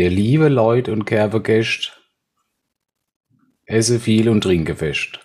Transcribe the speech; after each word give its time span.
Ihr 0.00 0.08
liebe 0.08 0.48
Leute 0.48 0.94
und 0.94 1.04
Kerbegäste, 1.04 1.90
esse 3.66 4.00
viel 4.00 4.30
und 4.30 4.40
trinke 4.40 4.74
fest. 4.74 5.20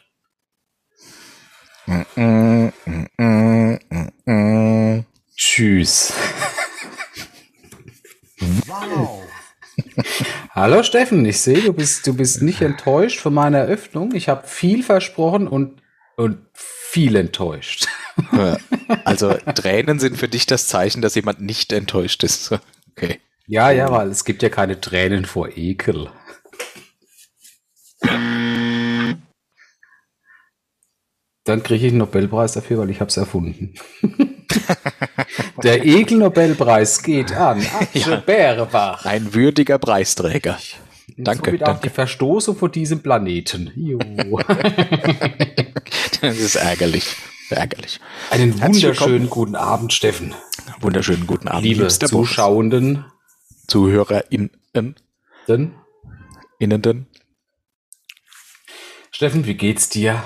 Tschüss. 5.37 6.13
Wow. 8.65 9.23
Hallo 10.49 10.83
Steffen, 10.83 11.25
ich 11.25 11.39
sehe, 11.39 11.61
du 11.61 11.71
bist, 11.71 12.05
du 12.05 12.13
bist 12.13 12.41
nicht 12.41 12.59
enttäuscht 12.59 13.21
von 13.21 13.33
meiner 13.33 13.59
Eröffnung. 13.59 14.13
Ich 14.13 14.27
habe 14.27 14.45
viel 14.45 14.83
versprochen 14.83 15.47
und, 15.47 15.81
und 16.17 16.39
viel 16.53 17.15
enttäuscht. 17.15 17.87
Also 19.05 19.35
Tränen 19.55 19.99
sind 19.99 20.17
für 20.17 20.27
dich 20.27 20.45
das 20.45 20.67
Zeichen, 20.67 21.01
dass 21.01 21.15
jemand 21.15 21.39
nicht 21.39 21.71
enttäuscht 21.71 22.25
ist. 22.25 22.51
Okay. 22.91 23.21
Ja, 23.47 23.69
ja, 23.71 23.91
weil 23.91 24.09
es 24.09 24.25
gibt 24.25 24.41
ja 24.43 24.49
keine 24.49 24.79
Tränen 24.81 25.25
vor 25.25 25.49
Ekel. 25.55 26.09
Dann 31.43 31.61
kriege 31.61 31.85
ich 31.85 31.91
einen 31.91 31.99
Nobelpreis 31.99 32.53
dafür, 32.53 32.79
weil 32.79 32.89
ich 32.89 32.99
habe 33.01 33.09
es 33.09 33.17
erfunden. 33.17 33.75
Der 35.63 35.85
Ekel-Nobelpreis 35.85 37.03
geht 37.03 37.33
an 37.33 37.63
Atze 37.79 37.99
Ja. 38.11 38.15
Bärebach. 38.17 39.05
Ein 39.05 39.33
würdiger 39.33 39.77
Preisträger. 39.77 40.57
Danke, 41.17 41.45
Somit 41.51 41.63
auch 41.63 41.67
danke. 41.67 41.83
die 41.83 41.93
Verstoßung 41.93 42.55
von 42.57 42.71
diesem 42.71 43.01
Planeten. 43.01 43.71
Das 46.21 46.37
ist 46.39 46.55
ärgerlich. 46.55 47.15
Ärgerlich. 47.51 47.99
Einen 48.31 48.59
wunderschönen 48.59 49.29
guten 49.29 49.55
Abend, 49.55 49.93
Steffen. 49.93 50.33
Wunderschönen 50.79 51.27
guten 51.27 51.47
Abend, 51.47 51.63
Liebe. 51.63 51.87
Zuschauenden. 51.87 53.05
ZuhörerInnen. 53.67 54.95
Denn, 55.47 55.75
Innenden. 56.59 57.07
Steffen, 59.11 59.45
wie 59.45 59.53
geht's 59.55 59.89
dir? 59.89 60.21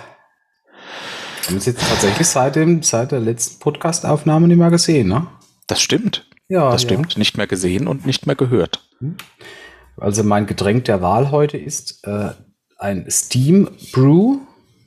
Wir 1.41 1.47
haben 1.47 1.55
uns 1.55 1.65
jetzt 1.65 1.87
tatsächlich 1.87 2.27
seit, 2.27 2.55
dem, 2.55 2.81
seit 2.83 3.11
der 3.11 3.19
letzten 3.19 3.59
Podcast-Aufnahme 3.59 4.47
nicht 4.47 4.57
mehr 4.57 4.69
gesehen, 4.69 5.07
ne? 5.07 5.27
Das 5.67 5.81
stimmt. 5.81 6.27
Ja, 6.47 6.71
Das 6.71 6.83
ja. 6.83 6.89
stimmt. 6.89 7.17
Nicht 7.17 7.37
mehr 7.37 7.47
gesehen 7.47 7.87
und 7.87 8.05
nicht 8.05 8.25
mehr 8.25 8.35
gehört. 8.35 8.87
Also 9.97 10.23
mein 10.23 10.47
Getränk 10.47 10.85
der 10.85 11.01
Wahl 11.01 11.31
heute 11.31 11.57
ist 11.57 12.05
äh, 12.07 12.31
ein 12.77 13.05
Steam 13.09 13.69
Brew. 13.91 14.39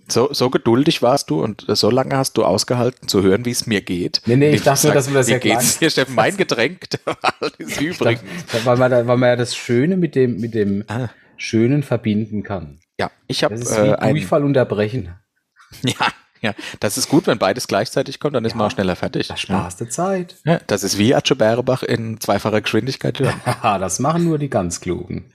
So, 0.09 0.33
so 0.33 0.51
geduldig 0.51 1.01
warst 1.03 1.31
du 1.31 1.43
und 1.43 1.65
so 1.69 1.91
lange 1.91 2.17
hast 2.17 2.37
du 2.37 2.45
ausgehalten 2.45 3.09
zu 3.09 3.23
hören, 3.23 3.45
wie 3.45 3.51
es 3.51 3.67
mir 3.67 3.81
geht. 3.81 4.21
Nee, 4.27 4.37
nee, 4.37 4.47
ich 4.51 4.53
Indem 4.57 4.65
dachte 4.65 4.87
nur, 4.89 4.95
dass 4.95 5.09
wir 5.09 5.15
das 5.15 5.29
ja 5.29 5.39
geht's 5.39 5.79
dir, 5.79 5.91
Steffen? 5.91 6.15
Mein 6.15 6.37
Getränk 6.37 6.87
ist 7.59 7.81
übrigens. 7.81 8.23
Weil 8.65 8.77
man, 8.77 8.91
da, 8.91 9.07
weil 9.07 9.17
man 9.17 9.29
ja 9.31 9.37
das 9.37 9.55
Schöne 9.57 9.97
mit 9.97 10.15
dem, 10.15 10.39
mit 10.39 10.55
dem 10.55 10.85
Ah. 10.89 11.09
Schönen 11.37 11.83
verbinden 11.83 12.43
kann. 12.43 12.79
Ja, 12.99 13.11
ich 13.27 13.43
habe 13.45 13.55
Das 13.55 13.71
ist 13.71 13.77
äh, 13.77 13.97
Durchfall 14.11 14.45
unterbrechen. 14.45 15.15
ja, 15.83 15.95
ja, 16.41 16.55
das 16.81 16.99
ist 16.99 17.09
gut, 17.09 17.27
wenn 17.27 17.39
beides 17.39 17.67
gleichzeitig 17.69 18.21
kommt, 18.21 18.35
dann 18.37 18.45
ist 18.45 18.53
Ja. 18.53 18.59
man 18.59 18.67
auch 18.67 18.71
schneller 18.73 18.97
fertig. 18.97 19.29
Das 19.29 19.41
Spaß 19.41 19.77
der 19.77 19.89
Zeit. 19.91 20.37
Ja, 20.45 20.61
das 20.67 20.83
ist 20.83 20.99
wie 20.99 21.15
Atze 21.15 21.37
Bärebach 21.37 21.83
in 21.85 22.21
zweifacher 22.21 22.61
Geschwindigkeit 22.61 23.21
das 23.63 23.99
machen 24.01 24.25
nur 24.25 24.39
die 24.39 24.51
ganz 24.51 24.81
Klugen. 24.81 25.33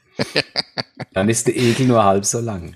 Dann 1.13 1.29
ist 1.29 1.47
der 1.47 1.55
Ekel 1.55 1.88
nur 1.88 2.03
halb 2.03 2.25
so 2.25 2.39
lang. 2.39 2.75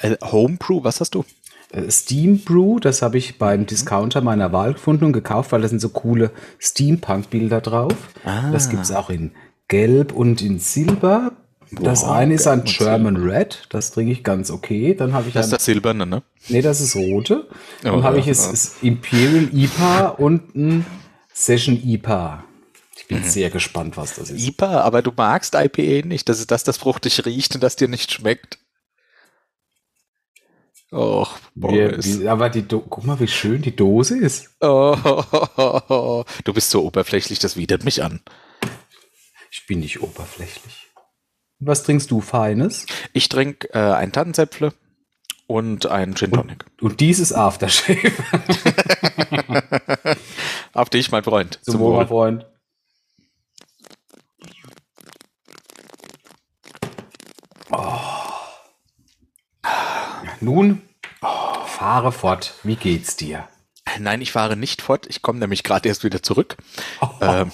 Äh, 0.00 0.16
Homebrew, 0.22 0.82
was 0.84 1.00
hast 1.00 1.14
du? 1.14 1.24
Äh, 1.70 1.90
Steam 1.90 2.38
Brew, 2.40 2.78
das 2.80 3.02
habe 3.02 3.18
ich 3.18 3.38
beim 3.38 3.66
Discounter 3.66 4.20
meiner 4.20 4.52
Wahl 4.52 4.72
gefunden 4.74 5.04
und 5.04 5.12
gekauft, 5.12 5.52
weil 5.52 5.60
da 5.62 5.68
sind 5.68 5.80
so 5.80 5.90
coole 5.90 6.30
Steampunk-Bilder 6.58 7.60
drauf. 7.60 7.94
Ah. 8.24 8.50
Das 8.52 8.70
gibt 8.70 8.84
es 8.84 8.92
auch 8.92 9.10
in 9.10 9.32
Gelb 9.68 10.12
und 10.12 10.40
in 10.40 10.58
Silber. 10.58 11.32
Das 11.70 12.02
Wow, 12.02 12.12
eine 12.12 12.32
ist 12.34 12.46
ein 12.46 12.64
German 12.64 13.16
Red, 13.18 13.66
das 13.68 13.90
trinke 13.90 14.10
ich 14.12 14.24
ganz 14.24 14.50
okay. 14.50 14.94
Dann 14.94 15.12
habe 15.12 15.28
ich 15.28 15.34
Das 15.34 15.46
ist 15.46 15.52
das 15.52 15.64
Silberne, 15.66 16.06
ne? 16.06 16.22
nee, 16.48 16.62
das 16.62 16.80
ist 16.80 16.96
rote. 16.96 17.46
Dann 17.82 17.96
Oh, 17.96 18.02
habe 18.02 18.18
ich 18.18 18.26
es, 18.28 18.46
es 18.50 18.76
Imperial 18.80 19.50
IPA 19.52 20.06
und 20.08 20.54
ein 20.56 20.86
Session 21.34 21.78
IPA. 21.84 22.44
Ich 22.96 23.06
bin 23.06 23.18
Mhm. 23.18 23.24
sehr 23.24 23.50
gespannt, 23.50 23.98
was 23.98 24.14
das 24.14 24.30
ist. 24.30 24.46
IPA, 24.48 24.80
aber 24.80 25.02
du 25.02 25.12
magst 25.14 25.54
IPA 25.54 26.06
nicht. 26.06 26.30
Das 26.30 26.38
ist 26.40 26.50
das, 26.50 26.64
das 26.64 26.78
fruchtig 26.78 27.26
riecht 27.26 27.54
und 27.54 27.62
das 27.62 27.76
dir 27.76 27.88
nicht 27.88 28.12
schmeckt. 28.12 28.58
Och, 30.90 31.38
Boris. 31.54 32.20
wie, 32.20 32.28
aber 32.28 32.48
die, 32.48 32.62
Do 32.62 32.80
guck 32.80 33.04
mal, 33.04 33.20
wie 33.20 33.28
schön 33.28 33.60
die 33.60 33.76
Dose 33.76 34.18
ist. 34.18 34.50
Oh, 34.60 34.96
du 36.44 36.54
bist 36.54 36.70
so 36.70 36.84
oberflächlich, 36.84 37.38
das 37.38 37.56
widert 37.56 37.84
mich 37.84 38.02
an. 38.02 38.20
Ich 39.50 39.66
bin 39.66 39.80
nicht 39.80 40.02
oberflächlich. 40.02 40.86
Was 41.58 41.82
trinkst 41.82 42.10
du 42.10 42.20
Feines? 42.20 42.86
Ich 43.12 43.28
trinke 43.28 43.68
äh, 43.74 43.78
ein 43.78 44.12
Tannenzäpfle 44.12 44.72
und 45.46 45.86
ein 45.86 46.14
Gin 46.14 46.30
Tonic. 46.30 46.64
Und 46.80 47.00
dieses 47.00 47.32
Aftershave. 47.32 48.12
Auf 50.72 50.88
dich, 50.88 51.10
mein 51.10 51.24
Freund. 51.24 51.58
Zum 51.62 51.80
Wohl, 51.80 51.96
mein 51.96 52.08
Freund. 52.08 52.46
Oh. 57.70 58.07
Nun, 60.40 60.82
fahre 61.66 62.12
fort. 62.12 62.54
Wie 62.62 62.76
geht's 62.76 63.16
dir? 63.16 63.48
Nein, 63.98 64.20
ich 64.20 64.32
fahre 64.32 64.56
nicht 64.56 64.82
fort. 64.82 65.06
Ich 65.08 65.22
komme 65.22 65.38
nämlich 65.38 65.62
gerade 65.64 65.88
erst 65.88 66.04
wieder 66.04 66.22
zurück. 66.22 66.56
Oh. 67.00 67.08
Ähm, 67.20 67.52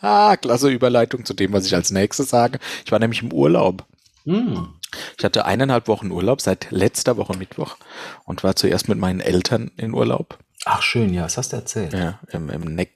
klasse 0.40 0.70
Überleitung 0.70 1.24
zu 1.24 1.34
dem, 1.34 1.52
was 1.52 1.66
ich 1.66 1.74
als 1.74 1.90
nächstes 1.90 2.30
sage. 2.30 2.58
Ich 2.84 2.92
war 2.92 2.98
nämlich 2.98 3.22
im 3.22 3.32
Urlaub. 3.32 3.84
Hm. 4.24 4.68
Ich 5.16 5.24
hatte 5.24 5.44
eineinhalb 5.44 5.88
Wochen 5.88 6.10
Urlaub 6.10 6.40
seit 6.40 6.70
letzter 6.70 7.16
Woche 7.16 7.36
Mittwoch 7.36 7.76
und 8.24 8.42
war 8.42 8.56
zuerst 8.56 8.88
mit 8.88 8.98
meinen 8.98 9.20
Eltern 9.20 9.70
in 9.76 9.92
Urlaub. 9.92 10.38
Ach 10.64 10.82
schön, 10.82 11.12
ja, 11.12 11.24
was 11.24 11.36
hast 11.36 11.52
du 11.52 11.56
erzählt? 11.56 11.92
Ja, 11.92 12.18
im, 12.30 12.48
im 12.48 12.74
Neck, 12.74 12.94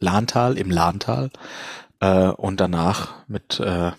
Lahntal, 0.00 0.56
im 0.56 0.70
Lahntal. 0.70 1.30
Äh, 2.00 2.28
und 2.28 2.60
danach 2.60 3.26
mit 3.26 3.60
äh, 3.60 3.92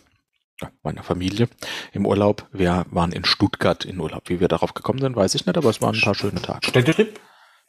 meiner 0.83 1.03
Familie 1.03 1.47
im 1.93 2.05
Urlaub. 2.05 2.47
Wir 2.51 2.85
waren 2.91 3.11
in 3.11 3.25
Stuttgart 3.25 3.85
in 3.85 3.99
Urlaub. 3.99 4.23
Wie 4.29 4.39
wir 4.39 4.47
darauf 4.47 4.73
gekommen 4.73 4.99
sind, 4.99 5.15
weiß 5.15 5.35
ich 5.35 5.45
nicht, 5.45 5.57
aber 5.57 5.69
es 5.69 5.81
waren 5.81 5.95
ein 5.95 6.01
paar 6.01 6.15
schöne 6.15 6.41
Tage. 6.41 6.67
Städtetrip? 6.67 7.19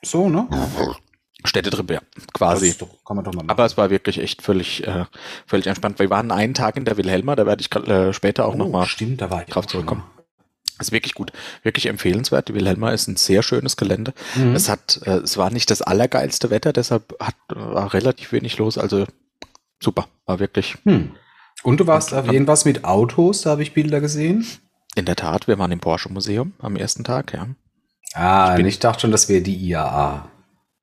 So, 0.03 0.29
ne? 0.29 0.49
Städtetrip, 1.45 1.91
ja, 1.91 2.01
Das 2.15 2.27
quasi. 2.33 2.75
doch, 2.77 3.03
kann 3.05 3.17
man 3.17 3.25
doch 3.25 3.33
mal 3.33 3.39
machen. 3.39 3.51
Aber 3.51 3.65
es 3.65 3.77
war 3.77 3.91
wirklich 3.91 4.19
echt 4.19 4.43
völlig, 4.43 4.87
äh, 4.87 5.07
völlig 5.47 5.67
entspannt. 5.67 5.99
Wir 5.99 6.11
waren 6.11 6.31
einen 6.31 6.53
Tag 6.55 6.77
in 6.77 6.85
der 6.85 6.97
Wilhelma, 6.97 7.35
da 7.37 7.47
werde 7.47 7.63
ich 7.63 7.75
äh, 7.75 8.13
später 8.13 8.45
auch 8.47 8.55
oh, 8.55 8.59
nochmal 8.59 8.87
stimmt, 8.87 9.21
da 9.23 9.31
war 9.31 9.43
ich 9.43 9.49
drauf 9.49 9.67
zurückkommen. 9.67 10.05
Ist 10.79 10.93
wirklich 10.93 11.15
gut, 11.15 11.33
wirklich 11.63 11.87
empfehlenswert. 11.87 12.49
Die 12.49 12.55
Wilhelma 12.55 12.91
ist 12.91 13.07
ein 13.07 13.17
sehr 13.17 13.43
schönes 13.43 13.77
Gelände. 13.77 14.15
Mhm. 14.35 14.55
Es 14.55 14.69
hat, 14.69 15.01
äh, 15.05 15.17
es 15.19 15.37
war 15.37 15.51
nicht 15.51 15.71
das 15.71 15.83
allergeilste 15.83 16.51
Wetter, 16.51 16.73
deshalb 16.73 17.15
hat, 17.21 17.37
war 17.49 17.93
relativ 17.95 18.33
wenig 18.33 18.57
los. 18.59 18.77
Also 18.79 19.07
super, 19.83 20.09
war 20.27 20.41
wirklich 20.41 20.77
Hm. 20.85 21.13
Und 21.63 21.79
du 21.81 21.87
warst 21.87 22.15
auf 22.15 22.27
irgendwas 22.33 22.65
mit 22.65 22.85
Autos, 22.85 23.43
da 23.43 23.51
habe 23.51 23.63
ich 23.63 23.75
Bilder 23.75 24.01
gesehen. 24.01 24.47
in 24.97 25.05
der 25.05 25.17
Tat. 25.17 25.47
Wir 25.47 25.59
waren 25.59 25.71
im 25.73 25.79
Porsche 25.81 26.13
Museum 26.13 26.53
am 26.59 26.75
ersten 26.77 27.05
Tag, 27.05 27.33
ja. 27.33 27.47
Ah, 28.15 28.51
Ich 28.51 28.57
bin- 28.57 28.67
ich 28.67 28.79
dachte 28.81 29.03
schon, 29.03 29.13
das 29.13 29.29
wäre 29.29 29.41
die 29.41 29.55
IAA. 29.55 30.29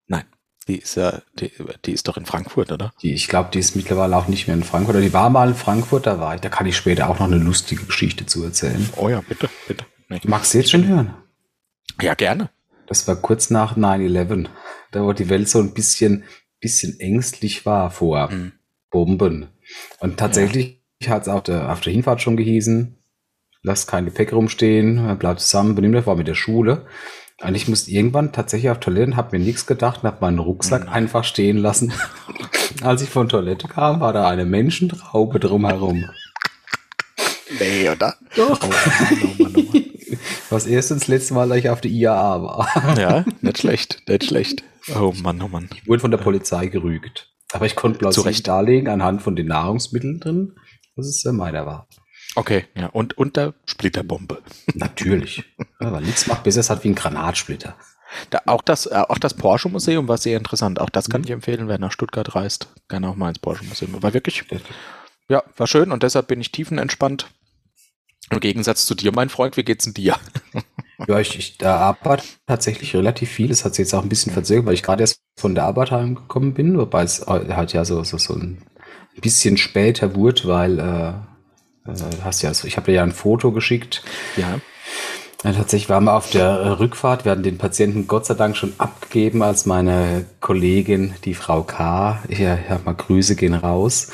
Nein, 0.08 0.24
die 0.68 0.78
ist 0.78 0.96
ja, 0.96 1.22
die, 1.40 1.52
die 1.86 1.92
ist 1.92 2.08
doch 2.08 2.16
in 2.16 2.26
Frankfurt, 2.26 2.72
oder? 2.72 2.94
Die, 3.02 3.12
ich 3.14 3.28
glaube, 3.28 3.50
die 3.52 3.60
ist 3.60 3.76
mittlerweile 3.76 4.16
auch 4.16 4.28
nicht 4.30 4.48
mehr 4.48 4.56
in 4.56 4.64
Frankfurt. 4.64 4.96
Oder 4.96 5.04
die 5.04 5.12
war 5.14 5.30
mal 5.30 5.50
in 5.50 5.56
Frankfurt, 5.56 6.06
da 6.08 6.20
war 6.20 6.36
ich. 6.36 6.42
Da 6.42 6.48
kann 6.50 6.66
ich 6.68 6.78
später 6.78 7.10
auch 7.10 7.20
noch 7.20 7.26
eine 7.28 7.38
lustige 7.38 7.84
Geschichte 7.86 8.26
zu 8.26 8.44
erzählen. 8.46 8.88
Oh 8.96 9.10
ja, 9.10 9.20
bitte, 9.28 9.50
bitte. 9.68 9.86
Nee. 10.10 10.22
Magst 10.26 10.54
du 10.54 10.60
jetzt 10.60 10.72
schon 10.72 10.88
hören? 10.88 11.14
Ja, 12.02 12.14
gerne. 12.14 12.50
Das 12.88 13.06
war 13.10 13.18
kurz 13.18 13.50
nach 13.50 13.76
9-11. 13.76 14.48
Da 14.92 15.04
wo 15.04 15.12
die 15.12 15.28
Welt 15.28 15.50
so 15.50 15.60
ein 15.60 15.74
bisschen, 15.74 16.24
bisschen 16.62 16.98
ängstlich 17.02 17.66
war 17.66 17.92
vor 17.92 18.32
Mhm. 18.32 18.54
Bomben. 18.90 19.48
Und 20.00 20.18
tatsächlich 20.18 20.82
hat 21.08 21.24
es 21.24 21.28
auf 21.28 21.44
der, 21.44 21.72
auf 21.72 21.82
der 21.82 21.94
Hinfahrt 21.94 22.22
schon 22.22 22.38
gehießen, 22.38 22.96
lasst 23.64 23.88
kein 23.88 24.06
Gepäck 24.06 24.34
rumstehen, 24.34 25.18
bleibt 25.18 25.40
zusammen, 25.42 25.76
benimmt 25.76 25.96
euch, 25.96 26.08
war 26.08 26.16
mit 26.16 26.28
der 26.28 26.36
Schule. 26.36 26.86
Und 27.44 27.54
ich 27.54 27.68
musste 27.68 27.92
irgendwann 27.92 28.32
tatsächlich 28.34 28.72
auf 28.72 28.80
Toilette, 28.80 29.16
habe 29.16 29.38
mir 29.38 29.44
nichts 29.46 29.68
gedacht 29.68 30.02
und 30.04 30.08
habe 30.08 30.18
meinen 30.22 30.40
Rucksack 30.40 30.84
Mhm. 30.86 30.90
einfach 30.90 31.24
stehen 31.24 31.58
lassen. 31.58 31.94
Als 32.82 33.02
ich 33.04 33.10
von 33.10 33.30
Toilette 33.30 33.68
kam, 33.68 34.00
war 34.00 34.12
da 34.14 34.28
eine 34.28 34.46
Menschentraube 34.46 35.40
drumherum. 35.40 36.10
Nee, 37.60 37.90
oder? 37.90 38.16
Doch. 38.36 38.60
Oh 38.64 38.68
Mann, 38.68 39.22
oh 39.40 39.44
Mann, 39.44 39.54
oh 39.56 39.72
Mann. 39.72 39.84
Was 40.50 40.66
erst 40.66 40.92
und 40.92 41.02
das 41.02 41.08
letzte 41.08 41.34
Mal, 41.34 41.48
dass 41.50 41.58
ich 41.58 41.70
auf 41.70 41.82
der 41.82 41.92
IAA 41.92 42.42
war. 42.42 42.98
Ja, 43.00 43.26
nicht 43.42 43.60
schlecht, 43.60 44.04
nicht 44.08 44.26
schlecht. 44.26 44.64
Oh 45.00 45.14
Mann, 45.22 45.42
oh 45.42 45.48
Mann. 45.48 45.70
Ich 45.76 45.88
wurde 45.88 46.00
von 46.00 46.12
der 46.12 46.18
Polizei 46.18 46.68
gerügt. 46.68 47.30
Aber 47.54 47.66
ich 47.66 47.76
konnte 47.76 47.98
Zu 47.98 48.00
plötzlich 48.00 48.26
Recht. 48.26 48.48
darlegen, 48.48 48.90
anhand 48.90 49.22
von 49.22 49.36
den 49.36 49.48
Nahrungsmitteln 49.48 50.20
drin, 50.20 50.56
dass 50.96 51.08
es 51.08 51.24
äh, 51.26 51.32
meiner 51.32 51.66
war. 51.66 51.88
Okay, 52.36 52.66
ja, 52.76 52.88
und, 52.88 53.18
und 53.18 53.36
der 53.38 53.54
Splitterbombe. 53.66 54.42
Natürlich. 54.74 55.44
Ja, 55.80 55.88
Aber 55.88 56.02
nichts 56.02 56.28
macht 56.28 56.44
besser, 56.44 56.60
es 56.60 56.70
hat 56.70 56.84
wie 56.84 56.90
ein 56.90 56.96
Granatsplitter. 56.96 57.76
Da, 58.30 58.42
auch 58.46 58.62
das, 58.62 58.86
äh, 58.86 59.04
auch 59.08 59.18
das 59.18 59.34
Porsche 59.34 59.70
Museum 59.70 60.08
war 60.08 60.18
sehr 60.18 60.38
interessant. 60.38 60.80
Auch 60.80 60.90
das 60.90 61.10
kann 61.10 61.22
Mhm. 61.22 61.26
ich 61.26 61.32
empfehlen, 61.32 61.68
wer 61.68 61.78
nach 61.80 61.92
Stuttgart 61.92 62.36
reist. 62.36 62.68
Gerne 62.90 63.10
auch 63.10 63.16
mal 63.16 63.30
ins 63.30 63.40
Porsche 63.40 63.66
Museum. 63.66 64.02
War 64.02 64.14
wirklich 64.14 64.44
ja, 65.30 65.44
war 65.58 65.68
schön 65.68 65.92
und 65.92 66.04
deshalb 66.04 66.28
bin 66.28 66.40
ich 66.40 66.52
tiefenentspannt. 66.54 67.28
Im 68.30 68.40
Gegensatz 68.40 68.86
zu 68.86 68.96
dir, 68.96 69.12
mein 69.14 69.30
Freund, 69.30 69.58
wie 69.58 69.64
geht's 69.64 69.84
denn 69.86 69.94
dir? 69.94 70.16
Ja, 71.08 71.20
ich, 71.20 71.38
ich 71.38 71.58
da 71.58 71.78
arbeite 71.78 72.24
tatsächlich 72.48 72.96
relativ 72.96 73.30
viel. 73.30 73.52
Es 73.52 73.64
hat 73.64 73.76
sich 73.76 73.86
jetzt 73.86 73.94
auch 73.94 74.04
ein 74.04 74.10
bisschen 74.10 74.34
verzögert, 74.34 74.66
weil 74.66 74.74
ich 74.74 74.84
gerade 74.84 75.04
erst 75.04 75.22
von 75.36 75.54
der 75.54 75.66
Arbeit 75.66 75.92
heimgekommen 75.92 76.54
bin, 76.54 76.78
wobei 76.78 77.04
es 77.04 77.26
halt 77.28 77.74
ja 77.74 77.86
so, 77.86 78.04
so, 78.04 78.18
so 78.18 78.34
ein 78.34 78.58
bisschen 79.22 79.58
später 79.58 80.16
wurde, 80.16 80.46
weil 80.46 80.80
äh, 80.80 81.10
äh, 81.90 81.94
hast 82.24 82.42
ja, 82.42 82.50
also 82.50 82.68
ich 82.68 82.78
habe 82.78 82.88
dir 82.88 82.98
ja 82.98 83.04
ein 83.04 83.12
Foto 83.12 83.52
geschickt. 83.52 84.04
Ja. 84.36 84.60
Ja, 85.44 85.54
tatsächlich 85.54 85.88
waren 85.90 86.06
wir 86.06 86.16
auf 86.16 86.32
der 86.32 86.80
Rückfahrt. 86.80 87.24
Wir 87.24 87.32
hatten 87.32 87.44
den 87.44 87.60
Patienten 87.60 88.08
Gott 88.08 88.26
sei 88.26 88.34
Dank 88.34 88.58
schon 88.58 88.74
abgegeben, 88.80 89.44
als 89.44 89.68
meine 89.68 90.26
Kollegin, 90.42 91.14
die 91.26 91.36
Frau 91.36 91.62
K., 91.62 92.24
hier, 92.28 92.58
ja, 92.68 92.80
mal 92.84 92.96
Grüße 92.96 93.36
gehen 93.36 93.54
raus, 93.54 94.12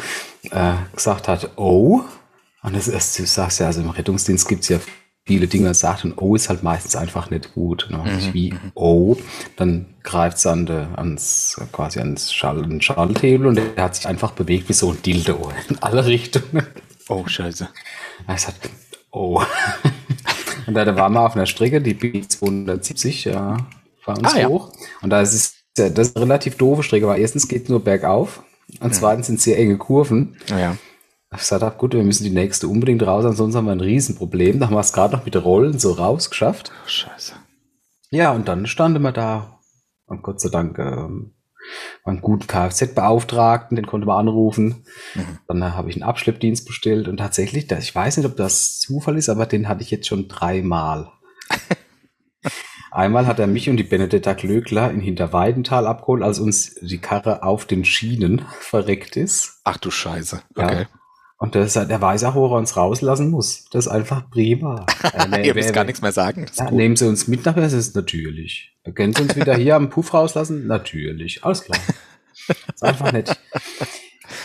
äh, 0.52 0.74
gesagt 0.94 1.30
hat, 1.30 1.52
oh, 1.56 2.02
und 2.62 2.76
das 2.76 2.90
ist, 2.90 3.18
du 3.20 3.26
sagst 3.26 3.62
ja, 3.62 3.68
also 3.68 3.82
im 3.82 3.90
Rettungsdienst 3.90 4.48
gibt's 4.50 4.68
ja 4.68 4.80
viele 5.26 5.48
Dinge, 5.48 5.74
sagt, 5.74 6.04
und 6.04 6.18
oh 6.18 6.36
ist 6.36 6.50
halt 6.50 6.64
meistens 6.64 6.96
einfach 6.96 7.30
nicht 7.30 7.54
gut. 7.54 7.88
Ne? 7.90 7.98
Mhm. 7.98 8.34
Wie 8.34 8.54
oh, 8.74 9.16
dann 9.56 9.86
greift's 10.04 10.46
an 10.46 10.66
de, 10.66 10.86
ans, 10.96 11.60
quasi 11.72 12.00
ans 12.00 12.34
Schall, 12.34 12.82
Schalthebel 12.82 13.48
und 13.48 13.56
der 13.56 13.84
hat 13.84 13.96
sich 13.96 14.08
einfach 14.08 14.32
bewegt 14.32 14.70
wie 14.70 14.74
so 14.74 14.92
ein 14.92 15.02
Dildo 15.02 15.52
in 15.70 15.82
alle 15.82 16.06
Richtungen. 16.06 16.66
Oh, 17.10 17.26
scheiße. 17.26 17.70
Er 18.28 18.38
sagt, 18.38 18.70
oh. 19.12 19.42
Und 20.66 20.76
da, 20.76 20.96
waren 20.96 21.12
wir 21.12 21.26
auf 21.26 21.36
einer 21.36 21.46
Strecke, 21.46 21.82
die 21.82 21.94
B270, 21.94 23.30
ja, 23.30 23.58
war 24.06 24.18
uns 24.18 24.34
ah, 24.34 24.46
hoch. 24.46 24.72
Ja. 24.72 24.88
Und 25.02 25.10
da 25.10 25.22
ist 25.22 25.34
es, 25.34 25.56
das 25.76 26.08
ist 26.08 26.16
eine 26.16 26.26
relativ 26.26 26.56
doofe 26.56 26.84
Strecke, 26.84 27.06
weil 27.08 27.20
erstens 27.20 27.50
geht 27.50 27.64
es 27.64 27.70
nur 27.70 27.84
bergauf 27.84 28.44
und 28.80 28.96
zweitens 28.96 29.28
sind 29.28 29.42
sehr 29.42 29.58
enge 29.58 29.78
Kurven. 29.78 30.38
Ja. 30.48 30.78
Ich 31.34 31.40
gesagt 31.40 31.64
habe, 31.64 31.78
gut, 31.78 31.94
wir 31.94 32.04
müssen 32.04 32.24
die 32.24 32.30
nächste 32.30 32.68
unbedingt 32.68 33.06
raus, 33.06 33.26
ansonsten 33.26 33.58
haben 33.58 33.66
wir 33.66 33.72
ein 33.72 33.82
Riesenproblem. 33.82 34.60
Da 34.60 34.68
haben 34.68 34.76
wir 34.76 34.80
es 34.80 34.94
gerade 34.94 35.16
noch 35.16 35.26
mit 35.26 35.36
Rollen 35.36 35.80
so 35.80 35.92
rausgeschafft. 35.94 36.72
Scheiße. 36.86 37.34
Ja, 38.12 38.32
und 38.32 38.48
dann 38.48 38.68
standen 38.68 39.02
wir 39.02 39.12
da. 39.12 39.60
Und 40.06 40.22
Gott 40.22 40.40
sei 40.40 40.50
Dank 40.50 40.78
ähm, 40.78 41.34
einen 42.04 42.22
guten 42.22 42.48
Kfz-Beauftragten, 42.48 43.76
den 43.76 43.88
konnte 43.88 44.08
man 44.08 44.20
anrufen. 44.20 44.86
Mhm. 45.16 45.40
Dann 45.48 45.62
äh, 45.62 45.72
habe 45.72 45.90
ich 45.90 45.96
einen 45.96 46.04
Abschleppdienst 46.04 46.66
bestellt 46.66 47.08
und 47.08 47.18
tatsächlich, 47.18 47.72
ich 47.72 47.96
weiß 47.96 48.18
nicht, 48.18 48.26
ob 48.26 48.36
das 48.36 48.80
Zufall 48.80 49.18
ist, 49.18 49.30
aber 49.30 49.46
den 49.46 49.68
hatte 49.68 49.82
ich 49.82 49.92
jetzt 49.92 50.08
schon 50.08 50.28
dreimal. 50.28 51.12
Einmal 52.92 53.26
hat 53.26 53.40
er 53.40 53.48
mich 53.48 53.70
und 53.70 53.78
die 53.78 53.84
Benedetta 53.84 54.34
Glöckler 54.34 54.92
in 54.92 55.00
Hinterweidental 55.00 55.88
abgeholt, 55.88 56.22
als 56.22 56.40
uns 56.40 56.76
die 56.76 57.00
Karre 57.00 57.42
auf 57.42 57.66
den 57.66 57.86
Schienen 57.86 58.46
verreckt 58.60 59.16
ist. 59.18 59.62
Ach 59.64 59.78
du 59.78 59.90
Scheiße. 59.90 60.44
Okay. 60.56 60.82
Ja. 60.82 60.88
Und 61.44 61.56
das, 61.56 61.74
der 61.74 62.02
weiß 62.02 62.24
auch, 62.24 62.36
wo 62.36 62.46
er 62.46 62.58
uns 62.58 62.78
rauslassen 62.78 63.30
muss. 63.30 63.66
Das 63.70 63.88
ist 63.88 63.92
einfach 63.92 64.30
prima. 64.30 64.86
Äh, 65.14 65.46
Ihr 65.46 65.54
müsst 65.54 65.74
gar 65.74 65.84
nichts 65.84 66.02
mehr 66.02 66.14
sagen. 66.14 66.46
Ja, 66.56 66.72
nehmen 66.72 66.96
Sie 66.96 67.06
uns 67.06 67.28
mit 67.28 67.46
nach 67.46 67.54
Das 67.54 67.74
ist 67.74 67.96
natürlich. 67.98 68.74
Können 68.96 69.14
Sie 69.14 69.24
uns 69.24 69.36
wieder 69.36 69.56
hier 69.56 69.76
am 69.76 69.90
Puff 69.90 70.14
rauslassen? 70.14 70.68
Natürlich. 70.68 71.44
Alles 71.44 71.66
klar. 71.66 71.78
Das 72.48 72.58
ist 72.76 72.84
einfach 72.84 73.12
nett. 73.12 73.38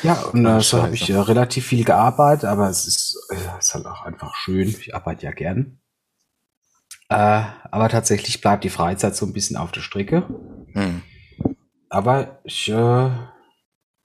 Ja, 0.03 0.15
und 0.33 0.45
äh, 0.45 0.61
so 0.61 0.83
habe 0.83 0.95
ich 0.95 1.09
äh, 1.09 1.17
relativ 1.17 1.67
viel 1.67 1.85
gearbeitet, 1.85 2.47
aber 2.47 2.69
es 2.69 2.87
ist, 2.89 3.29
äh, 3.31 3.59
ist 3.59 3.75
halt 3.75 3.87
auch 3.87 4.05
einfach 4.05 4.35
schön. 4.35 4.67
Ich 4.67 4.93
arbeite 4.93 5.27
ja 5.27 5.31
gern. 5.31 5.79
Äh, 7.09 7.45
aber 7.71 7.89
tatsächlich 7.89 8.41
bleibt 8.41 8.65
die 8.65 8.71
Freizeit 8.71 9.15
so 9.15 9.25
ein 9.25 9.33
bisschen 9.33 9.57
auf 9.57 9.71
der 9.71 9.83
Strecke. 9.83 10.27
Hm. 10.73 11.03
Aber 11.91 12.41
ich, 12.43 12.69
äh, 12.69 13.11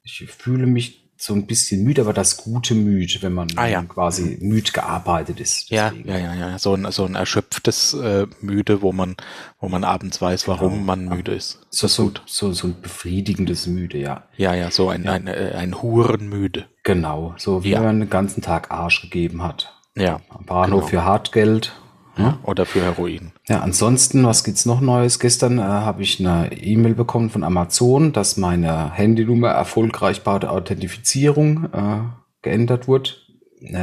ich 0.04 0.28
fühle 0.32 0.68
mich 0.68 1.03
so 1.24 1.34
ein 1.34 1.46
bisschen 1.46 1.84
müde, 1.84 2.02
aber 2.02 2.12
das 2.12 2.36
gute 2.36 2.76
müde, 2.76 3.22
wenn 3.22 3.34
man 3.34 3.48
ah, 3.56 3.66
ja. 3.66 3.82
quasi 3.84 4.38
müde 4.42 4.74
gearbeitet 4.74 5.40
ist. 5.40 5.70
Ja, 5.70 5.94
ja, 6.04 6.18
ja, 6.18 6.34
ja, 6.36 6.60
so 6.60 6.74
ein, 6.74 6.92
so 6.92 7.06
ein 7.06 7.16
erschöpftes 7.16 7.94
äh, 7.94 8.28
müde, 8.42 8.82
wo 8.82 8.92
man, 8.92 9.16
wo 9.62 9.70
man 9.70 9.86
abends 9.86 10.22
weiß, 10.22 10.50
warum 10.50 10.74
genau. 10.74 10.84
man 10.84 11.06
müde 11.06 11.34
ist. 11.34 11.66
So, 11.70 11.88
so, 11.88 12.12
so, 12.26 12.52
so 12.52 12.68
ein 12.68 12.82
befriedigendes 12.82 13.68
müde, 13.68 14.00
ja. 14.00 14.24
Ja, 14.36 14.54
ja, 14.54 14.70
so 14.70 14.90
ein, 14.90 15.06
ja. 15.06 15.14
ein, 15.14 15.30
ein, 15.30 15.54
ein 15.54 15.82
Hurenmüde. 15.82 16.66
Genau, 16.84 17.34
so 17.38 17.64
wie 17.64 17.70
ja. 17.70 17.82
man 17.82 18.02
den 18.02 18.10
ganzen 18.10 18.42
Tag 18.42 18.72
Arsch 18.72 19.02
gegeben 19.02 19.44
hat. 19.44 19.74
Ja. 19.96 20.20
Am 20.28 20.44
Bahnhof 20.46 20.90
genau. 20.90 20.90
für 20.90 21.06
Hartgeld 21.06 21.74
ja, 22.18 22.38
oder 22.44 22.66
für 22.66 22.82
Heroin. 22.82 23.32
Ja, 23.48 23.62
ansonsten, 23.62 24.24
was 24.26 24.44
gibt's 24.44 24.66
noch 24.66 24.82
Neues? 24.82 25.20
Gestern 25.20 25.58
äh, 25.60 25.64
habe 25.64 26.04
ich 26.04 26.20
eine 26.20 26.52
E-Mail 26.52 26.94
bekommen 26.94 27.30
von 27.30 27.44
Amazon, 27.44 28.14
dass 28.14 28.38
meine 28.38 28.92
Handynummer 28.94 29.50
erfolgreich 29.50 30.22
bei 30.24 30.38
der 30.40 30.52
Authentifizierung 30.52 31.66
äh, 31.74 32.00
geändert 32.42 32.88
wurde. 32.88 33.12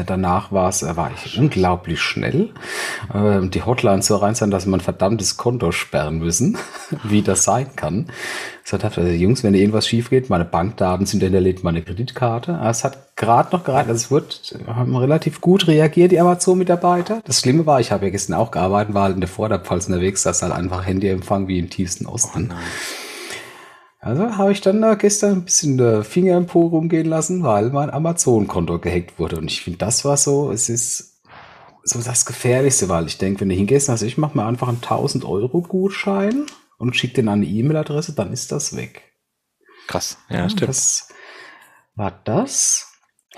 Danach 0.06 0.53
war 0.53 0.69
es, 0.69 0.82
war 0.82 1.11
ich 1.15 1.38
unglaublich 1.38 2.00
schnell. 2.00 2.50
Äh, 3.15 3.49
die 3.49 3.62
Hotline 3.62 4.03
so 4.03 4.17
rein 4.17 4.35
sein, 4.35 4.50
dass 4.50 4.67
man 4.67 4.81
verdammtes 4.81 5.38
Konto 5.38 5.73
sperren 5.73 6.19
müssen, 6.19 6.59
wie 7.05 7.23
das 7.23 7.44
sein 7.44 7.69
kann. 7.77 8.06
Ich 8.62 8.71
sagte, 8.71 8.88
also, 8.88 9.03
Jungs, 9.03 9.43
wenn 9.43 9.55
irgendwas 9.55 9.88
schief 9.88 10.11
geht, 10.11 10.29
meine 10.29 10.44
Bankdaten 10.44 11.06
sind 11.06 11.23
hinterlegt, 11.23 11.65
meine 11.65 11.81
Kreditkarte. 11.81 12.61
Es 12.62 12.85
hat 12.85 13.17
gerade 13.17 13.56
noch 13.56 13.65
gereicht, 13.65 13.88
also 13.88 14.05
es 14.05 14.11
wird, 14.11 14.61
haben 14.67 14.94
relativ 14.97 15.41
gut 15.41 15.67
reagiert, 15.67 16.12
die 16.12 16.21
Amazon-Mitarbeiter. 16.21 17.23
Das 17.25 17.41
Schlimme 17.41 17.65
war, 17.65 17.81
ich 17.81 17.91
habe 17.91 18.05
ja 18.05 18.11
gestern 18.11 18.35
auch 18.35 18.50
gearbeitet, 18.50 18.93
war 18.93 19.05
halt 19.05 19.15
in 19.15 19.21
der 19.21 19.31
Vorderpfalz 19.31 19.87
unterwegs, 19.87 20.23
das 20.25 20.43
halt 20.43 20.53
einfach 20.53 20.85
Handyempfang 20.87 21.49
wie 21.49 21.59
im 21.59 21.71
tiefsten 21.71 22.06
Osten. 22.06 22.53
Oh 22.53 23.10
also 24.00 24.37
habe 24.38 24.52
ich 24.52 24.62
dann 24.62 24.81
da 24.81 24.94
gestern 24.94 25.32
ein 25.32 25.44
bisschen 25.44 25.76
der 25.76 26.05
Finger 26.05 26.37
im 26.38 26.47
Po 26.47 26.67
rumgehen 26.67 27.06
lassen, 27.06 27.43
weil 27.43 27.70
mein 27.70 27.91
Amazon-Konto 27.91 28.78
gehackt 28.78 29.19
wurde. 29.19 29.37
Und 29.37 29.50
ich 29.50 29.62
finde, 29.62 29.78
das 29.78 30.04
war 30.07 30.16
so, 30.16 30.50
es 30.50 30.71
ist 30.71 31.23
so 31.85 32.00
das 32.00 32.25
Gefährlichste, 32.25 32.88
weil 32.88 33.07
ich 33.07 33.19
denke, 33.19 33.40
wenn 33.40 33.50
du 33.50 33.54
hingehst, 33.54 33.90
also 33.90 34.07
ich 34.07 34.16
mache 34.16 34.37
mir 34.37 34.47
einfach 34.47 34.69
einen 34.69 34.78
1000 34.78 35.25
Euro 35.25 35.61
Gutschein 35.61 36.47
und 36.78 36.97
schicke 36.97 37.14
den 37.14 37.28
an 37.28 37.40
eine 37.40 37.47
E-Mail-Adresse, 37.47 38.14
dann 38.14 38.33
ist 38.33 38.52
das 38.52 38.75
weg. 38.75 39.02
Krass, 39.87 40.16
ja, 40.30 40.38
ja 40.38 40.49
stimmt. 40.49 40.71
Das 40.71 41.09
war 41.95 42.11
das. 42.25 42.89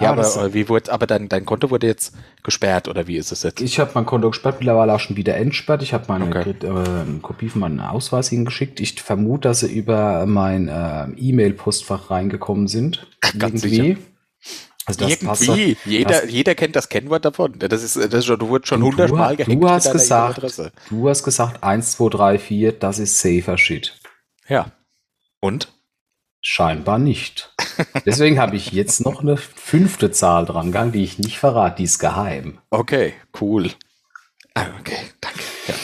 Ja, 0.03 0.09
ah, 0.09 0.13
aber, 0.13 0.23
das, 0.23 0.55
wie 0.55 0.69
wurde, 0.69 0.93
aber 0.93 1.07
dein, 1.07 1.29
dein 1.29 1.45
Konto 1.45 1.71
wurde 1.71 1.87
jetzt 1.87 2.15
gesperrt 2.43 2.89
oder 2.89 3.07
wie 3.07 3.17
ist 3.17 3.33
es 3.33 3.43
jetzt? 3.43 3.61
Ich 3.61 3.79
habe 3.79 3.91
mein 3.95 4.07
Konto 4.07 4.31
gesperrt, 4.31 4.57
mittlerweile 4.59 4.95
auch 4.95 5.01
schon 5.01 5.17
wieder 5.17 5.37
entsperrt. 5.37 5.83
Ich 5.83 5.95
habe 5.95 6.05
meine 6.09 6.27
okay. 6.27 6.55
äh, 6.63 7.21
Kopie 7.21 7.49
von 7.49 7.61
meinem 7.61 7.81
Ausweis 7.81 8.29
hingeschickt. 8.29 8.81
Ich 8.81 9.01
vermute, 9.01 9.49
dass 9.49 9.61
sie 9.61 9.73
über 9.73 10.27
mein 10.27 10.69
äh, 10.69 11.05
E-Mail-Postfach 11.17 12.11
reingekommen 12.11 12.69
sind. 12.69 13.07
Ganz 13.39 13.65
irgendwie. 13.65 13.95
Sicher. 13.95 13.99
Also 14.85 15.05
Irgendwie. 15.07 15.77
Jeder, 15.85 16.11
das, 16.11 16.31
jeder 16.31 16.55
kennt 16.57 16.75
das 16.75 16.89
Kennwort 16.89 17.25
davon. 17.25 17.55
Das 17.59 17.83
ist, 17.83 17.97
das 17.97 18.13
ist 18.13 18.27
schon, 18.27 18.39
du 18.39 18.49
wurdest 18.49 18.69
schon 18.69 18.83
hundertmal 18.83 19.37
gehackt. 19.37 19.55
Du 19.55 19.69
hast 19.69 19.93
gesagt, 19.93 20.43
du 20.91 21.09
hast 21.09 21.23
gesagt, 21.23 21.63
1, 21.63 21.93
2, 21.93 22.09
3, 22.09 22.39
4, 22.39 22.73
das 22.73 22.99
ist 22.99 23.19
safer 23.19 23.57
Shit. 23.59 23.97
Ja. 24.49 24.73
Und? 25.41 25.72
Scheinbar 26.45 26.99
nicht. 26.99 27.55
Deswegen 28.05 28.41
habe 28.41 28.57
ich 28.57 28.73
jetzt 28.73 29.05
noch 29.05 29.23
eine 29.23 29.37
fünfte 29.37 30.11
Zahl 30.11 30.45
dran 30.45 30.67
gegangen, 30.67 30.91
die 30.91 31.05
ich 31.05 31.19
nicht 31.19 31.39
verrate, 31.39 31.77
die 31.77 31.85
ist 31.85 32.01
geheim. 32.01 32.59
Okay, 32.71 33.15
cool. 33.41 33.71
Ah, 34.55 34.67
okay, 34.81 34.97
danke. 35.21 35.41
Ja. 35.69 35.75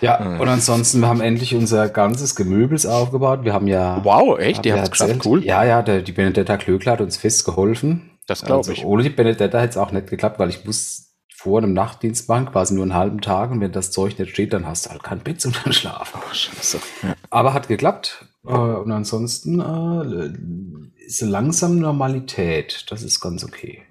Ja, 0.00 0.38
und 0.40 0.48
ansonsten, 0.48 1.00
wir 1.00 1.08
haben 1.08 1.20
endlich 1.20 1.54
unser 1.54 1.90
ganzes 1.90 2.34
Gemöbels 2.34 2.86
aufgebaut. 2.86 3.44
Wir 3.44 3.52
haben 3.52 3.66
ja. 3.66 4.02
Wow, 4.02 4.38
echt? 4.38 4.64
Die 4.64 4.72
haben 4.72 4.82
es 4.82 4.90
geschafft, 4.90 5.26
cool. 5.26 5.44
Ja, 5.44 5.62
ja, 5.64 5.82
der, 5.82 6.00
die 6.00 6.12
Benedetta 6.12 6.56
Klöckler 6.56 6.92
hat 6.92 7.02
uns 7.02 7.18
fest 7.18 7.44
geholfen. 7.44 8.18
Das 8.26 8.42
glaube 8.42 8.60
also, 8.60 8.72
ich. 8.72 8.86
Ohne 8.86 9.02
die 9.02 9.10
Benedetta 9.10 9.58
hätte 9.58 9.70
es 9.70 9.76
auch 9.76 9.92
nicht 9.92 10.08
geklappt, 10.08 10.38
weil 10.38 10.48
ich 10.48 10.64
muss 10.64 11.12
vor 11.36 11.58
einem 11.58 11.74
Nachtdienst 11.74 12.28
machen, 12.30 12.50
quasi 12.50 12.74
nur 12.74 12.84
einen 12.84 12.94
halben 12.94 13.20
Tag. 13.20 13.50
Und 13.50 13.60
wenn 13.60 13.72
das 13.72 13.90
Zeug 13.90 14.18
nicht 14.18 14.30
steht, 14.30 14.54
dann 14.54 14.66
hast 14.66 14.86
du 14.86 14.90
halt 14.90 15.02
kein 15.02 15.20
Bett 15.20 15.42
zum 15.42 15.52
Schlafen. 15.52 16.20
Oh, 16.24 16.34
scheiße. 16.34 16.80
Ja. 17.02 17.14
Aber 17.28 17.52
hat 17.52 17.68
geklappt. 17.68 18.24
Äh, 18.46 18.52
und 18.52 18.90
ansonsten 18.90 19.60
äh, 19.60 21.04
ist 21.04 21.20
langsam 21.22 21.78
Normalität. 21.78 22.86
Das 22.90 23.02
ist 23.02 23.20
ganz 23.20 23.44
okay. 23.44 23.82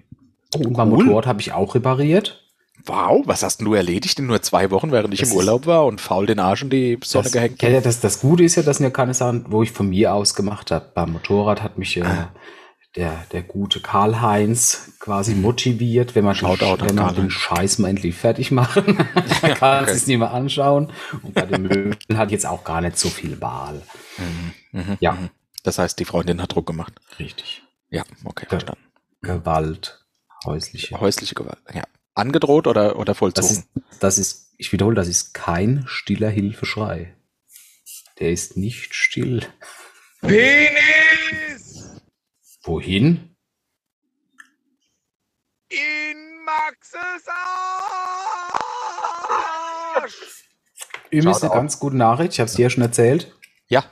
Oh, 0.54 0.58
und 0.58 0.72
beim 0.74 0.92
cool. 0.92 1.04
Motorrad 1.04 1.26
habe 1.26 1.40
ich 1.40 1.52
auch 1.52 1.74
repariert. 1.74 2.42
Wow, 2.86 3.22
was 3.26 3.42
hast 3.42 3.60
du 3.60 3.74
erledigt 3.74 4.18
in 4.18 4.26
nur 4.26 4.40
zwei 4.40 4.70
Wochen, 4.70 4.90
während 4.90 5.12
ich 5.12 5.20
das 5.20 5.30
im 5.30 5.36
Urlaub 5.36 5.66
war 5.66 5.84
und 5.84 6.00
faul 6.00 6.26
den 6.26 6.38
Arsch 6.38 6.62
in 6.62 6.70
die 6.70 6.98
Sonne 7.04 7.24
das, 7.24 7.32
gehängt? 7.32 7.62
Ja, 7.62 7.80
das, 7.80 8.00
das 8.00 8.20
Gute 8.20 8.42
ist 8.42 8.56
ja, 8.56 8.62
das 8.62 8.78
sind 8.78 8.84
ja 8.84 8.90
keine 8.90 9.12
Sachen, 9.12 9.44
wo 9.48 9.62
ich 9.62 9.70
von 9.70 9.90
mir 9.90 10.14
aus 10.14 10.34
gemacht 10.34 10.70
habe. 10.70 10.86
Beim 10.94 11.12
Motorrad 11.12 11.62
hat 11.62 11.76
mich 11.76 11.98
äh, 11.98 12.02
ah. 12.02 12.32
Der, 12.96 13.24
der 13.32 13.42
gute 13.42 13.80
Karl-Heinz 13.80 14.92
quasi 14.98 15.34
mhm. 15.34 15.42
motiviert, 15.42 16.14
wenn 16.14 16.24
man, 16.24 16.34
Schaut 16.34 16.60
den, 16.60 16.80
wenn 16.80 16.94
man 16.96 17.14
den 17.14 17.30
Scheiß 17.30 17.78
mal 17.78 17.88
endlich 17.88 18.16
fertig 18.16 18.50
machen. 18.50 18.96
dann 19.42 19.54
kann 19.54 19.84
okay. 19.84 19.92
es 19.92 20.06
nicht 20.06 20.18
mehr 20.18 20.32
anschauen. 20.32 20.92
Und 21.22 21.34
bei 21.34 21.42
den 21.42 21.62
Möbeln 21.62 21.96
hat 22.18 22.30
jetzt 22.30 22.46
auch 22.46 22.64
gar 22.64 22.80
nicht 22.80 22.98
so 22.98 23.08
viel 23.08 23.40
Wahl. 23.40 23.82
Mhm. 24.18 24.80
Mhm. 24.80 24.96
Ja. 25.00 25.12
Mhm. 25.12 25.30
Das 25.62 25.78
heißt, 25.78 25.98
die 25.98 26.04
Freundin 26.04 26.40
hat 26.40 26.54
Druck 26.54 26.66
gemacht. 26.66 26.94
Richtig. 27.18 27.62
Ja, 27.90 28.02
okay, 28.24 28.46
verstanden. 28.48 28.82
Gewalt. 29.20 30.04
Häusliche. 30.46 30.98
Häusliche 30.98 31.34
Gewalt, 31.34 31.58
ja. 31.74 31.82
Angedroht 32.14 32.66
oder, 32.66 32.98
oder 32.98 33.14
vollzogen? 33.14 33.48
Das 33.48 33.58
ist, 33.58 33.68
das 34.00 34.18
ist, 34.18 34.54
ich 34.56 34.72
wiederhole, 34.72 34.96
das 34.96 35.08
ist 35.08 35.34
kein 35.34 35.84
stiller 35.86 36.30
Hilfeschrei. 36.30 37.14
Der 38.18 38.30
ist 38.30 38.56
nicht 38.56 38.94
still. 38.94 39.42
Penis! 40.20 41.49
Wohin? 42.62 43.36
Maxes 46.44 47.26
Arsch! 49.96 50.14
Übrigens 51.10 51.42
eine 51.42 51.52
ganz 51.52 51.78
gute 51.78 51.96
Nachricht, 51.96 52.34
ich 52.34 52.40
habe 52.40 52.48
es 52.48 52.54
dir 52.54 52.64
ja 52.64 52.70
schon 52.70 52.82
erzählt. 52.82 53.34
Ja. 53.68 53.84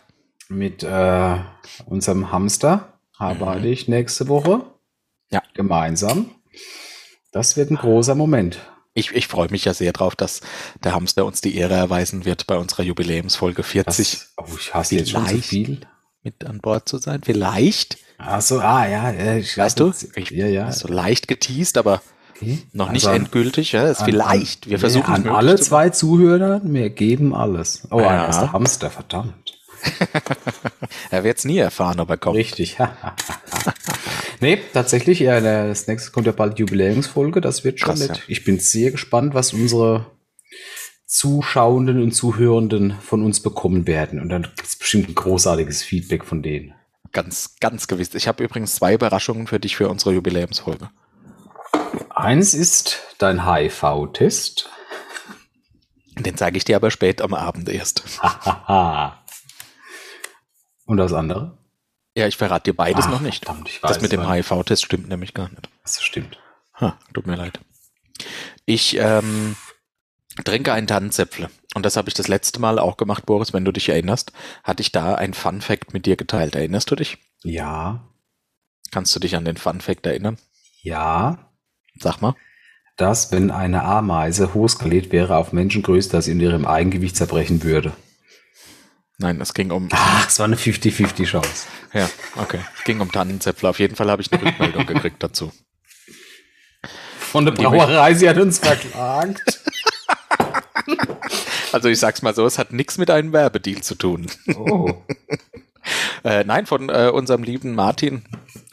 Mit 0.48 0.82
äh, 0.82 1.38
unserem 1.86 2.32
Hamster 2.32 3.00
arbeite 3.16 3.68
ich 3.68 3.88
nächste 3.88 4.28
Woche. 4.28 4.64
Ja. 5.30 5.42
Gemeinsam. 5.54 6.30
Das 7.32 7.56
wird 7.56 7.70
ein 7.70 7.76
großer 7.76 8.14
Moment. 8.14 8.60
Ich, 8.94 9.12
ich 9.12 9.28
freue 9.28 9.50
mich 9.50 9.64
ja 9.64 9.74
sehr 9.74 9.92
drauf, 9.92 10.16
dass 10.16 10.40
der 10.82 10.94
Hamster 10.94 11.24
uns 11.26 11.40
die 11.40 11.56
Ehre 11.56 11.74
erweisen 11.74 12.24
wird, 12.24 12.46
bei 12.46 12.56
unserer 12.56 12.82
Jubiläumsfolge 12.82 13.62
40 13.62 14.10
Das, 14.10 14.32
oh, 14.36 14.44
ich 14.58 14.74
hasse 14.74 14.96
jetzt 14.96 15.10
schon 15.10 15.26
so 15.26 15.38
viel. 15.38 15.80
mit 16.22 16.44
an 16.44 16.60
Bord 16.60 16.88
zu 16.88 16.98
sein. 16.98 17.20
Vielleicht, 17.24 17.98
Ach 18.18 18.40
so, 18.40 18.58
ah 18.60 18.86
ja, 18.86 19.36
ich 19.36 19.56
weißt 19.56 19.78
du, 19.80 19.92
ich, 20.16 20.30
ja, 20.30 20.46
ja. 20.46 20.72
so 20.72 20.88
leicht 20.88 21.28
geteased, 21.28 21.78
aber 21.78 22.02
Okay. 22.36 22.58
noch 22.72 22.92
nicht 22.92 23.06
Also, 23.06 23.16
endgültig. 23.18 23.72
Ja, 23.72 23.88
ist 23.88 23.98
an- 24.00 24.04
vielleicht. 24.06 24.68
Wir 24.70 24.78
versuchen 24.78 25.22
nee, 25.22 25.28
an 25.28 25.34
alle 25.34 25.56
zu 25.56 25.64
zwei 25.64 25.90
Zuhörer, 25.90 26.60
wir 26.62 26.90
geben 26.90 27.34
alles. 27.34 27.86
Oh, 27.90 28.00
Ja. 28.00 28.08
einer 28.08 28.28
ist 28.28 28.38
der 28.40 28.52
Hamster, 28.52 28.90
verdammt. 28.90 29.58
Er 31.10 31.24
wird 31.24 31.38
es 31.38 31.44
nie 31.44 31.58
erfahren, 31.58 32.00
ob 32.00 32.10
er 32.10 32.16
kommt. 32.16 32.36
Richtig. 32.36 32.76
nee, 34.40 34.58
tatsächlich, 34.72 35.20
ja, 35.20 35.40
das 35.40 35.86
nächste 35.86 36.10
kommt 36.10 36.26
ja 36.26 36.32
bald 36.32 36.58
Jubiläumsfolge, 36.58 37.40
das 37.40 37.64
wird 37.64 37.78
schon 37.80 37.90
Krass, 37.90 38.00
nett. 38.00 38.16
ja. 38.18 38.22
Ich 38.28 38.44
bin 38.44 38.58
sehr 38.58 38.90
gespannt, 38.90 39.34
was 39.34 39.52
unsere 39.52 40.06
Zuschauenden 41.06 42.02
und 42.02 42.12
Zuhörenden 42.12 42.94
von 43.00 43.22
uns 43.24 43.40
bekommen 43.40 43.86
werden. 43.86 44.20
Und 44.20 44.28
dann 44.28 44.42
gibt 44.42 44.62
es 44.64 44.76
bestimmt 44.76 45.08
ein 45.08 45.14
großartiges 45.14 45.82
Feedback 45.82 46.24
von 46.24 46.42
denen. 46.42 46.74
Ganz, 47.12 47.56
ganz 47.60 47.88
gewiss. 47.88 48.14
Ich 48.14 48.28
habe 48.28 48.44
übrigens 48.44 48.74
zwei 48.76 48.94
Überraschungen 48.94 49.46
für 49.46 49.58
dich 49.60 49.76
für 49.76 49.88
unsere 49.88 50.12
Jubiläumsfolge. 50.12 50.90
Eins 52.10 52.54
ist 52.54 53.00
dein 53.18 53.46
HIV-Test. 53.46 54.68
Den 56.18 56.36
zeige 56.36 56.56
ich 56.58 56.64
dir 56.64 56.76
aber 56.76 56.90
spät 56.90 57.22
am 57.22 57.32
Abend 57.34 57.68
erst. 57.68 58.02
Und 60.84 60.96
das 60.96 61.12
andere? 61.12 61.58
Ja, 62.16 62.26
ich 62.26 62.36
verrate 62.36 62.72
dir 62.72 62.76
beides 62.76 63.04
Ach, 63.06 63.10
noch 63.12 63.20
nicht. 63.20 63.44
verdammt, 63.44 63.68
ich 63.68 63.82
weiß 63.82 63.92
das 63.92 64.00
mit 64.00 64.10
dem. 64.10 64.28
HIV-Test 64.28 64.84
stimmt 64.84 65.08
nämlich 65.08 65.34
gar 65.34 65.48
nicht. 65.50 65.68
Das 65.82 66.02
stimmt. 66.02 66.38
Ha, 66.80 66.98
tut 67.14 67.26
mir 67.26 67.36
leid. 67.36 67.60
Ich 68.64 68.96
ähm, 68.98 69.56
trinke 70.44 70.72
einen 70.72 70.86
Tannenzäpfle. 70.88 71.50
Und 71.74 71.84
das 71.84 71.96
habe 71.96 72.08
ich 72.08 72.14
das 72.14 72.28
letzte 72.28 72.60
Mal 72.60 72.78
auch 72.78 72.96
gemacht, 72.96 73.26
Boris, 73.26 73.52
wenn 73.52 73.64
du 73.64 73.72
dich 73.72 73.88
erinnerst. 73.88 74.32
Hatte 74.64 74.80
ich 74.80 74.90
da 74.92 75.14
ein 75.14 75.34
Fun 75.34 75.60
Fact 75.60 75.92
mit 75.92 76.06
dir 76.06 76.16
geteilt. 76.16 76.54
Erinnerst 76.54 76.90
du 76.90 76.96
dich? 76.96 77.18
Ja, 77.44 78.04
Kannst 78.90 79.14
du 79.14 79.20
dich 79.20 79.36
an 79.36 79.44
den 79.44 79.58
Fun 79.58 79.80
Fact 79.82 80.06
erinnern? 80.06 80.38
ja, 80.82 81.50
Sag 82.00 82.22
mal. 82.22 82.34
dass, 82.96 83.32
wenn 83.32 83.50
eine 83.50 83.82
Ameise 83.84 84.54
hochskaliert 84.54 85.12
wäre 85.12 85.36
auf 85.36 85.52
Menschengröße, 85.52 86.08
dass 86.10 86.24
sie 86.24 86.32
in 86.32 86.40
ihrem 86.40 86.64
Eigengewicht 86.66 87.14
zerbrechen 87.16 87.62
würde. 87.62 87.92
Nein, 89.18 89.40
es 89.42 89.52
ging 89.52 89.70
um. 89.72 89.88
Ach, 89.92 90.26
es 90.28 90.38
war 90.38 90.44
eine 90.46 90.56
50-50 90.56 91.24
Chance. 91.26 91.66
Ja, 91.92 92.08
okay. 92.36 92.60
Es 92.78 92.84
ging 92.84 93.00
um 93.00 93.12
Tannenzäpfle. 93.12 93.68
Auf 93.68 93.78
jeden 93.78 93.94
Fall 93.96 94.10
habe 94.10 94.22
ich 94.22 94.32
eine 94.32 94.42
Rückmeldung 94.42 94.86
gekriegt 94.86 95.22
dazu. 95.22 95.52
Von 97.18 97.44
der 97.44 97.52
Brauerei, 97.52 98.14
sie 98.14 98.28
hat 98.28 98.38
uns 98.38 98.58
verklagt. 98.58 99.42
Also 101.72 101.88
ich 101.88 101.98
sag's 101.98 102.22
mal 102.22 102.34
so, 102.34 102.46
es 102.46 102.58
hat 102.58 102.72
nichts 102.72 102.98
mit 102.98 103.10
einem 103.10 103.32
Werbedeal 103.32 103.80
zu 103.82 103.94
tun. 103.94 104.26
Oh. 104.56 104.92
Äh, 106.22 106.44
nein, 106.44 106.66
von 106.66 106.90
äh, 106.90 107.10
unserem 107.12 107.42
lieben 107.42 107.74
Martin. 107.74 108.22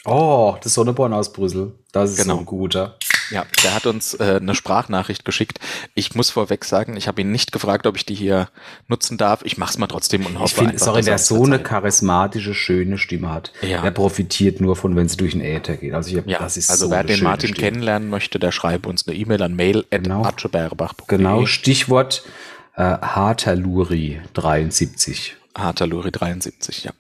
Oh, 0.04 0.56
das 0.62 0.74
Sonneborn 0.74 1.14
aus 1.14 1.32
Brüssel. 1.32 1.74
Das 1.94 2.12
ist 2.12 2.18
Genau. 2.18 2.34
so 2.36 2.40
ein 2.42 2.46
guter. 2.46 2.98
Ja, 3.32 3.46
der 3.64 3.74
hat 3.74 3.86
uns 3.86 4.14
äh, 4.16 4.40
eine 4.42 4.54
Sprachnachricht 4.54 5.24
geschickt. 5.24 5.60
Ich 5.94 6.14
muss 6.14 6.30
vorweg 6.30 6.66
sagen, 6.66 6.98
ich 6.98 7.08
habe 7.08 7.22
ihn 7.22 7.32
nicht 7.32 7.52
gefragt, 7.54 7.88
ob 7.88 7.96
ich 7.96 8.06
die 8.06 8.14
hier 8.16 8.50
nutzen 8.88 9.18
darf. 9.18 9.42
Ich 9.46 9.58
mach's 9.58 9.78
mal 9.78 9.88
trotzdem 9.88 10.26
und 10.26 10.34
Ich 10.34 10.40
hoffe 10.40 10.56
finde, 10.56 10.72
einfach, 10.74 10.86
sorry, 10.86 11.04
er 11.08 11.14
uns 11.14 11.28
so 11.28 11.44
eine 11.46 11.60
charismatische, 11.60 12.54
schöne 12.54 12.98
Stimme 12.98 13.32
hat. 13.32 13.54
Ja. 13.62 13.82
Der 13.82 13.92
profitiert 13.92 14.60
nur 14.60 14.76
von, 14.76 14.96
wenn 14.96 15.08
sie 15.08 15.18
durch 15.18 15.32
den 15.32 15.42
Äther 15.42 15.78
geht. 15.78 15.94
Also, 15.94 16.12
ich 16.12 16.18
hab, 16.18 16.28
Ja, 16.28 16.40
das 16.40 16.58
ist 16.58 16.70
also 16.70 16.88
so 16.88 16.92
wer 16.92 17.04
den 17.06 17.24
Martin 17.24 17.50
Stimme. 17.54 17.62
kennenlernen 17.66 18.10
möchte, 18.10 18.38
der 18.40 18.52
schreibe 18.52 18.90
uns 18.90 19.08
eine 19.08 19.16
E-Mail 19.16 19.42
an 19.42 19.56
mail 19.56 19.86
Genau. 19.90 20.24
Genau, 21.08 21.46
Stichwort 21.46 22.24
äh, 22.76 22.98
Hartaluri 23.02 24.22
73. 24.34 25.36
Hartaluri 25.58 26.12
73, 26.12 26.84
ja. 26.84 26.92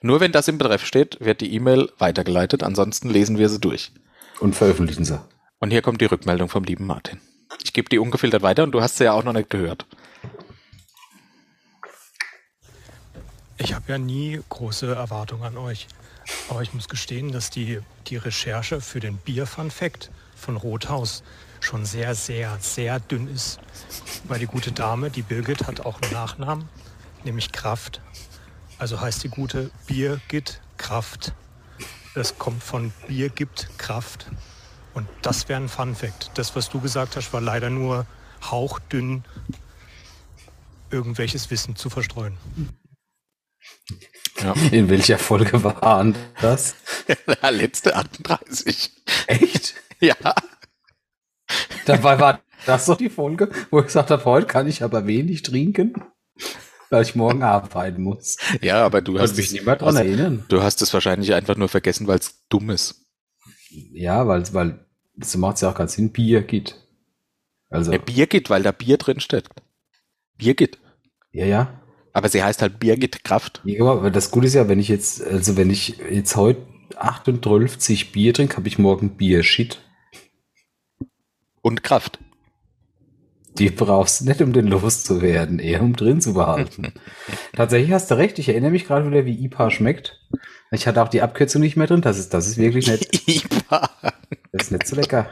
Nur 0.00 0.20
wenn 0.20 0.32
das 0.32 0.48
im 0.48 0.58
Betreff 0.58 0.84
steht, 0.84 1.18
wird 1.20 1.40
die 1.40 1.52
E-Mail 1.54 1.90
weitergeleitet, 1.98 2.62
ansonsten 2.62 3.10
lesen 3.10 3.38
wir 3.38 3.48
sie 3.48 3.58
durch. 3.58 3.90
Und 4.38 4.54
veröffentlichen 4.54 5.04
sie. 5.04 5.20
Und 5.58 5.70
hier 5.70 5.82
kommt 5.82 6.00
die 6.00 6.04
Rückmeldung 6.04 6.48
vom 6.48 6.62
lieben 6.62 6.86
Martin. 6.86 7.20
Ich 7.64 7.72
gebe 7.72 7.88
die 7.88 7.98
ungefiltert 7.98 8.42
weiter 8.42 8.62
und 8.62 8.72
du 8.72 8.80
hast 8.80 8.98
sie 8.98 9.04
ja 9.04 9.12
auch 9.12 9.24
noch 9.24 9.32
nicht 9.32 9.50
gehört. 9.50 9.86
Ich 13.56 13.74
habe 13.74 13.84
ja 13.88 13.98
nie 13.98 14.40
große 14.48 14.94
Erwartungen 14.94 15.42
an 15.42 15.56
euch. 15.56 15.88
Aber 16.48 16.62
ich 16.62 16.74
muss 16.74 16.88
gestehen, 16.88 17.32
dass 17.32 17.50
die, 17.50 17.80
die 18.06 18.16
Recherche 18.16 18.80
für 18.80 19.00
den 19.00 19.16
Bier-Fun-Fact 19.16 20.10
von 20.36 20.56
Rothaus 20.56 21.24
schon 21.60 21.84
sehr, 21.84 22.14
sehr, 22.14 22.56
sehr 22.60 23.00
dünn 23.00 23.28
ist. 23.28 23.58
Weil 24.24 24.40
die 24.40 24.46
gute 24.46 24.72
Dame, 24.72 25.10
die 25.10 25.22
Birgit, 25.22 25.66
hat 25.66 25.84
auch 25.84 26.00
einen 26.00 26.12
Nachnamen, 26.12 26.68
nämlich 27.24 27.52
Kraft. 27.52 28.00
Also 28.78 29.00
heißt 29.00 29.24
die 29.24 29.28
gute 29.28 29.70
Birgit 29.86 30.60
Kraft. 30.76 31.32
Das 32.14 32.38
kommt 32.38 32.62
von 32.62 32.92
Bier 33.06 33.28
gibt 33.28 33.68
Kraft. 33.78 34.30
Und 34.94 35.08
das 35.22 35.48
wäre 35.48 35.60
ein 35.60 35.68
Fun-Fact. 35.68 36.32
Das, 36.34 36.56
was 36.56 36.68
du 36.68 36.80
gesagt 36.80 37.16
hast, 37.16 37.32
war 37.32 37.40
leider 37.40 37.70
nur 37.70 38.06
hauchdünn 38.42 39.24
irgendwelches 40.90 41.50
Wissen 41.50 41.76
zu 41.76 41.90
verstreuen. 41.90 42.38
Ja. 44.40 44.54
In 44.70 44.88
welcher 44.88 45.18
Folge 45.18 45.62
waren 45.62 46.16
das? 46.40 46.76
Der 47.42 47.50
letzte 47.50 47.96
38. 47.96 48.90
Echt? 49.26 49.74
Ja. 50.00 50.16
Dabei 51.88 52.20
war 52.20 52.40
das 52.66 52.86
doch 52.86 52.96
die 52.96 53.10
Folge, 53.10 53.50
wo 53.70 53.80
ich 53.80 53.86
gesagt 53.86 54.10
habe, 54.10 54.24
heute 54.24 54.46
kann 54.46 54.68
ich 54.68 54.82
aber 54.82 55.06
wenig 55.06 55.42
trinken, 55.42 55.94
weil 56.90 57.02
ich 57.02 57.14
morgen 57.14 57.42
arbeiten 57.42 58.02
muss. 58.02 58.36
Ja, 58.60 58.84
aber 58.84 59.00
du 59.00 59.18
hast, 59.18 59.36
mich 59.36 59.52
nicht 59.52 59.64
mehr 59.66 59.76
dran 59.76 59.96
erinnern. 59.96 60.44
du 60.48 60.62
hast 60.62 60.82
es 60.82 60.92
wahrscheinlich 60.92 61.34
einfach 61.34 61.56
nur 61.56 61.68
vergessen, 61.68 62.06
weil 62.06 62.18
es 62.18 62.46
dumm 62.48 62.70
ist. 62.70 63.06
Ja, 63.70 64.26
weil, 64.26 64.42
weil 64.52 64.86
so 65.20 65.38
macht 65.38 65.56
es 65.56 65.62
ja 65.62 65.70
auch 65.70 65.74
keinen 65.74 65.88
Sinn, 65.88 66.12
Bier 66.12 66.42
geht. 66.42 66.76
Also, 67.70 67.92
Ja, 67.92 67.98
Birgit, 67.98 68.50
weil 68.50 68.62
da 68.62 68.72
Bier 68.72 68.96
drin 68.96 69.20
steht. 69.20 69.48
Birgit. 70.36 70.78
ja, 71.32 71.46
ja. 71.46 71.80
Aber 72.14 72.28
sie 72.28 72.42
heißt 72.42 72.62
halt 72.62 72.80
Birgit 72.80 73.22
Kraft. 73.22 73.60
Ja, 73.64 73.84
aber 73.84 74.10
das 74.10 74.30
Gute 74.30 74.46
ist 74.46 74.54
ja, 74.54 74.68
wenn 74.68 74.80
ich 74.80 74.88
jetzt, 74.88 75.22
also 75.22 75.56
wenn 75.56 75.70
ich 75.70 75.98
jetzt 76.10 76.34
heute 76.34 76.62
38 76.96 78.12
Bier 78.12 78.34
trinke, 78.34 78.56
habe 78.56 78.66
ich 78.66 78.78
morgen 78.78 79.16
Bier-Shit. 79.16 79.80
Und 81.62 81.82
Kraft. 81.82 82.18
Die 83.58 83.70
brauchst 83.70 84.20
du 84.20 84.24
nicht, 84.26 84.40
um 84.40 84.52
den 84.52 84.68
loszuwerden, 84.68 85.58
eher 85.58 85.82
um 85.82 85.96
drin 85.96 86.20
zu 86.20 86.34
behalten. 86.34 86.92
Tatsächlich 87.56 87.90
hast 87.92 88.10
du 88.10 88.14
recht, 88.16 88.38
ich 88.38 88.48
erinnere 88.48 88.70
mich 88.70 88.86
gerade 88.86 89.10
wieder, 89.10 89.24
wie 89.24 89.44
IPA 89.44 89.70
schmeckt. 89.70 90.20
Ich 90.70 90.86
hatte 90.86 91.02
auch 91.02 91.08
die 91.08 91.22
Abkürzung 91.22 91.62
nicht 91.62 91.76
mehr 91.76 91.86
drin, 91.86 92.00
das 92.02 92.18
ist, 92.18 92.32
das 92.34 92.46
ist 92.46 92.58
wirklich 92.58 92.86
nicht, 92.86 93.28
IPA. 93.44 93.90
das 94.52 94.64
ist 94.64 94.70
nicht 94.70 94.86
so 94.86 94.94
lecker. 94.96 95.30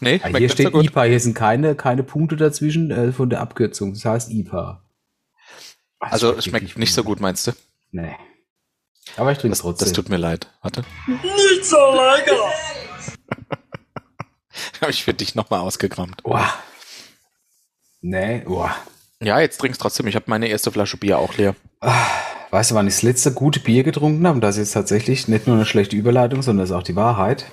Nee, 0.00 0.18
schmeckt 0.18 0.36
hier 0.36 0.40
nicht 0.40 0.52
steht 0.52 0.66
so 0.66 0.72
gut. 0.72 0.84
IPA, 0.84 1.02
hier 1.04 1.20
sind 1.20 1.34
keine, 1.34 1.74
keine 1.74 2.02
Punkte 2.04 2.36
dazwischen 2.36 2.90
äh, 2.90 3.10
von 3.12 3.30
der 3.30 3.40
Abkürzung, 3.40 3.94
das 3.94 4.04
heißt 4.04 4.30
IPA. 4.30 4.84
Das 6.00 6.12
Also 6.12 6.32
es 6.34 6.44
schmeckt 6.44 6.62
wirklich 6.64 6.76
nicht 6.78 6.94
so 6.94 7.02
gut, 7.02 7.20
meinst 7.20 7.46
du? 7.48 7.52
Nee. 7.90 8.14
Aber 9.16 9.32
ich 9.32 9.38
trinke 9.38 9.52
es 9.54 9.58
Das, 9.58 9.62
trotzdem. 9.64 9.86
das 9.86 9.92
tut 9.92 10.08
mir 10.08 10.16
leid. 10.18 10.48
Warte. 10.62 10.84
Nicht 11.06 11.64
so 11.64 11.76
lecker! 11.76 12.52
Habe 14.80 14.90
ich 14.90 15.04
für 15.04 15.14
dich 15.14 15.34
nochmal 15.34 15.60
ausgekramt. 15.60 16.24
Uah. 16.24 16.52
Nee, 18.00 18.42
uah. 18.46 18.74
Ja, 19.22 19.40
jetzt 19.40 19.58
trinkst 19.58 19.80
trotzdem. 19.80 20.06
Ich 20.06 20.14
habe 20.16 20.26
meine 20.28 20.48
erste 20.48 20.70
Flasche 20.70 20.96
Bier 20.96 21.18
auch 21.18 21.36
leer. 21.36 21.54
Weißt 22.50 22.70
du, 22.70 22.74
wann 22.74 22.86
ich 22.86 22.94
das 22.94 23.02
letzte 23.02 23.32
gute 23.32 23.60
Bier 23.60 23.82
getrunken 23.82 24.26
habe? 24.26 24.36
Und 24.36 24.40
das 24.42 24.56
ist 24.56 24.68
jetzt 24.68 24.72
tatsächlich 24.74 25.28
nicht 25.28 25.46
nur 25.46 25.56
eine 25.56 25.64
schlechte 25.64 25.96
Überleitung, 25.96 26.42
sondern 26.42 26.62
das 26.64 26.70
ist 26.70 26.76
auch 26.76 26.82
die 26.82 26.96
Wahrheit. 26.96 27.46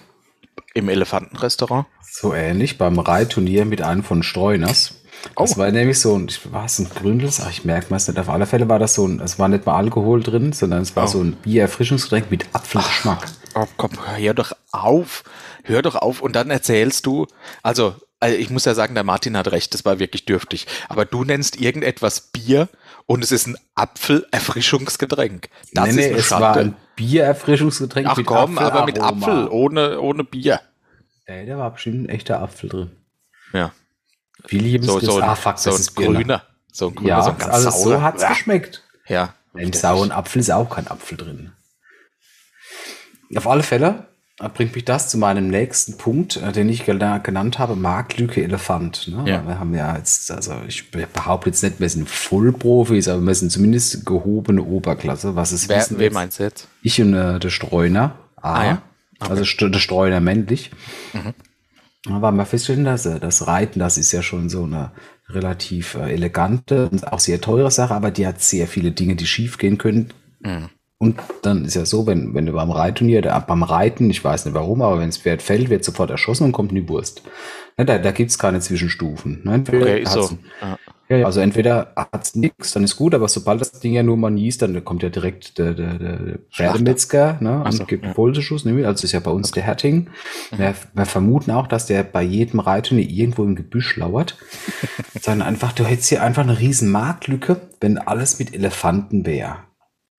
Im 0.73 0.89
Elefantenrestaurant. 0.89 1.85
So 2.09 2.33
ähnlich 2.33 2.77
beim 2.77 2.99
Reitturnier 2.99 3.65
mit 3.65 3.81
einem 3.81 4.03
von 4.03 4.23
Streuners. 4.23 4.95
Das 5.37 5.53
Oh. 5.55 5.57
war 5.57 5.71
nämlich 5.71 5.99
so 5.99 6.17
ein, 6.17 6.29
war 6.51 6.65
es 6.65 6.79
ein 6.79 6.89
Gründels? 6.89 7.41
Ach, 7.41 7.49
ich 7.51 7.63
merke 7.63 7.87
mal 7.89 7.97
es 7.97 8.07
nicht. 8.07 8.19
Auf 8.19 8.29
alle 8.29 8.45
Fälle 8.47 8.67
war 8.69 8.79
das 8.79 8.95
so 8.95 9.07
ein, 9.07 9.19
es 9.21 9.37
war 9.39 9.47
nicht 9.47 9.65
mal 9.65 9.75
Alkohol 9.77 10.21
drin, 10.23 10.51
sondern 10.51 10.81
es 10.81 10.95
war 10.95 11.05
Oh. 11.05 11.07
so 11.07 11.21
ein 11.21 11.33
Biererfrischungsgetränk 11.33 12.31
mit 12.31 12.45
Apfelgeschmack. 12.53 13.27
Oh, 13.27 13.40
komm, 13.77 13.91
hör 14.17 14.33
doch 14.33 14.53
auf. 14.71 15.23
Hör 15.63 15.81
doch 15.81 15.95
auf. 15.95 16.21
Und 16.21 16.35
dann 16.35 16.49
erzählst 16.51 17.05
du, 17.05 17.27
also, 17.63 17.95
also 18.19 18.37
ich 18.37 18.49
muss 18.49 18.65
ja 18.65 18.73
sagen, 18.73 18.93
der 18.95 19.03
Martin 19.03 19.35
hat 19.37 19.51
recht, 19.51 19.73
das 19.73 19.85
war 19.85 19.99
wirklich 19.99 20.25
dürftig. 20.25 20.67
Aber 20.89 21.05
du 21.05 21.23
nennst 21.23 21.59
irgendetwas 21.59 22.21
Bier 22.31 22.69
und 23.07 23.23
es 23.23 23.31
ist 23.31 23.47
ein 23.47 23.57
Apfelerfrischungsgetränk. 23.75 25.49
Das 25.73 25.87
nee, 25.87 25.93
nee, 25.93 26.01
ist 26.01 26.09
eine 26.11 26.17
es 26.17 26.25
Schande. 26.27 26.43
war 26.45 26.57
ein 26.57 26.75
Biererfrischungsgetränk 26.95 28.07
Ach 28.09 28.17
mit 28.17 28.25
komm, 28.25 28.57
aber 28.57 28.85
mit 28.85 28.99
Apfelaroma. 28.99 29.43
Apfel, 29.43 29.47
ohne, 29.49 29.99
ohne 30.01 30.23
Bier. 30.23 30.61
Ey, 31.25 31.45
da 31.45 31.57
war 31.57 31.71
bestimmt 31.71 32.05
ein 32.05 32.09
echter 32.09 32.41
Apfel 32.41 32.69
drin. 32.69 32.91
Ja. 33.53 33.71
Williams 34.47 34.85
So, 34.87 34.99
so, 34.99 35.05
das- 35.07 35.15
ein, 35.23 35.29
ah, 35.29 35.35
fuck, 35.35 35.57
so 35.59 35.71
das 35.71 35.89
ein 35.89 35.95
Birne. 35.95 36.15
grüner. 36.17 36.43
So 36.71 36.87
ein 36.87 36.95
grüner, 36.95 37.09
Ja, 37.09 37.21
so 37.23 37.29
ein 37.31 37.37
ganz 37.37 37.53
also 37.53 37.69
saurer. 37.69 37.83
so 37.97 38.01
hat's 38.01 38.21
Ja. 38.23 38.29
geschmeckt. 38.29 38.83
Ja. 39.07 39.33
Im 39.53 39.73
sauren 39.73 40.11
Apfel 40.11 40.39
ist 40.39 40.49
auch 40.51 40.69
kein 40.69 40.87
Apfel 40.87 41.17
drin. 41.17 41.51
Auf 43.37 43.47
alle 43.47 43.63
Fälle 43.63 44.07
äh, 44.39 44.49
bringt 44.49 44.75
mich 44.75 44.85
das 44.85 45.09
zu 45.09 45.17
meinem 45.17 45.49
nächsten 45.49 45.97
Punkt, 45.97 46.37
äh, 46.37 46.51
den 46.51 46.69
ich 46.69 46.83
gena- 46.83 47.19
genannt 47.19 47.59
habe, 47.59 47.75
Marktlücke 47.75 48.43
Elefant. 48.43 49.07
Ne? 49.07 49.29
Ja. 49.29 49.45
Wir 49.45 49.59
haben 49.59 49.73
ja 49.73 49.95
jetzt, 49.97 50.31
also 50.31 50.53
ich 50.67 50.91
behaupte 50.91 51.49
jetzt 51.49 51.63
nicht, 51.63 51.79
wir 51.79 51.89
sind 51.89 52.09
Vollprofis, 52.09 53.07
aber 53.07 53.21
wir 53.21 53.35
sind 53.35 53.51
zumindest 53.51 54.05
gehobene 54.05 54.63
Oberklasse. 54.63 55.35
Was 55.35 55.51
ist 55.51 55.69
Wer, 55.69 55.77
jetzt 55.77 56.13
meinst 56.13 56.39
du 56.39 56.43
jetzt? 56.43 56.67
Ich 56.81 57.01
und 57.01 57.13
äh, 57.13 57.39
der 57.39 57.49
Streuner. 57.49 58.15
A. 58.37 58.53
Ah, 58.53 58.65
ja. 58.65 58.81
Also 59.19 59.45
St 59.45 59.61
der 59.61 59.79
Streuner 59.79 60.19
männlich. 60.19 60.71
Da 62.03 62.21
war 62.23 62.31
mal 62.31 62.45
feststellen, 62.45 62.85
dass 62.85 63.05
äh, 63.05 63.19
das 63.19 63.45
Reiten, 63.45 63.79
das 63.79 63.99
ist 63.99 64.11
ja 64.11 64.23
schon 64.23 64.49
so 64.49 64.63
eine 64.63 64.91
relativ 65.29 65.93
elegante 65.93 66.89
und 66.89 67.07
auch 67.07 67.19
sehr 67.19 67.39
teure 67.39 67.69
Sache, 67.69 67.93
aber 67.93 68.09
die 68.11 68.25
hat 68.25 68.41
sehr 68.41 68.67
viele 68.67 68.91
Dinge, 68.91 69.15
die 69.15 69.27
schief 69.27 69.59
gehen 69.59 69.77
können. 69.77 70.11
Und 71.01 71.19
dann 71.41 71.65
ist 71.65 71.73
ja 71.73 71.83
so, 71.83 72.05
wenn, 72.05 72.35
wenn 72.35 72.45
du 72.45 72.51
beim 72.51 72.69
Reitturnier, 72.69 73.23
da, 73.23 73.39
beim 73.39 73.63
Reiten, 73.63 74.11
ich 74.11 74.23
weiß 74.23 74.45
nicht 74.45 74.53
warum, 74.53 74.83
aber 74.83 74.99
wenn 74.99 75.09
das 75.09 75.17
Pferd 75.17 75.41
fällt, 75.41 75.71
wird 75.71 75.83
sofort 75.83 76.11
erschossen 76.11 76.43
und 76.43 76.51
kommt 76.51 76.69
in 76.69 76.75
die 76.75 76.87
Wurst. 76.87 77.23
Ne, 77.75 77.85
da 77.85 77.97
da 77.97 78.11
gibt's 78.11 78.37
keine 78.37 78.59
Zwischenstufen. 78.59 79.41
Ne? 79.43 79.55
Entweder 79.55 79.81
Okay, 79.81 80.01
ist 80.03 80.11
so. 80.11 80.37
Ja. 81.09 81.25
also 81.25 81.39
entweder 81.39 81.93
hat's 81.95 82.35
nix, 82.35 82.73
dann 82.73 82.83
ist 82.83 82.97
gut, 82.97 83.15
aber 83.15 83.27
sobald 83.29 83.61
das 83.61 83.71
Ding 83.71 83.93
ja 83.93 84.03
nur 84.03 84.15
mal 84.15 84.29
niest, 84.29 84.61
dann 84.61 84.85
kommt 84.85 85.01
ja 85.01 85.09
direkt 85.09 85.57
der, 85.57 85.73
der, 85.73 85.95
der 85.95 86.39
Pferdemetzger 86.51 87.39
ne, 87.39 87.63
Ach 87.65 87.71
so, 87.71 87.81
und 87.81 87.87
gibt 87.87 88.03
ja. 88.03 88.09
einen 88.09 88.15
Pulseschuss. 88.15 88.63
Ne? 88.65 88.85
Also 88.85 89.03
ist 89.05 89.11
ja 89.11 89.21
bei 89.21 89.31
uns 89.31 89.49
der 89.49 89.63
Herting. 89.63 90.11
Wir, 90.55 90.75
wir 90.93 91.05
vermuten 91.07 91.49
auch, 91.49 91.65
dass 91.65 91.87
der 91.87 92.03
bei 92.03 92.21
jedem 92.21 92.59
Reitturnier 92.59 93.09
irgendwo 93.09 93.43
im 93.43 93.55
Gebüsch 93.55 93.97
lauert. 93.97 94.37
Sondern 95.19 95.47
einfach, 95.47 95.71
du 95.71 95.83
hättest 95.83 96.09
hier 96.09 96.21
einfach 96.21 96.43
eine 96.43 96.59
riesen 96.59 96.91
Marktlücke, 96.91 97.59
wenn 97.79 97.97
alles 97.97 98.37
mit 98.37 98.53
Elefanten 98.53 99.25
wäre. 99.25 99.55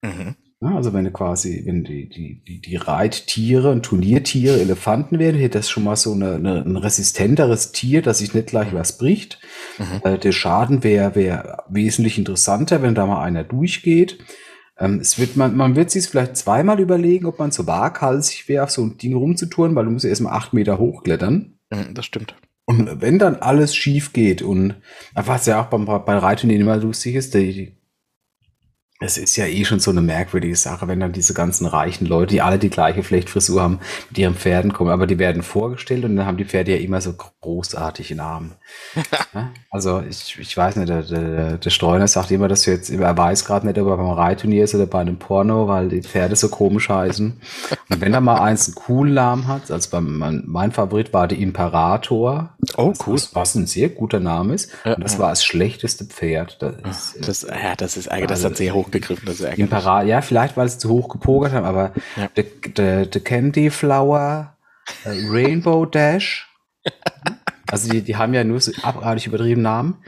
Mhm. 0.03 0.35
Also 0.63 0.93
wenn 0.93 1.05
du 1.05 1.11
quasi, 1.11 1.63
wenn 1.67 1.83
die, 1.85 2.09
die, 2.09 2.43
die, 2.47 2.61
die 2.61 2.77
Reittiere 2.77 3.71
und 3.71 3.83
Turniertiere 3.83 4.61
Elefanten 4.61 5.19
wären, 5.19 5.35
hätte 5.35 5.59
das 5.59 5.69
schon 5.69 5.85
mal 5.85 5.97
so 5.97 6.13
eine, 6.13 6.37
eine, 6.37 6.63
ein 6.65 6.77
resistenteres 6.77 7.73
Tier, 7.73 8.03
das 8.03 8.19
sich 8.19 8.33
nicht 8.35 8.49
gleich 8.49 8.73
was 8.73 8.97
bricht. 8.99 9.41
Äh, 10.05 10.19
der 10.19 10.33
Schaden 10.33 10.85
wäre 10.85 11.15
wär 11.15 11.65
wesentlich 11.69 12.19
interessanter, 12.19 12.83
wenn 12.83 12.95
da 12.95 13.07
mal 13.07 13.23
einer 13.23 13.45
durchgeht. 13.45 14.19
Ähm, 14.79 15.01
es 15.01 15.19
wird, 15.19 15.37
man, 15.37 15.57
man 15.57 15.77
wird 15.77 15.91
sich 15.91 16.07
vielleicht 16.07 16.37
zweimal 16.37 16.81
überlegen, 16.81 17.27
ob 17.27 17.39
man 17.39 17.51
so 17.51 17.67
waghalsig 17.67 18.49
wäre, 18.49 18.65
auf 18.65 18.71
so 18.71 18.83
ein 18.83 18.99
Ding 18.99 19.15
rumzutouren, 19.15 19.75
weil 19.75 19.85
du 19.85 19.91
musst 19.91 20.05
ja 20.05 20.11
erstmal 20.11 20.35
acht 20.35 20.53
Meter 20.53 20.79
hochklettern. 20.79 21.59
Mhm, 21.71 21.95
Das 21.95 22.07
stimmt. 22.07 22.35
Und 22.65 23.01
wenn 23.01 23.19
dann 23.19 23.37
alles 23.37 23.75
schief 23.75 24.13
geht 24.13 24.41
und 24.41 24.77
was 25.15 25.47
ja 25.47 25.61
auch 25.61 25.67
beim, 25.67 25.85
bei 25.85 26.17
Reitturnieren 26.17 26.63
immer 26.63 26.77
lustig 26.77 27.17
ist, 27.17 27.35
die, 27.35 27.77
es 29.03 29.19
ist 29.19 29.37
ja 29.37 29.47
eh 29.47 29.65
schon 29.65 29.81
so 29.81 29.91
eine 29.91 30.01
merkwürdige 30.01 30.57
Sache, 30.57 30.87
wenn 30.89 31.01
dann 31.01 31.13
diese 31.13 31.35
ganzen 31.35 31.67
reichen 31.67 32.07
Leute, 32.07 32.35
die 32.35 32.43
alle 32.43 32.59
die 32.59 32.71
gleiche 32.71 33.03
Flechtfrisur 33.03 33.61
haben, 33.61 33.81
mit 34.09 34.19
ihren 34.19 34.35
Pferden 34.35 34.73
kommen, 34.73 34.91
aber 34.91 35.07
die 35.07 35.19
werden 35.19 35.43
vorgestellt 35.43 36.05
und 36.05 36.17
dann 36.17 36.27
haben 36.27 36.37
die 36.37 36.45
Pferde 36.45 36.73
ja 36.73 36.79
immer 36.79 37.01
so 37.01 37.15
großartig 37.41 38.11
in 38.11 38.21
Armen. 38.21 38.53
Ja? 39.35 39.51
Also 39.71 40.03
ich, 40.07 40.39
ich 40.39 40.55
weiß 40.55 40.77
nicht, 40.77 40.91
der, 40.91 41.03
der, 41.03 41.57
der 41.57 41.71
Streuner 41.71 42.07
sagt 42.07 42.31
immer, 42.31 42.49
dass 42.49 42.67
er 42.67 42.75
jetzt, 42.75 42.91
er 42.91 43.17
weiß 43.17 43.47
gerade 43.47 43.67
nicht, 43.67 43.79
ob 43.79 43.89
er 43.89 43.97
beim 43.97 44.11
Reitturnier 44.11 44.65
ist 44.65 44.75
oder 44.75 44.85
bei 44.85 45.01
einem 45.01 45.19
Porno, 45.19 45.69
weil 45.69 45.89
die 45.89 46.03
Pferde 46.03 46.37
so 46.37 46.51
komisch 46.51 46.91
heißen. 46.91 47.41
Und 47.89 48.01
wenn 48.01 48.13
er 48.13 48.21
mal 48.21 48.41
eins 48.41 48.67
einen 48.67 48.75
coolen 48.75 49.15
Namen 49.15 49.49
hat, 49.49 49.71
also 49.71 49.89
beim, 49.91 50.19
mein, 50.19 50.43
mein 50.47 50.73
Favorit 50.73 51.15
war 51.15 51.29
der 51.29 51.39
Imperator. 51.39 52.51
Oh, 52.79 52.93
cool. 53.07 53.15
Was, 53.15 53.35
was 53.35 53.55
ein 53.55 53.67
sehr 53.67 53.89
guter 53.89 54.21
Name 54.21 54.55
ist. 54.55 54.73
Ja, 54.85 54.95
und 54.95 55.05
das 55.05 55.15
ja. 55.15 55.19
war 55.21 55.31
das 55.31 55.45
schlechteste 55.45 56.05
Pferd. 56.05 56.61
Das, 56.61 57.15
ist, 57.15 57.29
Das, 57.29 57.43
ja, 57.43 57.75
das 57.77 57.97
ist. 57.97 58.07
Das 58.11 58.13
Also, 58.31 58.49
hat 58.49 58.57
sehr 58.57 58.75
hochgegriffen. 58.75 59.27
Das 59.27 59.41
ist. 59.41 59.59
Imperator, 59.59 60.09
ja, 60.09 60.21
vielleicht, 60.21 60.57
weil 60.57 60.69
sie 60.69 60.79
zu 60.79 60.89
hoch 60.89 61.09
gepokert 61.09 61.53
haben, 61.53 61.65
aber 61.67 61.93
Ja. 62.17 62.29
der, 62.37 62.45
der, 62.77 63.07
der 63.07 63.21
Candy 63.23 63.71
Flower, 63.71 64.57
äh, 65.05 65.11
Rainbow 65.29 65.87
Dash, 65.87 66.49
also 67.71 67.89
die, 67.91 68.03
die 68.03 68.17
haben 68.17 68.35
ja 68.35 68.45
nur 68.45 68.61
so 68.61 68.73
abartig 68.83 69.27
übertrieben 69.27 69.63
Namen. 69.63 69.99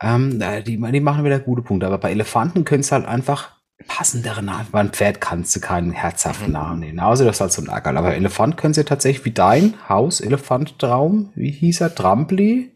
Ähm, 0.00 0.40
äh, 0.40 0.62
die, 0.62 0.80
die 0.80 1.00
machen 1.00 1.24
wieder 1.24 1.40
gute 1.40 1.62
Punkte, 1.62 1.86
aber 1.86 1.98
bei 1.98 2.12
Elefanten 2.12 2.64
können 2.64 2.80
es 2.82 2.92
halt 2.92 3.06
einfach 3.06 3.57
passendere 3.86 4.42
Namen. 4.42 4.66
Bei 4.72 4.80
einem 4.80 4.92
Pferd 4.92 5.20
kannst 5.20 5.54
du 5.54 5.60
keinen 5.60 5.92
herzhaften 5.92 6.52
Namen 6.52 6.80
nehmen, 6.80 7.00
außer 7.00 7.24
das 7.24 7.36
ist 7.36 7.40
halt 7.40 7.52
so 7.52 7.62
ein 7.62 7.70
Ackerl. 7.70 7.96
Aber 7.96 8.14
Elefant 8.14 8.56
können 8.56 8.74
sie 8.74 8.84
tatsächlich 8.84 9.24
wie 9.24 9.32
dein 9.32 9.74
Haus, 9.88 10.20
Elefant-Traum, 10.20 11.32
wie 11.34 11.50
hieß 11.50 11.80
er, 11.82 11.94
Trampli, 11.94 12.74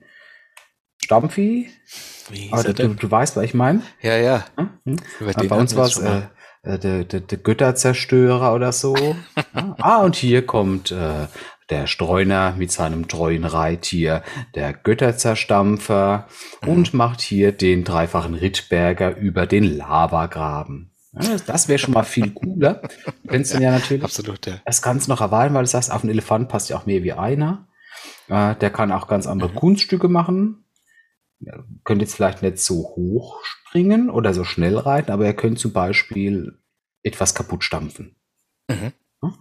Stampfi, 1.04 1.68
Wie 2.30 2.36
hieß 2.36 2.52
aber 2.52 2.62
er 2.62 2.74
du, 2.74 2.74
denn? 2.74 2.96
du 2.96 3.10
weißt, 3.10 3.36
was 3.36 3.44
ich 3.44 3.54
meine. 3.54 3.82
Ja, 4.00 4.16
ja. 4.16 4.44
Hm? 4.56 4.96
Ja, 5.20 5.32
den 5.32 5.48
bei 5.48 5.56
uns 5.56 5.74
war 5.74 5.86
es 5.86 5.98
äh, 5.98 6.22
äh, 6.62 6.78
der, 6.78 7.04
der, 7.04 7.20
der 7.20 7.38
Götterzerstörer 7.38 8.54
oder 8.54 8.72
so. 8.72 8.94
Ja. 8.96 9.76
ah, 9.80 9.98
und 9.98 10.14
hier 10.14 10.46
kommt 10.46 10.92
äh, 10.92 11.26
der 11.70 11.86
Streuner 11.86 12.54
mit 12.56 12.70
seinem 12.70 13.08
treuen 13.08 13.44
Reittier, 13.44 14.22
der 14.54 14.72
Götterzerstampfer, 14.72 16.28
und 16.66 16.94
macht 16.94 17.20
hier 17.20 17.50
den 17.50 17.82
dreifachen 17.82 18.34
Rittberger 18.34 19.16
über 19.16 19.46
den 19.46 19.64
Lavagraben. 19.64 20.91
Ja, 21.20 21.36
das- 21.46 21.68
wäre 21.68 21.78
schon 21.78 21.94
mal 21.94 22.04
viel 22.04 22.30
cooler. 22.32 22.82
Du 23.22 23.28
könntest 23.28 23.54
dann 23.54 23.62
ja 23.62 23.70
natürlich 23.72 24.02
Absolut, 24.04 24.46
ja. 24.46 24.60
das 24.64 24.80
kannst 24.82 25.06
du 25.06 25.10
noch 25.12 25.20
erweitern, 25.20 25.54
weil 25.54 25.64
du 25.64 25.68
sagst, 25.68 25.90
auf 25.92 26.02
einen 26.02 26.10
Elefant 26.10 26.48
passt 26.48 26.70
ja 26.70 26.76
auch 26.78 26.86
mehr 26.86 27.02
wie 27.02 27.12
einer. 27.12 27.68
Äh, 28.28 28.54
der 28.56 28.70
kann 28.70 28.90
auch 28.92 29.08
ganz 29.08 29.26
andere 29.26 29.50
Mhm. 29.50 29.54
Kunststücke 29.56 30.08
machen. 30.08 30.64
Er 31.44 31.64
könnte 31.84 32.04
jetzt 32.04 32.14
vielleicht 32.14 32.42
nicht 32.42 32.58
so 32.58 32.76
hoch 32.96 33.40
springen 33.44 34.08
oder 34.10 34.32
so 34.32 34.44
schnell 34.44 34.78
reiten, 34.78 35.10
aber 35.10 35.26
er 35.26 35.34
könnte 35.34 35.60
zum 35.60 35.72
Beispiel 35.72 36.58
etwas 37.02 37.34
kaputt 37.34 37.64
stampfen. 37.64 38.16
Mhm. 38.68 38.92
Ja? 39.22 39.34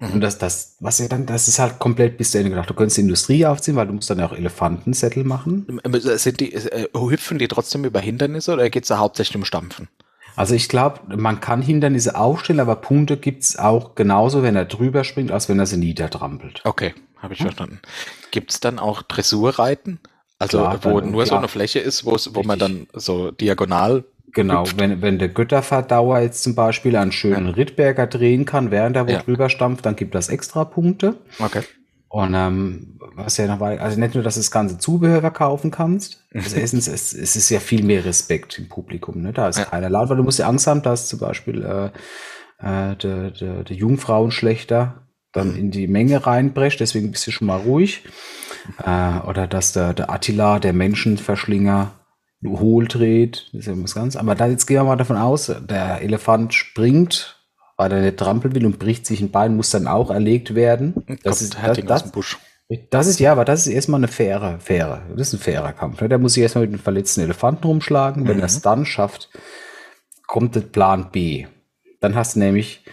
Mhm. 0.00 0.12
Und 0.14 0.20
das, 0.22 0.38
das, 0.38 0.76
was 0.80 0.98
ja 0.98 1.06
dann, 1.08 1.26
das 1.26 1.46
ist 1.46 1.58
halt 1.60 1.78
komplett 1.78 2.18
bis 2.18 2.32
zu 2.32 2.38
Ende 2.38 2.50
gedacht. 2.50 2.68
Du 2.70 2.74
könntest 2.74 2.96
die 2.96 3.02
Industrie 3.02 3.46
aufziehen, 3.46 3.76
weil 3.76 3.86
du 3.86 3.92
musst 3.92 4.10
dann 4.10 4.18
ja 4.18 4.26
auch 4.26 4.32
Elefantensättel 4.32 5.22
machen. 5.24 5.80
Sind 6.00 6.40
die, 6.40 6.52
äh, 6.54 6.88
hüpfen 6.94 7.38
die 7.38 7.48
trotzdem 7.48 7.84
über 7.84 8.00
Hindernisse 8.00 8.54
oder 8.54 8.68
geht 8.70 8.84
es 8.84 8.88
da 8.88 8.98
hauptsächlich 8.98 9.36
um 9.36 9.44
Stampfen? 9.44 9.88
Also 10.36 10.54
ich 10.54 10.68
glaube, 10.68 11.00
man 11.16 11.40
kann 11.40 11.62
Hindernisse 11.62 12.16
aufstellen, 12.16 12.60
aber 12.60 12.76
Punkte 12.76 13.16
gibt's 13.16 13.58
auch 13.58 13.94
genauso, 13.94 14.42
wenn 14.42 14.56
er 14.56 14.64
drüber 14.64 15.04
springt, 15.04 15.30
als 15.30 15.48
wenn 15.48 15.58
er 15.58 15.66
sie 15.66 15.76
niedertrampelt. 15.76 16.60
Okay, 16.64 16.94
habe 17.18 17.34
ich 17.34 17.40
verstanden. 17.42 17.80
Gibt 18.30 18.50
es 18.52 18.60
dann 18.60 18.78
auch 18.78 19.02
Dressurreiten? 19.02 20.00
Also 20.38 20.58
Klar, 20.58 20.78
wo 20.84 21.00
dann- 21.00 21.10
nur 21.12 21.24
so 21.24 21.30
klar. 21.30 21.40
eine 21.40 21.48
Fläche 21.48 21.78
ist, 21.78 22.04
wo 22.04 22.10
man 22.42 22.60
Richtig. 22.60 22.88
dann 22.92 23.00
so 23.00 23.30
diagonal. 23.30 24.04
Genau, 24.34 24.62
hüpft. 24.62 24.80
wenn, 24.80 25.02
wenn 25.02 25.18
der 25.18 25.28
Götterverdauer 25.28 26.20
jetzt 26.20 26.42
zum 26.42 26.54
Beispiel 26.54 26.96
einen 26.96 27.12
schönen 27.12 27.48
Rittberger 27.48 28.06
drehen 28.06 28.46
kann, 28.46 28.70
während 28.70 28.96
er 28.96 29.06
wo 29.06 29.12
Ja. 29.12 29.18
drüber 29.22 29.50
stampft, 29.50 29.84
dann 29.84 29.94
gibt 29.94 30.14
das 30.14 30.30
extra 30.30 30.64
Punkte. 30.64 31.16
Okay. 31.38 31.60
Und 32.12 32.34
ähm, 32.34 32.98
was 33.16 33.38
ja 33.38 33.46
noch 33.46 33.58
war, 33.58 33.70
also 33.80 33.98
nicht 33.98 34.14
nur, 34.14 34.22
dass 34.22 34.34
du 34.34 34.40
das 34.40 34.50
ganze 34.50 34.76
Zubehör 34.76 35.22
verkaufen 35.22 35.70
kannst, 35.70 36.22
das 36.32 36.52
Essen, 36.52 36.76
es, 36.78 36.86
es 36.86 37.36
ist 37.36 37.48
ja 37.48 37.58
viel 37.58 37.82
mehr 37.84 38.04
Respekt 38.04 38.58
im 38.58 38.68
Publikum. 38.68 39.22
Ne? 39.22 39.32
Da 39.32 39.48
ist 39.48 39.58
Ja. 39.58 39.64
keiner 39.64 39.88
laut, 39.88 40.10
weil 40.10 40.18
du 40.18 40.22
musst 40.22 40.38
ja 40.38 40.46
Angst 40.46 40.66
haben, 40.66 40.82
dass 40.82 41.08
zum 41.08 41.18
Beispiel 41.20 41.62
äh, 41.64 41.86
äh, 42.58 42.96
der, 42.96 43.30
der, 43.30 43.64
der 43.64 43.76
Jungfrauenschlechter 43.76 45.06
dann 45.32 45.56
in 45.56 45.70
die 45.70 45.86
Menge 45.86 46.26
reinbrecht, 46.26 46.80
deswegen 46.80 47.10
bist 47.12 47.26
du 47.26 47.30
schon 47.30 47.46
mal 47.46 47.56
ruhig. 47.60 48.04
Äh, 48.84 49.18
oder 49.26 49.46
dass 49.46 49.72
der, 49.72 49.94
der 49.94 50.10
Attila, 50.10 50.58
der 50.58 50.74
Menschenverschlinger, 50.74 51.92
hohl 52.46 52.88
dreht, 52.88 53.48
das 53.52 53.60
ist 53.60 53.66
ja 53.68 53.82
was 53.82 53.94
ganz. 53.94 54.16
Aber 54.16 54.34
da, 54.34 54.48
jetzt 54.48 54.66
gehen 54.66 54.76
wir 54.76 54.84
mal 54.84 54.96
davon 54.96 55.16
aus, 55.16 55.46
der 55.46 56.02
Elefant 56.02 56.52
springt, 56.52 57.41
weil 57.76 57.92
er 57.92 58.00
nicht 58.02 58.16
trampeln 58.16 58.54
will 58.54 58.66
und 58.66 58.78
bricht 58.78 59.06
sich 59.06 59.20
ein 59.20 59.30
Bein, 59.30 59.56
muss 59.56 59.70
dann 59.70 59.86
auch 59.86 60.10
erlegt 60.10 60.54
werden. 60.54 60.94
Kommt 60.94 61.20
Das 61.24 61.42
ist, 61.42 61.54
das, 61.54 61.62
Herting 61.62 61.84
aus 61.84 61.88
das, 61.88 62.02
dem 62.04 62.12
Busch. 62.12 62.38
das 62.90 63.06
ist 63.06 63.20
ja, 63.20 63.32
aber 63.32 63.44
das 63.44 63.66
ist 63.66 63.72
erstmal 63.72 64.00
eine 64.00 64.08
faire, 64.08 64.58
faire. 64.60 65.02
Das 65.16 65.28
ist 65.28 65.34
ein 65.34 65.40
fairer 65.40 65.72
Kampf. 65.72 66.00
Ne? 66.00 66.08
Der 66.08 66.18
muss 66.18 66.34
sich 66.34 66.42
erstmal 66.42 66.64
mit 66.66 66.72
dem 66.72 66.80
verletzten 66.82 67.20
Elefanten 67.22 67.66
rumschlagen. 67.66 68.28
Wenn 68.28 68.38
er 68.40 68.46
es 68.46 68.60
dann 68.62 68.84
schafft, 68.86 69.30
kommt 70.26 70.54
der 70.54 70.60
Plan 70.60 71.10
B. 71.10 71.46
Dann 72.00 72.14
hast 72.14 72.34
du 72.36 72.40
nämlich 72.40 72.84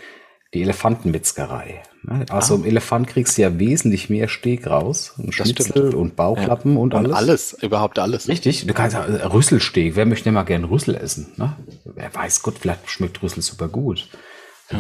die 0.54 0.62
Elefantenmetzgerei. 0.64 1.82
Ne? 2.04 2.26
Also 2.30 2.56
im 2.56 2.66
Elefant 2.66 3.08
kriegst 3.08 3.38
du 3.38 3.42
ja 3.44 3.60
wesentlich 3.60 4.10
mehr 4.10 4.28
Steg 4.28 4.68
raus. 4.68 5.14
Und. 5.18 5.34
Schnitzel 5.34 5.94
und 5.94 6.16
Bauchlappen 6.16 6.78
und 6.78 6.94
Und 6.94 7.06
alles. 7.06 7.18
alles, 7.18 7.64
überhaupt 7.64 8.00
alles. 8.00 8.28
Richtig, 8.28 8.66
du 8.66 8.74
kannst 8.74 8.96
äh, 8.96 9.00
Rüsselsteg. 9.26 9.96
Wer 9.96 10.06
möchte 10.06 10.26
denn 10.26 10.34
mal 10.34 10.44
gern 10.44 10.64
Rüssel 10.64 10.96
essen? 10.96 11.28
Ne? 11.38 11.56
Wer 11.86 12.14
weiß 12.14 12.42
Gott, 12.42 12.56
vielleicht 12.60 12.90
schmeckt 12.90 13.22
Rüssel 13.22 13.42
super 13.42 13.68
gut. 13.68 14.08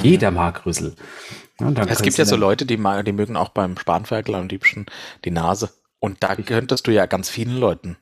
Jeder 0.04 0.32
mag 0.32 0.66
Rüssel. 0.66 0.96
Ja, 1.60 1.72
Es 1.88 2.02
gibt 2.02 2.18
ja 2.18 2.26
so 2.26 2.36
Leute, 2.36 2.66
die, 2.66 2.78
ma- 2.78 3.04
die 3.04 3.12
mögen 3.12 3.36
auch 3.36 3.50
beim 3.50 3.78
Spanferkel 3.78 4.36
am 4.36 4.48
liebsten 4.48 4.86
die 5.26 5.32
Nase. 5.32 5.70
Und 6.00 6.24
da 6.24 6.36
könntest 6.36 6.88
du 6.88 6.92
ja 6.92 7.06
ganz 7.06 7.30
vielen 7.30 7.58
Leuten. 7.58 7.98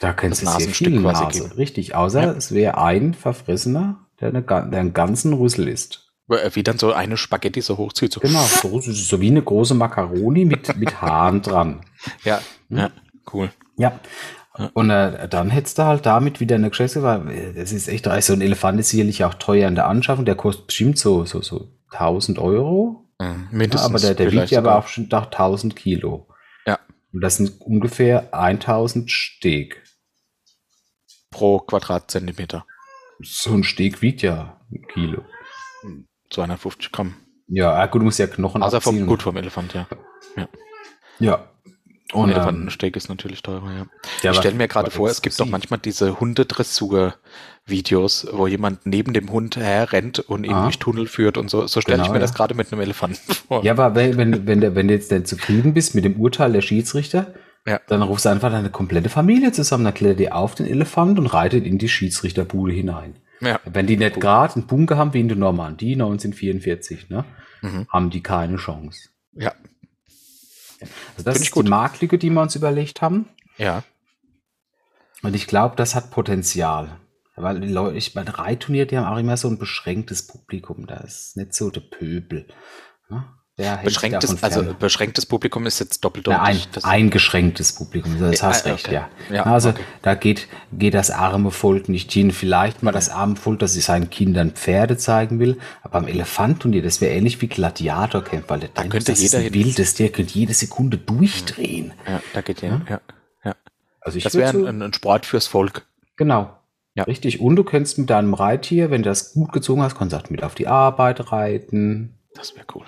Da 0.00 0.12
kennst 0.12 0.42
das 0.42 0.54
Nasenstück 0.54 0.88
viel 0.88 1.00
quasi 1.02 1.24
Nase. 1.24 1.40
geben. 1.42 1.52
Richtig, 1.52 1.94
außer 1.94 2.22
Ja. 2.22 2.30
es 2.32 2.52
wäre 2.52 2.78
ein 2.78 3.14
Verfressener, 3.14 4.06
der, 4.20 4.28
eine, 4.30 4.42
der 4.42 4.58
einen 4.80 4.92
ganzen 4.92 5.32
Rüssel 5.32 5.68
isst. 5.68 6.12
Äh, 6.28 6.50
Wie 6.54 6.62
dann 6.64 6.78
so 6.78 6.92
eine 6.92 7.16
Spaghetti 7.16 7.60
so 7.60 7.76
hochzieht. 7.78 8.12
So. 8.12 8.20
Genau, 8.20 8.44
so, 8.44 8.80
so 8.80 9.20
wie 9.20 9.28
eine 9.30 9.42
große 9.42 9.74
Makaroni 9.74 10.44
mit, 10.44 10.76
mit 10.76 11.00
Haaren 11.00 11.42
dran. 11.42 11.80
Ja, 12.24 12.40
ja, 12.68 12.90
cool. 13.32 13.50
Ja. 13.78 13.98
Und 14.72 14.90
äh, 14.90 15.28
dann 15.28 15.50
hättest 15.50 15.78
du 15.78 15.84
halt 15.84 16.06
damit 16.06 16.40
wieder 16.40 16.54
eine 16.56 16.68
äh, 16.68 17.52
das 17.54 17.72
ist 17.72 17.88
echt, 17.88 18.06
so 18.22 18.32
ein 18.32 18.40
Elefant 18.40 18.80
ist 18.80 18.88
sicherlich 18.90 19.24
auch 19.24 19.34
teuer 19.34 19.68
in 19.68 19.74
der 19.74 19.86
Anschaffung, 19.86 20.24
der 20.24 20.34
kostet 20.34 20.68
bestimmt 20.68 20.98
so, 20.98 21.24
so, 21.24 21.42
so 21.42 21.68
1000 21.92 22.38
Euro. 22.38 23.04
Mhm, 23.20 23.26
Ja, 23.26 23.36
Mindestens. 23.50 23.90
aber 23.90 23.98
der, 24.00 24.14
der 24.14 24.32
wiegt 24.32 24.50
ja 24.50 24.60
aber 24.60 24.76
auch 24.76 24.88
schon 24.88 25.08
nach 25.10 25.26
1000 25.26 25.76
Kilo. 25.76 26.28
Ja. 26.66 26.78
Und 27.12 27.20
das 27.20 27.36
sind 27.36 27.60
ungefähr 27.60 28.32
1000 28.34 29.10
Steg. 29.10 29.82
pro 31.30 31.58
Quadratzentimeter. 31.60 32.64
So 33.22 33.52
ein 33.52 33.64
Steg 33.64 34.00
wiegt 34.02 34.22
ja 34.22 34.60
ein 34.72 34.86
Kilo. 34.88 35.22
250 36.30 36.92
Gramm. 36.92 37.14
Ja, 37.48 37.74
ah, 37.74 37.86
gut, 37.86 38.00
du 38.00 38.06
musst 38.06 38.18
ja 38.18 38.26
Knochen 38.26 38.62
Also 38.62 38.80
vom, 38.80 39.06
gut 39.06 39.22
vom 39.22 39.36
Elefant, 39.36 39.72
ja. 39.74 39.86
Ja. 40.36 41.34
Und 41.40 41.46
Und 42.12 42.30
ähm, 42.30 42.36
Elefantensteak 42.36 42.94
ist 42.96 43.08
natürlich 43.08 43.42
teurer, 43.42 43.72
ja. 43.72 43.86
ja, 44.22 44.30
ich 44.30 44.36
stelle 44.38 44.54
mir 44.54 44.68
gerade 44.68 44.92
vor, 44.92 45.08
es 45.10 45.22
gibt 45.22 45.40
doch 45.40 45.46
manchmal 45.46 45.80
diese 45.80 46.20
Hundedressur-Videos, 46.20 48.28
wo 48.32 48.46
jemand 48.46 48.86
neben 48.86 49.12
dem 49.12 49.30
Hund 49.30 49.56
herrennt 49.56 50.20
und 50.20 50.44
ihn 50.44 50.52
Ah. 50.52 50.64
durch 50.64 50.78
Tunnel 50.78 51.06
führt 51.06 51.36
und 51.36 51.50
so. 51.50 51.66
So 51.66 51.80
stelle 51.80 51.96
Genau, 51.98 52.06
ich 52.08 52.12
mir 52.12 52.18
das 52.20 52.30
ja. 52.30 52.36
gerade 52.36 52.54
mit 52.54 52.72
einem 52.72 52.80
Elefanten 52.80 53.32
vor. 53.48 53.64
Ja, 53.64 53.72
aber 53.72 53.94
wenn, 53.94 54.16
wenn, 54.16 54.46
wenn, 54.46 54.60
du, 54.60 54.74
wenn 54.74 54.88
du 54.88 54.94
jetzt 54.94 55.10
denn 55.10 55.24
zufrieden 55.24 55.74
bist 55.74 55.94
mit 55.94 56.04
dem 56.04 56.16
Urteil 56.20 56.52
der 56.52 56.60
Schiedsrichter, 56.60 57.34
Ja. 57.66 57.80
dann 57.88 58.02
rufst 58.02 58.24
du 58.24 58.28
einfach 58.30 58.50
deine 58.50 58.70
komplette 58.70 59.08
Familie 59.08 59.52
zusammen, 59.52 59.84
dann 59.84 59.94
klettert 59.94 60.20
ihr 60.20 60.34
auf 60.36 60.54
den 60.54 60.66
Elefant 60.66 61.18
und 61.18 61.26
reitet 61.26 61.66
in 61.66 61.78
die 61.78 61.88
Schiedsrichterbude 61.88 62.72
hinein. 62.72 63.16
Ja. 63.40 63.60
Wenn 63.64 63.86
die 63.86 63.96
nicht 63.96 64.16
Cool. 64.16 64.20
gerade 64.22 64.54
einen 64.54 64.66
Bunker 64.66 64.96
haben 64.96 65.12
wie 65.12 65.20
in 65.20 65.28
der 65.28 65.36
Normandie 65.36 65.94
1944, 65.96 67.10
ne, 67.10 67.24
Mhm. 67.62 67.86
haben 67.90 68.10
die 68.10 68.22
keine 68.22 68.56
Chance. 68.56 69.08
Ja. 69.34 69.52
Also 70.80 71.24
das 71.24 71.40
ist 71.40 71.50
gut. 71.50 71.66
die 71.66 71.70
Marktlücke, 71.70 72.18
die 72.18 72.30
wir 72.30 72.42
uns 72.42 72.54
überlegt 72.54 73.02
haben. 73.02 73.28
Ja. 73.56 73.82
Und 75.22 75.34
ich 75.34 75.46
glaube, 75.46 75.76
das 75.76 75.94
hat 75.94 76.10
Potenzial. 76.10 77.00
Weil 77.36 77.60
die 77.60 77.68
Leute, 77.68 77.98
ich 77.98 78.14
meine, 78.14 78.38
Reitturnier, 78.38 78.86
die 78.86 78.96
haben 78.96 79.12
auch 79.12 79.18
immer 79.18 79.36
so 79.36 79.48
ein 79.48 79.58
beschränktes 79.58 80.26
Publikum. 80.26 80.86
Da 80.86 80.96
ist 80.98 81.36
nicht 81.36 81.54
so 81.54 81.70
der 81.70 81.82
Pöbel. 81.82 82.48
Ne? 83.10 83.24
Der 83.58 83.78
Beschränktes, 83.78 84.42
also 84.42 84.74
beschränktes 84.78 85.24
Publikum 85.24 85.64
ist 85.64 85.78
jetzt 85.78 86.00
Na, 86.02 86.08
ein, 86.08 86.12
doppeldeutig. 86.12 86.68
Das- 86.72 86.84
eingeschränktes 86.84 87.72
Publikum, 87.74 88.20
das 88.20 88.40
Ja, 88.40 88.48
hast 88.48 88.66
äh, 88.66 88.70
recht, 88.72 88.86
okay. 88.88 88.94
ja. 88.94 89.08
Ja, 89.34 89.44
also 89.44 89.70
okay. 89.70 89.82
da 90.02 90.14
geht, 90.14 90.46
geht 90.72 90.92
das 90.92 91.10
arme 91.10 91.50
Volk 91.50 91.88
nicht 91.88 92.12
hin. 92.12 92.32
Vielleicht 92.32 92.82
mal 92.82 92.92
das 92.92 93.08
arme 93.08 93.36
Volk, 93.36 93.60
das 93.60 93.72
seinen 93.72 94.10
Kindern 94.10 94.50
Pferde 94.50 94.98
zeigen 94.98 95.38
will, 95.38 95.58
aber 95.82 96.00
beim 96.00 96.08
Elefantturnier, 96.08 96.82
das 96.82 97.00
wäre 97.00 97.14
ähnlich 97.14 97.40
wie 97.40 97.46
Gladiatorcamp, 97.46 98.44
weil 98.50 98.60
der 98.60 98.68
Da 98.74 98.82
könnte 98.82 99.12
das 99.12 99.22
jeder 99.22 99.38
ist 99.38 99.46
ein 99.46 99.54
wildes, 99.54 99.94
der 99.94 100.10
könnte 100.10 100.34
jede 100.34 100.52
Sekunde 100.52 100.98
durchdrehen. 100.98 101.94
ja, 102.06 102.20
da 102.34 102.42
geht 102.42 102.60
ja. 102.60 102.82
ja. 102.90 103.00
ja. 103.42 103.54
Also 104.02 104.18
ich 104.18 104.24
Das 104.24 104.34
wäre 104.34 104.68
ein, 104.68 104.82
ein 104.82 104.92
Sport 104.92 105.24
fürs 105.24 105.46
Volk. 105.46 105.86
Genau. 106.16 106.54
Ja. 106.94 107.04
Richtig. 107.04 107.40
Und 107.40 107.56
du 107.56 107.64
könntest 107.64 107.96
mit 107.96 108.10
deinem 108.10 108.34
Reittier, 108.34 108.90
wenn 108.90 109.02
du 109.02 109.08
das 109.08 109.32
gut 109.32 109.52
gezogen 109.52 109.80
hast, 109.80 109.96
kannst 109.96 110.14
du 110.14 110.18
mit 110.28 110.42
auf 110.42 110.54
die 110.54 110.66
Arbeit 110.66 111.32
reiten. 111.32 112.18
Das 112.34 112.54
wäre 112.54 112.66
cool. 112.74 112.84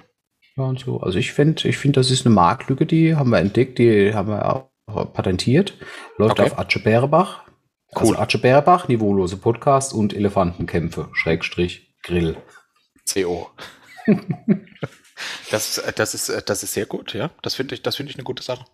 Ja, 0.59 0.65
und 0.65 0.81
so. 0.81 0.99
Also 1.01 1.19
ich 1.19 1.33
finde, 1.33 1.69
ich 1.69 1.79
finde, 1.79 2.01
das 2.01 2.11
ist 2.11 2.27
eine 2.27 2.35
Marktlücke, 2.35 2.85
die 2.85 3.15
haben 3.15 3.31
wir 3.31 3.39
entdeckt, 3.39 3.79
die 3.79 4.13
haben 4.13 4.29
wir 4.29 4.45
auch 4.45 5.13
patentiert. 5.13 5.75
Läuft 6.17 6.41
Okay. 6.41 6.51
auf 6.51 6.59
Atsche 6.59 6.81
Bärebach. 6.81 7.45
Also 7.95 8.13
Cool. 8.13 8.17
Atsche 8.19 8.39
Bärebach, 8.39 8.89
niveaulose 8.89 9.37
Podcast 9.37 9.95
und 9.95 10.13
Elefantenkämpfe, 10.15 11.09
Schrägstrich, 11.13 11.95
Grill. 12.03 12.37
CO. 13.11 13.51
das, 15.51 15.81
das, 15.95 16.15
ist, 16.15 16.43
das 16.47 16.63
ist 16.63 16.73
sehr 16.75 16.87
gut, 16.87 17.15
ja. 17.15 17.31
Das 17.43 17.55
finde 17.55 17.75
ich, 17.75 17.83
das 17.83 17.97
finde 17.97 18.11
ich 18.11 18.17
eine 18.17 18.25
gute 18.25 18.43
Sache. 18.43 18.65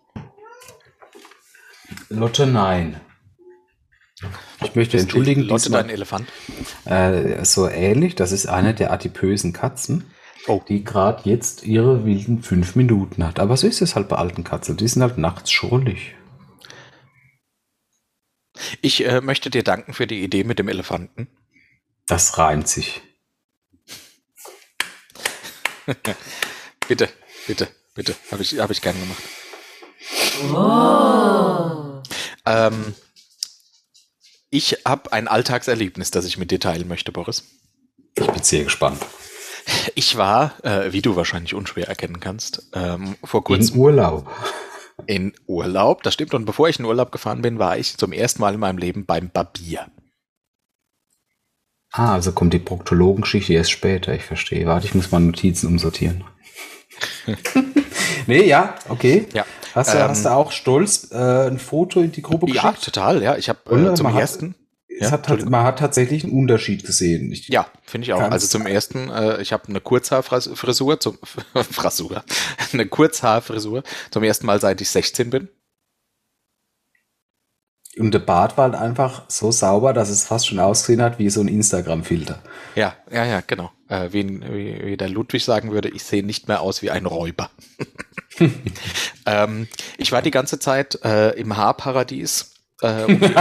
Lotte, 2.09 2.47
nein. 2.47 2.99
Ich 4.63 4.75
möchte 4.75 4.97
entschuldigen, 4.97 5.41
Lotte, 5.41 5.63
diesmal, 5.63 5.83
dein 5.83 5.91
Elefant. 5.91 6.27
äh, 6.85 7.43
so 7.45 7.69
ähnlich, 7.69 8.15
das 8.15 8.31
ist 8.31 8.47
eine 8.47 8.73
der 8.73 8.91
adipösen 8.91 9.53
Katzen. 9.53 10.05
Oh. 10.47 10.61
die 10.67 10.83
gerade 10.83 11.27
jetzt 11.27 11.63
ihre 11.63 12.05
wilden 12.05 12.43
fünf 12.43 12.75
Minuten 12.75 13.25
hat. 13.25 13.39
Aber 13.39 13.57
so 13.57 13.67
ist 13.67 13.81
es 13.81 13.95
halt 13.95 14.07
bei 14.09 14.17
alten 14.17 14.43
Katzen. 14.43 14.77
Die 14.77 14.87
sind 14.87 15.01
halt 15.01 15.17
nachts 15.17 15.51
schrullig. 15.51 16.15
Ich 18.81 19.05
äh, 19.05 19.21
möchte 19.21 19.49
dir 19.49 19.63
danken 19.63 19.93
für 19.93 20.07
die 20.07 20.23
Idee 20.23 20.43
mit 20.43 20.59
dem 20.59 20.69
Elefanten. 20.69 21.27
Das 22.07 22.37
reimt 22.37 22.67
sich. 22.67 23.01
Bitte, 26.87 27.09
bitte, 27.47 27.67
bitte. 27.95 28.15
Habe 28.31 28.43
ich, 28.43 28.59
hab 28.59 28.69
ich 28.69 28.79
gern 28.79 28.95
gemacht. 28.99 29.23
Ähm, 32.45 32.93
ich 34.51 34.77
habe 34.85 35.11
ein 35.11 35.27
Alltagserlebnis, 35.27 36.11
das 36.11 36.25
ich 36.25 36.37
mit 36.37 36.51
dir 36.51 36.59
teilen 36.59 36.87
möchte, 36.87 37.11
Boris. 37.11 37.43
Ich 38.15 38.27
bin 38.27 38.43
sehr 38.43 38.65
gespannt. 38.65 39.03
Ich 39.95 40.17
war, 40.17 40.53
äh, 40.63 40.91
wie 40.93 41.01
du 41.01 41.15
wahrscheinlich 41.15 41.53
unschwer 41.55 41.87
erkennen 41.87 42.19
kannst, 42.19 42.69
ähm, 42.73 43.15
vor 43.23 43.39
In 43.41 43.43
kurzem 43.45 43.79
Urlaub. 43.79 44.29
in 45.07 45.33
Urlaub. 45.47 46.03
Das 46.03 46.13
stimmt. 46.13 46.33
Und 46.33 46.45
bevor 46.45 46.69
ich 46.69 46.79
in 46.79 46.85
Urlaub 46.85 47.11
gefahren 47.11 47.41
bin, 47.41 47.57
war 47.59 47.77
ich 47.77 47.97
zum 47.97 48.11
ersten 48.13 48.41
Mal 48.41 48.53
in 48.53 48.59
meinem 48.59 48.77
Leben 48.77 49.05
beim 49.05 49.29
Barbier. 49.29 49.87
Ah, 51.91 52.13
also 52.13 52.31
kommt 52.33 52.53
die 52.53 52.59
Proktologengeschichte 52.59 53.53
erst 53.53 53.71
später. 53.71 54.13
Ich 54.13 54.23
verstehe. 54.23 54.65
Warte, 54.65 54.85
ich 54.85 54.93
muss 54.95 55.11
mal 55.11 55.19
Notizen 55.19 55.67
umsortieren. 55.67 56.23
nee, 58.27 58.43
ja, 58.47 58.75
okay. 58.89 59.27
Ja. 59.33 59.45
Hast 59.73 59.93
du, 59.93 59.97
Ähm, 59.97 60.07
hast 60.09 60.25
du 60.25 60.29
auch 60.31 60.51
stolz 60.51 61.09
äh, 61.11 61.47
ein 61.47 61.59
Foto 61.59 62.01
in 62.01 62.11
die 62.11 62.21
Gruppe 62.21 62.47
Ja, 62.51 62.69
geschickt? 62.71 62.85
total. 62.85 63.21
Ja, 63.23 63.35
ich 63.37 63.49
habe 63.49 63.59
äh, 63.91 63.93
zum 63.95 64.07
ersten. 64.07 64.55
Es 64.97 65.07
Ja, 65.07 65.11
hat, 65.11 65.19
Entschuldigung. 65.21 65.51
man 65.51 65.63
hat 65.63 65.79
tatsächlich 65.79 66.23
einen 66.23 66.33
Unterschied 66.33 66.85
gesehen. 66.85 67.31
Ich, 67.31 67.49
Ja, 67.49 67.67
finde 67.83 68.05
ich 68.05 68.13
auch. 68.13 68.21
Also 68.21 68.47
zum 68.47 68.65
ersten, 68.65 69.09
äh, 69.09 69.41
ich 69.41 69.53
habe 69.53 69.67
eine 69.67 69.81
Kurzhaarfrisur, 69.81 70.99
zum 70.99 71.17
Frasur, 71.71 72.23
eine 72.73 72.85
Kurzhaarfrisur 72.85 73.83
zum 74.11 74.23
ersten 74.23 74.45
Mal 74.45 74.59
seit 74.61 74.81
ich 74.81 74.89
16 74.89 75.29
bin. 75.29 75.49
Und 77.97 78.13
der 78.13 78.19
Bart 78.19 78.57
war 78.57 78.65
halt 78.65 78.75
einfach 78.75 79.23
so 79.29 79.51
sauber, 79.51 79.93
dass 79.93 80.09
es 80.09 80.25
fast 80.25 80.47
schon 80.47 80.59
ausgesehen 80.59 81.01
hat 81.01 81.17
wie 81.17 81.29
so 81.29 81.39
ein 81.39 81.47
Instagram-Filter. 81.47 82.41
Ja, 82.75 82.95
ja, 83.09 83.23
ja, 83.25 83.41
genau. 83.45 83.71
Äh, 83.87 84.09
wie, 84.11 84.27
wie, 84.27 84.85
wie 84.85 84.97
der 84.97 85.07
Ludwig 85.07 85.45
sagen 85.45 85.71
würde, 85.71 85.89
ich 85.89 86.03
sehe 86.03 86.25
nicht 86.25 86.49
mehr 86.49 86.59
aus 86.59 86.81
wie 86.81 86.91
ein 86.91 87.05
Räuber. 87.05 87.49
ähm, 89.25 89.67
ich 89.97 90.11
war 90.11 90.21
die 90.21 90.31
ganze 90.31 90.59
Zeit 90.59 90.99
äh, 91.03 91.31
im 91.31 91.55
Haarparadies. 91.55 92.51
Äh, 92.81 93.03
um 93.05 93.19
die- 93.19 93.33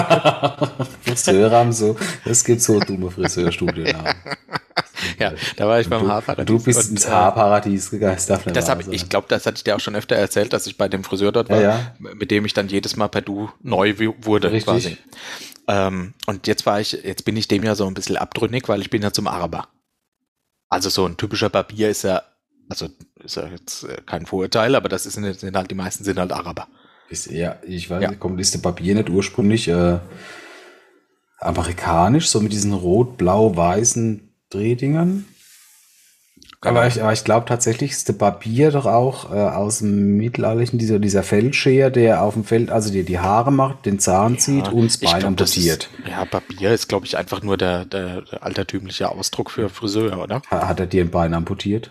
Friseure 1.02 1.50
haben 1.50 1.72
so, 1.72 1.96
es 2.24 2.44
gibt 2.44 2.60
so 2.60 2.78
dumme 2.78 3.10
Friseurstudien. 3.10 3.86
ja, 5.18 5.32
da 5.56 5.66
war 5.68 5.80
ich 5.80 5.88
beim 5.88 6.02
du, 6.02 6.08
Haarparadies. 6.08 6.46
du 6.46 6.62
bist 6.64 6.90
ins 6.90 7.04
äh, 7.04 7.10
Haarparadies 7.10 7.90
gegangen. 7.90 8.14
Das, 8.14 8.26
darf 8.26 8.46
nicht 8.46 8.56
Das 8.56 8.66
wahr 8.66 8.72
hab, 8.76 8.80
ich 8.80 8.86
sein. 8.86 8.94
ich 8.94 9.08
glaube, 9.08 9.26
das 9.28 9.44
hatte 9.46 9.56
ich 9.56 9.64
dir 9.64 9.74
auch 9.76 9.80
schon 9.80 9.96
öfter 9.96 10.14
erzählt, 10.16 10.52
dass 10.52 10.66
ich 10.66 10.76
bei 10.78 10.88
dem 10.88 11.02
Friseur 11.04 11.32
dort 11.32 11.50
war, 11.50 11.60
Ja, 11.60 11.94
mit 11.98 12.30
dem 12.30 12.44
ich 12.44 12.54
dann 12.54 12.68
jedes 12.68 12.96
Mal 12.96 13.08
per 13.08 13.22
Du 13.22 13.50
neu 13.60 13.98
wu- 13.98 14.14
wurde 14.20 14.52
Richtig. 14.52 14.64
quasi. 14.72 14.98
Ähm, 15.66 16.14
und 16.26 16.46
jetzt 16.46 16.64
war 16.66 16.80
ich, 16.80 16.92
jetzt 16.92 17.24
bin 17.24 17.36
ich 17.36 17.48
dem 17.48 17.64
ja 17.64 17.74
so 17.74 17.86
ein 17.86 17.94
bisschen 17.94 18.16
abtrünnig, 18.16 18.68
weil 18.68 18.80
ich 18.82 18.90
bin 18.90 19.02
ja 19.02 19.12
zum 19.12 19.26
Araber. 19.26 19.66
Also 20.68 20.90
so 20.90 21.06
ein 21.06 21.16
typischer 21.16 21.50
Barbier 21.50 21.88
ist 21.88 22.02
ja, 22.04 22.22
also 22.68 22.88
ist 23.22 23.36
ja 23.36 23.46
jetzt 23.48 23.84
äh, 23.84 24.00
kein 24.06 24.26
Vorurteil, 24.26 24.74
aber 24.74 24.88
das 24.88 25.06
ist, 25.06 25.14
sind 25.14 25.56
halt 25.56 25.70
die 25.70 25.74
meisten 25.74 26.04
sind 26.04 26.18
halt 26.18 26.32
Araber. 26.32 26.68
Ist 27.14 27.26
eher, 27.28 27.60
ich 27.66 27.88
weiß 27.90 28.02
Ja. 28.02 28.08
nicht, 28.10 28.20
kommt 28.20 28.40
ist 28.40 28.54
der 28.54 28.58
Papier 28.60 28.94
nicht 28.94 29.08
ursprünglich 29.10 29.68
äh, 29.68 29.98
amerikanisch, 31.38 32.28
so 32.28 32.40
mit 32.40 32.52
diesen 32.52 32.72
rot-blau-weißen 32.72 34.30
Drehdingern? 34.50 35.24
Genau. 36.60 36.76
Aber 36.78 36.86
ich, 36.86 37.02
aber 37.02 37.12
ich 37.12 37.24
glaube 37.24 37.44
tatsächlich 37.46 37.90
ist 37.90 38.08
der 38.08 38.14
Barbier 38.14 38.70
doch 38.70 38.86
auch 38.86 39.30
äh, 39.30 39.34
aus 39.36 39.80
dem 39.80 40.16
Mittelalterlichen, 40.16 40.78
dieser, 40.78 40.98
dieser 40.98 41.22
Feldscheer, 41.22 41.90
der 41.90 42.22
auf 42.22 42.32
dem 42.34 42.44
Feld, 42.44 42.70
also 42.70 42.90
dir 42.90 43.04
die 43.04 43.18
Haare 43.18 43.52
macht, 43.52 43.84
den 43.84 43.98
Zahn 43.98 44.38
zieht 44.38 44.68
und 44.68 44.86
das 44.86 44.96
Bein 44.98 45.24
amputiert. 45.24 45.90
Ja, 46.08 46.24
Barbier 46.24 46.72
ist, 46.72 46.88
glaube 46.88 47.04
ich, 47.04 47.18
einfach 47.18 47.42
nur 47.42 47.58
der, 47.58 47.84
der, 47.84 48.22
der 48.22 48.42
altertümliche 48.42 49.10
Ausdruck 49.10 49.50
für 49.50 49.68
Friseur, 49.68 50.18
oder? 50.22 50.40
Ha- 50.50 50.66
Hat 50.66 50.80
er 50.80 50.86
dir 50.86 51.04
ein 51.04 51.10
Bein 51.10 51.34
amputiert? 51.34 51.90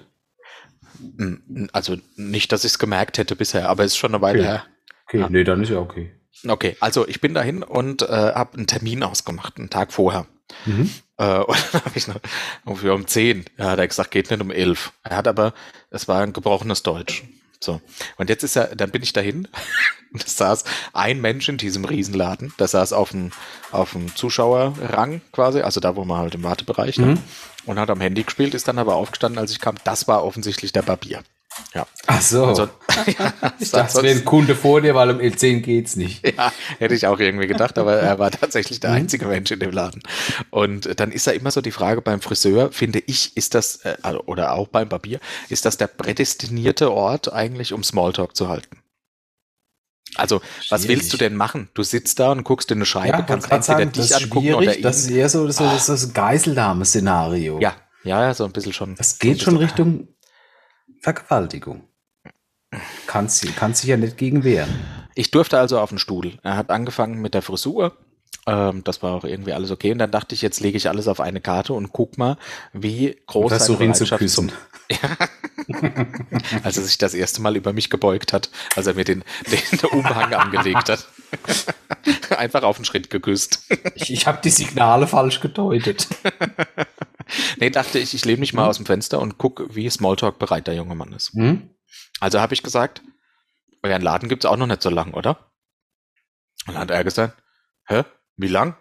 Also 1.71 1.97
nicht, 2.15 2.51
dass 2.51 2.63
ich 2.63 2.71
es 2.71 2.79
gemerkt 2.79 3.19
hätte 3.19 3.35
bisher, 3.35 3.69
aber 3.69 3.83
es 3.83 3.91
ist 3.91 3.97
schon 3.97 4.15
eine 4.15 4.21
Weile 4.23 4.39
Okay. 4.39 4.47
her. 4.47 4.63
Okay, 5.07 5.19
Ja. 5.19 5.29
nee, 5.29 5.43
dann 5.43 5.61
ist 5.63 5.69
ja 5.69 5.79
okay. 5.79 6.11
Okay, 6.47 6.75
also 6.79 7.07
ich 7.07 7.21
bin 7.21 7.33
dahin 7.33 7.63
und 7.63 8.01
äh, 8.01 8.05
habe 8.07 8.57
einen 8.57 8.67
Termin 8.67 9.03
ausgemacht, 9.03 9.57
einen 9.57 9.69
Tag 9.69 9.93
vorher. 9.93 10.25
Mhm. 10.65 10.89
Äh, 11.17 11.39
und 11.39 11.73
dann 11.73 11.85
habe 11.85 11.95
ich 11.97 12.07
noch 12.07 12.19
um, 12.65 12.77
um 12.89 13.07
10, 13.07 13.45
ja, 13.57 13.71
hat 13.71 13.79
er 13.79 13.87
gesagt, 13.87 14.11
geht 14.11 14.29
nicht 14.29 14.41
um 14.41 14.51
11. 14.51 14.91
Er 15.03 15.17
hat 15.17 15.27
aber, 15.27 15.53
es 15.89 16.07
war 16.07 16.21
ein 16.21 16.33
gebrochenes 16.33 16.83
Deutsch. 16.83 17.23
So. 17.59 17.79
Und 18.17 18.29
jetzt 18.29 18.43
ist 18.43 18.57
er, 18.57 18.75
dann 18.75 18.91
bin 18.91 19.03
ich 19.03 19.13
dahin 19.13 19.47
und 20.13 20.23
es 20.25 20.35
saß 20.35 20.65
ein 20.91 21.21
Mensch 21.21 21.47
in 21.47 21.57
diesem 21.57 21.85
Riesenladen. 21.85 22.53
Der 22.59 22.67
saß 22.67 22.91
auf 22.91 23.11
dem, 23.11 23.31
auf 23.71 23.91
dem 23.93 24.13
Zuschauerrang 24.15 25.21
quasi, 25.31 25.61
also 25.61 25.79
da, 25.79 25.95
wo 25.95 26.03
man 26.03 26.17
halt 26.17 26.35
im 26.35 26.43
Wartebereich 26.43 26.97
ne? 26.97 27.17
und 27.65 27.79
hat 27.79 27.89
am 27.89 28.01
Handy 28.01 28.23
gespielt, 28.23 28.53
ist 28.53 28.67
dann 28.67 28.79
aber 28.79 28.95
aufgestanden, 28.95 29.39
als 29.39 29.51
ich 29.51 29.61
kam. 29.61 29.75
Das 29.85 30.07
war 30.09 30.25
offensichtlich 30.25 30.73
der 30.73 30.81
Barbier. 30.81 31.23
Ja. 31.73 31.87
Ach 32.07 32.21
so. 32.21 32.45
Also, 32.45 32.63
ja, 33.17 33.33
ich 33.59 33.71
dachte, 33.71 34.03
wäre 34.03 34.17
ein 34.17 34.25
Kunde 34.25 34.55
vor 34.55 34.81
dir, 34.81 34.95
weil 34.95 35.09
um 35.09 35.17
L10 35.17 35.61
geht's 35.61 35.95
nicht. 35.95 36.23
Ja, 36.35 36.51
hätte 36.79 36.95
ich 36.95 37.05
auch 37.05 37.19
irgendwie 37.19 37.47
gedacht, 37.47 37.77
aber 37.77 37.95
er 37.95 38.17
war 38.17 38.31
tatsächlich 38.31 38.79
der 38.79 38.91
einzige 38.91 39.27
Mensch 39.27 39.51
in 39.51 39.59
dem 39.59 39.71
Laden. 39.71 40.01
Und 40.49 40.99
dann 40.99 41.11
ist 41.11 41.27
da 41.27 41.31
immer 41.31 41.51
so 41.51 41.61
die 41.61 41.71
Frage 41.71 42.01
beim 42.01 42.21
Friseur, 42.21 42.71
finde 42.71 43.03
ich, 43.05 43.37
ist 43.37 43.53
das, 43.53 43.77
äh, 43.85 43.97
also, 44.01 44.23
oder 44.25 44.53
auch 44.53 44.67
beim 44.67 44.89
Barbier, 44.89 45.19
ist 45.49 45.65
das 45.65 45.77
der 45.77 45.87
prädestinierte 45.87 46.91
Ort 46.91 47.31
eigentlich, 47.31 47.71
um 47.71 47.83
Smalltalk 47.83 48.35
zu 48.35 48.47
halten? 48.47 48.77
Also, 50.15 50.41
was 50.69 50.83
Schwierig. 50.83 50.97
willst 50.97 51.13
du 51.13 51.17
denn 51.17 51.35
machen? 51.35 51.69
Du 51.73 51.83
sitzt 51.83 52.19
da 52.19 52.31
und 52.31 52.43
guckst 52.43 52.71
in 52.71 52.79
eine 52.79 52.85
Scheibe, 52.85 53.13
wollte 53.13 53.25
kannst 53.27 53.51
entweder 53.51 53.63
sagen, 53.63 53.91
dich 53.91 54.15
angucken 54.15 54.45
schwierig, 54.45 54.67
oder 54.67 54.77
ihn. 54.77 54.83
Das 54.83 54.99
ist 54.99 55.09
eher 55.09 55.29
so, 55.29 55.49
so 55.51 55.63
das, 55.65 55.85
das 55.87 56.13
Geiselnahme-Szenario. 56.13 57.59
ja, 57.59 57.75
ja, 58.03 58.21
ja, 58.21 58.33
so 58.33 58.45
ein 58.45 58.51
bisschen 58.51 58.73
schon. 58.73 58.95
Das 58.95 59.19
geht 59.19 59.41
schon 59.41 59.57
Richtung 59.57 60.07
Vergewaltigung. 61.03 61.83
Kannst, 63.07 63.45
kannst 63.57 63.83
dich 63.83 63.89
ja 63.89 63.97
nicht 63.97 64.17
gegen 64.17 64.45
wehren. 64.45 64.73
Ich 65.15 65.31
durfte 65.31 65.59
also 65.59 65.77
auf 65.79 65.89
den 65.89 65.99
Stuhl. 65.99 66.39
Er 66.43 66.55
hat 66.55 66.69
angefangen 66.69 67.21
mit 67.21 67.33
der 67.33 67.41
Frisur. 67.41 67.97
Ähm, 68.47 68.85
das 68.85 69.03
war 69.03 69.13
auch 69.13 69.25
irgendwie 69.25 69.51
alles 69.51 69.69
okay. 69.69 69.91
Und 69.91 69.99
dann 69.99 70.11
dachte 70.11 70.33
ich, 70.33 70.41
jetzt 70.41 70.61
lege 70.61 70.77
ich 70.77 70.87
alles 70.87 71.09
auf 71.09 71.19
eine 71.19 71.41
Karte 71.41 71.73
und 71.73 71.91
guck 71.91 72.17
mal, 72.17 72.37
wie 72.71 73.21
groß 73.27 73.49
seine 73.49 73.59
Versuch 73.59 73.81
ihn 73.81 73.93
zu 73.93 74.05
Bereitschaft 74.05 74.19
küssen. 74.19 74.51
als 76.63 76.77
er 76.77 76.83
sich 76.83 76.97
das 76.97 77.13
erste 77.13 77.41
Mal 77.41 77.57
über 77.57 77.73
mich 77.73 77.89
gebeugt 77.89 78.31
hat, 78.31 78.49
als 78.77 78.87
er 78.87 78.93
mir 78.93 79.03
den, 79.03 79.25
den 79.51 79.89
Umhang 79.91 80.33
angelegt 80.33 80.89
hat. 80.89 81.07
Einfach 82.37 82.63
auf 82.63 82.77
den 82.77 82.85
Schritt 82.85 83.09
geküsst. 83.09 83.59
Ich, 83.95 84.11
ich 84.11 84.25
habe 84.25 84.39
die 84.41 84.49
Signale 84.49 85.05
falsch 85.05 85.41
gedeutet. 85.41 86.07
Nee, 87.57 87.69
dachte 87.69 87.99
ich, 87.99 88.13
ich 88.13 88.25
lehne 88.25 88.39
mich 88.39 88.53
mal 88.53 88.67
aus 88.67 88.77
dem 88.77 88.85
Fenster 88.85 89.19
und 89.19 89.37
guck, 89.37 89.75
wie 89.75 89.89
Smalltalk 89.89 90.39
bereit 90.39 90.67
der 90.67 90.75
junge 90.75 90.95
Mann 90.95 91.13
ist. 91.13 91.33
Hm? 91.33 91.69
Also 92.19 92.39
habe 92.39 92.53
ich 92.53 92.63
gesagt, 92.63 93.01
euren 93.81 94.01
Laden 94.01 94.29
gibt's 94.29 94.45
auch 94.45 94.57
noch 94.57 94.67
nicht 94.67 94.81
so 94.81 94.89
lang, 94.89 95.13
oder? 95.13 95.51
Und 96.67 96.73
dann 96.75 96.83
hat 96.83 96.91
er 96.91 97.03
gesagt, 97.03 97.41
hä, 97.87 98.03
wie 98.37 98.47
lang? 98.47 98.77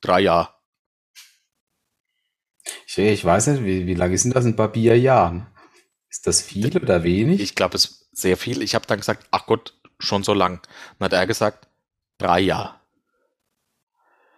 Drei 0.00 0.20
Jahre. 0.20 0.50
Ich, 2.86 2.98
ich 2.98 3.24
weiß 3.24 3.48
nicht, 3.48 3.64
wie, 3.64 3.86
wie 3.86 3.94
lange 3.94 4.14
ist 4.14 4.24
denn 4.24 4.32
das 4.32 4.44
in 4.44 4.56
Barbierjahren? 4.56 5.46
Ist 6.08 6.26
das 6.26 6.42
viel 6.42 6.76
oder 6.76 7.02
wenig? 7.02 7.40
Ich 7.40 7.54
glaube, 7.54 7.76
es 7.76 7.86
ist 7.86 8.08
sehr 8.12 8.36
viel. 8.36 8.60
Ich 8.62 8.74
habe 8.74 8.86
dann 8.86 8.98
gesagt, 8.98 9.26
ach 9.30 9.46
Gott, 9.46 9.74
schon 9.98 10.22
so 10.22 10.34
lang. 10.34 10.60
Dann 10.98 11.06
hat 11.06 11.12
er 11.14 11.26
gesagt, 11.26 11.68
drei 12.18 12.40
Jahre. 12.40 12.74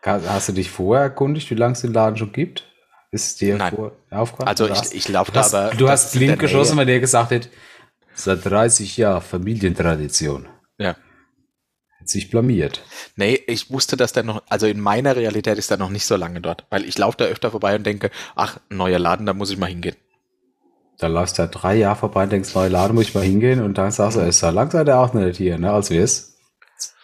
Hast 0.03 0.29
hast 0.29 0.49
du 0.51 0.53
dich 0.53 0.71
vorher 0.71 1.05
erkundigt, 1.05 1.51
wie 1.51 1.55
lange 1.55 1.73
es 1.73 1.81
den 1.81 1.93
Laden 1.93 2.17
schon 2.17 2.33
gibt? 2.33 2.71
Ist 3.15 3.41
dir 3.41 3.57
Nein. 3.57 3.73
vor 3.75 3.93
aufgefallen? 4.11 4.49
Also 4.49 4.67
Du 4.67 4.73
ich, 4.73 4.79
hast- 4.81 4.95
ich 4.95 5.09
laufe 5.09 5.31
du 5.31 5.39
da 5.41 5.47
aber. 5.47 5.77
du 5.77 5.89
hast 5.89 6.13
der 6.15 6.19
blind 6.19 6.39
geschossen, 6.41 6.77
wenn 6.77 6.89
der 6.89 6.99
gesagt 6.99 7.31
hätte, 7.31 7.49
seit 8.15 8.45
30 8.45 8.97
Jahren 8.97 9.23
Familientradition. 9.23 10.49
Ja. 10.79 10.97
Hat 12.01 12.09
sich 12.09 12.29
blamiert. 12.29 12.83
Nee, 13.15 13.41
ich 13.47 13.71
wusste, 13.71 13.97
dass 13.97 14.13
der 14.13 14.25
noch, 14.25 14.43
also 14.49 14.67
in 14.67 14.81
meiner 14.81 15.15
Realität 15.15 15.59
ist 15.59 15.71
er 15.71 15.77
noch 15.77 15.91
nicht 15.91 16.07
so 16.07 16.17
lange 16.17 16.41
dort, 16.41 16.67
weil 16.71 16.85
ich 16.85 16.99
laufe 16.99 17.17
da 17.19 17.25
öfter 17.27 17.53
vorbei 17.53 17.77
und 17.77 17.85
denke, 17.87 18.11
ach, 18.35 18.59
neuer 18.69 18.99
Laden, 18.99 19.27
da 19.27 19.33
muss 19.33 19.51
ich 19.51 19.59
mal 19.59 19.67
hingehen. 19.69 19.95
Da 20.99 21.07
läufst 21.07 21.39
du 21.39 21.43
ja 21.43 21.49
drei 21.49 21.77
Jahre 21.77 21.97
vorbei 21.97 22.25
und 22.25 22.33
denkst, 22.33 22.53
neue 22.55 22.69
Laden 22.69 22.95
muss 22.97 23.05
ich 23.09 23.15
mal 23.15 23.23
hingehen 23.25 23.63
und 23.63 23.79
dann 23.79 23.93
sagst 23.93 24.17
du, 24.17 24.23
es 24.23 24.37
ist 24.37 24.41
ja 24.43 24.51
lang 24.51 24.71
seid 24.73 24.89
ihr 24.89 24.99
auch 24.99 25.15
nicht 25.15 25.37
hier, 25.37 25.57
ne? 25.59 25.71
Als 25.73 25.91
wäre 25.91 26.03
es 26.05 26.37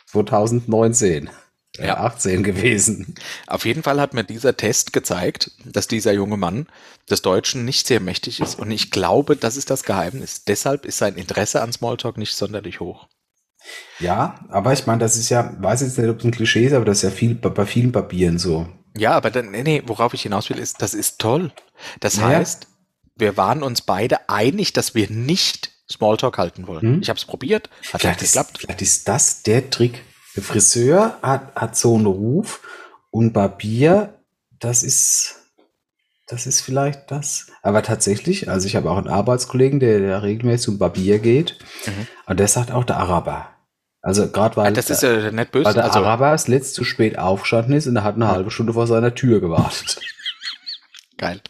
2019. 0.07 1.31
Ja. 1.77 1.85
Ja. 1.87 1.97
18 1.99 2.43
gewesen. 2.43 3.15
Auf 3.47 3.65
jeden 3.65 3.83
Fall 3.83 4.01
hat 4.01 4.13
mir 4.13 4.25
dieser 4.25 4.57
Test 4.57 4.93
gezeigt, 4.93 5.53
dass 5.65 5.87
dieser 5.87 6.13
junge 6.13 6.37
Mann 6.37 6.67
des 7.09 7.23
Deutschen 7.23 7.65
nicht 7.65 7.87
sehr 7.87 8.01
mächtig 8.01 8.41
ist 8.41 8.59
und 8.59 8.71
ich 8.71 8.91
glaube, 8.91 9.37
das 9.37 9.57
ist 9.57 9.71
das 9.71 9.85
Geheimnis. 9.85 10.45
Deshalb 10.45 10.85
ist 10.85 10.99
sein 10.99 11.15
Interesse 11.15 11.63
an 11.63 11.73
Smalltalk 11.73 12.19
nicht 12.19 12.35
sonderlich 12.35 12.81
hoch. 12.81 13.07
Ja, 14.01 14.47
aber 14.49 14.73
ich 14.73 14.87
meine, 14.87 14.99
das 15.01 15.17
ist 15.17 15.29
ja, 15.29 15.55
weiß 15.61 15.83
jetzt 15.83 15.99
nicht, 15.99 16.09
ob 16.09 16.19
es 16.19 16.25
ein 16.25 16.31
Klischee 16.31 16.67
ist, 16.67 16.73
aber 16.73 16.85
das 16.85 16.99
ist 16.99 17.03
ja 17.03 17.11
viel 17.11 17.35
bei, 17.35 17.67
vielen 17.67 17.93
Papieren 17.93 18.39
so. 18.39 18.67
Ja, 18.97 19.13
aber 19.13 19.31
dann, 19.31 19.51
nee, 19.51 19.63
nee, 19.63 19.83
worauf 19.87 20.15
ich 20.15 20.23
hinaus 20.23 20.51
will, 20.51 20.59
ist, 20.59 20.83
das 20.83 20.95
ist 20.95 21.19
toll. 21.21 21.53
Das 22.01 22.17
Ja. 22.17 22.23
heißt, 22.29 22.67
wir 23.17 23.37
waren 23.37 23.63
uns 23.63 23.83
beide 23.83 24.29
einig, 24.29 24.73
dass 24.73 24.95
wir 24.95 25.11
nicht 25.11 25.71
Smalltalk 25.91 26.39
halten 26.39 26.67
wollen. 26.67 26.81
Hm. 26.95 27.03
Ich 27.03 27.09
habe 27.11 27.19
es 27.19 27.25
probiert, 27.25 27.69
hat 27.93 28.01
Vielleicht 28.01 28.21
nicht 28.21 28.29
ist, 28.31 28.33
geklappt. 28.33 28.59
vielleicht 28.59 28.83
ist 28.83 29.07
das 29.09 29.43
der 29.43 29.71
Trick. 29.71 30.03
Der 30.41 30.47
Friseur 30.53 31.19
hat, 31.23 31.55
hat 31.55 31.77
so 31.77 31.95
einen 31.95 32.07
Ruf 32.07 32.61
und 33.11 33.33
Barbier, 33.33 34.15
das 34.59 34.83
ist, 34.83 35.37
das 36.27 36.47
ist 36.47 36.61
vielleicht 36.63 37.11
das. 37.11 37.49
Aber 37.63 37.83
tatsächlich, 37.83 38.49
also 38.49 38.67
ich 38.67 38.77
habe 38.77 38.91
auch 38.91 38.97
einen 38.97 39.09
Arbeitskollegen, 39.09 39.81
der, 39.81 39.99
der 40.01 40.23
regelmäßig 40.23 40.65
zum 40.65 40.79
Barbier 40.79 41.19
geht, 41.19 41.59
Mhm. 41.87 42.07
und 42.27 42.41
der 42.41 42.49
sagt 42.49 42.71
auch 42.71 42.85
der 42.85 42.97
Araber. 42.99 43.49
Also 44.03 44.29
gerade 44.31 44.57
weil, 44.57 44.69
Ah, 44.69 44.71
das 44.71 44.89
ist 44.91 45.03
ja 45.03 45.31
nicht 45.31 45.53
böse. 45.53 45.67
weil 45.67 45.75
der 45.75 45.85
Also, 45.85 45.99
Araber 46.01 46.31
das 46.33 46.49
letzt 46.49 46.75
zu 46.75 46.85
spät 46.85 47.19
aufgestanden 47.19 47.75
ist 47.75 47.87
und 47.87 47.97
er 47.97 48.05
hat 48.05 48.15
eine 48.15 48.29
halbe 48.29 48.51
Stunde 48.51 48.73
vor 48.73 48.87
seiner 48.87 49.15
Tür 49.15 49.41
gewartet. 49.41 50.01
geil. 51.19 51.41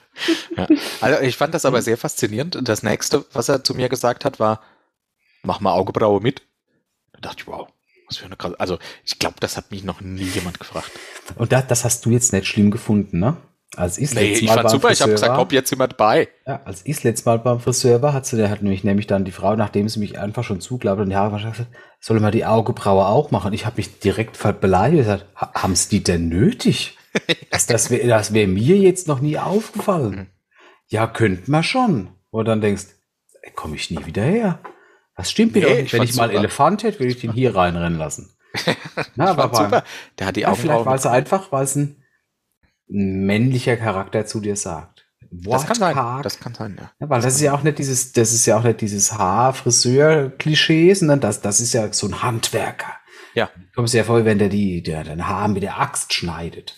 Ja. 0.57 0.66
Also 1.00 1.20
ich 1.22 1.37
fand 1.37 1.55
das 1.55 1.64
aber 1.64 1.81
sehr 1.83 1.96
faszinierend. 1.96 2.59
Das 2.68 2.83
nächste, 2.83 3.24
was 3.33 3.48
er 3.48 3.62
zu 3.64 3.74
mir 3.74 3.88
gesagt 3.88 4.24
hat, 4.24 4.40
war, 4.40 4.61
mach 5.44 5.61
mal 5.61 5.72
Augebraue 5.72 6.20
mit. 6.20 6.42
Da 7.12 7.20
dachte 7.20 7.37
ich, 7.42 7.46
wow, 7.46 7.68
was 8.10 8.18
für 8.18 8.26
eine 8.26 8.36
krasse. 8.36 8.58
Also 8.60 8.78
ich 9.04 9.18
glaube, 9.18 9.36
das 9.40 9.56
hat 9.56 9.70
mich 9.70 9.84
noch 9.84 10.00
nie 10.02 10.24
jemand 10.24 10.58
gefragt. 10.60 10.90
Und 11.36 11.52
das, 11.52 11.66
das 11.68 11.84
hast 11.84 12.04
du 12.04 12.10
jetzt 12.10 12.32
nicht 12.32 12.46
schlimm 12.46 12.70
gefunden, 12.70 13.18
ne? 13.20 13.36
Als 13.76 13.98
ich 13.98 14.12
Nee, 14.14 14.30
letzte 14.30 14.40
ich 14.44 14.48
Mal 14.48 14.54
fand 14.54 14.64
beim 14.64 14.72
super. 14.72 14.90
Ich 14.90 15.00
habe 15.00 15.12
Friseur 15.12 15.26
gesagt, 15.28 15.38
hopp, 15.40 15.52
jetzt 15.52 15.70
wir 15.78 15.86
dabei. 15.86 16.28
Ja, 16.44 16.60
als 16.64 16.80
ich 16.84 16.96
das 16.96 17.04
letzte 17.04 17.28
Mal 17.28 17.38
beim 17.38 17.60
Friseur 17.60 18.02
war, 18.02 18.12
hat 18.12 18.26
sie, 18.26 18.36
der 18.36 18.50
hat 18.50 18.62
nämlich, 18.62 18.82
nämlich 18.82 19.06
dann 19.06 19.24
die 19.24 19.30
Frau, 19.30 19.54
nachdem 19.54 19.88
sie 19.88 20.00
mich 20.00 20.18
einfach 20.18 20.42
schon 20.42 20.60
zuglaubt 20.60 21.00
und 21.00 21.08
die 21.10 21.14
Haare 21.16 21.32
waschen, 21.32 21.52
gesagt, 21.52 21.70
soll 22.00 22.16
ich 22.16 22.22
mal 22.22 22.32
die 22.32 22.44
Augenbraue 22.44 23.06
auch 23.06 23.30
machen? 23.30 23.52
Ich 23.52 23.66
habe 23.66 23.76
mich 23.76 24.00
direkt 24.00 24.36
beleidigt. 24.60 25.02
gesagt, 25.04 25.26
"Ha- 25.36 25.52
Haben 25.54 25.76
sie 25.76 25.88
die 25.88 26.02
denn 26.04 26.28
nötig? 26.28 26.96
Das, 27.50 27.66
das 27.66 27.90
wäre 27.90 28.06
das 28.08 28.32
wär 28.34 28.46
mir 28.48 28.76
jetzt 28.76 29.06
noch 29.08 29.20
nie 29.20 29.36
aufgefallen. 29.38 30.14
Mhm. 30.14 30.26
Ja, 30.88 31.06
könnte 31.08 31.50
man 31.50 31.62
schon. 31.64 32.08
Und 32.30 32.44
dann 32.46 32.60
denkst, 32.60 32.84
komme 33.56 33.74
ich 33.76 33.90
nie 33.90 34.04
wieder 34.06 34.22
her. 34.22 34.58
Was 35.20 35.30
stimmt 35.30 35.54
mir 35.54 35.61
Nee, 35.61 35.66
doch 35.66 35.72
ich 35.76 35.83
nicht? 35.83 35.92
Wenn 35.92 35.98
fand's 36.00 36.12
ich 36.12 36.16
mal 36.18 36.28
einen. 36.30 36.38
Elefant 36.38 36.83
hätte, 36.83 36.98
würde 36.98 37.12
ich 37.12 37.20
den 37.20 37.33
hier 37.33 37.54
reinrennen 37.54 37.98
lassen. 37.98 38.30
Na, 39.16 39.30
Ich 39.30 39.37
fand 39.37 39.52
beim- 39.52 39.64
super. 39.64 39.85
Der 40.18 40.26
hat 40.26 40.37
die 40.37 40.40
ja, 40.40 40.54
vielleicht, 40.54 40.85
weil 40.87 40.96
es 40.96 41.06
einfach, 41.06 41.52
weil 41.52 41.64
es 41.64 41.76
ein 41.76 42.02
männlicher 42.88 43.76
Charakter 43.76 44.26
zu 44.26 44.40
dir 44.40 44.56
sagt. 44.56 45.06
Das 45.30 45.64
kann 45.66 45.76
sein. 45.76 46.22
Das 46.22 46.40
kann 46.40 46.54
sein, 46.54 46.76
ja. 46.80 46.90
Ja, 46.98 47.09
weil 47.09 47.22
das 47.22 47.35
ist 47.37 47.40
ja 47.40 47.52
auch 47.54 47.62
nicht 47.62 47.78
dieses, 47.78 48.12
das 48.12 48.33
ist 48.33 48.46
ja 48.46 48.59
auch 48.59 48.64
nicht 48.64 48.80
dieses 48.80 49.12
Haar-Friseur-Klischee, 49.16 50.92
sondern 50.94 51.20
das, 51.20 51.40
das 51.40 51.61
ist 51.61 51.72
ja 51.72 51.92
so 51.92 52.06
ein 52.09 52.22
Handwerker. 52.22 52.94
Ja. 53.35 53.48
Kommst 53.76 53.94
dir 53.94 53.98
ja 53.98 54.04
vor, 54.04 54.24
wenn 54.24 54.38
der 54.38 54.48
die, 54.48 54.83
der 54.83 55.04
dein 55.04 55.28
Haar 55.28 55.46
mit 55.48 55.62
der 55.62 55.78
Axt 55.80 56.12
schneidet. 56.14 56.74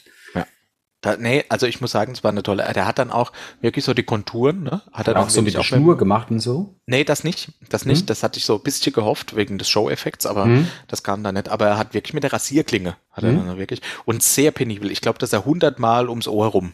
Da, 1.02 1.16
nee, 1.16 1.44
also 1.48 1.66
ich 1.66 1.80
muss 1.80 1.90
sagen, 1.90 2.12
es 2.12 2.22
war 2.22 2.30
eine 2.30 2.44
tolle. 2.44 2.64
Der 2.74 2.86
hat 2.86 2.98
dann 2.98 3.10
auch 3.10 3.32
wirklich 3.60 3.84
so 3.84 3.92
die 3.92 4.04
Konturen, 4.04 4.62
ne? 4.62 4.82
Hat 4.92 5.08
er 5.08 5.14
Hat 5.14 5.16
auch 5.16 5.22
dann 5.24 5.30
so 5.30 5.42
mit 5.42 5.52
der 5.52 5.62
Schnur 5.64 5.96
gemacht 5.98 6.30
und 6.30 6.38
so. 6.38 6.76
Nee, 6.86 7.02
das 7.02 7.24
nicht. 7.24 7.50
Das 7.68 7.84
nicht. 7.84 8.00
Hm? 8.02 8.06
Das 8.06 8.22
hatte 8.22 8.38
ich 8.38 8.44
so 8.44 8.54
ein 8.54 8.62
bisschen 8.62 8.92
gehofft 8.92 9.34
wegen 9.34 9.58
des 9.58 9.68
Show-Effekts, 9.68 10.26
aber 10.26 10.44
Hm? 10.44 10.68
das 10.86 11.02
kam 11.02 11.24
da 11.24 11.32
nicht. 11.32 11.48
Aber 11.48 11.66
er 11.66 11.76
hat 11.76 11.92
wirklich 11.92 12.14
mit 12.14 12.22
der 12.22 12.32
Rasierklinge, 12.32 12.96
hat 13.10 13.24
er 13.24 13.30
Hm? 13.30 13.46
dann 13.46 13.58
wirklich. 13.58 13.82
Und 14.04 14.22
sehr 14.22 14.52
penibel. 14.52 14.92
Ich 14.92 15.00
glaube, 15.00 15.18
dass 15.18 15.32
er 15.32 15.44
hundertmal 15.44 16.08
ums 16.08 16.28
Ohr 16.28 16.46
rum 16.46 16.72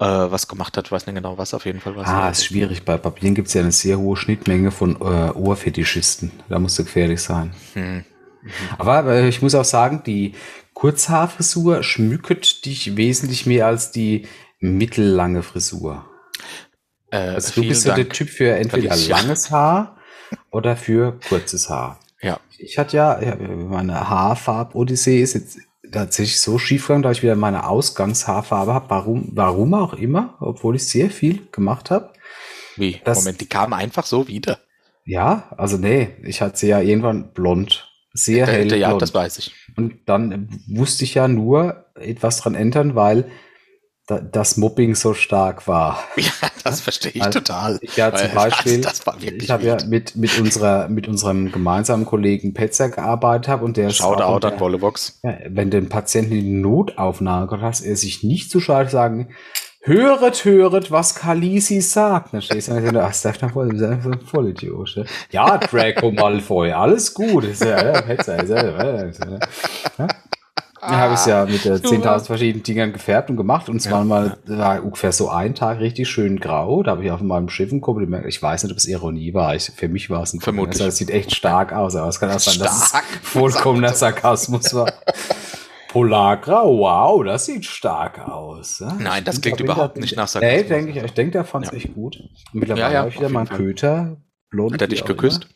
äh, 0.00 0.04
was 0.06 0.48
gemacht 0.48 0.76
hat. 0.76 0.90
weiß 0.90 1.06
nicht 1.06 1.14
genau 1.14 1.38
was, 1.38 1.54
auf 1.54 1.64
jeden 1.64 1.78
Fall 1.78 1.94
was. 1.94 2.08
Ah, 2.08 2.30
ist 2.30 2.44
schwierig. 2.44 2.84
Bei 2.84 2.96
Papieren 2.98 3.36
gibt 3.36 3.46
es 3.46 3.54
ja 3.54 3.60
eine 3.60 3.70
sehr 3.70 3.96
hohe 3.96 4.16
Schnittmenge 4.16 4.72
von 4.72 4.96
äh, 4.96 5.30
Ohrfetischisten. 5.30 6.32
Da 6.48 6.58
musst 6.58 6.80
du 6.80 6.82
gefährlich 6.82 7.20
sein. 7.22 7.52
Hm. 7.74 8.04
Aber 8.78 9.06
äh, 9.06 9.28
ich 9.28 9.40
muss 9.40 9.54
auch 9.54 9.64
sagen, 9.64 10.02
die 10.04 10.34
Kurzhaarfrisur 10.82 11.84
schmücket 11.84 12.64
dich 12.64 12.96
wesentlich 12.96 13.46
mehr 13.46 13.66
als 13.68 13.92
die 13.92 14.26
mittellange 14.58 15.44
Frisur. 15.44 16.04
Äh, 17.12 17.18
Also 17.18 17.60
du 17.62 17.68
bist 17.68 17.82
so 17.82 17.94
der. 17.94 18.08
Typ 18.08 18.28
für 18.28 18.50
entweder 18.56 18.90
Alicia. 18.90 19.16
langes 19.20 19.52
Haar 19.52 19.96
oder 20.50 20.74
für 20.76 21.20
kurzes 21.28 21.70
Haar. 21.70 22.00
Ja. 22.20 22.40
Ich 22.58 22.78
hatte 22.78 22.96
ja, 22.96 23.22
ja, 23.22 23.36
meine 23.36 24.08
Haarfarb-Odyssee 24.10 25.22
ist 25.22 25.34
jetzt 25.34 25.58
tatsächlich 25.92 26.40
so 26.40 26.58
schief 26.58 26.88
gegangen, 26.88 27.04
da 27.04 27.12
ich 27.12 27.22
wieder 27.22 27.36
meine 27.36 27.68
Ausgangshaarfarbe 27.68 28.74
habe. 28.74 28.90
Warum, 28.90 29.28
warum 29.34 29.74
auch 29.74 29.94
immer, 29.94 30.36
obwohl 30.40 30.74
ich 30.74 30.88
sehr 30.88 31.10
viel 31.10 31.46
gemacht 31.52 31.92
habe. 31.92 32.12
Wie? 32.74 33.00
Das- 33.04 33.18
Moment, 33.18 33.40
die 33.40 33.46
kamen 33.46 33.72
einfach 33.72 34.04
so 34.04 34.26
wieder. 34.26 34.58
Ja, 35.04 35.52
also 35.56 35.76
nee, 35.76 36.08
ich 36.24 36.40
hatte 36.42 36.56
sie 36.58 36.66
ja 36.66 36.80
irgendwann 36.80 37.32
blond. 37.34 37.88
Sehr 38.14 38.46
hell 38.46 38.74
ja, 38.76 38.88
blond. 38.88 39.02
das 39.02 39.14
weiß 39.14 39.38
ich. 39.38 39.54
Und 39.76 40.00
dann 40.06 40.48
wusste 40.68 41.04
ich 41.04 41.14
ja 41.14 41.28
nur 41.28 41.86
etwas 41.94 42.40
dran 42.40 42.54
ändern, 42.54 42.94
weil 42.94 43.30
da, 44.06 44.20
das 44.20 44.56
Mobbing 44.56 44.94
so 44.94 45.14
stark 45.14 45.66
war. 45.68 46.02
Ja, 46.16 46.48
das 46.64 46.80
verstehe 46.80 47.12
ich 47.12 47.22
Also, 47.22 47.40
total. 47.40 47.78
Ich 47.82 47.96
ja 47.96 48.14
zum 48.14 48.28
Weil 48.28 48.50
Beispiel, 48.50 48.80
Das, 48.80 49.00
das 49.00 49.16
ich 49.20 49.50
habe 49.50 49.64
ja 49.64 49.78
mit, 49.86 50.14
mit, 50.14 50.38
unserer, 50.38 50.88
mit 50.88 51.08
unserem 51.08 51.50
gemeinsamen 51.50 52.04
Kollegen 52.04 52.54
Petzer 52.54 52.88
gearbeitet 52.88 53.48
hab 53.48 53.62
und 53.62 53.76
der 53.76 53.88
ist 53.88 54.00
auch 54.00 54.18
Shoutout 54.18 54.46
an 54.46 54.60
Wollevox. 54.60 55.20
Ja, 55.24 55.38
wenn 55.48 55.70
du 55.70 55.78
einen 55.78 55.88
Patienten 55.88 56.32
in 56.32 56.44
die 56.44 56.52
Notaufnahme 56.52 57.60
hast 57.60 57.80
er 57.80 57.96
sich 57.96 58.22
nicht 58.22 58.50
zu 58.50 58.60
schade 58.60 58.90
sagen, 58.90 59.30
höret, 59.82 60.44
höret, 60.44 60.90
was 60.90 61.14
Kalisi 61.14 61.80
sagt. 61.80 62.32
Dann 62.32 62.42
stehst 62.42 62.68
du 62.68 62.72
und 62.72 62.96
ach, 62.96 63.08
das 63.08 63.22
darf 63.22 63.38
doch 63.38 63.54
wohl, 63.54 63.68
das 63.68 63.80
ist 63.80 63.86
einfach 63.86 64.12
ein 64.12 64.20
Vollidiot. 64.20 64.96
ne? 64.96 65.04
Ja, 65.30 65.58
Draco 65.58 66.10
Malfoy, 66.10 66.72
alles 66.72 67.12
gut. 67.12 67.44
Ist 67.44 67.64
ja, 67.64 67.84
ja, 67.84 67.98
ist 68.00 68.26
ja, 68.26 68.44
ja, 68.44 69.02
ist 69.02 69.20
ja, 69.20 69.38
ja. 69.98 70.08
Habe 70.82 71.14
es 71.14 71.26
ja 71.26 71.44
mit 71.44 71.64
äh, 71.64 71.74
10.000 71.74 72.24
verschiedenen 72.24 72.64
Dingern 72.64 72.92
gefärbt 72.92 73.30
und 73.30 73.36
gemacht 73.36 73.68
und 73.68 73.80
zwar 73.80 74.04
mal, 74.04 74.36
war 74.46 74.82
ungefähr 74.82 75.12
so 75.12 75.28
ein 75.28 75.54
Tag 75.54 75.78
richtig 75.78 76.08
schön 76.08 76.40
grau. 76.40 76.82
Da 76.82 76.92
habe 76.92 77.04
ich 77.04 77.10
auf 77.12 77.20
meinem 77.20 77.48
Schiff 77.48 77.70
ein 77.70 77.80
Kompliment. 77.80 78.26
Ich 78.26 78.42
weiß 78.42 78.64
nicht, 78.64 78.72
ob 78.72 78.78
es 78.78 78.88
Ironie 78.88 79.32
war. 79.32 79.54
Ich, 79.54 79.70
für 79.76 79.86
mich 79.86 80.10
war 80.10 80.24
es 80.24 80.34
ein 80.34 80.40
Vermutlich. 80.40 80.74
Also, 80.74 80.86
es 80.86 80.96
sieht 80.96 81.10
echt 81.10 81.36
stark 81.36 81.72
aus, 81.72 81.94
aber 81.94 82.08
es 82.08 82.18
kann 82.18 82.30
auch 82.32 82.40
sein, 82.40 82.58
dass 82.58 82.92
es 82.94 83.00
vollkommener 83.22 83.92
Sarkasmus 83.94 84.74
war. 84.74 84.92
Polargrau, 85.92 86.78
wow, 86.78 87.22
das 87.24 87.44
sieht 87.46 87.66
stark 87.66 88.18
aus. 88.20 88.78
Ja? 88.78 88.94
Nein, 88.98 89.24
das 89.24 89.40
klingt 89.42 89.60
überhaupt 89.60 89.98
nicht 89.98 90.16
nach 90.16 90.24
Nee, 90.26 90.40
Sarkasmus. 90.40 90.68
denke 90.68 90.90
ich, 90.90 91.04
ich 91.04 91.12
denke, 91.12 91.32
der 91.32 91.44
fand 91.44 91.66
es 91.66 91.70
Ja. 91.72 91.76
echt 91.78 91.94
gut. 91.94 92.18
Mittlerweile 92.54 92.80
Ja, 92.86 92.92
ja, 92.92 92.98
habe 93.00 93.08
ich 93.10 93.16
wieder 93.18 93.28
meinen 93.28 93.44
jeden 93.46 93.56
Fall. 93.56 93.66
Köter. 93.66 94.16
Blond, 94.48 94.72
Hat 94.74 94.80
er 94.80 94.88
dich 94.88 95.04
geküsst? 95.04 95.48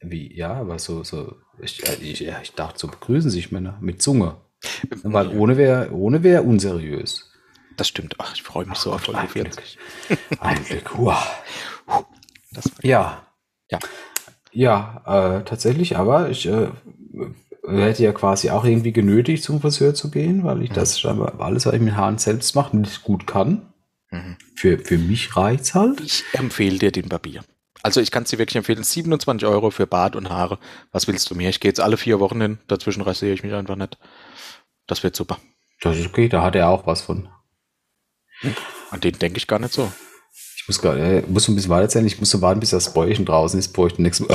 immer. 0.00 0.10
Wie, 0.12 0.36
ja, 0.36 0.54
aber 0.54 0.80
so, 0.80 1.04
so, 1.04 1.36
ich, 1.60 1.86
äh, 1.88 1.94
ich, 2.02 2.26
ich 2.26 2.52
dachte, 2.54 2.78
so 2.80 2.88
begrüßen 2.88 3.30
sich 3.30 3.52
Männer 3.52 3.78
mit 3.80 4.02
Zunge. 4.02 4.36
Weil 5.04 5.28
ohne 5.28 5.56
wäre 5.56 5.92
ohne 5.92 6.22
wär 6.24 6.44
unseriös. 6.44 7.30
Das 7.76 7.86
stimmt. 7.88 8.16
Ach, 8.18 8.34
ich 8.34 8.42
freue 8.42 8.66
mich 8.66 8.78
so 8.78 8.92
auf 8.92 9.02
Folge 9.02 9.20
Ein 9.20 9.28
40. 9.28 9.78
Glück. 10.08 10.18
Ein 10.40 10.64
Glück. 10.64 10.90
Ja. 12.82 13.22
Ja. 13.70 13.78
Ja, 14.52 15.02
äh, 15.38 15.44
tatsächlich, 15.44 15.96
aber 15.96 16.28
ich 16.28 16.46
äh, 16.46 16.68
hätte 17.66 18.02
ja 18.02 18.12
quasi 18.12 18.50
auch 18.50 18.64
irgendwie 18.64 18.92
genötigt, 18.92 19.44
zum 19.44 19.60
Friseur 19.60 19.94
zu 19.94 20.10
gehen, 20.10 20.44
weil 20.44 20.62
ich 20.62 20.70
das 20.70 20.98
scheinbar 20.98 21.40
alles, 21.40 21.66
was 21.66 21.74
ich 21.74 21.80
mit 21.80 21.96
Haaren 21.96 22.18
selbst 22.18 22.54
mache, 22.56 22.76
nicht 22.76 23.02
gut 23.02 23.26
kann. 23.26 23.72
Mhm. 24.10 24.36
Für, 24.56 24.78
für 24.78 24.98
mich 24.98 25.36
reicht's 25.36 25.74
halt. 25.74 26.00
Ich 26.00 26.24
empfehle 26.32 26.78
dir 26.78 26.92
den 26.92 27.08
Barbier. 27.08 27.42
Also 27.82 28.00
ich 28.00 28.10
kann 28.10 28.22
es 28.22 28.30
dir 28.30 28.38
wirklich 28.38 28.56
empfehlen. 28.56 28.82
27 28.82 29.46
Euro 29.48 29.70
für 29.70 29.86
Bart 29.86 30.14
und 30.14 30.30
Haare. 30.30 30.58
Was 30.92 31.08
willst 31.08 31.30
du 31.30 31.34
mehr? 31.34 31.50
Ich 31.50 31.60
gehe 31.60 31.68
jetzt 31.70 31.80
alle 31.80 31.96
vier 31.96 32.20
Wochen 32.20 32.40
hin. 32.40 32.58
Dazwischen 32.68 33.02
rasiere 33.02 33.32
ich 33.32 33.42
mich 33.42 33.52
einfach 33.52 33.76
nicht. 33.76 33.98
Das 34.86 35.02
wird 35.02 35.16
super. 35.16 35.38
Das 35.80 35.98
ist 35.98 36.06
okay, 36.06 36.28
da 36.28 36.42
hat 36.42 36.54
er 36.54 36.68
auch 36.68 36.86
was 36.86 37.02
von. 37.02 37.28
An 38.90 39.00
den 39.00 39.18
denke 39.18 39.38
ich 39.38 39.46
gar 39.46 39.58
nicht 39.58 39.72
so. 39.72 39.90
Ich 40.56 40.68
muss 40.68 40.80
gerade, 40.80 41.00
äh, 41.00 41.22
muss 41.26 41.48
ein 41.48 41.56
bisschen 41.56 41.70
weiter 41.70 41.82
erzählen, 41.82 42.06
ich 42.06 42.20
muss 42.20 42.30
so 42.30 42.40
warten, 42.40 42.60
bis 42.60 42.70
das 42.70 42.94
Bäuerchen 42.94 43.24
draußen 43.24 43.58
ist, 43.58 43.68
bevor 43.68 43.88
ich 43.88 43.94
den 43.94 44.04
nächsten. 44.04 44.26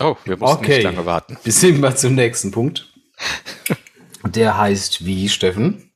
Oh, 0.00 0.16
wir 0.24 0.36
mussten 0.38 0.64
Okay. 0.64 0.76
nicht 0.76 0.84
lange 0.84 1.04
warten. 1.06 1.36
Bis 1.44 1.60
hin 1.60 1.78
mal 1.78 1.96
zum 1.96 2.14
nächsten 2.14 2.50
Punkt. 2.50 2.90
Der 4.24 4.56
heißt 4.58 5.04
wie, 5.04 5.28
Steffen? 5.28 5.92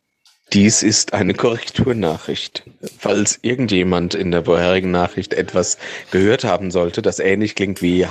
Dies 0.52 0.82
ist 0.82 1.14
eine 1.14 1.34
Korrekturnachricht. 1.34 2.64
Falls 2.98 3.38
irgendjemand 3.42 4.14
in 4.14 4.30
der 4.30 4.44
vorherigen 4.44 4.90
Nachricht 4.90 5.32
etwas 5.32 5.78
gehört 6.10 6.44
haben 6.44 6.70
sollte, 6.70 7.02
das 7.02 7.18
ähnlich 7.18 7.54
klingt 7.54 7.80
wie 7.82 8.06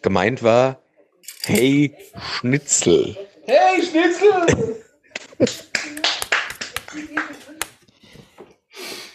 gemeint 0.00 0.42
war, 0.42 0.80
hey 1.42 1.94
Schnitzel. 2.38 3.16
Hey, 3.46 3.82
Schnitzel! 3.84 4.84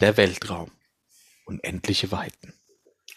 Der 0.00 0.16
Weltraum. 0.16 0.70
Unendliche 1.46 2.12
Weiten. 2.12 2.52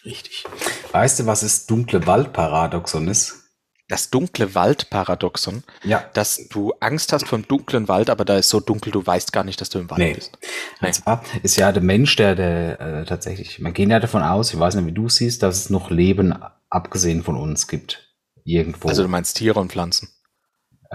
Richtig. 0.07 0.45
Weißt 0.91 1.19
du, 1.19 1.25
was 1.25 1.41
das 1.41 1.65
dunkle 1.65 2.07
Waldparadoxon 2.07 3.07
ist? 3.09 3.43
Das 3.89 4.09
dunkle 4.09 4.53
Waldparadoxon, 4.55 5.63
Ja. 5.83 6.03
dass 6.13 6.47
du 6.49 6.73
Angst 6.79 7.13
hast 7.13 7.27
vom 7.27 7.47
dunklen 7.47 7.87
Wald, 7.87 8.09
aber 8.09 8.25
da 8.25 8.37
ist 8.37 8.49
so 8.49 8.59
dunkel, 8.59 8.91
du 8.91 9.05
weißt 9.05 9.31
gar 9.31 9.43
nicht, 9.45 9.59
dass 9.61 9.69
du 9.69 9.79
im 9.79 9.89
Wald 9.89 9.99
Nee. 9.99 10.13
bist. 10.13 10.37
Und 10.81 10.93
zwar 10.93 11.23
ist 11.43 11.55
ja 11.57 11.71
der 11.71 11.83
Mensch, 11.83 12.15
der, 12.17 12.35
der 12.35 12.79
äh, 12.81 13.05
tatsächlich, 13.05 13.59
man 13.59 13.73
geht 13.73 13.89
ja 13.89 13.99
davon 13.99 14.23
aus, 14.23 14.53
ich 14.53 14.59
weiß 14.59 14.75
nicht, 14.75 14.85
wie 14.87 14.91
du 14.93 15.07
siehst, 15.09 15.41
dass 15.43 15.57
es 15.57 15.69
noch 15.69 15.89
Leben 15.89 16.33
abgesehen 16.69 17.23
von 17.23 17.37
uns 17.37 17.67
gibt. 17.67 18.03
Irgendwo. 18.43 18.87
Also 18.89 19.03
du 19.03 19.09
meinst 19.09 19.37
Tiere 19.37 19.59
und 19.59 19.71
Pflanzen. 19.71 20.09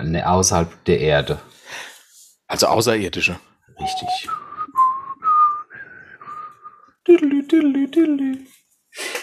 ne, 0.03 0.27
außerhalb 0.29 0.85
der 0.87 1.01
Erde. 1.01 1.38
Also 2.46 2.66
Außerirdische. 2.66 3.38
Richtig. 3.81 4.29
Tüdelü, 7.05 7.48
tüdelü, 7.48 7.90
tüdelü. 7.90 8.38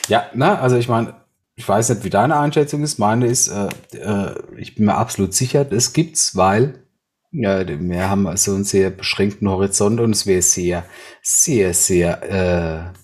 Ja, 0.10 0.30
na, 0.34 0.60
also 0.60 0.76
ich 0.76 0.90
meine, 0.90 1.14
ich 1.56 1.68
weiß 1.68 1.90
nicht, 1.90 2.04
wie 2.04 2.10
deine 2.10 2.38
Einschätzung 2.38 2.84
ist. 2.84 3.00
Meine 3.00 3.28
ist, 3.28 3.48
äh, 3.48 3.70
äh, 3.98 4.36
ich 4.58 4.76
bin 4.76 4.86
mir 4.86 4.96
absolut 4.96 5.34
sicher, 5.34 5.66
es 5.72 5.94
gibt's, 5.94 6.36
weil 6.36 6.84
ja, 7.32 7.68
wir 7.68 8.10
haben 8.10 8.36
so 8.38 8.56
einen 8.56 8.64
sehr 8.64 8.90
beschränkten 8.90 9.48
Horizont 9.48 10.00
und 10.00 10.12
es 10.12 10.26
wäre 10.26 10.42
sehr, 10.42 10.84
sehr, 11.22 11.74
sehr 11.74 12.24
äh, 12.24 13.00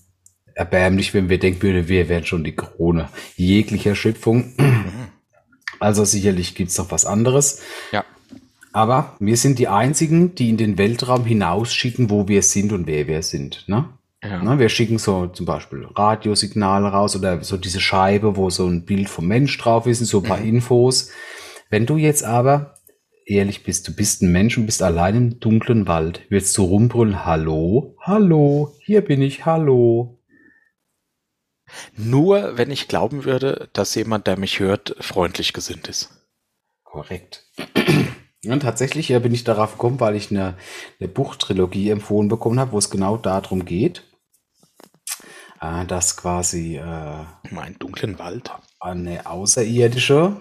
erbärmlich, 0.55 1.13
wenn 1.13 1.29
wir 1.29 1.37
denken 1.37 1.61
würden, 1.61 1.87
wir 1.87 2.09
wären 2.09 2.25
schon 2.25 2.43
die 2.43 2.55
Krone 2.55 3.09
jeglicher 3.35 3.95
Schöpfung. 3.95 4.53
Also 5.77 6.05
sicherlich 6.05 6.55
gibt's 6.55 6.77
noch 6.77 6.89
was 6.89 7.05
anderes. 7.05 7.61
Ja. 7.91 8.05
Aber 8.71 9.17
wir 9.19 9.35
sind 9.37 9.59
die 9.59 9.67
einzigen, 9.67 10.33
die 10.33 10.49
in 10.49 10.57
den 10.57 10.77
Weltraum 10.77 11.25
hinausschicken, 11.25 12.09
wo 12.09 12.29
wir 12.29 12.41
sind 12.41 12.71
und 12.71 12.87
wer 12.87 13.07
wir 13.07 13.21
sind. 13.23 13.65
Ne? 13.67 13.89
Ja. 14.29 14.41
Ne, 14.41 14.57
wir 14.57 14.69
schicken 14.69 14.97
so 14.97 15.27
zum 15.27 15.45
Beispiel 15.45 15.85
Radiosignale 15.95 16.87
raus 16.87 17.15
oder 17.15 17.43
so 17.43 17.57
diese 17.57 17.79
Scheibe, 17.79 18.35
wo 18.35 18.49
so 18.49 18.65
ein 18.65 18.85
Bild 18.85 19.07
vom 19.07 19.27
Mensch 19.27 19.55
drauf 19.57 19.85
ist 19.85 19.99
und 19.99 20.07
so 20.07 20.19
ein 20.19 20.23
paar 20.23 20.41
Infos. 20.41 21.11
Wenn 21.69 21.85
du 21.85 21.97
jetzt 21.97 22.23
aber 22.23 22.75
ehrlich 23.25 23.63
bist, 23.63 23.87
du 23.87 23.95
bist 23.95 24.21
ein 24.21 24.31
Mensch 24.31 24.57
und 24.57 24.65
bist 24.65 24.81
allein 24.81 25.15
im 25.15 25.39
dunklen 25.39 25.87
Wald, 25.87 26.21
willst 26.29 26.57
du 26.57 26.63
rumbrüllen, 26.63 27.25
hallo, 27.25 27.95
hallo, 28.01 28.73
hier 28.79 29.01
bin 29.01 29.21
ich, 29.21 29.45
hallo. 29.45 30.19
Nur 31.95 32.57
wenn 32.57 32.71
ich 32.71 32.87
glauben 32.87 33.25
würde, 33.25 33.69
dass 33.73 33.95
jemand, 33.95 34.27
der 34.27 34.37
mich 34.37 34.59
hört, 34.59 34.95
freundlich 34.99 35.53
gesinnt 35.53 35.87
ist. 35.87 36.09
Korrekt. 36.83 37.45
Und 38.47 38.59
tatsächlich 38.61 39.09
ja, 39.09 39.17
bin 39.17 39.33
ich 39.33 39.43
darauf 39.43 39.73
gekommen, 39.73 39.99
weil 39.99 40.15
ich 40.15 40.29
eine, 40.29 40.55
eine 40.99 41.09
Buchtrilogie 41.09 41.89
empfohlen 41.89 42.29
bekommen 42.29 42.59
habe, 42.59 42.73
wo 42.73 42.77
es 42.77 42.91
genau 42.91 43.17
darum 43.17 43.65
geht, 43.65 44.03
äh, 45.61 45.85
dass 45.85 46.17
quasi 46.17 46.77
äh, 46.77 47.23
Mein 47.51 47.75
dunklen 47.79 48.19
Wald. 48.19 48.51
eine 48.79 49.25
außerirdische, 49.25 50.35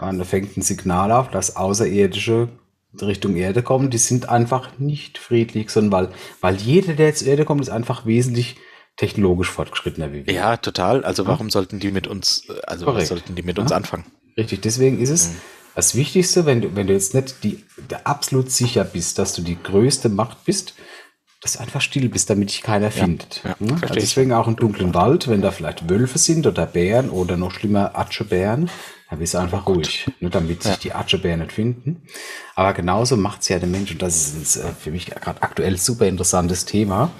äh, 0.00 0.16
da 0.16 0.24
fängt 0.24 0.56
ein 0.56 0.62
Signal 0.62 1.12
auf, 1.12 1.30
dass 1.30 1.56
außerirdische 1.56 2.48
Richtung 3.00 3.34
Erde 3.36 3.62
kommen, 3.62 3.90
die 3.90 3.98
sind 3.98 4.28
einfach 4.28 4.78
nicht 4.78 5.18
friedlich, 5.18 5.70
sondern 5.70 5.92
weil, 5.92 6.08
weil 6.40 6.56
jeder, 6.56 6.94
der 6.94 7.14
zur 7.14 7.26
Erde 7.28 7.44
kommt, 7.44 7.60
ist 7.62 7.68
einfach 7.70 8.06
wesentlich 8.06 8.56
technologisch 8.96 9.50
fortgeschrittener 9.50 10.12
wie 10.12 10.24
wir. 10.26 10.32
Ja, 10.32 10.56
total. 10.56 11.04
Also 11.04 11.26
warum 11.26 11.50
sollten 11.50 11.80
die 11.80 11.90
mit 11.90 12.06
uns, 12.06 12.48
äh, 12.48 12.60
also 12.66 12.84
Korrekt. 12.84 13.02
was 13.02 13.08
sollten 13.08 13.34
die 13.34 13.42
mit 13.42 13.58
uns 13.58 13.70
Ja. 13.72 13.76
anfangen? 13.76 14.04
Richtig, 14.36 14.60
deswegen 14.62 15.00
ist 15.00 15.08
Mhm. 15.10 15.14
es 15.14 15.30
das 15.74 15.94
Wichtigste, 15.96 16.46
wenn 16.46 16.60
du, 16.62 16.76
wenn 16.76 16.86
du 16.86 16.92
jetzt 16.92 17.14
nicht 17.14 17.42
die, 17.42 17.64
der 17.90 18.06
absolut 18.06 18.52
sicher 18.52 18.84
bist, 18.84 19.18
dass 19.18 19.32
du 19.34 19.42
die 19.42 19.60
größte 19.60 20.08
Macht 20.08 20.44
bist, 20.44 20.74
dass 21.44 21.52
du 21.52 21.60
einfach 21.60 21.80
still 21.82 22.08
bist, 22.08 22.28
damit 22.30 22.48
dich 22.48 22.62
keiner 22.62 22.90
findet. 22.90 23.42
ja, 23.44 23.54
Ne? 23.60 23.76
also 23.80 23.94
deswegen 23.94 24.32
auch 24.32 24.48
im 24.48 24.56
dunklen 24.56 24.94
Wald, 24.94 25.28
wenn 25.28 25.42
da 25.42 25.50
vielleicht 25.52 25.88
Wölfe 25.90 26.18
sind 26.18 26.46
oder 26.46 26.64
Bären 26.66 27.10
oder 27.10 27.36
noch 27.36 27.52
schlimmer 27.52 27.96
Atschebären, 27.98 28.70
dann 29.10 29.18
bist 29.18 29.34
du 29.34 29.38
einfach 29.38 29.66
ruhig, 29.66 30.10
ne, 30.20 30.30
damit 30.30 30.62
sich 30.62 30.72
Ja. 30.72 30.78
die 30.82 30.92
Atschebären 30.94 31.40
nicht 31.40 31.52
finden. 31.52 32.02
Aber 32.56 32.72
genauso 32.72 33.16
macht's 33.16 33.48
ja 33.48 33.58
der 33.58 33.68
Mensch 33.68 33.90
und 33.92 34.00
das 34.02 34.34
ist 34.34 34.56
äh, 34.56 34.70
für 34.80 34.90
mich 34.90 35.06
gerade 35.06 35.42
aktuell 35.42 35.76
super 35.76 36.06
interessantes 36.06 36.64
Thema. 36.64 37.10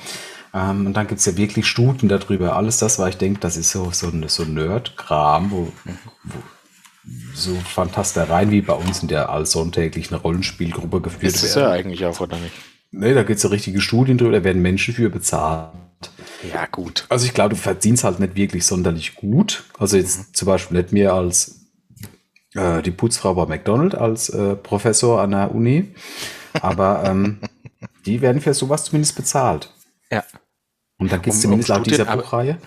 Ähm, 0.54 0.86
und 0.86 0.94
dann 0.96 1.06
gibt's 1.06 1.26
ja 1.26 1.36
wirklich 1.36 1.66
Studien 1.66 2.08
darüber. 2.08 2.56
Alles 2.56 2.78
das, 2.78 2.98
was 2.98 3.10
ich 3.10 3.16
denke, 3.18 3.40
das 3.40 3.56
ist 3.58 3.70
so, 3.72 3.90
so, 3.92 4.06
ein- 4.08 4.24
so 4.28 4.44
Nerd-Kram, 4.44 5.50
wo, 5.50 5.72
wo 6.24 6.34
so 7.34 7.54
Fantastereien 7.56 8.50
wie 8.50 8.62
bei 8.62 8.72
uns 8.72 9.02
in 9.02 9.08
der 9.08 9.28
allsonntäglichen 9.28 10.16
Rollenspielgruppe 10.16 11.02
geführt 11.02 11.34
Ist 11.34 11.42
es 11.44 11.54
ja 11.54 11.62
werden. 11.62 11.72
eigentlich 11.74 12.06
auch, 12.06 12.18
oder 12.20 12.38
nicht? 12.38 12.54
Nee, 12.96 13.14
da 13.14 13.22
gibt's 13.22 13.42
ja 13.42 13.50
richtige 13.50 13.80
Studien 13.80 14.18
drüber, 14.18 14.32
da 14.32 14.44
werden 14.44 14.62
Menschen 14.62 14.94
für 14.94 15.10
bezahlt. 15.10 15.72
Ja, 16.52 16.66
gut. 16.66 17.06
Also 17.08 17.26
ich 17.26 17.34
glaube, 17.34 17.50
du 17.50 17.56
verdienst 17.56 18.04
halt 18.04 18.20
nicht 18.20 18.36
wirklich 18.36 18.66
sonderlich 18.66 19.14
gut. 19.14 19.64
Also 19.78 19.96
jetzt 19.96 20.36
zum 20.36 20.46
Beispiel 20.46 20.76
nicht 20.76 20.92
mehr 20.92 21.12
als 21.14 21.60
äh, 22.54 22.82
die 22.82 22.90
Putzfrau 22.90 23.34
bei 23.34 23.46
McDonald's 23.46 23.94
als 23.94 24.28
äh, 24.28 24.54
Professor 24.54 25.20
an 25.22 25.30
der 25.30 25.54
Uni. 25.54 25.94
Aber 26.60 27.02
ähm, 27.06 27.38
die 28.06 28.20
werden 28.20 28.40
für 28.42 28.54
sowas 28.54 28.84
zumindest 28.84 29.16
bezahlt. 29.16 29.72
Ja. 30.10 30.22
Und 30.98 31.10
dann 31.10 31.22
gibt 31.22 31.34
es 31.34 31.36
Um- 31.36 31.42
zumindest 31.42 31.70
um 31.70 31.76
laut 31.76 31.86
dieser 31.86 32.04
Buchreihe 32.04 32.58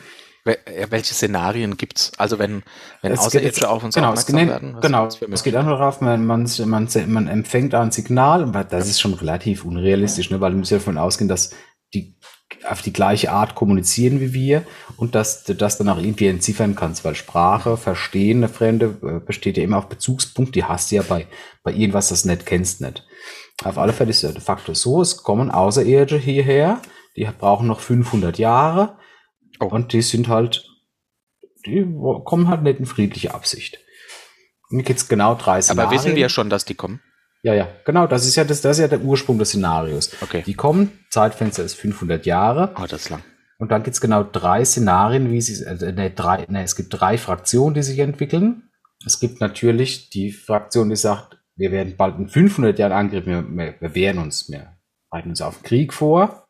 Welche 0.89 1.13
Szenarien 1.13 1.77
gibt's? 1.77 2.11
Also 2.17 2.39
wenn, 2.39 2.63
wenn 3.01 3.11
Es 3.11 3.19
Außerirdische 3.19 3.61
jetzt- 3.61 3.65
auf 3.65 3.83
uns 3.83 3.95
genau, 3.95 4.13
es 4.13 4.19
aufmerksam 4.21 4.39
geht, 4.39 4.49
werden? 4.49 4.75
was 4.75 4.81
genau, 4.81 5.33
es 5.35 5.43
geht 5.43 5.55
einfach 5.55 5.71
darauf, 5.77 6.01
man, 6.01 6.25
man, 6.25 6.49
man, 6.65 6.87
man 7.07 7.27
empfängt 7.27 7.73
ein 7.75 7.91
Signal, 7.91 8.49
das 8.69 8.87
ist 8.87 9.01
schon 9.01 9.13
relativ 9.13 9.65
unrealistisch, 9.65 10.29
ne, 10.29 10.39
weil 10.41 10.51
du 10.51 10.57
musst 10.57 10.71
ja 10.71 10.77
davon 10.77 10.97
ausgehen, 10.97 11.27
dass 11.27 11.51
die 11.93 12.15
auf 12.69 12.81
die 12.81 12.93
gleiche 12.93 13.31
Art 13.31 13.55
kommunizieren 13.55 14.21
wie 14.21 14.33
wir 14.33 14.63
und 14.95 15.15
dass 15.15 15.43
du 15.43 15.53
das 15.53 15.77
dann 15.77 15.89
auch 15.89 15.97
irgendwie 15.97 16.27
entziffern 16.27 16.75
kannst, 16.75 17.03
weil 17.03 17.13
Sprache, 17.15 17.75
Verstehen, 17.75 18.37
eine 18.37 18.49
Fremde, 18.49 18.97
äh, 19.03 19.19
besteht 19.25 19.57
ja 19.57 19.63
immer 19.63 19.77
auf 19.77 19.89
Bezugspunkt, 19.89 20.55
die 20.55 20.63
hast 20.63 20.91
du 20.91 20.95
ja 20.95 21.01
bei, 21.07 21.27
bei 21.63 21.73
irgendwas, 21.73 22.09
das 22.09 22.23
du 22.23 22.29
nicht 22.29 22.45
kennst, 22.45 22.79
nicht. 22.81 23.05
Auf 23.63 23.77
alle 23.77 23.91
Fälle 23.91 24.11
ist 24.11 24.23
es 24.23 24.33
de 24.33 24.41
facto 24.41 24.73
so, 24.73 25.01
es 25.01 25.17
kommen 25.17 25.51
Außerirdische 25.51 26.17
hierher, 26.19 26.81
die 27.17 27.25
brauchen 27.37 27.67
noch 27.67 27.79
500 27.81 28.37
Jahre 28.37 28.97
Oh. 29.59 29.65
und 29.65 29.93
die 29.93 30.01
sind 30.01 30.27
halt, 30.27 30.65
die 31.65 31.85
kommen 32.25 32.47
halt 32.47 32.63
nicht 32.63 32.79
in 32.79 32.85
friedliche 32.85 33.33
Absicht. 33.33 33.79
Mir 34.69 34.83
geht's 34.83 35.07
genau 35.07 35.35
drei 35.35 35.53
Aber 35.53 35.61
Szenarien. 35.61 35.91
wissen 35.91 36.15
wir 36.15 36.29
schon, 36.29 36.49
dass 36.49 36.65
die 36.65 36.75
kommen? 36.75 37.01
Ja, 37.43 37.53
ja, 37.53 37.67
genau, 37.85 38.07
das 38.07 38.25
ist 38.25 38.35
ja, 38.35 38.43
das, 38.43 38.61
das 38.61 38.77
ist 38.77 38.81
ja 38.81 38.87
der 38.87 39.01
Ursprung 39.01 39.37
des 39.37 39.49
Szenarios. 39.49 40.11
Okay. 40.21 40.43
Die 40.45 40.55
kommen, 40.55 40.91
Zeitfenster 41.09 41.63
ist 41.63 41.75
500 41.75 42.25
Jahre 42.25 42.73
Oh, 42.77 42.85
das 42.87 43.03
ist 43.03 43.09
lang. 43.09 43.23
und 43.59 43.71
dann 43.71 43.83
gibt's 43.83 44.01
genau 44.01 44.23
drei 44.23 44.65
Szenarien, 44.65 45.31
wie 45.31 45.39
sie, 45.39 45.63
äh, 45.63 45.91
nee, 45.93 46.11
drei, 46.13 46.45
nee, 46.49 46.63
es 46.63 46.75
gibt 46.75 46.89
drei 46.99 47.17
Fraktionen, 47.17 47.75
die 47.75 47.83
sich 47.83 47.99
entwickeln. 47.99 48.63
Es 49.05 49.19
gibt 49.19 49.39
natürlich 49.39 50.09
die 50.09 50.31
Fraktion, 50.31 50.89
die 50.89 50.95
sagt, 50.95 51.37
wir 51.55 51.71
werden 51.71 51.95
bald 51.95 52.17
in 52.17 52.27
500 52.27 52.77
Jahren 52.79 52.91
angegriffen, 52.91 53.55
wir, 53.57 53.65
wir, 53.65 53.75
wir 53.79 53.95
wehren 53.95 54.17
uns, 54.17 54.49
wir 54.51 54.75
bereiten 55.09 55.29
uns 55.29 55.41
auf 55.41 55.57
den 55.59 55.63
Krieg 55.63 55.93
vor. 55.93 56.46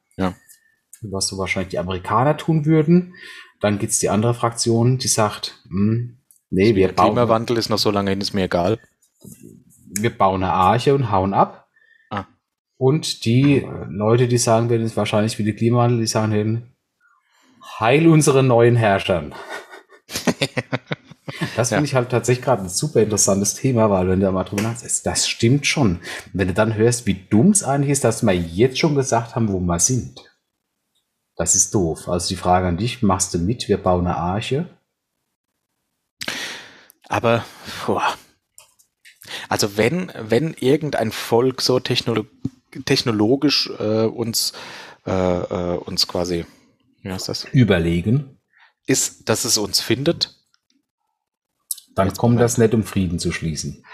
Was 1.02 1.28
so 1.28 1.38
wahrscheinlich 1.38 1.70
die 1.70 1.80
Amerikaner 1.80 2.38
tun 2.38 2.66
würden. 2.66 3.14
Dann 3.60 3.80
gibt's 3.80 4.00
die 4.00 4.10
andere 4.10 4.34
Fraktion, 4.34 4.98
die 4.98 5.08
sagt, 5.08 5.64
hm, 5.70 6.18
nee, 6.50 6.76
wir 6.76 6.88
Der 6.88 6.94
bauen, 6.94 7.08
Klimawandel 7.14 7.58
ist 7.58 7.70
noch 7.70 7.80
so 7.80 7.90
lange 7.92 8.12
hin, 8.12 8.22
ist 8.22 8.34
mir 8.34 8.44
egal. 8.46 8.78
wir 10.00 10.16
bauen 10.16 10.44
eine 10.44 10.54
Arche 10.54 10.94
und 10.94 11.12
hauen 11.12 11.34
ab. 11.34 11.68
Ah. 12.12 12.26
Und 12.78 13.26
die 13.26 13.68
Leute, 13.90 14.28
die 14.28 14.38
sagen 14.38 14.70
werden, 14.70 14.86
ist 14.86 14.96
wahrscheinlich 14.98 15.38
wie 15.40 15.44
die 15.44 15.54
Klimawandel, 15.54 16.00
die 16.00 16.08
sagen 16.08 16.32
werden, 16.34 16.76
heil 17.80 18.08
unsere 18.08 18.44
neuen 18.44 18.76
Herrschern. 18.76 19.34
Das 21.56 21.70
Ja. 21.72 21.78
finde 21.78 21.88
ich 21.90 21.96
halt 21.96 22.10
tatsächlich 22.10 22.44
gerade 22.46 22.64
ein 22.64 22.70
super 22.70 23.02
interessantes 23.02 23.54
Thema, 23.56 23.90
weil 23.90 24.08
wenn 24.08 24.20
du 24.20 24.26
da 24.28 24.32
mal 24.32 24.44
drüber 24.44 24.62
nachdenkst, 24.64 25.04
das 25.04 25.28
stimmt 25.28 25.68
schon. 25.68 26.00
Wenn 26.34 26.48
du 26.48 26.54
dann 26.54 26.76
hörst, 26.76 27.06
wie 27.06 27.14
dumm 27.30 27.50
es 27.50 27.64
eigentlich 27.64 27.92
ist, 27.92 28.04
dass 28.04 28.24
wir 28.24 28.34
jetzt 28.34 28.80
schon 28.80 28.96
gesagt 28.96 29.36
haben, 29.36 29.52
wo 29.52 29.60
wir 29.60 29.80
sind. 29.80 30.27
Das 31.38 31.54
ist 31.54 31.74
doof. 31.74 32.10
Also 32.10 32.30
die 32.30 32.36
Frage 32.36 32.68
an 32.68 32.78
dich, 32.78 33.04
machst 33.04 33.34
du 33.34 33.38
mit, 33.38 33.70
wir 33.70 33.78
bauen 33.78 34.08
eine 34.08 34.18
Arche? 34.18 34.68
Aber, 37.08 37.46
boah. 37.86 38.18
also 39.48 39.78
wenn, 39.78 40.12
wenn 40.18 40.54
irgendein 40.56 41.12
Volk 41.12 41.62
so 41.62 41.80
technolo 41.80 42.26
technologisch 42.86 43.72
äh, 43.80 44.06
uns, 44.06 44.52
äh, 45.06 45.12
äh, 45.12 45.78
uns 45.78 46.08
quasi, 46.08 46.46
wie 47.02 47.12
heißt 47.12 47.30
das, 47.30 47.46
Überlegen. 47.46 48.40
ist, 48.86 49.30
dass 49.30 49.46
es 49.46 49.58
uns 49.58 49.80
findet, 49.80 50.36
Dann 51.96 52.14
kommt 52.14 52.40
das 52.40 52.58
nicht, 52.58 52.74
um 52.74 52.84
Frieden 52.84 53.20
zu 53.20 53.32
schließen. 53.32 53.86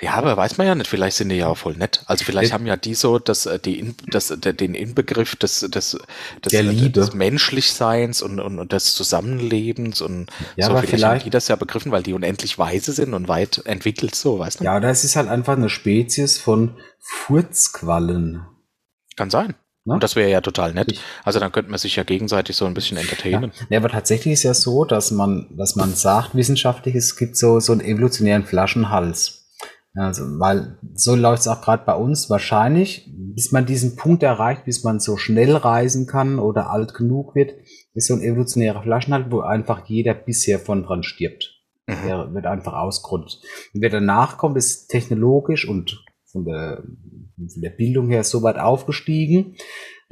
Ja, 0.00 0.14
aber 0.14 0.36
weiß 0.36 0.58
man 0.58 0.66
ja 0.68 0.76
nicht, 0.76 0.86
vielleicht 0.88 1.16
sind 1.16 1.28
die 1.30 1.34
ja 1.36 1.48
auch 1.48 1.56
voll 1.56 1.74
nett. 1.74 2.02
Also 2.06 2.24
vielleicht 2.24 2.50
Ja. 2.50 2.54
haben 2.54 2.66
ja 2.66 2.76
die 2.76 2.94
so 2.94 3.18
das, 3.18 3.46
äh, 3.46 3.58
die, 3.58 3.80
In- 3.80 3.96
das, 4.06 4.28
der, 4.28 4.52
den 4.52 4.74
Inbegriff 4.76 5.34
des, 5.34 5.58
des, 5.60 5.98
des, 6.44 6.50
Der 6.52 6.60
äh, 6.60 6.62
Liebe. 6.62 6.90
des 7.00 7.14
Menschlichseins 7.14 8.22
und, 8.22 8.38
und, 8.38 8.60
und 8.60 8.70
des 8.72 8.94
Zusammenlebens 8.94 10.00
und 10.00 10.30
Ja, 10.56 10.66
so 10.66 10.70
aber 10.72 10.82
vielleicht, 10.82 10.92
haben 11.04 11.10
vielleicht- 11.10 11.26
die 11.26 11.30
das 11.30 11.48
ja 11.48 11.56
begriffen, 11.56 11.90
weil 11.90 12.04
die 12.04 12.12
unendlich 12.12 12.58
weise 12.58 12.92
sind 12.92 13.12
und 13.12 13.26
weit 13.26 13.62
entwickelt 13.66 14.14
so, 14.14 14.38
weißt 14.38 14.60
du? 14.60 14.64
Ja, 14.64 14.78
das 14.78 15.02
ist 15.02 15.16
halt 15.16 15.28
einfach 15.28 15.56
eine 15.56 15.68
Spezies 15.68 16.38
von 16.38 16.76
Furzquallen. 17.00 18.42
Kann 19.16 19.30
sein. 19.30 19.54
Ne? 19.84 19.94
Und 19.94 20.02
das 20.02 20.16
wäre 20.16 20.30
ja 20.30 20.40
total 20.40 20.74
nett. 20.74 21.00
Also 21.24 21.40
dann 21.40 21.50
könnte 21.50 21.70
man 21.70 21.78
sich 21.78 21.96
ja 21.96 22.02
gegenseitig 22.02 22.56
so 22.56 22.66
ein 22.66 22.74
bisschen 22.74 22.98
entertainen. 22.98 23.52
Ja, 23.70 23.78
aber 23.78 23.88
tatsächlich 23.88 24.34
ist 24.34 24.42
ja 24.42 24.54
so, 24.54 24.84
dass 24.84 25.10
man, 25.10 25.46
dass 25.56 25.76
man 25.76 25.94
sagt, 25.94 26.34
wissenschaftlich, 26.34 26.94
es 26.94 27.16
gibt 27.16 27.36
so, 27.36 27.58
so 27.60 27.72
einen 27.72 27.80
evolutionären 27.80 28.44
Flaschenhals. 28.44 29.37
Also, 29.98 30.22
weil 30.38 30.78
so 30.94 31.16
läuft 31.16 31.40
es 31.40 31.48
auch 31.48 31.60
gerade 31.60 31.84
bei 31.84 31.94
uns. 31.94 32.30
Wahrscheinlich, 32.30 33.10
bis 33.16 33.50
man 33.50 33.66
diesen 33.66 33.96
Punkt 33.96 34.22
erreicht, 34.22 34.64
bis 34.64 34.84
man 34.84 35.00
so 35.00 35.16
schnell 35.16 35.56
reisen 35.56 36.06
kann 36.06 36.38
oder 36.38 36.70
alt 36.70 36.94
genug 36.94 37.34
wird, 37.34 37.54
ist 37.94 38.06
so 38.06 38.14
ein 38.14 38.22
evolutionärer 38.22 38.82
Flaschenhals, 38.82 39.26
wo 39.30 39.40
einfach 39.40 39.86
jeder 39.88 40.14
bisher 40.14 40.60
von 40.60 40.84
dran 40.84 41.02
stirbt. 41.02 41.64
Mhm. 41.88 42.06
Der 42.06 42.32
wird 42.32 42.46
einfach 42.46 42.74
ausgerottet. 42.74 43.40
Und 43.74 43.82
wer 43.82 43.90
danach 43.90 44.38
kommt, 44.38 44.56
ist 44.56 44.86
technologisch 44.86 45.68
und 45.68 46.04
von 46.30 46.44
der, 46.44 46.84
von 47.36 47.60
der 47.60 47.70
Bildung 47.70 48.08
her 48.08 48.22
so 48.22 48.44
weit 48.44 48.58
aufgestiegen, 48.58 49.56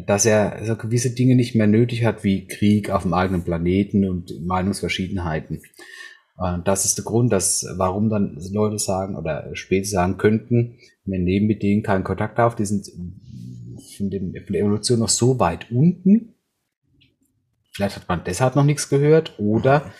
dass 0.05 0.26
er 0.26 0.64
so 0.64 0.74
gewisse 0.74 1.11
Dinge 1.11 1.37
nicht 1.37 1.55
mehr 1.55 1.68
nötig 1.68 2.05
hat, 2.05 2.24
wie 2.24 2.49
Krieg 2.49 2.91
auf 2.91 3.03
dem 3.03 3.14
eigenen 3.14 3.45
Planeten 3.45 4.09
und 4.09 4.32
Meinungsverschiedenheiten. 4.45 5.62
Das 6.64 6.84
ist 6.84 6.99
der 6.99 7.05
Grund, 7.05 7.32
dass, 7.32 7.66
warum 7.76 8.11
dann 8.11 8.39
Leute 8.53 8.78
sagen 8.78 9.16
oder 9.16 9.55
später 9.55 9.89
sagen 9.89 10.18
könnten, 10.18 10.78
wir 11.05 11.18
nehmen 11.18 11.47
mit 11.47 11.62
denen 11.62 11.82
keinen 11.82 12.05
Kontakt 12.05 12.39
auf, 12.39 12.55
die 12.55 12.66
sind 12.66 12.89
von, 13.97 14.11
dem, 14.11 14.34
von 14.34 14.53
der 14.53 14.61
Evolution 14.61 14.99
noch 14.99 15.09
so 15.09 15.39
weit 15.39 15.70
unten. 15.70 16.34
Vielleicht 17.72 17.97
hat 17.97 18.09
man 18.09 18.24
deshalb 18.24 18.55
noch 18.55 18.64
nichts 18.64 18.89
gehört 18.89 19.39
oder 19.39 19.91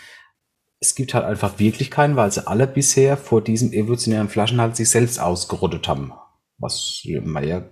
es 0.79 0.95
gibt 0.95 1.15
halt 1.15 1.25
einfach 1.25 1.59
wirklich 1.59 1.91
keinen, 1.91 2.17
weil 2.17 2.31
sie 2.31 2.47
alle 2.47 2.67
bisher 2.67 3.17
vor 3.17 3.43
diesem 3.43 3.73
evolutionären 3.73 4.29
Flaschenhals 4.29 4.77
sich 4.77 4.91
selbst 4.91 5.19
ausgerottet 5.19 5.89
haben. 5.89 6.13
Was 6.59 7.03
man 7.23 7.47
ja 7.47 7.65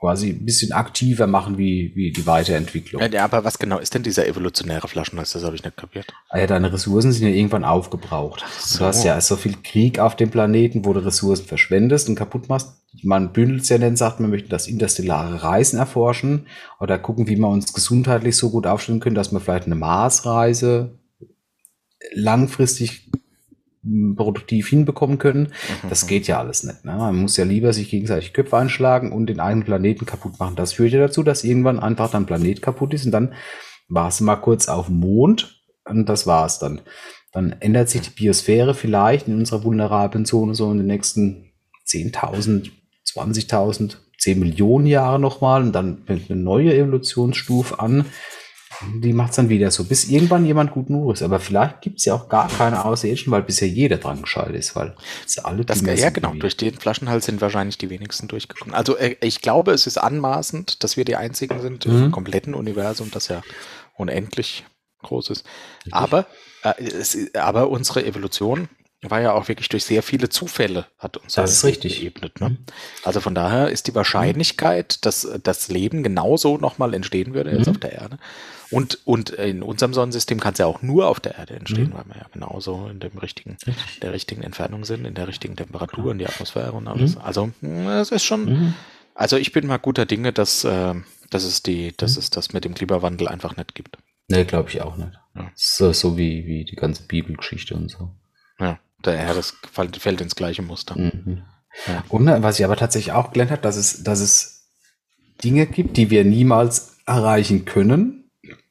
quasi 0.00 0.30
ein 0.30 0.44
bisschen 0.46 0.72
aktiver 0.72 1.26
machen 1.26 1.58
wie, 1.58 1.92
wie 1.94 2.10
die 2.10 2.26
Weiterentwicklung. 2.26 3.02
Ja, 3.12 3.22
aber 3.22 3.44
was 3.44 3.58
genau 3.58 3.78
ist 3.78 3.94
denn 3.94 4.02
dieser 4.02 4.26
evolutionäre 4.26 4.88
Flaschenhals? 4.88 5.32
Das 5.32 5.44
habe 5.44 5.54
ich 5.54 5.62
nicht 5.62 5.76
kapiert. 5.76 6.06
Ah 6.30 6.38
ja, 6.38 6.46
deine 6.46 6.72
Ressourcen 6.72 7.12
sind 7.12 7.28
ja 7.28 7.34
irgendwann 7.34 7.64
aufgebraucht. 7.64 8.42
so. 8.58 8.78
Du 8.78 8.84
hast 8.86 9.04
ja 9.04 9.20
so 9.20 9.36
viel 9.36 9.56
Krieg 9.62 9.98
auf 9.98 10.16
dem 10.16 10.30
Planeten, 10.30 10.86
wo 10.86 10.94
du 10.94 11.04
Ressourcen 11.04 11.44
verschwendest 11.44 12.08
und 12.08 12.14
kaputt 12.14 12.48
machst. 12.48 12.72
Man 13.02 13.34
bündelt 13.34 13.68
ja 13.68 13.76
dann, 13.76 13.94
sagt, 13.94 14.20
man 14.20 14.30
möchte 14.30 14.48
das 14.48 14.66
interstellare 14.66 15.42
Reisen 15.42 15.78
erforschen 15.78 16.46
oder 16.80 16.98
gucken, 16.98 17.28
wie 17.28 17.36
wir 17.36 17.48
uns 17.48 17.74
gesundheitlich 17.74 18.36
so 18.36 18.50
gut 18.50 18.66
aufstellen 18.66 19.00
können, 19.00 19.14
dass 19.14 19.32
wir 19.32 19.40
vielleicht 19.40 19.66
eine 19.66 19.74
Marsreise 19.74 20.98
langfristig 22.14 23.10
produktiv 24.16 24.68
hinbekommen 24.68 25.18
können. 25.18 25.52
Das 25.88 26.06
geht 26.06 26.26
ja 26.26 26.38
alles 26.38 26.64
nicht. 26.64 26.84
Ne? 26.84 26.96
Man 26.96 27.16
muss 27.16 27.36
ja 27.36 27.44
lieber 27.44 27.72
sich 27.72 27.88
gegenseitig 27.88 28.32
Köpfe 28.32 28.58
einschlagen 28.58 29.12
und 29.12 29.26
den 29.26 29.40
eigenen 29.40 29.64
Planeten 29.64 30.04
kaputt 30.04 30.38
machen. 30.38 30.56
Das 30.56 30.74
führt 30.74 30.92
ja 30.92 31.00
dazu, 31.00 31.22
dass 31.22 31.44
irgendwann 31.44 31.80
einfach 31.80 32.10
dein 32.10 32.26
Planet 32.26 32.60
kaputt 32.60 32.92
ist 32.92 33.06
und 33.06 33.12
dann 33.12 33.34
warst 33.88 34.20
du 34.20 34.24
mal 34.24 34.36
kurz 34.36 34.68
auf 34.68 34.86
dem 34.86 35.00
Mond 35.00 35.62
und 35.84 36.08
das 36.08 36.26
war's 36.26 36.58
dann. 36.58 36.82
Dann 37.32 37.52
ändert 37.60 37.88
sich 37.88 38.02
die 38.02 38.10
Biosphäre 38.10 38.74
vielleicht 38.74 39.28
in 39.28 39.38
unserer 39.38 39.64
vulnerablen 39.64 40.26
Zone 40.26 40.54
so 40.54 40.70
in 40.70 40.78
den 40.78 40.86
nächsten 40.86 41.52
10.000, 41.86 42.70
20.000, 43.06 43.96
10 44.18 44.38
Millionen 44.38 44.86
Jahre 44.86 45.18
nochmal 45.18 45.62
und 45.62 45.72
dann 45.72 46.04
fängt 46.04 46.30
eine 46.30 46.40
neue 46.40 46.74
Evolutionsstufe 46.74 47.78
an. 47.80 48.04
Die 49.02 49.12
macht's 49.12 49.36
dann 49.36 49.48
wieder 49.48 49.70
so, 49.70 49.84
bis 49.84 50.04
irgendwann 50.08 50.46
jemand 50.46 50.70
gut 50.70 50.90
nur 50.90 51.12
ist. 51.12 51.22
Aber 51.22 51.40
vielleicht 51.40 51.80
gibt's 51.82 52.04
ja 52.04 52.14
auch 52.14 52.28
gar 52.28 52.48
keine 52.48 52.84
Außerirdischen, 52.84 53.30
weil 53.32 53.42
bisher 53.42 53.68
jeder 53.68 53.96
dran 53.98 54.22
geschaltet 54.22 54.56
ist, 54.56 54.76
weil 54.76 54.94
es 55.26 55.38
alle 55.38 55.64
Das, 55.64 55.80
ja, 55.82 56.10
genau. 56.10 56.34
Durch 56.34 56.56
den 56.56 56.74
Flaschenhals 56.74 57.26
sind 57.26 57.40
wahrscheinlich 57.40 57.78
die 57.78 57.90
wenigsten 57.90 58.28
durchgekommen. 58.28 58.74
Also 58.74 58.96
äh, 58.96 59.16
ich 59.22 59.42
glaube, 59.42 59.72
es 59.72 59.86
ist 59.86 59.98
anmaßend, 59.98 60.82
dass 60.84 60.96
wir 60.96 61.04
die 61.04 61.16
einzigen 61.16 61.60
sind 61.60 61.84
Mhm. 61.86 62.04
im 62.04 62.10
kompletten 62.12 62.54
Universum, 62.54 63.10
das 63.10 63.28
ja 63.28 63.42
unendlich 63.96 64.64
groß 65.02 65.30
ist. 65.30 65.44
Aber, 65.90 66.26
äh, 66.62 66.74
es, 66.82 67.16
aber 67.34 67.70
unsere 67.70 68.04
Evolution 68.06 68.68
war 69.02 69.20
ja 69.20 69.32
auch 69.32 69.48
wirklich 69.48 69.68
durch 69.70 69.84
sehr 69.84 70.02
viele 70.02 70.28
Zufälle, 70.28 70.86
hat 70.98 71.16
uns 71.16 71.34
Das 71.34 71.50
ist 71.52 71.64
richtig. 71.64 72.00
geebnet. 72.00 72.40
Ne? 72.40 72.50
Mhm. 72.50 72.58
Also 73.02 73.20
von 73.20 73.34
daher 73.34 73.70
ist 73.70 73.86
die 73.88 73.94
Wahrscheinlichkeit, 73.94 75.04
dass 75.06 75.26
das 75.42 75.68
Leben 75.68 76.02
genauso 76.02 76.58
nochmal 76.58 76.92
entstehen 76.94 77.32
würde 77.34 77.50
jetzt 77.50 77.66
Mhm. 77.66 77.72
auf 77.72 77.78
der 77.78 77.92
Erde. 77.92 78.18
Und, 78.70 78.98
und 79.04 79.30
in 79.30 79.62
unserem 79.62 79.92
Sonnensystem 79.94 80.38
kann 80.40 80.52
es 80.52 80.58
ja 80.58 80.66
auch 80.66 80.80
nur 80.82 81.08
auf 81.08 81.18
der 81.20 81.36
Erde 81.36 81.54
entstehen, 81.56 81.88
Mhm. 81.88 81.94
weil 81.94 82.04
wir 82.06 82.16
ja 82.18 82.26
genauso 82.32 82.86
in 82.88 83.00
dem 83.00 83.18
richtigen, 83.18 83.56
der 84.02 84.12
richtigen 84.12 84.42
Entfernung 84.42 84.84
sind, 84.84 85.04
in 85.04 85.14
der 85.14 85.26
richtigen 85.28 85.56
Temperatur, 85.56 86.12
in 86.12 86.18
die 86.18 86.26
Atmosphäre 86.26 86.72
und 86.72 86.86
alles. 86.86 87.16
Also 87.16 87.50
mh, 87.60 88.00
es 88.00 88.10
ist 88.12 88.24
schon, 88.24 88.44
Mhm. 88.44 88.74
also 89.14 89.36
ich 89.36 89.52
bin 89.52 89.66
mal 89.66 89.78
guter 89.78 90.06
Dinge, 90.06 90.32
dass, 90.32 90.64
äh, 90.64 90.94
dass 91.30 91.44
es 91.44 91.62
die, 91.62 91.94
dass 91.96 92.14
Mhm. 92.14 92.18
es 92.20 92.30
das 92.30 92.52
mit 92.52 92.64
dem 92.64 92.74
Klimawandel 92.74 93.28
einfach 93.28 93.56
nicht 93.56 93.74
gibt. 93.74 93.98
Nee, 94.28 94.44
glaube 94.44 94.68
ich 94.70 94.80
auch 94.82 94.96
nicht. 94.96 95.12
Ja. 95.34 95.50
So, 95.56 95.92
so 95.92 96.16
wie, 96.16 96.46
wie 96.46 96.64
die 96.64 96.76
ganze 96.76 97.02
Bibelgeschichte 97.02 97.74
und 97.74 97.90
so. 97.90 98.10
Ja, 98.60 98.78
daher 99.02 99.34
das 99.34 99.54
fällt, 99.72 100.20
ins 100.20 100.36
gleiche 100.36 100.62
Muster. 100.62 100.96
Mhm. 100.96 101.42
Ja. 101.88 102.04
Und 102.08 102.24
ne, 102.24 102.40
was 102.42 102.58
ich 102.58 102.64
aber 102.64 102.76
tatsächlich 102.76 103.12
auch 103.12 103.32
gelernt 103.32 103.50
habe, 103.50 103.62
dass 103.62 103.76
es, 103.76 104.02
dass 104.04 104.20
es 104.20 104.68
Dinge 105.42 105.66
gibt, 105.66 105.96
die 105.96 106.10
wir 106.10 106.24
niemals 106.24 106.98
erreichen 107.06 107.64
können. 107.64 108.19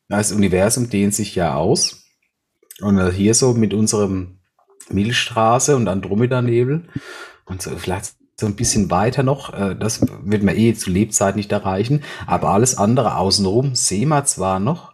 Das 0.09 0.31
Universum 0.31 0.89
dehnt 0.89 1.13
sich 1.13 1.35
ja 1.35 1.55
aus. 1.55 2.03
Und 2.81 2.97
äh, 2.97 3.11
hier 3.11 3.33
so 3.33 3.53
mit 3.53 3.73
unserem 3.73 4.39
Milchstraße 4.89 5.75
und 5.75 5.87
Andromeda-Nebel 5.87 6.89
und 7.45 7.61
so 7.61 7.71
vielleicht 7.77 8.13
so 8.39 8.45
ein 8.45 8.55
bisschen 8.55 8.89
weiter 8.89 9.21
noch, 9.21 9.53
äh, 9.53 9.75
das 9.75 10.01
wird 10.01 10.43
man 10.43 10.55
eh 10.55 10.73
zu 10.73 10.89
Lebzeit 10.89 11.35
nicht 11.35 11.51
erreichen, 11.51 12.03
aber 12.25 12.49
alles 12.49 12.77
andere 12.77 13.17
außenrum 13.17 13.75
sehen 13.75 14.09
wir 14.09 14.23
zwar 14.23 14.59
noch, 14.59 14.93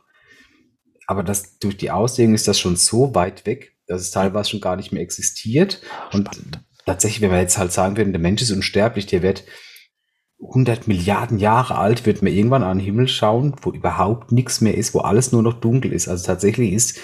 aber 1.08 1.24
das, 1.24 1.60
durch 1.60 1.78
die 1.78 1.92
Ausdehnung 1.92 2.34
ist 2.34 2.48
das 2.48 2.60
schon 2.60 2.76
so 2.76 3.14
weit 3.14 3.46
weg, 3.46 3.76
dass 3.88 4.02
es 4.02 4.12
teilweise 4.12 4.50
schon 4.50 4.62
gar 4.62 4.76
nicht 4.76 4.92
mehr 4.92 5.04
existiert. 5.04 5.82
Und 6.12 6.28
Spannend. 6.34 6.60
tatsächlich, 6.86 7.22
wenn 7.22 7.32
wir 7.32 7.40
jetzt 7.40 7.58
halt 7.58 7.72
sagen 7.72 7.98
würden, 7.98 8.14
der 8.14 8.22
Mensch 8.22 8.42
ist 8.42 8.52
unsterblich, 8.52 9.06
der 9.06 9.22
wird 9.22 9.44
100 10.42 10.88
Milliarden 10.88 11.40
Jahre 11.40 11.78
alt, 11.78 12.06
wird 12.06 12.22
man 12.22 12.34
irgendwann 12.34 12.64
an 12.64 12.78
den 12.78 12.86
Himmel 12.86 13.08
schauen, 13.08 13.56
wo 13.62 13.72
überhaupt 13.72 14.32
nichts 14.32 14.62
mehr 14.62 14.76
ist, 14.76 14.94
wo 14.94 15.00
alles 15.00 15.32
nur 15.32 15.42
noch 15.42 15.60
dunkel 15.60 15.94
ist. 15.94 16.08
Also 16.08 16.26
tatsächlich 16.26 16.74
ist 16.74 17.00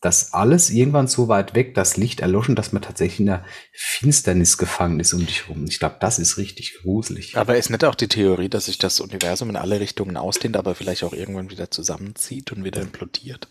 das 0.00 0.32
alles 0.32 0.70
irgendwann 0.70 1.08
so 1.08 1.28
weit 1.28 1.54
weg, 1.54 1.74
das 1.74 1.98
Licht 1.98 2.20
erloschen, 2.20 2.56
dass 2.56 2.72
man 2.72 2.80
tatsächlich 2.80 3.20
in 3.20 3.26
der 3.26 3.44
Finsternis 3.72 4.56
gefangen 4.56 4.98
ist 4.98 5.12
um 5.12 5.26
dich 5.26 5.46
herum. 5.46 5.66
Ich 5.68 5.78
glaube, 5.78 5.96
das 6.00 6.18
ist 6.18 6.38
richtig 6.38 6.78
gruselig. 6.80 7.36
Aber 7.36 7.56
ist 7.56 7.68
nicht 7.68 7.84
auch 7.84 7.94
die 7.94 8.08
Theorie, 8.08 8.48
dass 8.48 8.64
sich 8.64 8.78
das 8.78 9.00
Universum 9.00 9.50
in 9.50 9.56
alle 9.56 9.78
Richtungen 9.78 10.16
ausdehnt, 10.16 10.56
aber 10.56 10.74
vielleicht 10.74 11.04
auch 11.04 11.12
irgendwann 11.12 11.50
wieder 11.50 11.70
zusammenzieht 11.70 12.50
und 12.52 12.64
wieder 12.64 12.80
implodiert? 12.80 13.48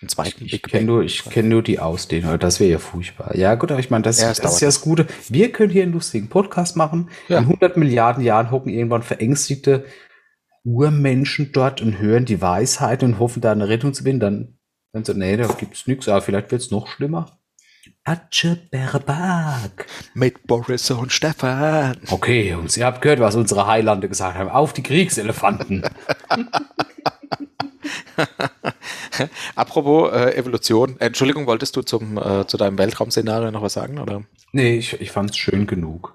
Einen 0.00 0.08
zweiten 0.08 0.44
Ich 0.46 0.52
Big 0.52 0.62
kenne 0.68 0.86
nur, 0.86 1.02
ich 1.02 1.24
kenn 1.24 1.48
nur 1.48 1.62
die 1.62 1.78
Ausdehnung, 1.78 2.38
das 2.38 2.58
wäre 2.58 2.70
ja 2.70 2.78
furchtbar. 2.78 3.36
Ja 3.36 3.54
gut, 3.54 3.70
aber 3.70 3.80
ich 3.80 3.90
meine, 3.90 4.02
das, 4.02 4.18
Ja, 4.20 4.30
es 4.30 4.38
das 4.40 4.54
ist 4.54 4.60
ja 4.60 4.68
das 4.68 4.80
Gute. 4.80 5.06
Wir 5.28 5.52
können 5.52 5.70
hier 5.70 5.82
einen 5.82 5.92
lustigen 5.92 6.28
Podcast 6.28 6.74
machen. 6.74 7.10
Ja. 7.28 7.38
In 7.38 7.44
100 7.44 7.76
Milliarden 7.76 8.24
Jahren 8.24 8.50
hocken 8.50 8.72
irgendwann 8.72 9.02
verängstigte 9.02 9.84
Urmenschen 10.64 11.52
dort 11.52 11.82
und 11.82 11.98
hören 11.98 12.24
die 12.24 12.40
Weisheit 12.40 13.02
und 13.02 13.18
hoffen, 13.18 13.42
da 13.42 13.52
eine 13.52 13.68
Rettung 13.68 13.92
zu 13.92 14.04
finden. 14.04 14.20
Dann, 14.20 14.58
wenn 14.92 15.04
sie, 15.04 15.14
nee, 15.14 15.36
da 15.36 15.46
gibt's 15.48 15.86
nichts, 15.86 16.08
aber 16.08 16.22
vielleicht 16.22 16.50
wird's 16.50 16.70
noch 16.70 16.86
schlimmer. 16.88 17.38
Atsche 18.04 18.56
Berbag. 18.70 19.86
Mit 20.14 20.46
Boris 20.46 20.90
und 20.90 21.12
Stefan. 21.12 21.98
Okay, 22.08 22.50
Jungs, 22.50 22.78
ihr 22.78 22.86
habt 22.86 23.02
gehört, 23.02 23.20
was 23.20 23.36
unsere 23.36 23.66
Heilande 23.66 24.08
gesagt 24.08 24.38
haben. 24.38 24.48
Auf 24.48 24.72
die 24.72 24.82
Kriegselefanten. 24.82 25.84
Apropos 29.54 30.12
äh, 30.12 30.36
Evolution. 30.36 30.96
Entschuldigung, 30.98 31.46
wolltest 31.46 31.76
du 31.76 31.82
zum, 31.82 32.18
äh, 32.18 32.46
zu 32.46 32.56
deinem 32.56 32.78
Weltraumszenario 32.78 33.50
noch 33.50 33.62
was 33.62 33.72
sagen? 33.72 33.98
Oder? 33.98 34.22
nee, 34.52 34.76
ich, 34.76 35.00
ich 35.00 35.10
fand's 35.10 35.36
schön 35.36 35.66
genug. 35.66 36.14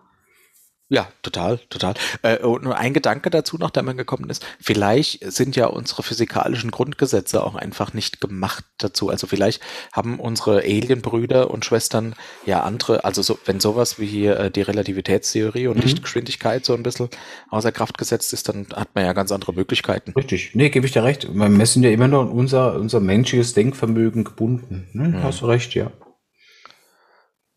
Ja, 0.88 1.08
total, 1.24 1.58
total. 1.72 1.96
Äh, 2.22 2.38
und 2.38 2.64
nur 2.64 2.78
ein 2.78 2.94
Gedanke 2.94 3.32
dazu 3.32 3.58
noch, 3.58 3.72
der 3.72 3.82
mir 3.82 3.96
gekommen 3.96 4.30
ist. 4.30 4.46
Vielleicht 4.62 5.20
sind 5.34 5.56
ja 5.56 5.66
unsere 5.66 6.04
physikalischen 6.04 6.70
Grundgesetze 6.70 7.44
auch 7.44 7.56
einfach 7.56 7.94
nicht 7.94 8.22
gemacht 8.22 8.64
dazu. 8.78 9.10
Also 9.10 9.26
vielleicht 9.26 9.64
haben 9.94 10.20
unsere 10.20 10.60
Alien-Brüder 10.60 11.50
und 11.50 11.66
Schwestern 11.66 12.14
ja 12.46 12.62
andere, 12.62 13.04
also 13.04 13.24
so, 13.24 13.40
wenn 13.46 13.60
sowas 13.60 13.98
wie 13.98 14.06
hier 14.06 14.40
äh, 14.40 14.52
die 14.52 14.62
Relativitätstheorie 14.62 15.66
und 15.66 15.78
Mhm. 15.78 15.82
Lichtgeschwindigkeit 15.82 16.64
so 16.64 16.76
ein 16.76 16.84
bisschen 16.84 17.10
außer 17.50 17.72
Kraft 17.72 17.98
gesetzt 17.98 18.32
ist, 18.34 18.48
dann 18.50 18.68
hat 18.76 18.90
man 18.94 19.06
ja 19.06 19.14
ganz 19.14 19.32
andere 19.32 19.54
Möglichkeiten. 19.54 20.12
Richtig. 20.12 20.52
Nee, 20.54 20.70
gebe 20.70 20.86
ich 20.86 20.92
dir 20.92 21.04
recht. 21.04 21.28
Wir 21.34 21.50
messen 21.50 21.82
ja 21.82 21.90
immer 21.90 22.08
nur 22.08 22.22
an 22.22 22.30
unser, 22.30 22.76
unser 22.76 23.00
menschliches 23.00 23.56
Denkvermögen 23.56 24.24
gebunden. 24.24 24.88
Ne? 24.94 25.08
Mhm. 25.08 25.24
Hast 25.24 25.42
du 25.42 25.48
recht, 25.48 25.74
ja. 25.74 25.92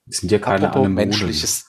Wir 0.06 0.16
sind 0.16 0.32
ja 0.32 0.38
keine 0.38 0.68
Apropos 0.68 0.86
Anemonen. 0.86 0.94
menschliches, 0.94 1.66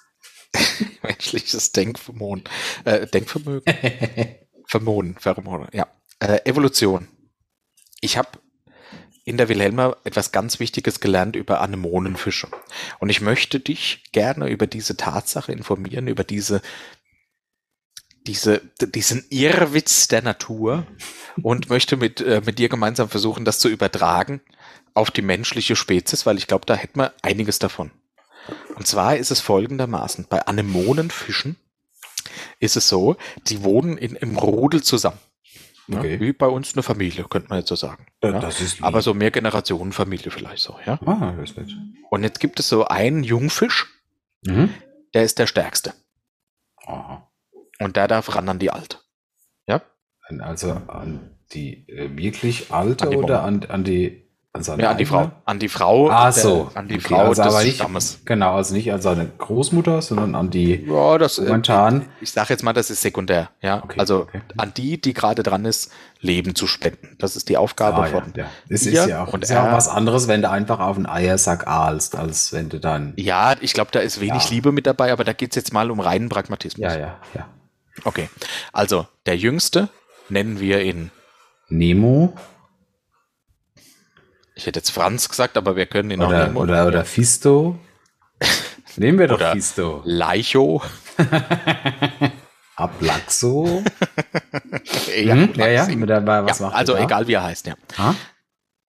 menschliches 1.04 1.72
Denkvermögen. 1.72 2.44
Äh, 2.86 3.08
Denkvermögen? 3.08 3.64
Vermonen, 4.66 5.16
Pheromone, 5.18 5.68
ja. 5.74 5.88
Äh, 6.20 6.46
Evolution. 6.46 7.08
Ich 8.02 8.18
habe 8.18 8.30
in 9.26 9.38
der 9.38 9.50
Wilhelma 9.50 9.96
etwas 10.04 10.32
ganz 10.32 10.60
Wichtiges 10.60 11.00
gelernt 11.00 11.36
über 11.36 11.62
Anemonenfische. 11.62 12.48
Und 13.00 13.10
ich 13.10 13.22
möchte 13.22 13.60
dich 13.60 14.04
gerne 14.12 14.50
über 14.50 14.66
diese 14.66 14.98
Tatsache 14.98 15.52
informieren, 15.52 16.08
über 16.08 16.24
diese, 16.24 16.62
diese, 18.26 18.62
diesen 18.82 19.26
Irrwitz 19.30 20.08
der 20.08 20.24
Natur 20.24 20.88
und 21.42 21.70
möchte 21.70 21.96
mit, 21.96 22.22
äh, 22.22 22.42
mit 22.44 22.58
dir 22.60 22.70
gemeinsam 22.70 23.10
versuchen, 23.10 23.46
das 23.46 23.60
zu 23.60 23.70
übertragen 23.70 24.42
auf 24.94 25.12
die 25.12 25.22
menschliche 25.22 25.76
Spezies, 25.76 26.26
weil 26.26 26.38
ich 26.38 26.48
glaube, 26.48 26.66
da 26.66 26.76
hätten 26.76 27.00
wir 27.00 27.14
einiges 27.22 27.60
davon. 27.60 27.92
Und 28.76 28.88
zwar 28.88 29.18
ist 29.18 29.32
es 29.32 29.40
folgendermaßen. 29.40 30.28
Bei 30.30 30.46
Anemonenfischen 30.46 31.56
ist 32.60 32.76
es 32.78 32.88
so, 32.88 33.16
die 33.48 33.64
wohnen 33.64 33.98
in, 33.98 34.16
im 34.16 34.38
Rudel 34.38 34.84
zusammen. 34.84 35.18
Ja, 35.88 36.00
Okay. 36.00 36.20
Wie 36.20 36.34
bei 36.34 36.46
uns 36.46 36.74
eine 36.76 36.84
Familie, 36.84 37.24
könnte 37.24 37.50
man 37.50 37.58
jetzt 37.60 37.70
so 37.70 37.76
sagen. 37.76 38.06
Da- 38.22 38.30
ja. 38.30 38.40
Das 38.40 38.62
ist 38.62 38.76
lieb. 38.76 38.86
Aber 38.86 39.02
so 39.02 39.14
mehr 39.16 39.32
Generationenfamilie 39.32 40.30
vielleicht 40.30 40.62
so, 40.62 40.78
ja. 40.86 41.00
Ah, 41.06 41.34
das 41.36 41.50
ist 41.52 41.58
nett. 41.58 41.72
Und 42.12 42.22
jetzt 42.24 42.40
gibt 42.40 42.60
es 42.60 42.70
so 42.70 42.86
einen 42.86 43.24
Jungfisch, 43.24 43.88
Mhm. 44.46 44.72
der 45.16 45.24
ist 45.24 45.40
der 45.40 45.48
stärkste. 45.48 45.94
Aha. 46.86 47.28
Und 47.80 47.96
der 47.96 48.08
darf 48.08 48.36
ran 48.36 48.48
an 48.50 48.60
die 48.60 48.70
Alt. 48.72 49.04
Ja? 49.68 49.82
Also 50.40 50.72
an 50.88 51.36
die 51.54 51.88
äh, 51.90 52.16
wirklich 52.16 52.72
alte 52.72 53.06
An 53.06 53.10
die 53.12 53.18
oder 53.18 53.44
an, 53.44 53.64
an 53.66 53.84
die 53.84 54.29
an 54.52 54.64
seine 54.64 54.82
Ja, 54.82 54.90
an 54.92 54.98
die? 54.98 55.06
Frau. 55.06 55.32
An 55.46 55.60
die 55.60 55.70
Frau. 55.70 56.10
Ah, 56.10 56.24
der- 56.24 56.32
so. 56.34 56.72
An 56.74 56.88
die 56.88 56.96
Okay, 56.96 57.10
Frau 57.10 57.28
also 57.30 57.44
des 57.44 57.64
nicht, 57.64 57.76
Stammes. 57.76 58.22
Genau, 58.26 58.56
also 58.56 58.74
nicht 58.74 58.92
an 58.92 59.00
seine 59.00 59.28
Großmutter, 59.38 60.02
sondern 60.02 60.34
an 60.34 60.50
die 60.50 60.86
Ja, 60.88 61.20
das, 61.20 61.38
äh, 61.38 61.44
momentan. 61.44 62.08
ich 62.20 62.32
sage 62.32 62.50
jetzt 62.50 62.64
mal, 62.64 62.74
das 62.74 62.90
ist 62.90 63.02
sekundär. 63.02 63.52
Ja, 63.62 63.84
Okay, 63.84 64.00
also 64.00 64.22
okay. 64.22 64.42
an 64.58 64.74
die, 64.76 65.00
die 65.00 65.14
gerade 65.14 65.44
dran 65.44 65.66
ist, 65.66 65.92
Leben 66.20 66.56
zu 66.56 66.66
spenden. 66.66 67.16
Das 67.20 67.36
ist 67.36 67.48
die 67.48 67.58
Aufgabe 67.58 67.98
Ah, 68.02 68.06
ja, 68.08 68.12
von. 68.22 68.34
ja. 68.36 68.46
Es 68.70 68.86
ihr 68.88 68.94
ist 69.04 69.08
ja 69.08 69.24
auch, 69.24 69.34
und 69.34 69.44
ist 69.44 69.52
ja 69.52 69.68
auch 69.70 69.72
was 69.72 69.88
anderes, 69.88 70.28
wenn 70.28 70.42
du 70.42 70.50
einfach 70.50 70.80
auf 70.80 70.96
einen 70.98 71.06
Eiersack 71.06 71.68
ahlst, 71.68 72.16
als 72.16 72.52
wenn 72.52 72.70
du 72.70 72.80
dann. 72.80 73.14
Ja, 73.18 73.56
ich 73.62 73.74
glaube, 73.74 73.92
da 73.92 74.00
ist 74.00 74.20
wenig 74.20 74.46
Ja. 74.46 74.50
Liebe 74.50 74.72
mit 74.72 74.88
dabei, 74.88 75.12
aber 75.12 75.24
da 75.24 75.34
geht's 75.34 75.56
jetzt 75.56 75.74
mal 75.74 75.92
um 75.92 76.00
reinen 76.00 76.28
Pragmatismus. 76.28 76.82
Ja, 76.92 76.98
ja, 77.00 77.18
ja. 77.36 77.48
Okay. 78.04 78.30
Also, 78.74 79.06
der 79.28 79.38
Jüngste 79.38 79.90
nennen 80.30 80.60
wir 80.60 80.82
ihn, 80.84 81.12
Nemo 81.70 82.34
ich 84.60 84.66
hätte 84.68 84.80
jetzt 84.80 84.92
Franz 84.92 85.30
gesagt, 85.30 85.56
aber 85.58 85.76
wir 85.78 85.86
können 85.86 86.12
ihn 86.12 86.22
auch 86.22 86.28
oder, 86.28 86.44
nehmen. 86.46 86.58
oder, 86.58 86.86
oder 86.88 87.06
Fisto. 87.06 87.80
Nehmen 88.98 89.18
wir 89.20 89.28
doch 89.30 89.38
Oder- 89.38 89.54
Fisto. 89.54 90.02
Leicho. 90.04 90.82
Ablaxo. 92.76 93.84
ja, 95.24 95.36
gut, 95.46 95.58
ja, 95.58 95.68
ja. 95.68 95.86
Dabei, 96.06 96.46
was 96.46 96.60
ja, 96.60 96.66
macht 96.68 96.76
also 96.76 96.96
egal 96.98 97.28
wie 97.28 97.34
er 97.34 97.44
heißt, 97.44 97.68
ja. 97.68 97.76
Ha? 97.98 98.16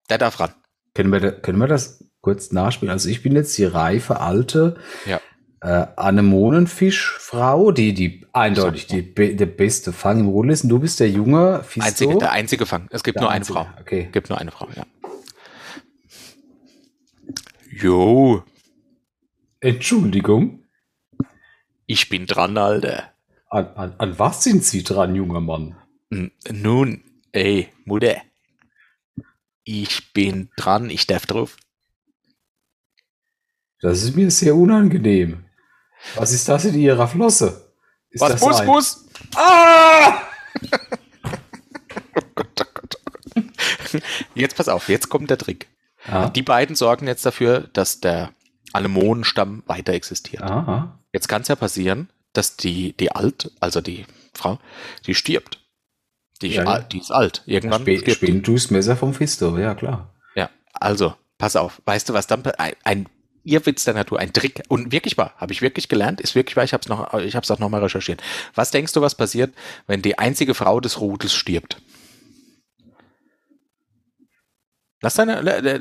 Der 0.09 0.18
darf 0.18 0.39
ran. 0.41 0.51
Können 0.95 1.12
wir, 1.12 1.33
können 1.33 1.59
wir 1.59 1.66
das 1.68 2.05
kurz 2.21 2.51
nachspielen? 2.53 2.91
Also 2.93 3.09
ich 3.09 3.23
bin 3.23 3.35
jetzt 3.35 3.57
die 3.59 3.64
reife 3.64 4.21
alte 4.21 4.77
Ja. 5.07 5.21
äh, 5.61 5.87
Anemonenfischfrau, 5.97 7.71
die, 7.73 7.95
die 7.95 8.27
eindeutig 8.33 8.87
die, 8.87 9.03
be 9.03 9.35
der 9.35 9.47
beste 9.47 9.93
Fang 9.93 10.21
im 10.21 10.29
Rudel 10.29 10.53
ist. 10.53 10.62
Und 10.64 10.71
du 10.71 10.79
bist 10.81 10.99
der 11.01 11.11
junge 11.11 11.62
Fisto. 11.64 11.87
Einzige, 11.89 12.18
der 12.18 12.33
einzige 12.33 12.66
Fang. 12.66 12.87
Es 12.91 13.03
gibt 13.03 13.16
Der 13.16 13.23
nur 13.23 13.31
eine 13.31 13.37
einzige. 13.39 13.59
Frau. 13.59 13.66
Okay. 13.81 14.09
Gibt 14.12 14.29
nur 14.31 14.39
eine 14.39 14.51
Frau, 14.51 14.68
ja. 14.77 14.85
Jo, 17.81 18.45
Entschuldigung. 19.61 20.64
ich 21.87 22.09
bin 22.09 22.26
dran, 22.26 22.57
Alter. 22.59 23.12
An, 23.49 23.66
an, 23.74 23.95
an 23.99 24.18
was 24.18 24.43
sind 24.45 24.64
Sie 24.64 24.83
dran, 24.83 25.14
junger 25.14 25.41
Mann? 25.41 25.76
Nun, 26.51 27.05
ey, 27.33 27.68
Mutter. 27.85 28.22
Ich 29.64 30.12
bin 30.12 30.51
dran, 30.57 30.91
ich 30.91 31.07
darf 31.07 31.26
drauf. 31.26 31.57
Das 33.81 34.03
ist 34.03 34.14
mir 34.16 34.31
sehr 34.31 34.55
unangenehm. 34.55 35.45
Was 36.16 36.33
ist 36.33 36.49
das 36.49 36.64
in 36.64 36.74
Ihrer 36.78 37.09
Flosse? 37.09 37.72
Ist 38.11 38.20
Was 38.20 38.33
das 38.41 38.61
ein- 38.61 38.66
muss? 38.66 39.07
Ah! 39.37 40.22
Oh 41.93 42.20
oh 42.20 42.22
Gott, 42.35 42.61
oh 42.61 42.70
Gott. 42.74 42.97
Jetzt 44.35 44.57
pass 44.57 44.68
auf, 44.68 44.89
jetzt 44.89 45.09
kommt 45.09 45.31
der 45.31 45.39
Trick. 45.39 45.68
Ah, 46.07 46.29
Die 46.29 46.43
beiden 46.43 46.77
sorgen 46.77 47.07
jetzt 47.07 47.25
dafür, 47.27 47.69
dass 47.73 48.01
der 48.01 48.31
Anemonenstamm 48.73 49.63
weiter 49.67 49.93
existiert. 49.93 50.43
aha. 50.43 50.99
Jetzt 51.13 51.29
kann 51.29 51.43
es 51.43 51.49
ja 51.49 51.57
passieren, 51.57 52.09
dass 52.33 52.57
die, 52.57 52.97
die 52.97 53.11
alt, 53.13 53.51
also 53.61 53.81
die 53.81 54.07
Frau, 54.35 54.59
die 55.07 55.15
stirbt. 55.15 55.59
Die, 56.41 56.49
Ja, 56.49 56.63
ja. 56.65 56.79
die 56.81 56.99
ist 57.01 57.11
alt. 57.11 57.43
Irgendwann 57.47 57.83
Spä 57.83 57.99
stirbt 57.99 58.47
durchs 58.47 58.71
Messer 58.71 58.97
vom 58.97 59.13
Fisto, 59.13 59.59
ja 59.59 59.75
klar. 59.75 60.15
Ja, 60.37 60.49
also, 60.73 61.15
pass 61.37 61.57
auf. 61.57 61.83
Weißt 61.85 62.09
du, 62.09 62.13
was 62.15 62.29
dann 62.29 62.47
ein, 62.47 62.75
ein 62.85 63.09
Irrwitz 63.43 63.85
der 63.85 63.95
Natur, 63.95 64.21
ein 64.21 64.33
Trick 64.33 64.63
und 64.69 64.93
wirklich 64.93 65.19
wahr, 65.19 65.35
habe 65.37 65.53
ich 65.53 65.63
wirklich 65.63 65.89
gelernt, 65.89 66.21
ist 66.21 66.35
wirklich 66.35 66.57
wahr, 66.57 66.65
ich 66.65 66.73
habe 66.73 66.83
es 66.83 66.89
noch 66.89 67.13
ich 67.15 67.35
habe 67.35 67.45
es 67.45 67.51
auch 67.51 67.59
noch 67.59 67.69
mal 67.71 67.83
recherchiert. 67.83 68.23
Was 68.55 68.71
denkst 68.71 68.93
du, 68.93 69.01
was 69.01 69.15
passiert, 69.17 69.53
wenn 69.87 70.01
die 70.03 70.19
einzige 70.19 70.55
Frau 70.55 70.79
des 70.81 71.01
Rudels 71.01 71.35
stirbt? 71.35 71.83
Lass 75.03 75.15
deine, 75.15 75.41
äh, 75.41 75.77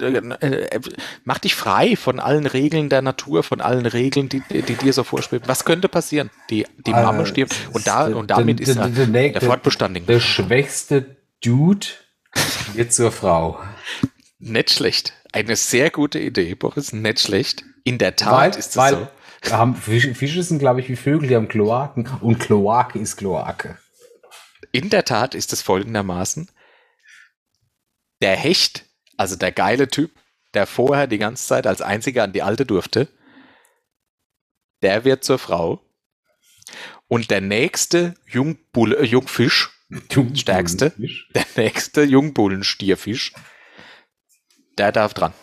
äh, 0.75 0.79
mach 1.25 1.39
dich 1.39 1.53
frei 1.53 1.97
von 1.97 2.21
allen 2.21 2.45
Regeln 2.45 2.87
der 2.87 3.01
Natur, 3.01 3.43
von 3.43 3.59
allen 3.59 3.85
Regeln, 3.85 4.29
die, 4.29 4.41
die 4.49 4.75
dir 4.75 4.93
so 4.93 5.03
vorschweben. 5.03 5.47
Was 5.47 5.65
könnte 5.65 5.89
passieren? 5.89 6.29
Die, 6.49 6.65
die 6.85 6.91
Äh, 6.91 7.03
Mama 7.03 7.25
stirbt 7.25 7.53
und 7.73 7.85
da 7.85 8.05
und 8.07 8.31
damit 8.31 8.61
ist 8.61 8.77
der- 8.77 8.87
der, 8.87 9.41
Fortbestand 9.41 10.07
Der 10.07 10.19
schwächste 10.21 11.17
Dude 11.43 11.87
wird 12.73 12.93
zur 12.93 13.11
Frau. 13.11 13.59
Nicht 14.39 14.71
schlecht. 14.71 15.13
Eine 15.33 15.57
sehr 15.57 15.89
gute 15.91 16.19
Idee, 16.19 16.55
Boris, 16.55 16.93
nicht 16.93 17.19
schlecht. 17.19 17.63
In 17.83 17.97
der 17.97 18.15
Tat 18.15 18.55
ist 18.55 18.69
es 18.71 18.77
weil 18.77 18.93
so. 18.95 19.07
wir 19.41 19.57
haben 19.57 19.75
Fische, 19.75 20.15
Fische 20.15 20.43
sind, 20.43 20.59
glaube 20.59 20.79
ich, 20.79 20.87
wie 20.87 20.95
Vögel, 20.95 21.27
die 21.27 21.35
haben 21.35 21.49
Kloaken. 21.49 22.07
Und 22.21 22.39
Kloake 22.39 22.97
ist 22.97 23.17
Kloake. 23.17 23.77
In 24.71 24.89
der 24.89 25.03
Tat 25.03 25.35
ist 25.35 25.51
es 25.51 25.61
folgendermaßen. 25.61 26.49
Der 28.21 28.35
Hecht, 28.35 28.85
also 29.19 29.35
der 29.35 29.51
geile 29.51 29.89
Typ, 29.89 30.11
der 30.53 30.65
vorher 30.65 31.05
die 31.05 31.17
ganze 31.17 31.45
Zeit 31.45 31.67
als 31.67 31.81
einziger 31.81 32.23
an 32.23 32.31
die 32.31 32.41
Alte 32.41 32.65
durfte, 32.65 33.09
der 34.81 35.03
wird 35.03 35.25
zur 35.25 35.37
Frau. 35.37 35.81
Und 37.09 37.29
der 37.29 37.41
nächste 37.41 38.15
Jungbulle, 38.27 38.97
äh, 38.97 39.05
Jungfisch, 39.05 39.71
Stärkste. 40.35 40.93
der 41.35 41.45
nächste 41.57 42.03
Jungbullenstierfisch, 42.03 43.33
der 44.77 44.93
darf 44.93 45.13
dran. 45.13 45.33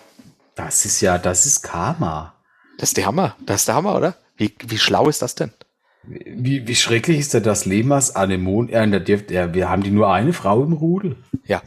Das 0.55 0.87
ist 0.87 1.03
ja, 1.03 1.18
das 1.18 1.45
ist 1.45 1.62
Karma. 1.62 2.43
Das 2.79 2.91
ist 2.91 2.97
der 2.97 3.07
Hammer. 3.07 3.37
Das 3.45 3.62
ist 3.62 3.68
der 3.68 3.74
Hammer, 3.74 3.95
oder? 3.95 4.16
Wie, 4.37 4.55
wie 4.66 4.79
schlau 4.79 5.09
ist 5.09 5.20
das 5.20 5.35
denn? 5.35 5.53
Wie, 6.05 6.66
wie 6.66 6.77
schrecklich 6.77 7.18
ist 7.18 7.35
denn 7.35 7.43
das 7.43 7.66
Leben 7.66 7.93
als 7.93 8.14
Anemon? 8.14 8.68
Ja, 8.68 8.85
wir 8.87 9.68
haben 9.68 9.83
die 9.83 9.91
nur 9.91 10.11
eine 10.11 10.33
Frau 10.33 10.62
im 10.62 10.72
Rudel. 10.72 11.16
Ja. 11.45 11.62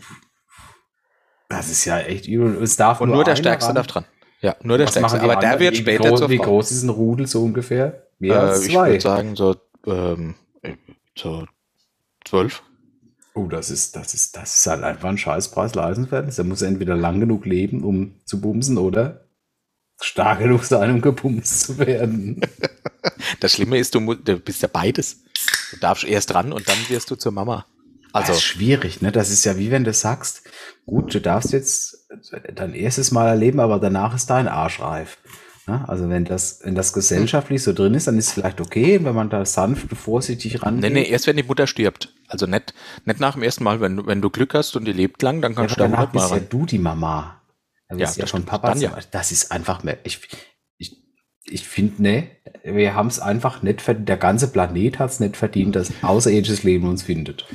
Das 1.49 1.69
ist 1.69 1.83
ja 1.85 1.99
echt 1.99 2.27
übel. 2.27 2.61
Es 2.63 2.75
darf 2.77 3.01
Und 3.01 3.09
nur 3.09 3.23
der 3.23 3.33
einer 3.33 3.41
Stärkste 3.41 3.69
ran. 3.69 3.75
darf 3.75 3.87
dran. 3.87 4.05
Ja, 4.41 4.55
nur 4.63 4.77
der 4.77 4.87
Was 4.87 4.93
Stärkste. 4.95 5.21
Aber 5.21 5.35
der 5.35 5.59
wird 5.59 5.75
später 5.77 6.09
groß, 6.09 6.19
zur 6.19 6.29
Wie 6.29 6.37
groß 6.37 6.71
ist 6.71 6.83
ein 6.83 6.89
Rudel 6.89 7.27
so 7.27 7.43
ungefähr? 7.43 8.07
Mehr 8.19 8.35
Äh, 8.35 8.39
als 8.39 8.65
ich 8.65 8.73
zwei. 8.73 8.89
würde 8.91 9.01
sagen, 9.01 9.35
so, 9.35 9.55
ähm, 9.85 10.35
so 11.17 11.45
zwölf. 12.25 12.63
Oh, 13.33 13.47
das 13.47 13.69
ist, 13.69 13.95
das 13.95 14.13
ist, 14.13 14.35
das 14.37 14.55
ist 14.57 14.67
halt 14.67 14.83
einfach 14.83 15.09
ein 15.09 15.17
Scheißpreis 15.17 15.75
leistenswert. 15.75 16.35
Der 16.37 16.45
muss 16.45 16.61
entweder 16.61 16.95
lang 16.95 17.19
genug 17.19 17.45
leben, 17.45 17.83
um 17.83 18.15
zu 18.25 18.39
bumsen, 18.41 18.77
oder 18.77 19.25
stark 20.01 20.39
genug 20.39 20.63
sein, 20.63 20.91
um 20.91 21.01
gebumst 21.01 21.61
zu 21.61 21.77
werden. 21.79 22.41
Das 23.39 23.53
Schlimme 23.53 23.77
ist, 23.77 23.95
du, 23.95 24.13
du 24.13 24.39
bist 24.39 24.61
ja 24.61 24.67
beides. 24.71 25.23
Du 25.71 25.77
darfst 25.77 26.03
erst 26.03 26.33
ran 26.33 26.51
und 26.51 26.67
dann 26.67 26.77
wirst 26.89 27.09
du 27.11 27.15
zur 27.15 27.31
Mama. 27.31 27.65
Also 28.11 28.31
Also, 28.31 28.31
das 28.33 28.37
ist 28.37 28.43
schwierig, 28.43 29.01
ne? 29.01 29.11
Das 29.11 29.29
ist 29.29 29.45
ja 29.45 29.57
wie 29.57 29.71
wenn 29.71 29.83
du 29.83 29.93
sagst, 29.93 30.43
gut, 30.85 31.13
du 31.13 31.21
darfst 31.21 31.51
jetzt 31.53 32.07
dein 32.55 32.73
erstes 32.73 33.11
Mal 33.11 33.27
erleben, 33.27 33.59
aber 33.59 33.79
danach 33.79 34.15
ist 34.15 34.29
dein 34.29 34.47
Arsch 34.47 34.79
reif. 34.79 35.17
Ne? 35.67 35.85
Also 35.87 36.09
wenn 36.09 36.25
das, 36.25 36.61
wenn 36.63 36.73
das 36.73 36.93
gesellschaftlich 36.93 37.61
so 37.61 37.73
drin 37.73 37.93
ist, 37.93 38.07
dann 38.07 38.17
ist 38.17 38.27
es 38.29 38.33
vielleicht 38.33 38.59
okay, 38.61 38.99
wenn 39.03 39.13
man 39.13 39.29
da 39.29 39.45
sanft 39.45 39.91
und 39.91 39.95
vorsichtig 39.97 40.63
ran. 40.63 40.77
nee, 40.79 40.89
nee, 40.89 41.03
erst 41.07 41.27
wenn 41.27 41.37
die 41.37 41.43
Mutter 41.43 41.67
stirbt. 41.67 42.11
Also 42.27 42.47
nicht, 42.47 42.73
nicht 43.05 43.19
nach 43.19 43.33
dem 43.33 43.43
ersten 43.43 43.63
Mal, 43.63 43.79
wenn, 43.79 43.97
du- 43.97 44.07
wenn 44.07 44.21
du 44.21 44.29
Glück 44.31 44.55
hast 44.55 44.75
und 44.75 44.85
die 44.85 44.93
lebt 44.93 45.21
lang, 45.21 45.41
dann 45.41 45.51
Ja, 45.51 45.57
kannst 45.59 45.77
aber 45.79 45.87
du 45.87 45.91
da 45.91 45.97
danach 45.97 46.13
mal 46.13 46.19
bist 46.21 46.31
ja 46.31 46.37
rein. 46.37 46.47
du 46.49 46.65
die 46.65 46.79
Mama. 46.79 47.41
Da 47.87 47.95
Ja, 47.95 48.05
bist 48.07 48.17
ja 48.17 48.25
stimmt. 48.25 48.47
Papa. 48.47 48.69
Dann 48.69 48.81
ja. 48.81 48.97
Das 49.11 49.31
ist 49.31 49.51
einfach 49.51 49.83
mehr. 49.83 49.97
Ich, 50.03 50.19
ich, 51.51 51.67
finde, 51.67 52.01
ne, 52.01 52.27
wir 52.63 52.95
haben 52.95 53.07
es 53.07 53.19
einfach 53.19 53.61
nicht 53.61 53.81
verdient. 53.81 54.09
Der 54.09 54.17
ganze 54.17 54.51
Planet 54.51 54.99
hat 54.99 55.11
es 55.11 55.19
nicht 55.19 55.37
verdient, 55.37 55.75
dass 55.75 55.91
außerirdisches 56.01 56.63
Leben 56.63 56.87
uns 56.87 57.03
findet. 57.03 57.45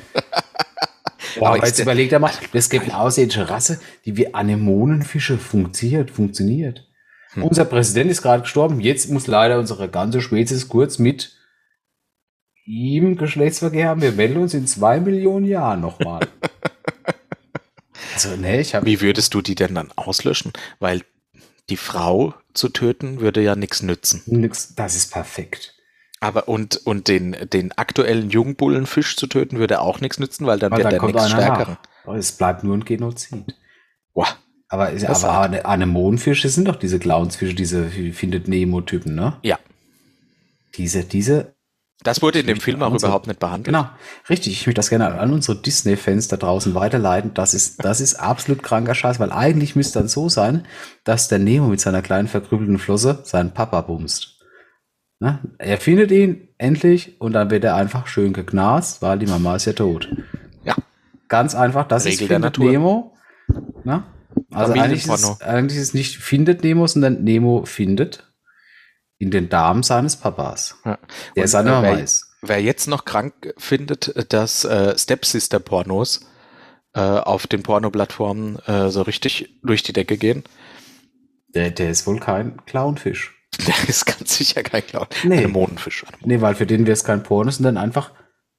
Boah, 1.37 1.49
Aber 1.49 1.65
jetzt 1.65 1.79
überlegt 1.79 2.13
er 2.13 2.19
mal, 2.19 2.31
es 2.53 2.69
gibt 2.69 2.85
eine 2.85 2.97
außerirdische 2.97 3.49
Rasse, 3.49 3.79
die 4.05 4.17
wie 4.17 4.33
Anemonenfische 4.33 5.37
funktioniert, 5.37 6.11
funktioniert. 6.11 6.87
Hm. 7.33 7.43
Unser 7.43 7.65
Präsident 7.65 8.09
ist 8.09 8.21
gerade 8.21 8.43
gestorben. 8.43 8.79
Jetzt 8.79 9.09
muss 9.09 9.27
leider 9.27 9.59
unsere 9.59 9.89
ganze 9.89 10.21
Spezies 10.21 10.67
kurz 10.67 10.99
mit 10.99 11.33
ihm 12.65 13.15
Geschlechtsverkehr 13.15 13.89
haben. 13.89 14.01
Wir 14.01 14.11
melden 14.11 14.37
uns 14.37 14.53
in 14.53 14.67
zwei 14.67 14.99
Millionen 14.99 15.45
Jahren 15.45 15.81
nochmal. 15.81 16.27
also, 18.13 18.35
ne, 18.35 18.59
ich 18.59 18.73
habe 18.73 18.85
Wie 18.85 19.01
würdest 19.01 19.33
du 19.33 19.41
die 19.41 19.55
denn 19.55 19.75
dann 19.75 19.91
auslöschen? 19.95 20.51
Weil 20.79 21.01
die 21.69 21.77
Frau 21.77 22.33
zu 22.55 22.69
töten 22.69 23.19
würde 23.19 23.41
ja 23.41 23.55
nichts 23.55 23.81
nützen. 23.83 24.23
nix. 24.25 24.73
Das 24.75 24.95
ist 24.95 25.11
perfekt. 25.11 25.73
Aber 26.21 26.47
und, 26.47 26.77
und 26.85 27.07
den, 27.07 27.35
den 27.53 27.71
aktuellen 27.73 28.29
Jungbullenfisch 28.29 29.15
zu 29.17 29.27
töten 29.27 29.59
würde 29.59 29.81
auch 29.81 29.99
nichts 30.01 30.17
nützen, 30.17 30.45
weil 30.47 30.57
dann 30.59 30.71
Weil 30.71 30.79
wird 30.79 30.93
dann 30.93 30.99
der 31.13 31.23
nichts. 31.27 31.77
Aber 32.05 32.15
Es 32.17 32.31
bleibt 32.31 32.63
nur 32.63 32.75
ein 32.77 32.85
Genozid. 32.85 33.55
Boah. 34.13 34.27
Aber, 34.67 34.91
Das 34.91 35.23
aber 35.23 35.33
Ane- 35.41 35.65
Anemonenfische 35.65 36.49
sind 36.49 36.67
doch 36.67 36.77
diese 36.77 36.97
Clownsfische, 36.99 37.53
diese 37.53 37.85
findet 37.89 38.47
Nemo-Typen, 38.47 39.13
ne? 39.13 39.37
Ja. 39.43 39.59
Diese, 40.75 41.03
diese, 41.03 41.54
Das 42.05 42.21
wurde 42.21 42.39
in 42.39 42.47
dem 42.47 42.61
Film 42.61 42.81
auch 42.81 42.91
unsere- 42.91 43.09
überhaupt 43.09 43.27
nicht 43.27 43.39
behandelt. 43.39 43.65
genau, 43.65 43.89
richtig. 44.29 44.53
Ich 44.53 44.65
möchte 44.67 44.79
das 44.79 44.89
gerne 44.89 45.19
an 45.19 45.33
unsere 45.33 45.57
Disney-Fans 45.61 46.29
da 46.29 46.37
draußen 46.37 46.73
weiterleiten. 46.75 47.33
Das 47.33 47.53
ist, 47.53 47.83
das 47.83 47.99
ist 47.99 48.15
absolut 48.15 48.63
kranker 48.63 48.95
Scheiß, 48.95 49.19
weil 49.19 49.31
eigentlich 49.31 49.75
müsste 49.75 49.99
dann 49.99 50.07
so 50.07 50.29
sein, 50.29 50.65
dass 51.03 51.27
der 51.27 51.39
Nemo 51.39 51.67
mit 51.67 51.81
seiner 51.81 52.01
kleinen 52.01 52.27
verkrüppelten 52.29 52.77
Flosse 52.77 53.19
seinen 53.23 53.51
Papa 53.51 53.81
bumst. 53.81 54.39
Ne? 55.19 55.39
Er 55.57 55.77
findet 55.77 56.11
ihn 56.11 56.47
endlich 56.57 57.19
und 57.19 57.33
dann 57.33 57.49
wird 57.49 57.63
er 57.63 57.75
einfach 57.75 58.07
schön 58.07 58.33
geknast, 58.33 59.01
weil 59.01 59.17
die 59.19 59.25
Mama 59.27 59.55
ist 59.55 59.65
ja 59.65 59.73
tot. 59.73 60.09
Ja. 60.63 60.75
Ganz 61.27 61.55
einfach, 61.55 61.87
das 61.87 62.05
Regel 62.05 62.13
ist 62.13 62.19
der 62.21 62.27
findet 62.27 62.43
Natur. 62.59 62.71
Nemo. 62.71 63.17
Ne? 63.83 64.03
Also 64.51 64.73
eigentlich 64.73 65.05
ist, 65.07 65.41
eigentlich 65.43 65.77
ist 65.77 65.87
es 65.89 65.93
nicht 65.93 66.17
findet 66.17 66.63
Nemo, 66.63 66.85
sondern 66.87 67.23
Nemo 67.23 67.65
findet 67.65 68.24
in 69.17 69.31
den 69.31 69.49
Darm 69.49 69.83
seines 69.83 70.15
Papas, 70.17 70.75
Ja. 70.85 70.97
der 71.35 71.47
seine 71.47 71.69
äh, 71.69 71.73
Mama 71.73 71.87
wer- 71.95 72.03
ist. 72.03 72.25
Wer 72.41 72.61
jetzt 72.61 72.87
noch 72.87 73.05
krank 73.05 73.53
findet, 73.57 74.31
dass 74.31 74.65
äh, 74.65 74.95
Stepsister-Pornos 74.97 76.27
äh, 76.93 76.99
auf 76.99 77.47
den 77.47 77.63
Porno-Plattformen 77.63 78.59
äh, 78.67 78.89
so 78.91 79.01
richtig 79.01 79.57
durch 79.63 79.81
die 79.83 79.93
Decke 79.93 80.17
gehen, 80.17 80.43
Der, 81.47 81.71
der 81.71 81.89
ist 81.89 82.05
wohl 82.05 82.19
kein 82.19 82.63
Clownfisch. 82.65 83.33
der 83.65 83.89
ist 83.89 84.05
ganz 84.05 84.37
sicher 84.37 84.61
kein 84.63 84.85
Clown. 84.85 85.07
Nee. 85.23 85.45
Ein 85.45 85.51
Mohnenfisch. 85.51 86.05
Nee, 86.21 86.41
weil 86.41 86.53
für 86.55 86.65
den 86.67 86.85
wäre 86.85 86.93
es 86.93 87.03
kein 87.03 87.23
Porno, 87.23 87.49
sondern 87.49 87.77
einfach 87.77 88.11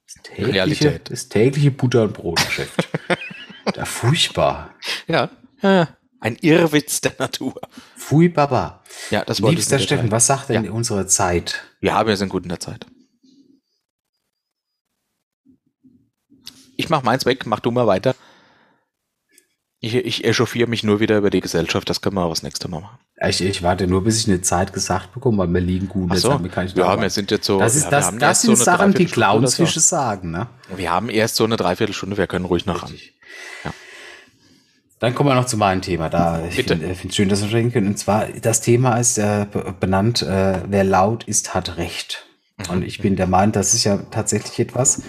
das 0.05 0.23
tägliche, 0.23 0.53
Realität. 0.53 1.11
das 1.11 1.29
tägliche 1.29 1.71
Butter- 1.71 2.03
und 2.03 2.13
Brotgeschäft. 2.13 2.89
da 3.73 3.85
furchtbar. 3.85 4.73
Ja. 5.07 5.29
ja. 5.61 5.87
Ein 6.19 6.35
Irrwitz 6.41 7.01
der 7.01 7.13
Natur. 7.19 7.59
Pfui 7.97 8.29
Baba. 8.29 8.83
Ja, 9.11 9.23
das 9.23 9.41
wollte 9.41 9.57
Liebster 9.57 9.79
Steffen, 9.79 10.11
was 10.11 10.27
sagt 10.27 10.49
denn 10.49 10.65
Ja. 10.65 10.71
unsere 10.71 11.05
Zeit? 11.07 11.63
Ja, 11.81 12.07
wir 12.07 12.17
sind 12.17 12.29
gut 12.29 12.43
in 12.43 12.49
der 12.49 12.59
Zeit. 12.59 12.85
Ich 16.75 16.89
mach 16.89 17.03
meins 17.03 17.25
weg, 17.25 17.45
mach 17.45 17.59
du 17.59 17.71
mal 17.71 17.87
weiter. 17.87 18.15
Ich, 19.79 19.93
ich 19.93 20.25
echauffiere 20.25 20.67
mich 20.67 20.83
nur 20.83 20.99
wieder 20.99 21.17
über 21.19 21.29
die 21.29 21.39
Gesellschaft, 21.39 21.87
das 21.87 22.01
können 22.01 22.15
wir 22.15 22.21
aber 22.21 22.31
das 22.31 22.41
nächste 22.41 22.67
Mal 22.67 22.81
machen. 22.81 22.97
Ich, 23.27 23.41
ich 23.41 23.61
warte 23.61 23.85
nur, 23.85 24.03
bis 24.03 24.19
ich 24.19 24.27
eine 24.27 24.41
Zeit 24.41 24.73
gesagt 24.73 25.13
bekomme, 25.13 25.37
weil 25.39 25.47
mir 25.47 25.59
liegen 25.59 25.87
gut. 25.87 26.09
Ach 26.11 26.17
so, 26.17 26.29
kann 26.49 26.65
ich 26.65 26.73
ja, 26.73 26.99
wir 26.99 27.09
sind 27.11 27.29
jetzt 27.29 27.45
so. 27.45 27.59
das 27.59 27.75
ist 27.75 27.85
ja, 27.85 27.91
wir 27.91 27.97
das, 27.97 28.05
haben 28.07 28.19
das 28.19 28.27
erst 28.29 28.41
sind 28.41 28.55
so 28.55 28.63
eine 28.63 28.77
Sachen, 28.77 28.93
die 28.93 29.05
Dreiviertelstunde 29.05 29.37
oder 29.37 29.47
so. 29.47 29.55
Clownsfische 29.57 29.79
sagen, 29.79 30.31
ne? 30.31 30.47
Wir 30.75 30.91
haben 30.91 31.09
erst 31.09 31.35
so 31.35 31.43
eine 31.43 31.57
Dreiviertelstunde, 31.57 32.17
wir 32.17 32.25
können 32.25 32.45
ruhig 32.45 32.65
noch 32.65 32.81
ran. 32.81 32.89
Richtig. 32.91 33.19
Ja. 33.63 33.73
Dann 34.99 35.13
kommen 35.13 35.29
wir 35.29 35.35
noch 35.35 35.45
zu 35.45 35.57
meinem 35.57 35.81
Thema. 35.81 36.09
Da 36.09 36.43
ich 36.47 36.55
Bitte. 36.55 36.75
finde 36.75 36.91
es 36.91 37.15
schön, 37.15 37.29
dass 37.29 37.41
wir 37.41 37.49
sprechen 37.49 37.71
können. 37.71 37.87
Und 37.87 37.99
zwar, 37.99 38.27
das 38.41 38.61
Thema 38.61 38.97
ist 38.97 39.17
äh, 39.17 39.45
be- 39.51 39.75
benannt, 39.79 40.23
äh, 40.23 40.61
wer 40.67 40.83
laut 40.83 41.23
ist, 41.25 41.53
hat 41.53 41.77
Recht. 41.77 42.25
Mhm. 42.57 42.73
Und 42.73 42.83
ich 42.83 42.99
bin 42.99 43.15
der 43.15 43.27
Meinung, 43.27 43.51
das 43.51 43.73
ist 43.73 43.83
ja 43.83 43.97
tatsächlich 44.09 44.59
etwas, 44.59 45.03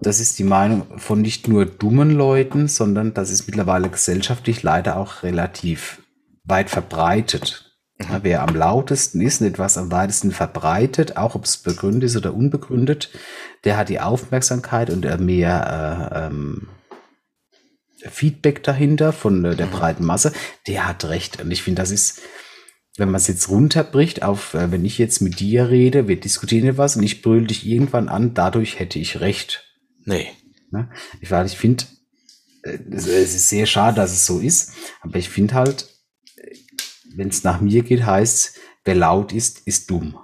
das 0.00 0.20
ist 0.20 0.38
die 0.38 0.44
Meinung 0.44 0.86
von 0.96 1.20
nicht 1.20 1.48
nur 1.48 1.66
dummen 1.66 2.10
Leuten, 2.12 2.68
sondern 2.68 3.14
das 3.14 3.30
ist 3.30 3.46
mittlerweile 3.46 3.88
gesellschaftlich 3.88 4.62
leider 4.62 4.96
auch 4.96 5.22
relativ 5.22 6.02
weit 6.44 6.70
verbreitet. 6.70 7.76
Mhm. 7.98 8.06
Ja, 8.08 8.20
wer 8.22 8.42
am 8.48 8.54
lautesten 8.54 9.20
ist 9.20 9.42
und 9.42 9.48
etwas 9.48 9.76
am 9.76 9.90
weitesten 9.92 10.30
verbreitet, 10.30 11.18
auch 11.18 11.34
ob 11.34 11.44
es 11.44 11.58
begründet 11.58 12.04
ist 12.04 12.16
oder 12.16 12.32
unbegründet, 12.32 13.10
der 13.64 13.76
hat 13.76 13.90
die 13.90 14.00
Aufmerksamkeit 14.00 14.88
und 14.88 15.04
äh, 15.04 15.18
mehr 15.18 16.10
äh, 16.14 16.26
ähm, 16.26 16.68
Feedback 18.06 18.62
dahinter 18.62 19.12
von 19.12 19.44
äh, 19.44 19.56
der 19.56 19.66
breiten 19.66 20.04
Masse, 20.04 20.32
der 20.66 20.86
hat 20.86 21.04
recht. 21.04 21.40
Und 21.40 21.50
ich 21.50 21.62
finde, 21.62 21.82
das 21.82 21.90
ist, 21.90 22.20
wenn 22.96 23.10
man 23.10 23.20
es 23.20 23.28
jetzt 23.28 23.48
runterbricht 23.48 24.22
auf, 24.22 24.54
äh, 24.54 24.70
wenn 24.70 24.84
ich 24.84 24.98
jetzt 24.98 25.20
mit 25.20 25.40
dir 25.40 25.68
rede, 25.68 26.08
wir 26.08 26.18
diskutieren 26.18 26.68
etwas 26.68 26.96
und 26.96 27.02
ich 27.02 27.22
brülle 27.22 27.46
dich 27.46 27.66
irgendwann 27.66 28.08
an, 28.08 28.34
dadurch 28.34 28.78
hätte 28.78 28.98
ich 28.98 29.20
recht. 29.20 29.64
Nee. 30.04 30.28
Ne? 30.70 30.90
Ich, 31.20 31.30
ich 31.30 31.58
finde, 31.58 31.84
äh, 32.62 32.78
es 32.90 33.06
es 33.06 33.34
ist 33.34 33.48
sehr 33.48 33.66
schade, 33.66 33.96
dass 33.96 34.12
es 34.12 34.26
so 34.26 34.38
ist, 34.38 34.72
aber 35.00 35.18
ich 35.18 35.28
finde 35.28 35.54
halt, 35.54 35.88
wenn 37.14 37.28
es 37.28 37.42
nach 37.42 37.60
mir 37.60 37.82
geht, 37.82 38.04
heißt 38.04 38.58
wer 38.84 38.94
laut 38.94 39.32
ist, 39.32 39.66
ist 39.66 39.90
dumm. 39.90 40.18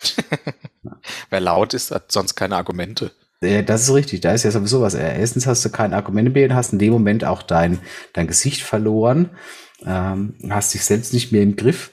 Wer 1.30 1.40
laut 1.40 1.74
ist, 1.74 1.90
hat 1.90 2.12
sonst 2.12 2.34
keine 2.34 2.56
Argumente. 2.56 3.12
Äh, 3.44 3.62
Das 3.62 3.82
ist 3.82 3.94
richtig, 3.94 4.20
da 4.20 4.32
ist 4.32 4.44
ja 4.44 4.50
sowieso 4.50 4.80
was. 4.80 4.94
Äh, 4.94 5.20
Erstens 5.20 5.46
hast 5.46 5.64
du 5.64 5.70
kein 5.70 5.94
Argument 5.94 6.32
mehr 6.34 6.48
und 6.48 6.54
hast 6.54 6.72
in 6.72 6.78
dem 6.78 6.92
Moment 6.92 7.24
auch 7.24 7.42
dein, 7.42 7.78
dein 8.12 8.26
Gesicht 8.26 8.62
verloren, 8.62 9.30
ähm, 9.84 10.34
hast 10.50 10.74
dich 10.74 10.84
selbst 10.84 11.12
nicht 11.12 11.32
mehr 11.32 11.42
im 11.42 11.56
Griff. 11.56 11.92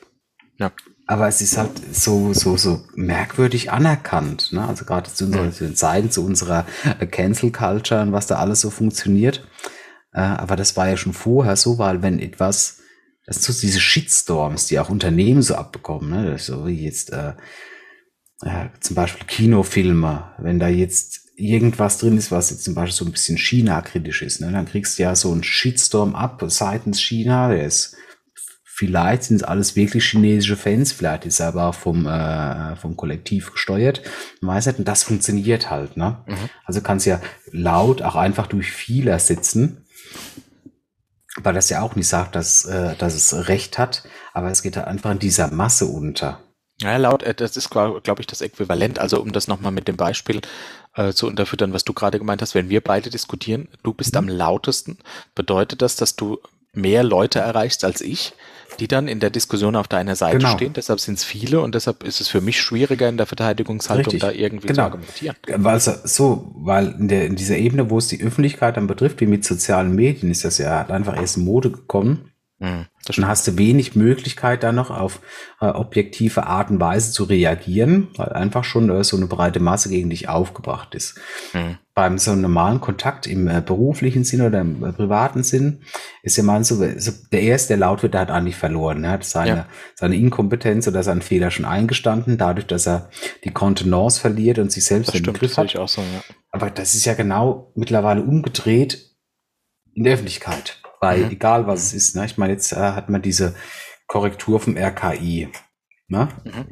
Ja. 0.58 0.72
Aber 1.08 1.28
es 1.28 1.42
ist 1.42 1.58
halt 1.58 1.72
so, 1.94 2.34
so, 2.34 2.56
so 2.56 2.82
merkwürdig 2.96 3.72
anerkannt. 3.72 4.54
Ne? 4.54 4.66
Also 4.66 4.86
gerade 4.86 5.12
zu, 5.12 5.26
unseren, 5.26 5.52
den 5.52 5.76
Zeiten, 5.76 6.10
zu 6.10 6.24
unserer 6.24 6.66
äh, 7.00 7.06
Cancel 7.06 7.52
Culture 7.52 8.02
und 8.02 8.14
was 8.14 8.28
da 8.28 8.38
alles 8.38 8.62
so 8.62 8.70
funktioniert. 8.70 9.46
Äh, 10.14 10.22
aber 10.22 10.56
das 10.56 10.78
war 10.78 10.88
ja 10.88 10.96
schon 10.96 11.14
vorher 11.14 11.58
so, 11.58 11.78
weil 11.78 12.02
wenn 12.02 12.20
etwas 12.20 12.78
das 13.26 13.44
sind 13.44 13.56
so 13.56 13.62
diese 13.62 13.80
Shitstorms, 13.80 14.68
die 14.68 14.80
auch 14.80 14.90
Unternehmen 14.90 15.42
so 15.42 15.56
abbekommen, 15.56 16.10
ne? 16.10 16.32
Das 16.32 16.42
ist 16.42 16.48
so 16.48 16.66
wie 16.68 16.84
jetzt 16.84 17.14
äh, 17.14 17.34
äh, 18.42 18.70
zum 18.80 18.96
Beispiel 18.96 19.28
Kinofilme, 19.28 20.34
wenn 20.40 20.60
da 20.60 20.68
jetzt 20.68 21.31
irgendwas 21.42 21.98
drin 21.98 22.18
ist, 22.18 22.32
was 22.32 22.50
jetzt 22.50 22.64
zum 22.64 22.76
Beispiel 22.76 22.96
so 22.96 23.06
ein 23.06 23.12
bisschen 23.12 23.38
China-kritisch 23.38 24.22
ist, 24.22 24.42
ne? 24.42 24.52
dann 24.52 24.66
kriegst 24.66 24.98
du 24.98 25.04
ja 25.04 25.16
so 25.16 25.32
einen 25.32 25.44
Shitstorm 25.44 26.16
ab 26.16 26.44
seitens 26.48 27.02
China, 27.02 27.50
der 27.50 27.66
ist 27.66 27.96
Vielleicht 28.82 29.26
sind 29.26 29.36
es 29.36 29.44
alles 29.44 29.76
wirklich 29.76 30.06
chinesische 30.06 30.58
Fans, 30.58 30.92
vielleicht 30.92 31.28
ist 31.28 31.40
er 31.40 31.50
aber 31.50 31.68
auch 31.68 31.76
vom, 31.76 32.08
äh, 32.08 32.76
vom 32.78 32.98
Kollektiv 32.98 33.52
gesteuert. 33.52 34.02
Man 34.40 34.56
weiß 34.56 34.66
nicht, 34.66 34.80
und 34.80 34.88
das 34.88 35.04
funktioniert 35.04 35.70
halt. 35.70 35.98
Ne? 35.98 36.18
Mhm. 36.26 36.50
Also 36.66 36.82
kannst 36.82 37.06
ja 37.06 37.22
laut 37.52 38.02
auch 38.02 38.16
einfach 38.16 38.48
durch 38.48 38.72
viel 38.72 39.08
ersetzen, 39.08 39.86
weil 41.44 41.54
das 41.54 41.70
ja 41.70 41.82
auch 41.82 41.96
nicht 41.96 42.08
sagt, 42.08 42.36
dass, 42.36 42.66
äh, 42.66 42.96
dass 42.96 43.14
es 43.14 43.48
Recht 43.50 43.78
hat, 43.78 44.04
aber 44.34 44.50
es 44.50 44.64
geht 44.64 44.78
halt 44.78 44.88
einfach 44.88 45.12
in 45.12 45.20
dieser 45.20 45.52
Masse 45.52 45.86
unter. 45.86 46.40
Ja, 46.82 46.98
laut, 46.98 47.24
äh, 47.24 47.34
das 47.34 47.58
ist, 47.58 47.70
glaube 47.70 48.02
ich, 48.20 48.28
das 48.28 48.42
Äquivalent. 48.42 49.00
Also, 49.00 49.22
um 49.22 49.32
das 49.32 49.48
nochmal 49.48 49.72
mit 49.72 49.88
dem 49.88 49.98
Beispiel 49.98 50.42
äh, 50.96 51.14
zu 51.14 51.28
unterfüttern, 51.28 51.74
was 51.74 51.84
du 51.84 51.94
gerade 51.94 52.18
gemeint 52.20 52.42
hast, 52.42 52.56
wenn 52.56 52.70
wir 52.70 52.82
beide 52.82 53.10
diskutieren, 53.10 53.68
du 53.84 53.94
bist 53.94 54.16
am 54.18 54.28
lautesten, 54.28 54.98
bedeutet 55.36 55.82
das, 55.82 55.96
dass 55.96 56.16
du 56.16 56.40
mehr 56.74 57.04
Leute 57.04 57.40
erreichst 57.40 57.84
als 57.84 58.00
ich, 58.00 58.32
die 58.80 58.88
dann 58.88 59.10
in 59.10 59.20
der 59.20 59.30
Diskussion 59.30 59.76
auf 59.76 59.90
deiner 59.90 60.16
Seite 60.16 60.38
Genau. 60.38 60.54
stehen. 60.56 60.72
Deshalb 60.72 61.02
sind 61.02 61.16
es 61.18 61.26
viele 61.26 61.60
und 61.60 61.76
deshalb 61.76 62.04
ist 62.04 62.22
es 62.22 62.30
für 62.30 62.40
mich 62.40 62.62
schwieriger 62.62 63.10
in 63.10 63.18
der 63.18 63.26
Verteidigungshaltung, 63.26 64.06
Richtig. 64.06 64.22
da 64.22 64.32
irgendwie 64.32 64.68
zu 64.68 64.74
Genau. 64.74 64.84
argumentieren. 64.84 65.36
Weil 65.58 65.80
so- 65.82 65.96
so, 66.06 66.52
weil 66.56 66.96
in, 66.98 67.10
der, 67.10 67.26
in 67.26 67.36
dieser 67.36 67.58
Ebene, 67.58 67.90
wo 67.90 67.98
es 67.98 68.08
die 68.08 68.24
Öffentlichkeit 68.24 68.78
dann 68.78 68.88
betrifft, 68.88 69.20
wie 69.20 69.26
mit 69.28 69.44
sozialen 69.44 69.94
Medien, 69.94 70.32
ist 70.32 70.46
das 70.46 70.58
ja 70.60 70.78
halt 70.78 70.92
einfach 70.92 71.18
erst 71.18 71.36
in 71.36 71.44
Mode 71.44 71.72
gekommen. 71.72 72.31
Mhm, 72.64 72.86
Dann 73.08 73.28
hast 73.28 73.48
du 73.48 73.58
wenig 73.58 73.96
Möglichkeit, 73.96 74.62
da 74.62 74.72
noch 74.72 74.92
auf 74.92 75.20
äh, 75.62 75.66
objektive 75.66 76.46
Art 76.46 76.70
und 76.70 76.80
Weise 76.80 77.12
zu 77.12 77.24
reagieren, 77.24 78.10
weil 78.18 78.30
einfach 78.34 78.64
schon 78.64 78.88
äh, 78.92 79.04
so 79.04 79.18
eine 79.18 79.26
breite 79.26 79.60
Masse 79.60 79.90
gegen 79.90 80.12
dich 80.12 80.30
aufgebracht 80.30 80.94
ist. 80.94 81.20
Mhm. 81.54 81.80
Beim 81.96 82.20
so 82.20 82.30
einem 82.32 82.42
normalen 82.42 82.80
Kontakt 82.80 83.26
im 83.26 83.48
äh, 83.48 83.64
beruflichen 83.66 84.24
Sinn 84.24 84.42
oder 84.42 84.62
im 84.62 84.84
äh, 84.86 84.94
privaten 84.94 85.42
Sinn 85.42 85.82
ist 86.22 86.38
ja 86.38 86.44
mal 86.44 86.64
so, 86.64 86.76
so, 87.00 87.12
der 87.32 87.42
Erste, 87.42 87.70
der 87.70 87.78
laut 87.78 88.04
wird, 88.04 88.14
der 88.14 88.22
hat 88.22 88.30
eigentlich 88.32 88.56
verloren. 88.58 89.04
Er 89.06 89.12
hat 89.14 89.24
seine, 89.24 89.50
Ja. 89.50 89.66
seine 89.96 90.16
Inkompetenz 90.16 90.88
oder 90.88 91.02
seinen 91.02 91.24
Fehler 91.24 91.50
schon 91.50 91.66
eingestanden, 91.66 92.38
dadurch, 92.38 92.68
dass 92.68 92.88
er 92.88 93.10
die 93.44 93.52
Kontenance 93.52 94.22
verliert 94.22 94.60
und 94.60 94.72
sich 94.72 94.86
selbst 94.86 95.08
Das 95.08 95.16
im 95.16 95.24
stimmt, 95.24 95.40
Griff 95.40 95.50
das 95.52 95.58
hat. 95.58 95.66
ich 95.66 95.80
auch 95.80 95.90
so, 95.90 96.02
ja. 96.02 96.22
Aber 96.52 96.70
das 96.70 96.94
ist 96.94 97.06
ja 97.06 97.16
genau 97.16 97.72
mittlerweile 97.74 98.22
umgedreht 98.22 99.10
in 99.96 100.04
der 100.04 100.14
Öffentlichkeit. 100.14 100.78
Bei 101.02 101.18
Mhm. 101.18 101.32
egal 101.32 101.68
was 101.68 101.84
es 101.84 101.94
ist. 101.94 102.16
Ne? 102.16 102.26
Ich 102.26 102.38
meine, 102.38 102.54
jetzt 102.54 102.72
äh, 102.72 102.76
hat 102.78 103.10
man 103.10 103.22
diese 103.22 103.56
Korrektur 104.08 104.60
vom 104.60 104.78
RKI. 104.78 105.50
Ne? 106.08 106.30
Mhm. 106.46 106.68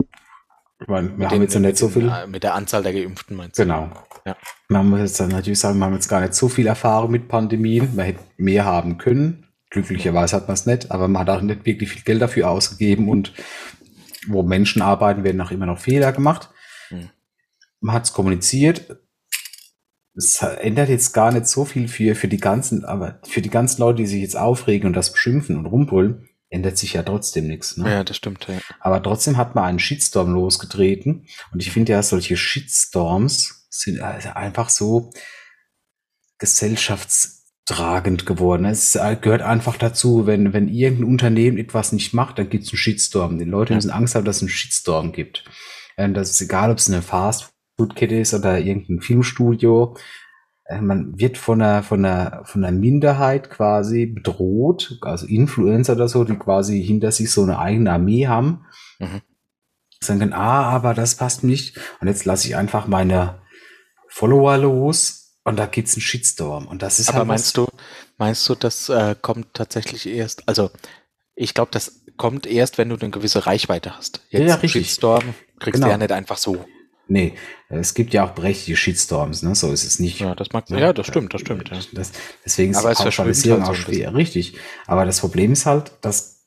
Meine, 0.88 1.10
wir 1.10 1.18
Mit 1.18 1.26
haben 1.28 1.34
den- 1.36 1.42
jetzt 1.42 1.56
noch 1.56 1.62
nicht 1.62 1.78
so 1.78 1.90
viel. 1.90 2.08
äh, 2.08 2.28
Mit 2.28 2.44
der 2.44 2.54
Anzahl 2.54 2.84
der 2.84 2.94
Geimpften 2.94 3.36
meinst 3.36 3.58
du? 3.58 3.64
Genau. 3.64 3.90
Ja. 4.26 4.38
Man 4.70 4.88
muss 4.90 5.00
jetzt 5.00 5.20
dann 5.20 5.30
natürlich 5.30 5.60
sagen, 5.60 5.80
wir 5.80 5.86
haben 5.86 5.94
jetzt 5.96 6.08
gar 6.08 6.22
nicht 6.22 6.36
so 6.36 6.48
viel 6.48 6.68
Erfahrung 6.68 7.10
mit 7.12 7.28
Pandemien. 7.28 7.96
Man 7.96 8.06
hätte 8.06 8.20
mehr 8.38 8.66
haben 8.66 8.98
können. 9.00 9.48
Glücklicherweise 9.72 10.36
hat 10.36 10.48
man 10.48 10.54
es 10.54 10.66
nicht, 10.66 10.92
aber 10.92 11.08
man 11.08 11.22
hat 11.22 11.30
auch 11.30 11.42
nicht 11.42 11.66
wirklich 11.66 11.90
viel 11.90 12.02
Geld 12.04 12.22
dafür 12.22 12.50
ausgegeben 12.50 13.10
und 13.10 13.34
wo 14.28 14.44
Menschen 14.44 14.82
arbeiten, 14.82 15.24
werden 15.24 15.42
auch 15.42 15.52
immer 15.52 15.66
noch 15.66 15.80
Fehler 15.80 16.12
gemacht. 16.12 16.50
Hm. 16.90 17.10
Man 17.82 17.96
hat 17.96 18.06
es 18.06 18.14
kommuniziert. 18.14 18.98
Es 20.20 20.42
ändert 20.42 20.90
jetzt 20.90 21.14
gar 21.14 21.32
nicht 21.32 21.48
so 21.48 21.64
viel 21.64 21.88
für, 21.88 22.14
für 22.14 22.28
die 22.28 22.38
ganzen, 22.40 22.84
aber 22.84 23.20
für 23.24 23.42
die 23.42 23.50
ganzen 23.50 23.80
Leute, 23.80 23.98
die 24.02 24.08
sich 24.08 24.22
jetzt 24.22 24.36
aufregen 24.38 24.88
und 24.88 24.94
das 24.94 25.14
beschimpfen 25.14 25.56
und 25.58 25.66
rumbrüllen, 25.66 26.28
ändert 26.50 26.78
sich 26.78 26.94
ja 26.94 27.04
trotzdem 27.04 27.48
nichts. 27.48 27.78
Ne? 27.78 27.90
Ja, 27.90 28.04
das 28.04 28.18
stimmt, 28.18 28.46
ja. 28.48 28.60
Aber 28.82 29.02
trotzdem 29.02 29.38
hat 29.38 29.56
man 29.56 29.64
einen 29.64 29.80
Shitstorm 29.80 30.34
losgetreten. 30.34 31.26
Und 31.54 31.62
ich 31.62 31.72
finde 31.72 31.94
ja, 31.94 32.04
solche 32.04 32.36
Shitstorms 32.36 33.68
sind 33.70 34.02
also 34.02 34.30
einfach 34.30 34.68
so 34.70 35.12
gesellschaftstragend 36.40 38.26
geworden. 38.26 38.66
Es 38.66 38.94
gehört 39.22 39.42
einfach 39.42 39.78
dazu, 39.78 40.26
wenn, 40.26 40.54
wenn 40.54 40.68
irgendein 40.68 41.08
Unternehmen 41.08 41.58
etwas 41.58 41.92
nicht 41.92 42.14
macht, 42.14 42.40
dann 42.40 42.50
gibt 42.50 42.66
es 42.66 42.72
einen 42.72 42.78
Shitstorm. 42.78 43.38
Die 43.40 43.46
Leute 43.46 43.72
Ja. 43.74 43.76
müssen 43.78 43.92
Angst 43.92 44.16
haben, 44.16 44.26
dass 44.26 44.38
es 44.38 44.42
einen 44.42 44.50
Shitstorm 44.50 45.12
gibt. 45.12 45.46
Ähm, 45.98 46.14
Das 46.14 46.30
ist 46.32 46.42
egal, 46.42 46.72
ob 46.72 46.78
es 46.78 46.90
eine 46.90 47.02
Fast-Food-Kette 47.80 48.16
ist 48.20 48.34
oder 48.34 48.60
irgendein 48.60 49.02
Filmstudio. 49.02 49.96
Äh, 50.66 50.82
Man 50.82 51.20
wird 51.20 51.38
von 51.38 51.62
einer, 51.62 51.84
von 51.84 52.04
einer, 52.06 52.44
von 52.46 52.64
einer 52.64 52.78
Minderheit 52.78 53.50
quasi 53.50 54.06
bedroht, 54.06 54.98
also 55.02 55.26
Influencer 55.26 55.94
oder 55.94 56.08
so, 56.08 56.24
die 56.24 56.36
quasi 56.36 56.84
hinter 56.84 57.12
sich 57.12 57.32
so 57.32 57.44
eine 57.44 57.60
eigene 57.60 57.92
Armee 57.92 58.28
haben. 58.28 58.66
Mhm. 59.00 59.22
Sagen 60.02 60.20
dann, 60.20 60.34
ah, 60.34 60.64
aber 60.70 60.94
das 60.94 61.16
passt 61.16 61.44
nicht. 61.44 61.78
Und 62.00 62.08
jetzt 62.08 62.26
lasse 62.26 62.48
ich 62.48 62.56
einfach 62.56 62.88
meine 62.88 63.42
Follower 64.08 64.58
los 64.58 65.36
und 65.44 65.58
da 65.58 65.66
gibt's 65.66 65.96
einen 65.96 66.02
Shitstorm. 66.02 66.68
Und 66.68 66.82
das 66.82 67.00
ist 67.00 67.10
Aber 67.10 67.20
halt 67.20 67.28
meinst 67.28 67.58
du, 67.58 67.68
meinst 68.18 68.48
du, 68.48 68.56
das 68.56 68.90
äh, 68.90 69.16
kommt 69.22 69.54
tatsächlich 69.54 70.08
erst, 70.08 70.48
also 70.48 70.72
ich 71.36 71.54
glaube, 71.54 71.72
das 71.72 72.06
kommt 72.18 72.46
erst, 72.48 72.78
wenn 72.78 72.90
du 72.90 72.96
eine 72.98 73.10
gewisse 73.10 73.46
Reichweite 73.46 73.96
hast. 73.96 74.22
Ja, 74.30 74.42
ja, 74.42 74.56
richtig. 74.56 74.86
Shitstorm 74.88 75.24
kriegst 75.60 75.76
Genau. 75.76 75.88
du 75.88 75.92
ja 75.92 75.98
nicht 75.98 76.12
einfach 76.12 76.38
so. 76.38 76.66
Nee, 77.12 77.34
es 77.70 77.96
gibt 77.96 78.14
ja 78.14 78.24
auch 78.24 78.32
berechtigte 78.32 78.76
Shitstorms, 78.78 79.42
ne? 79.44 79.56
So 79.56 79.72
ist 79.72 79.84
es 79.84 80.00
nicht. 80.00 80.20
Ja, 80.20 80.36
das 80.36 80.52
mag, 80.54 80.70
Ja. 80.70 80.78
ja, 80.78 80.94
das 80.94 81.08
stimmt, 81.08 81.34
das 81.34 81.42
stimmt, 81.42 81.70
ja. 81.70 81.80
Das, 81.94 82.12
deswegen 82.46 82.72
ist 82.72 82.78
Aber 82.78 82.90
verschwimmt 82.90 83.06
Pauschalisierung 83.16 83.62
halt 83.66 83.72
auch 83.72 83.76
schwer. 83.76 84.14
Richtig. 84.14 84.58
Aber 84.86 85.06
das 85.06 85.20
Problem 85.20 85.52
ist 85.54 85.66
halt, 85.66 85.92
dass 86.02 86.46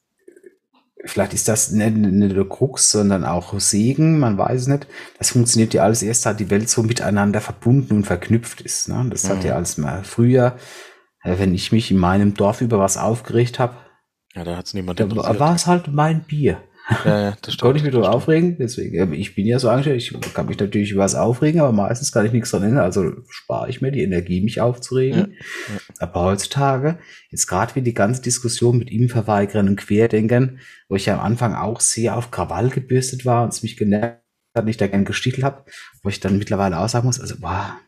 vielleicht 1.05 1.35
ist 1.35 1.49
das 1.49 1.73
nicht, 1.73 1.97
nicht 1.97 2.35
nur 2.37 2.49
Krux, 2.49 2.91
sondern 2.93 3.25
auch 3.25 3.59
Segen, 3.59 4.21
man 4.21 4.39
weiß 4.39 4.63
es 4.63 4.67
nicht. 4.69 4.87
Das 5.19 5.31
funktioniert 5.31 5.75
ja 5.75 5.83
alles 5.83 6.03
erst, 6.03 6.23
seit 6.23 6.39
die 6.39 6.49
Welt 6.51 6.69
so 6.69 6.85
miteinander 6.85 7.41
verbunden 7.41 7.97
und 7.97 8.05
verknüpft 8.05 8.61
ist. 8.61 8.89
Ne? 8.89 9.05
Das 9.11 9.29
hat 9.29 9.39
Mhm. 9.39 9.47
ja 9.47 9.55
alles 9.57 9.79
mal 9.79 10.05
früher, 10.05 10.57
äh, 11.25 11.39
wenn 11.39 11.55
ich 11.55 11.73
mich 11.73 11.91
in 11.91 11.99
meinem 11.99 12.35
Dorf 12.35 12.61
über 12.61 12.79
was 12.79 12.97
aufgeregt 12.97 13.59
habe, 13.59 13.75
Ja, 14.35 14.45
da 14.45 14.57
hat 14.57 14.67
es 14.67 14.75
niemand 14.75 15.01
da 15.01 15.05
interessiert. 15.05 15.41
war 15.41 15.55
es 15.57 15.67
halt 15.67 15.89
mein 15.89 16.23
Bier. 16.23 16.63
Ja, 17.05 17.21
ja, 17.21 17.37
das 17.43 17.59
Konnte 17.59 17.79
ich 17.79 17.83
mich 17.83 17.93
darüber 17.93 18.09
stimmt. 18.09 18.17
aufregen, 18.17 18.57
deswegen, 18.59 19.13
ich 19.13 19.35
bin 19.35 19.47
ja 19.47 19.59
so 19.59 19.69
angestellt, 19.69 20.03
ich 20.03 20.35
kann 20.35 20.47
mich 20.47 20.59
natürlich 20.59 20.93
über 20.93 21.03
was 21.03 21.15
aufregen, 21.15 21.61
aber 21.61 21.73
meistens 21.73 22.13
kann 22.13 22.27
ich 22.27 22.33
nichts 22.33 22.51
dran 22.51 22.63
ändern, 22.63 22.85
also 22.85 23.13
spare 23.29 23.69
ich 23.69 23.81
mir 23.81 23.93
die 23.93 24.03
Energie, 24.03 24.41
mich 24.41 24.61
aufzuregen. 24.61 25.37
Ja, 25.69 25.81
Aber 25.99 26.23
heutzutage, 26.23 26.99
jetzt 27.31 27.47
gerade 27.47 27.75
wie 27.75 27.83
die 27.83 27.95
ganze 27.95 28.23
Diskussion 28.23 28.79
mit 28.79 28.91
Impfverweigerern 28.91 29.69
und 29.69 29.77
Querdenkern, 29.77 30.61
wo 30.89 30.97
ich 30.97 31.07
ja 31.07 31.15
am 31.15 31.21
Anfang 31.21 31.55
auch 31.55 31.81
sehr 31.81 32.17
auf 32.17 32.31
Krawall 32.31 32.71
gebürstet 32.71 33.25
war 33.25 33.45
und 33.45 33.53
es 33.53 33.63
mich 33.63 33.77
genervt 33.77 34.21
hat, 34.55 34.65
nicht 34.65 34.81
da 34.81 34.87
gern 34.87 35.05
gestichelt 35.05 35.45
habe, 35.45 35.65
wo 36.03 36.09
ich 36.09 36.21
dann 36.21 36.39
mittlerweile 36.39 36.79
auch 36.79 36.89
sagen 36.89 37.07
muss, 37.07 37.21
also, 37.21 37.39
boah, 37.41 37.79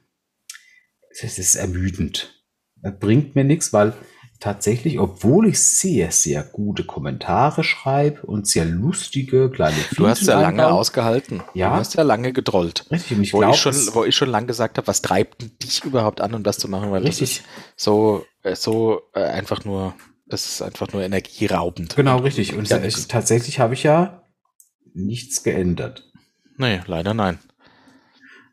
das 1.23 1.39
ist 1.39 1.55
ermüdend. 1.55 2.45
Das 2.83 2.99
bringt 2.99 3.35
mir 3.35 3.45
nichts, 3.45 3.73
weil 3.73 3.93
tatsächlich, 4.41 4.99
obwohl 4.99 5.49
ich 5.49 5.61
sehr, 5.61 6.11
sehr 6.11 6.43
gute 6.43 6.85
Kommentare 6.85 7.65
schreibe 7.65 8.23
und 8.27 8.47
sehr 8.47 8.65
lustige 8.65 9.51
kleine 9.51 9.77
Du 9.97 10.07
hast 10.07 10.27
ja 10.27 10.41
lange 10.41 10.65
einbaue, 10.65 10.81
ausgehalten. 10.81 11.43
Ja. 11.55 11.71
Du 11.71 11.77
hast 11.77 11.95
ja 11.95 12.03
lange 12.03 12.33
gedrollt. 12.33 12.87
Richtig, 12.91 13.19
ich 13.19 13.33
wo, 13.33 13.39
glaube, 13.39 13.55
ich 13.55 13.61
schon, 13.61 13.75
wo 13.95 14.05
ich 14.05 14.15
schon 14.15 14.29
lange 14.29 14.47
gesagt 14.47 14.77
habe, 14.77 14.87
was 14.87 15.03
treibt 15.03 15.63
dich 15.63 15.85
überhaupt 15.85 16.21
an, 16.21 16.35
um 16.35 16.43
das 16.43 16.59
zu 16.59 16.69
machen? 16.69 16.91
Weil 16.91 17.03
Richtig. 17.03 17.43
so, 17.77 18.25
äh, 18.43 18.55
so 18.55 19.03
äh, 19.15 19.23
einfach 19.23 19.65
nur, 19.65 19.95
das 20.27 20.47
ist 20.47 20.63
einfach 20.63 20.93
nur 20.93 21.03
energieraubend. 21.03 21.97
genau 21.97 22.19
richtig. 22.19 22.55
Und 22.55 22.69
ja, 22.69 22.79
tatsächlich 23.09 23.61
habe 23.61 23.75
ich 23.75 23.83
ja 23.83 24.25
nichts 24.95 25.43
geändert. 25.43 26.11
Nee, 26.57 26.81
leider 26.87 27.15
nein. 27.15 27.39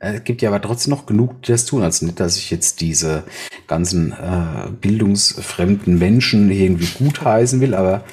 Äh, 0.01 0.17
Es 0.17 0.23
gibt 0.23 0.41
ja 0.41 0.49
aber 0.49 0.61
trotzdem 0.61 0.91
noch 0.91 1.05
genug, 1.05 1.41
die 1.43 1.51
das 1.51 1.65
tun. 1.65 1.83
Also 1.83 2.05
nicht, 2.05 2.19
dass 2.19 2.37
ich 2.37 2.51
jetzt 2.51 2.81
diese 2.81 3.23
ganzen 3.67 4.11
äh, 4.11 4.69
bildungsfremden 4.81 5.97
Menschen 5.97 6.51
irgendwie 6.51 6.87
gutheißen 7.03 7.61
will, 7.61 7.73
aber 7.73 8.03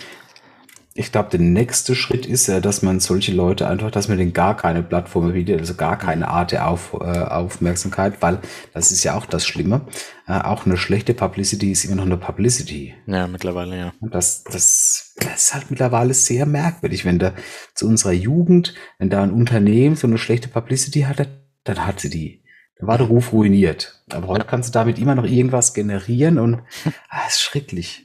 ich 0.95 1.12
glaube, 1.12 1.30
der 1.30 1.39
nächste 1.39 1.95
Schritt 1.95 2.26
ist 2.26 2.49
ja, 2.49 2.59
dass 2.59 2.82
man 2.82 2.99
solche 2.99 3.32
Leute 3.32 3.68
einfach, 3.68 3.93
dass 3.93 4.09
man 4.09 4.18
denen 4.18 4.32
gar 4.32 4.57
keine 4.57 4.82
Plattform 4.82 5.32
bietet, 5.32 5.61
also 5.61 5.74
gar 5.74 5.97
keine 5.97 6.26
Art 6.26 6.51
der 6.51 6.66
Auf, 6.66 6.93
äh, 6.93 7.20
Aufmerksamkeit, 7.20 8.20
weil 8.20 8.41
das 8.74 8.91
ist 8.91 9.05
ja 9.05 9.14
auch 9.14 9.24
das 9.24 9.47
Schlimme. 9.47 9.82
Äh, 10.26 10.41
auch 10.41 10.66
eine 10.66 10.76
schlechte 10.76 11.14
Publicity 11.14 11.70
ist 11.70 11.84
immer 11.84 11.95
noch 11.95 12.07
eine 12.07 12.16
Publicity. 12.16 12.95
Ja, 13.07 13.28
mittlerweile 13.28 13.78
ja. 13.78 13.93
Und 14.01 14.12
das, 14.12 14.43
das, 14.43 15.14
das 15.20 15.43
ist 15.43 15.55
halt 15.55 15.70
mittlerweile 15.70 16.14
sehr 16.14 16.47
merkwürdig, 16.47 17.05
wenn 17.05 17.20
da 17.20 17.32
zu 17.76 17.86
unserer 17.86 18.12
Jugend, 18.12 18.74
wenn 18.99 19.09
da 19.09 19.22
ein 19.22 19.30
Unternehmen 19.30 19.95
so 19.95 20.09
eine 20.09 20.18
schlechte 20.18 20.49
Publicity 20.49 21.03
hatte, 21.03 21.28
dann 21.69 21.87
hat 21.87 22.01
sie 22.01 22.11
die. 22.11 22.43
Dann 22.79 22.89
war 22.89 22.99
der 22.99 23.09
Ruf 23.09 23.33
ruiniert. 23.33 24.03
Aber 24.11 24.29
heute 24.29 24.45
kannst 24.45 24.69
du 24.71 24.73
damit 24.73 24.99
immer 24.99 25.14
noch 25.14 25.25
irgendwas 25.25 25.75
generieren 25.75 26.39
und 26.39 26.62
ah, 27.11 27.27
ist 27.29 27.41
schrecklich. 27.41 28.05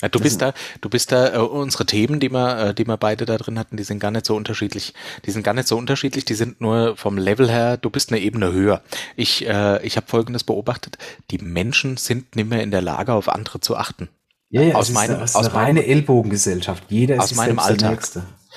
Ja, 0.00 0.08
du 0.08 0.20
bist 0.20 0.40
da, 0.40 0.54
du 0.80 0.88
bist 0.88 1.10
da, 1.10 1.34
äh, 1.34 1.38
unsere 1.38 1.84
Themen, 1.84 2.20
die 2.20 2.30
wir, 2.30 2.58
äh, 2.68 2.74
die 2.74 2.86
wir 2.86 2.96
beide 2.96 3.24
da 3.26 3.36
drin 3.36 3.58
hatten, 3.58 3.76
die 3.76 3.82
sind 3.82 3.98
gar 3.98 4.12
nicht 4.12 4.26
so 4.26 4.36
unterschiedlich. 4.36 4.94
Die 5.26 5.32
sind 5.32 5.42
gar 5.42 5.54
nicht 5.54 5.66
so 5.66 5.76
unterschiedlich, 5.76 6.24
die 6.24 6.34
sind 6.34 6.60
nur 6.60 6.96
vom 6.96 7.18
Level 7.18 7.50
her, 7.50 7.76
du 7.76 7.90
bist 7.90 8.12
eine 8.12 8.20
Ebene 8.20 8.52
höher. 8.52 8.80
Ich, 9.16 9.44
äh, 9.48 9.84
ich 9.84 9.96
habe 9.96 10.06
Folgendes 10.06 10.44
beobachtet, 10.44 10.98
die 11.32 11.38
Menschen 11.38 11.96
sind 11.96 12.36
nicht 12.36 12.48
mehr 12.48 12.62
in 12.62 12.70
der 12.70 12.80
Lage, 12.80 13.12
auf 13.12 13.28
andere 13.28 13.58
zu 13.60 13.76
achten. 13.76 14.08
Ja, 14.50 14.62
ja, 14.62 14.76
Aus 14.76 14.88
es 14.88 14.94
meinem- 14.94 15.14
eine, 15.16 15.24
es 15.24 15.30
ist 15.30 15.36
aus 15.36 15.46
eine 15.46 15.54
reine 15.54 15.84
Ellbogengesellschaft. 15.86 16.84
Jeder 16.88 17.16
ist 17.16 17.20
Aus 17.22 17.34
meinem 17.34 17.58
Alltag. 17.58 18.00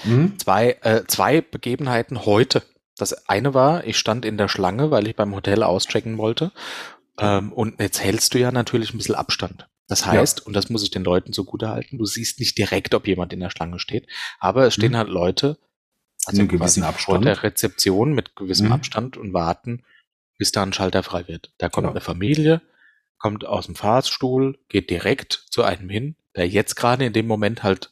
Hm? 0.04 0.38
Zwei, 0.40 0.78
äh, 0.84 1.04
zwei 1.08 1.42
Begebenheiten 1.42 2.26
heute. 2.26 2.62
Das 3.02 3.28
eine 3.28 3.54
war, 3.54 3.84
ich 3.86 3.98
stand 3.98 4.26
in 4.26 4.38
der 4.38 4.48
Schlange, 4.48 4.92
weil 4.92 5.08
ich 5.08 5.16
beim 5.16 5.34
Hotel 5.34 5.64
auschecken 5.64 6.18
wollte. 6.18 6.52
Ähm, 7.18 7.52
und 7.52 7.80
jetzt 7.80 8.02
hältst 8.02 8.34
du 8.34 8.40
ja 8.40 8.52
natürlich 8.52 8.94
ein 8.94 8.98
bisschen 8.98 9.16
Abstand. 9.16 9.68
Das 9.88 10.06
heißt, 10.06 10.46
und 10.46 10.54
das 10.56 10.70
muss 10.70 10.84
ich 10.84 10.92
den 10.92 11.04
Leuten 11.04 11.34
zugute 11.34 11.70
halten, 11.70 11.98
du 11.98 12.06
siehst 12.06 12.40
nicht 12.40 12.58
direkt, 12.58 12.94
ob 12.94 13.08
jemand 13.08 13.34
in 13.34 13.40
der 13.42 13.50
Schlange 13.50 13.80
steht, 13.80 14.08
aber 14.40 14.66
es 14.68 14.76
stehen 14.76 14.92
Mhm. 14.94 14.98
halt 14.98 15.10
Leute 15.10 15.58
einem 16.28 16.48
gewissen 16.48 16.84
quasi 16.84 17.02
vor 17.02 17.16
Abstand. 17.16 17.26
der 17.26 17.44
Rezeption 17.44 18.14
mit 18.14 18.36
gewissem 18.36 18.68
Mhm. 18.68 18.72
Abstand 18.74 19.18
und 19.18 19.34
warten, 19.34 19.84
bis 20.38 20.52
da 20.52 20.64
ein 20.64 20.72
Schalter 20.74 21.04
frei 21.04 21.28
wird. 21.28 21.52
Da 21.58 21.68
kommt 21.68 21.86
Ja. 21.86 21.92
eine 21.92 22.00
Familie, 22.02 22.62
kommt 23.18 23.44
aus 23.46 23.66
dem 23.66 23.76
Fahrstuhl, 23.76 24.58
geht 24.70 24.90
direkt 24.92 25.34
zu 25.50 25.64
einem 25.64 25.90
hin, 25.90 26.16
der 26.36 26.48
jetzt 26.48 26.76
gerade 26.76 27.06
in 27.06 27.14
dem 27.14 27.28
Moment 27.28 27.64
halt 27.64 27.92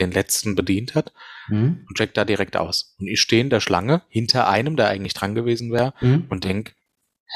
den 0.00 0.10
letzten 0.12 0.54
bedient 0.56 0.94
hat 0.94 1.12
Hm? 1.46 1.84
und 1.88 1.96
checkt 1.96 2.16
da 2.16 2.24
direkt 2.24 2.56
aus. 2.56 2.94
Und 2.98 3.06
ich 3.08 3.20
stehe 3.20 3.40
in 3.42 3.50
der 3.50 3.60
Schlange 3.60 4.02
hinter 4.08 4.48
einem, 4.48 4.76
der 4.76 4.88
eigentlich 4.88 5.14
dran 5.14 5.34
gewesen 5.34 5.70
wäre, 5.72 5.94
Hm? 5.98 6.26
und 6.28 6.44
denk, 6.44 6.74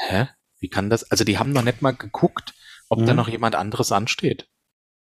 hä, 0.07 0.27
wie 0.59 0.69
kann 0.69 0.89
das? 0.89 1.09
Also 1.11 1.23
die 1.23 1.37
haben 1.37 1.51
noch 1.51 1.63
nicht 1.63 1.81
mal 1.81 1.91
geguckt, 1.91 2.53
ob 2.89 3.05
da 3.05 3.13
Mhm. 3.13 3.17
noch 3.17 3.29
jemand 3.29 3.55
anderes 3.55 3.91
ansteht, 3.91 4.47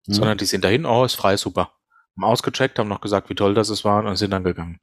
Hm? 0.07 0.13
sondern 0.13 0.37
die 0.37 0.45
sind 0.45 0.63
dahin, 0.63 0.85
oh, 0.85 1.03
ist 1.05 1.15
frei, 1.15 1.37
super. 1.37 1.73
Haben 2.17 2.23
ausgecheckt, 2.25 2.79
haben 2.79 2.87
noch 2.89 3.01
gesagt, 3.01 3.29
wie 3.29 3.35
toll 3.35 3.53
das 3.53 3.69
es 3.69 3.85
war 3.85 4.03
und 4.05 4.15
sind 4.17 4.31
dann 4.31 4.43
gegangen. 4.43 4.79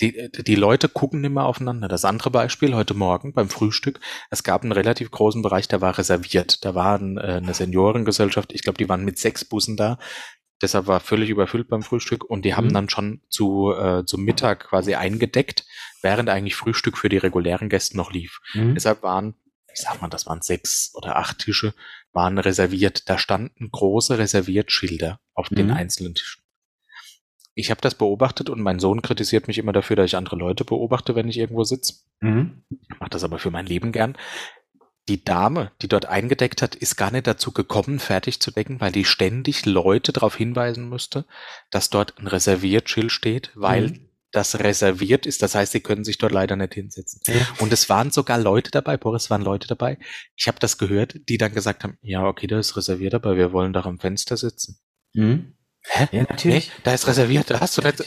Die, 0.00 0.30
die 0.32 0.54
Leute 0.54 0.88
gucken 0.88 1.20
nicht 1.20 1.32
mehr 1.32 1.44
aufeinander. 1.44 1.86
Das 1.86 2.06
andere 2.06 2.30
Beispiel 2.30 2.74
heute 2.74 2.94
Morgen 2.94 3.34
beim 3.34 3.50
Frühstück. 3.50 4.00
Es 4.30 4.42
gab 4.42 4.62
einen 4.62 4.72
relativ 4.72 5.10
großen 5.10 5.42
Bereich, 5.42 5.68
der 5.68 5.82
war 5.82 5.98
reserviert. 5.98 6.64
Da 6.64 6.74
war 6.74 6.98
ein, 6.98 7.18
äh, 7.18 7.20
eine 7.42 7.52
Seniorengesellschaft. 7.52 8.52
Ich 8.54 8.62
glaube, 8.62 8.78
die 8.78 8.88
waren 8.88 9.04
mit 9.04 9.18
sechs 9.18 9.44
Bussen 9.44 9.76
da. 9.76 9.98
Deshalb 10.62 10.86
war 10.86 11.00
völlig 11.00 11.30
überfüllt 11.30 11.68
beim 11.68 11.82
Frühstück 11.82 12.24
und 12.24 12.44
die 12.44 12.54
haben 12.54 12.68
Mhm. 12.68 12.72
dann 12.74 12.88
schon 12.90 13.22
zu, 13.30 13.72
äh, 13.72 14.04
zum 14.04 14.22
Mittag 14.24 14.68
quasi 14.68 14.94
eingedeckt, 14.94 15.64
während 16.02 16.28
eigentlich 16.28 16.54
Frühstück 16.56 16.98
für 16.98 17.08
die 17.08 17.16
regulären 17.18 17.68
Gäste 17.68 17.96
noch 17.96 18.12
lief. 18.12 18.40
Hm? 18.52 18.74
Deshalb 18.74 19.02
waren, 19.02 19.34
ich 19.74 19.80
sag 19.80 20.00
mal, 20.02 20.08
das 20.08 20.26
waren 20.26 20.42
sechs 20.42 20.92
oder 20.94 21.16
acht 21.16 21.38
Tische, 21.38 21.74
waren 22.12 22.38
reserviert. 22.38 23.08
Da 23.08 23.16
standen 23.18 23.70
große 23.70 24.18
Reserviertschilder 24.18 25.20
auf 25.34 25.48
den 25.48 25.66
Mhm. 25.68 25.72
einzelnen 25.72 26.14
Tischen. 26.14 26.42
Ich 27.54 27.70
habe 27.70 27.80
das 27.80 27.94
beobachtet 27.94 28.48
und 28.48 28.60
mein 28.60 28.78
Sohn 28.78 29.02
kritisiert 29.02 29.48
mich 29.48 29.58
immer 29.58 29.72
dafür, 29.72 29.96
dass 29.96 30.06
ich 30.06 30.16
andere 30.16 30.36
Leute 30.36 30.64
beobachte, 30.64 31.14
wenn 31.14 31.28
ich 31.28 31.36
irgendwo 31.38 31.64
sitze. 31.64 31.94
Hm? 32.20 32.62
Mache 32.98 33.10
das 33.10 33.24
aber 33.24 33.38
für 33.38 33.50
mein 33.50 33.66
Leben 33.66 33.92
gern. 33.92 34.16
Die 35.10 35.24
Dame, 35.24 35.72
die 35.82 35.88
dort 35.88 36.06
eingedeckt 36.06 36.62
hat, 36.62 36.76
ist 36.76 36.94
gar 36.94 37.10
nicht 37.10 37.26
dazu 37.26 37.50
gekommen, 37.50 37.98
fertig 37.98 38.38
zu 38.38 38.52
decken, 38.52 38.80
weil 38.80 38.92
die 38.92 39.04
ständig 39.04 39.66
Leute 39.66 40.12
darauf 40.12 40.36
hinweisen 40.36 40.88
müsste, 40.88 41.24
dass 41.72 41.90
dort 41.90 42.16
ein 42.20 42.28
Reserviertschild 42.28 43.10
steht, 43.10 43.50
weil 43.56 43.88
Mhm. 43.88 44.08
das 44.30 44.60
reserviert 44.60 45.26
ist. 45.26 45.42
Das 45.42 45.56
heißt, 45.56 45.72
sie 45.72 45.80
können 45.80 46.04
sich 46.04 46.18
dort 46.18 46.30
leider 46.30 46.54
nicht 46.54 46.74
hinsetzen. 46.74 47.20
Ja. 47.26 47.44
Und 47.58 47.72
es 47.72 47.88
waren 47.88 48.12
sogar 48.12 48.38
Leute 48.38 48.70
dabei, 48.70 48.96
Boris, 48.96 49.24
es 49.24 49.30
waren 49.30 49.42
Leute 49.42 49.66
dabei. 49.66 49.98
Ich 50.36 50.46
habe 50.46 50.60
das 50.60 50.78
gehört, 50.78 51.16
die 51.28 51.38
dann 51.38 51.52
gesagt 51.52 51.82
haben, 51.82 51.98
ja, 52.02 52.24
okay, 52.24 52.46
da 52.46 52.60
ist 52.60 52.76
reserviert, 52.76 53.12
aber 53.14 53.36
wir 53.36 53.52
wollen 53.52 53.72
doch 53.72 53.86
am 53.86 53.98
Fenster 53.98 54.36
sitzen. 54.36 54.78
Hm? 55.16 55.54
Hä? 55.82 56.02
Ja, 56.02 56.08
Nee, 56.12 56.26
natürlich. 56.28 56.70
da 56.84 56.94
ist 56.94 57.08
reserviert, 57.08 57.50
da 57.50 57.58
hast 57.58 57.76
du 57.78 57.82
nicht, 57.82 57.98
das 57.98 58.06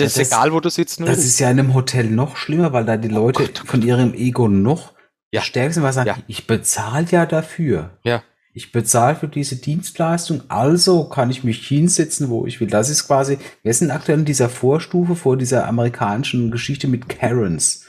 ist 0.00 0.18
Das- 0.18 0.28
egal, 0.28 0.52
wo 0.52 0.60
du 0.60 0.68
sitzt. 0.68 1.00
Das 1.00 1.24
ist 1.24 1.38
ja 1.38 1.50
in 1.50 1.58
einem 1.60 1.72
Hotel 1.72 2.10
noch 2.10 2.36
schlimmer, 2.36 2.74
weil 2.74 2.84
da 2.84 2.98
die 2.98 3.08
Leute 3.08 3.44
Gott, 3.46 3.62
oh 3.64 3.66
von 3.68 3.80
ihrem 3.80 4.12
Ego 4.12 4.48
noch 4.48 4.92
Ja. 5.32 5.42
weil 5.54 5.72
sie 5.72 5.92
sagen, 5.92 6.08
Ja. 6.08 6.18
ich 6.28 6.46
bezahle 6.46 7.06
ja 7.10 7.26
dafür. 7.26 7.98
Ja. 8.04 8.22
Ich 8.54 8.70
bezahle 8.70 9.16
für 9.16 9.28
diese 9.28 9.56
Dienstleistung, 9.56 10.42
also 10.48 11.08
kann 11.08 11.30
ich 11.30 11.42
mich 11.42 11.66
hinsetzen, 11.66 12.28
wo 12.28 12.46
ich 12.46 12.60
will. 12.60 12.68
Das 12.68 12.90
ist 12.90 13.06
quasi, 13.06 13.38
wir 13.62 13.72
sind 13.72 13.90
aktuell 13.90 14.18
in 14.18 14.24
dieser 14.26 14.50
Vorstufe 14.50 15.16
vor 15.16 15.38
dieser 15.38 15.66
amerikanischen 15.66 16.50
Geschichte 16.50 16.86
mit 16.86 17.08
Karens, 17.08 17.86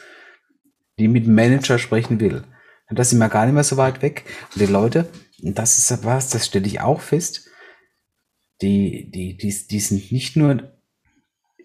die 0.98 1.10
mit 1.10 1.28
Manager 1.28 1.78
sprechen 1.78 2.22
will. 2.22 2.46
Und 2.90 2.98
da 2.98 3.04
sind 3.04 3.20
wir 3.20 3.28
gar 3.28 3.46
nicht 3.46 3.56
mehr 3.56 3.64
so 3.66 3.76
weit 3.76 4.02
weg. 4.02 4.24
Und 4.54 4.62
die 4.62 4.72
Leute, 4.72 5.10
und 5.42 5.60
das 5.60 5.78
ist 5.78 6.06
was, 6.06 6.30
das 6.30 6.46
stelle 6.46 6.68
ich 6.68 6.80
auch 6.80 7.02
fest, 7.02 7.50
die, 8.62 9.12
die, 9.14 9.36
die, 9.36 9.68
die 9.70 9.80
sind 9.82 10.12
nicht 10.14 10.38
nur 10.38 10.72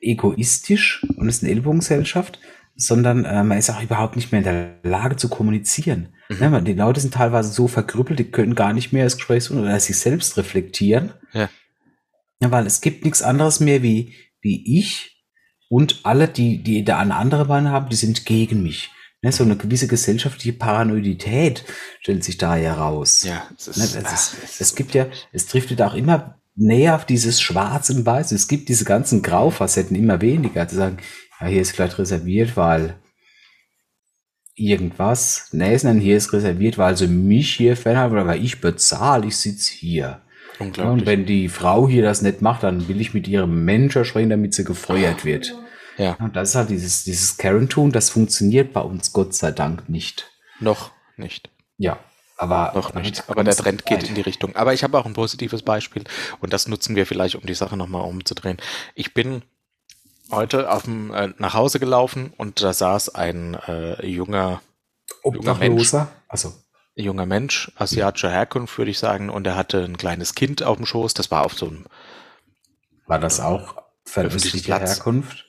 egoistisch 0.00 1.04
und 1.16 1.28
ist 1.28 1.42
eine 1.42 1.52
Ellbogengesellschaft, 1.52 2.40
sondern 2.78 3.24
äh, 3.24 3.42
man 3.42 3.58
ist 3.58 3.68
auch 3.70 3.82
überhaupt 3.82 4.16
nicht 4.16 4.32
mehr 4.32 4.38
in 4.38 4.44
der 4.44 4.76
Lage 4.84 5.16
zu 5.16 5.28
kommunizieren. 5.28 6.08
Mhm. 6.28 6.38
Ne, 6.38 6.50
man, 6.50 6.64
die 6.64 6.72
Leute 6.74 7.00
sind 7.00 7.12
teilweise 7.12 7.50
so 7.52 7.66
verkrüppelt, 7.68 8.18
die 8.18 8.30
können 8.30 8.54
gar 8.54 8.72
nicht 8.72 8.92
mehr 8.92 9.04
das 9.04 9.16
Gespräch 9.16 9.44
suchen 9.44 9.60
oder 9.60 9.78
sich 9.80 9.98
selbst 9.98 10.36
reflektieren. 10.36 11.12
Ja. 11.32 11.50
Ja, 12.40 12.50
weil 12.52 12.66
es 12.66 12.80
gibt 12.80 13.04
nichts 13.04 13.20
anderes 13.20 13.58
mehr 13.58 13.82
wie, 13.82 14.14
wie 14.40 14.78
ich 14.78 15.24
und 15.68 16.00
alle, 16.04 16.28
die, 16.28 16.62
die 16.62 16.84
da 16.84 16.98
eine 17.00 17.16
andere 17.16 17.46
Meinung 17.46 17.72
haben, 17.72 17.88
die 17.88 17.96
sind 17.96 18.24
gegen 18.24 18.62
mich. 18.62 18.90
Ne, 19.22 19.32
so 19.32 19.42
eine 19.42 19.56
gewisse 19.56 19.88
gesellschaftliche 19.88 20.56
Paranoidität 20.56 21.64
stellt 22.00 22.22
sich 22.22 22.38
da 22.38 22.54
heraus. 22.54 23.24
ja, 23.24 23.42
es 23.58 23.76
Ne, 23.76 23.82
ist, 23.84 23.96
es, 23.96 24.04
ach, 24.04 24.12
ist, 24.14 24.36
es 24.44 24.60
es 24.60 24.74
gibt 24.76 24.94
ja, 24.94 25.06
es 25.32 25.48
driftet 25.48 25.82
auch 25.82 25.94
immer 25.94 26.38
näher 26.54 26.94
auf 26.94 27.04
dieses 27.04 27.40
Schwarz 27.40 27.90
und 27.90 28.06
Weiß. 28.06 28.30
Es 28.30 28.46
gibt 28.46 28.68
diese 28.68 28.84
ganzen 28.84 29.22
Graufacetten 29.22 29.96
immer 29.96 30.20
weniger. 30.20 30.68
Zu 30.68 30.76
sagen, 30.76 30.98
ja, 31.40 31.46
hier 31.46 31.62
ist 31.62 31.72
vielleicht 31.72 31.98
reserviert, 31.98 32.56
weil 32.56 32.96
irgendwas. 34.54 35.48
Nee, 35.52 35.76
sondern 35.76 36.00
hier 36.00 36.16
ist 36.16 36.32
reserviert, 36.32 36.78
weil 36.78 36.96
sie 36.96 37.06
mich 37.06 37.54
hier 37.54 37.76
fernhalten, 37.76 38.16
oder 38.16 38.26
weil 38.26 38.44
ich 38.44 38.60
bezahle, 38.60 39.26
ich 39.26 39.36
sitze 39.36 39.72
hier. 39.72 40.22
Ja, 40.76 40.90
und 40.90 41.06
wenn 41.06 41.24
die 41.24 41.48
Frau 41.48 41.88
hier 41.88 42.02
das 42.02 42.20
nicht 42.20 42.42
macht, 42.42 42.64
dann 42.64 42.88
will 42.88 43.00
ich 43.00 43.14
mit 43.14 43.28
ihrem 43.28 43.64
Manager 43.64 44.04
sprechen, 44.04 44.30
damit 44.30 44.54
sie 44.54 44.64
gefeuert 44.64 45.24
wird. 45.24 45.54
Ja, 45.98 46.14
Und 46.20 46.34
das 46.34 46.50
ist 46.50 46.54
halt 46.56 46.70
dieses, 46.70 47.04
dieses 47.04 47.36
Karen-Tun, 47.36 47.92
das 47.92 48.10
funktioniert 48.10 48.72
bei 48.72 48.80
uns 48.80 49.12
Gott 49.12 49.34
sei 49.34 49.52
Dank 49.52 49.88
nicht. 49.88 50.30
noch 50.60 50.90
nicht. 51.16 51.50
Ja, 51.76 51.98
aber 52.36 52.72
Noch 52.74 52.94
nicht. 52.94 53.24
Aber 53.28 53.44
der 53.44 53.54
Trend 53.54 53.84
geht 53.86 54.02
weit. 54.02 54.08
in 54.08 54.14
die 54.16 54.20
Richtung. 54.20 54.54
Aber 54.56 54.72
ich 54.74 54.82
habe 54.84 54.98
auch 54.98 55.06
ein 55.06 55.12
positives 55.12 55.62
Beispiel 55.62 56.04
und 56.40 56.52
das 56.52 56.66
nutzen 56.68 56.96
wir 56.96 57.06
vielleicht, 57.06 57.34
um 57.36 57.46
die 57.46 57.54
Sache 57.54 57.76
nochmal 57.76 58.02
umzudrehen. 58.02 58.58
Ich 58.94 59.14
bin 59.14 59.42
heute 60.30 60.70
auf 60.70 60.84
dem, 60.84 61.12
äh, 61.12 61.28
nach 61.38 61.54
Hause 61.54 61.78
gelaufen 61.80 62.32
und 62.36 62.62
da 62.62 62.72
saß 62.72 63.14
ein 63.14 63.54
äh, 63.66 64.06
junger, 64.06 64.60
Obdachloser. 65.22 66.08
Also, 66.28 66.54
junger 66.94 67.26
Mensch, 67.26 67.70
asiatischer 67.76 68.30
Herkunft, 68.30 68.76
würde 68.78 68.90
ich 68.90 68.98
sagen, 68.98 69.30
und 69.30 69.46
er 69.46 69.56
hatte 69.56 69.84
ein 69.84 69.96
kleines 69.96 70.34
Kind 70.34 70.62
auf 70.62 70.76
dem 70.76 70.86
Schoß. 70.86 71.14
Das 71.14 71.30
war 71.30 71.44
auf 71.44 71.54
so 71.54 71.66
einem, 71.68 71.86
war 73.06 73.18
das 73.18 73.40
auch 73.40 73.76
veröffentlichte. 74.04 74.68
Herkunft? 74.74 75.46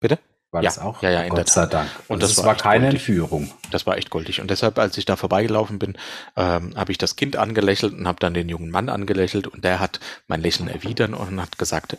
bitte? 0.00 0.18
War 0.50 0.62
Ja, 0.62 0.68
das 0.68 0.78
auch? 0.78 1.02
ja, 1.02 1.10
ja, 1.10 1.22
in 1.22 1.30
Gott 1.30 1.38
der 1.38 1.46
sei 1.46 1.62
Tat. 1.62 1.72
Dank. 1.72 1.90
Und 2.08 2.14
Und 2.16 2.22
das 2.22 2.34
das, 2.34 2.44
war 2.44 2.54
keine 2.56 2.84
goldig. 2.86 3.00
Entführung. 3.00 3.52
Das 3.70 3.86
war 3.86 3.96
echt 3.96 4.10
goldig. 4.10 4.40
Und 4.40 4.50
deshalb, 4.50 4.78
als 4.78 4.98
ich 4.98 5.06
da 5.06 5.16
vorbeigelaufen 5.16 5.78
bin, 5.78 5.96
ähm, 6.36 6.76
habe 6.76 6.92
ich 6.92 6.98
das 6.98 7.16
Kind 7.16 7.36
angelächelt 7.36 7.94
und 7.94 8.06
habe 8.06 8.20
dann 8.20 8.34
den 8.34 8.48
jungen 8.50 8.70
Mann 8.70 8.90
angelächelt 8.90 9.46
und 9.46 9.64
der 9.64 9.80
hat 9.80 9.98
mein 10.26 10.42
Lächeln 10.42 10.68
erwidert 10.68 11.12
und 11.14 11.40
hat 11.40 11.56
gesagt, 11.58 11.96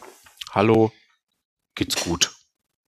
hallo, 0.51 0.91
geht's 1.76 1.95
gut? 2.03 2.32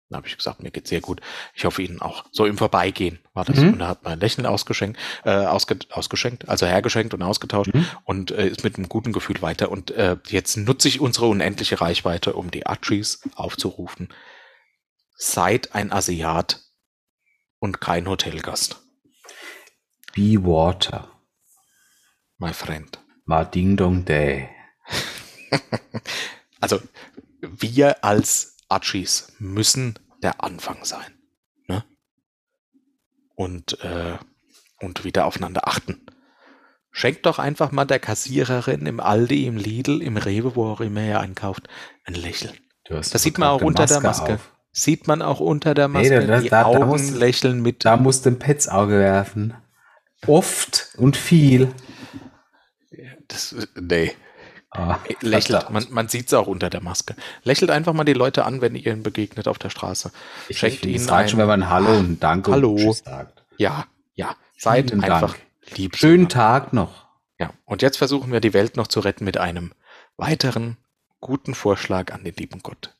Dann 0.09 0.17
habe 0.17 0.27
ich 0.27 0.37
gesagt, 0.37 0.61
mir 0.61 0.69
geht's 0.69 0.89
sehr 0.91 1.01
gut. 1.01 1.19
Ich 1.55 1.65
hoffe 1.65 1.81
Ihnen 1.81 1.99
auch. 1.99 2.25
So 2.31 2.45
im 2.45 2.59
Vorbeigehen 2.59 3.17
war 3.33 3.43
das. 3.43 3.57
Mhm. 3.57 3.73
Und 3.73 3.81
er 3.81 3.87
hat 3.87 4.03
mein 4.03 4.19
Lächeln 4.19 4.45
ausgeschenkt, 4.45 4.99
äh, 5.23 5.31
ausge, 5.31 5.79
ausgeschenkt, 5.89 6.47
also 6.47 6.67
hergeschenkt 6.67 7.15
und 7.15 7.23
ausgetauscht 7.23 7.73
Mhm. 7.73 7.87
und 8.03 8.31
äh, 8.31 8.47
ist 8.47 8.63
mit 8.63 8.77
einem 8.77 8.87
guten 8.87 9.13
Gefühl 9.13 9.41
weiter. 9.41 9.71
Und 9.71 9.89
äh, 9.91 10.17
jetzt 10.27 10.57
nutze 10.57 10.87
ich 10.89 10.99
unsere 10.99 11.25
unendliche 11.27 11.81
Reichweite, 11.81 12.33
um 12.33 12.51
die 12.51 12.67
Archies 12.67 13.21
aufzurufen. 13.35 14.09
Seid 15.17 15.73
ein 15.73 15.91
Asiat 15.91 16.61
und 17.59 17.81
kein 17.81 18.07
Hotelgast, 18.07 18.81
Be 20.13 20.35
Water. 20.43 21.09
my 22.37 22.53
friend. 22.53 22.99
Ma 23.25 23.43
Ding 23.43 23.75
Dong 23.75 24.05
Day. 24.05 24.49
Also 26.61 26.81
wir 27.41 28.03
als 28.03 28.54
Archies 28.69 29.31
müssen 29.39 29.99
der 30.23 30.43
Anfang 30.43 30.83
sein. 30.85 31.05
Ne? 31.67 31.83
Und, 33.35 33.79
äh, 33.83 34.17
und 34.79 35.03
wieder 35.03 35.25
aufeinander 35.25 35.67
achten. 35.67 36.05
Schenkt 36.91 37.25
doch 37.25 37.39
einfach 37.39 37.71
mal 37.71 37.85
der 37.85 37.99
Kassiererin 37.99 38.85
im 38.85 38.99
Aldi, 39.01 39.45
im 39.47 39.57
Lidl, 39.57 40.01
im 40.01 40.15
Rewe, 40.17 40.55
wo 40.55 40.67
auch 40.71 40.81
immer 40.81 41.03
ihr 41.03 41.19
einkauft, 41.19 41.67
ein 42.05 42.13
Lächeln. 42.13 42.55
Das 42.87 43.09
sieht 43.11 43.37
man 43.37 43.49
auch 43.49 43.61
unter 43.61 43.85
der 43.85 43.99
Maske. 43.99 44.35
auf. 44.35 44.51
Sieht 44.71 45.07
man 45.07 45.21
auch 45.21 45.39
unter 45.39 45.73
der 45.73 45.87
Nee, 45.87 45.93
Maske. 46.09 46.27
da- 46.27 46.39
die 46.39 46.49
da- 46.49 46.61
da 46.61 46.65
Augen 46.67 46.87
muss- 46.87 47.11
lächeln 47.11 47.61
mit. 47.61 47.83
Da 47.85 47.97
musst 47.97 48.25
du 48.25 48.29
ein 48.29 48.39
Pets 48.39 48.67
Auge 48.67 48.99
werfen. 48.99 49.53
Oft 50.27 50.89
und 50.97 51.17
viel. 51.17 51.73
Das, 53.27 53.55
nee. 53.79 54.13
Ah, 54.77 54.99
Lächelt. 55.21 55.61
verdammt. 55.63 55.71
Man, 55.71 55.85
man 55.91 56.07
sieht 56.09 56.27
es 56.27 56.33
auch 56.33 56.47
unter 56.47 56.69
der 56.69 56.81
Maske. 56.81 57.15
Lächelt 57.43 57.71
einfach 57.71 57.93
mal 57.93 58.03
die 58.03 58.13
Leute 58.13 58.45
an, 58.45 58.61
wenn 58.61 58.75
ihr 58.75 58.91
ihnen 58.91 59.03
begegnet 59.03 59.47
auf 59.47 59.57
der 59.57 59.69
Straße. 59.69 60.11
Ich, 60.49 60.57
Schenkt 60.59 60.75
ich 60.75 60.79
finde, 60.81 60.97
ihnen 60.97 61.09
reicht 61.09 61.29
schon, 61.31 61.39
wenn 61.39 61.49
ein- 61.49 61.59
man 61.61 61.69
Hallo 61.69 61.97
und 61.97 62.21
Danke 62.21 62.51
Hallo. 62.51 62.71
und 62.71 62.77
Tschüss 62.77 62.99
sagt. 63.05 63.43
Ja, 63.57 63.85
ja. 64.15 64.35
Seid 64.57 64.89
Vielen 64.91 65.03
einfach 65.03 65.33
Dank. 65.35 65.77
lieb. 65.77 65.95
Schönen 65.97 66.29
Tag 66.29 66.73
noch. 66.73 67.05
Ja. 67.39 67.51
Und 67.65 67.81
jetzt 67.81 67.97
versuchen 67.97 68.31
wir 68.31 68.39
die 68.41 68.53
Welt 68.53 68.77
noch 68.77 68.87
zu 68.87 68.99
retten 69.01 69.25
mit 69.25 69.37
einem 69.37 69.71
weiteren 70.17 70.77
guten 71.19 71.53
Vorschlag 71.53 72.13
an 72.13 72.23
den 72.23 72.35
lieben 72.35 72.61
Gott. 72.63 72.93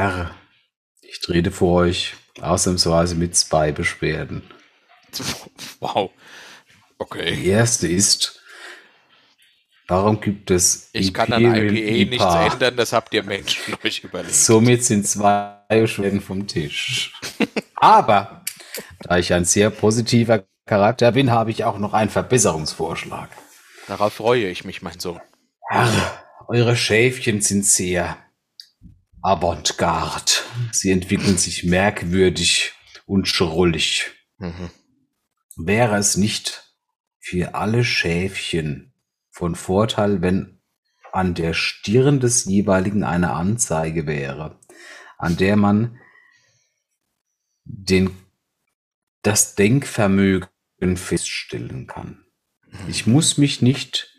Herr, 0.00 0.30
ich 1.02 1.20
trete 1.20 1.50
vor 1.50 1.82
euch 1.82 2.14
ausnahmsweise 2.40 3.16
mit 3.16 3.36
zwei 3.36 3.70
Beschwerden. 3.70 4.42
Wow. 5.80 6.10
Die 6.10 7.02
Okay. 7.02 7.44
erste 7.44 7.86
ist, 7.86 8.40
warum 9.88 10.20
gibt 10.20 10.50
es 10.50 10.88
Ich 10.92 11.12
kann 11.12 11.32
an 11.32 11.42
Imperial 11.44 11.76
IPA 11.76 12.10
nichts 12.10 12.52
ändern, 12.54 12.76
das 12.76 12.92
habt 12.94 13.12
ihr 13.14 13.22
Menschen 13.22 13.74
euch 13.84 14.04
überlegt. 14.04 14.34
Somit 14.34 14.84
sind 14.84 15.06
zwei 15.06 15.58
Beschwerden 15.68 16.20
vom 16.22 16.46
Tisch. 16.46 17.14
Aber 17.76 18.44
da 19.00 19.18
ich 19.18 19.32
ein 19.34 19.44
sehr 19.44 19.68
positiver 19.70 20.44
Charakter 20.66 21.12
bin, 21.12 21.30
habe 21.30 21.50
ich 21.50 21.64
auch 21.64 21.78
noch 21.78 21.92
einen 21.94 22.10
Verbesserungsvorschlag. 22.10 23.28
Darauf 23.86 24.14
freue 24.14 24.48
ich 24.48 24.64
mich, 24.64 24.80
mein 24.82 24.98
Sohn. 25.00 25.20
Herr, 25.68 26.24
eure 26.48 26.76
Schäfchen 26.76 27.40
sind 27.40 27.64
sehr 27.66 28.16
avantgarde. 29.22 30.32
Sie 30.72 30.90
entwickeln 30.90 31.38
sich 31.38 31.64
merkwürdig 31.64 32.72
und 33.06 33.28
schrullig. 33.28 34.10
Mhm. 34.38 34.70
Wäre 35.56 35.96
es 35.96 36.16
nicht 36.16 36.74
für 37.18 37.54
alle 37.54 37.84
Schäfchen 37.84 38.92
von 39.30 39.54
Vorteil, 39.54 40.22
wenn 40.22 40.60
an 41.12 41.34
der 41.34 41.54
Stirn 41.54 42.20
des 42.20 42.44
jeweiligen 42.44 43.04
eine 43.04 43.32
Anzeige 43.32 44.06
wäre, 44.06 44.58
an 45.18 45.36
der 45.36 45.56
man 45.56 45.98
den, 47.64 48.10
das 49.22 49.54
Denkvermögen 49.54 50.48
feststellen 50.96 51.86
kann. 51.86 52.24
Ich 52.88 53.06
muss 53.06 53.36
mich 53.36 53.60
nicht 53.62 54.16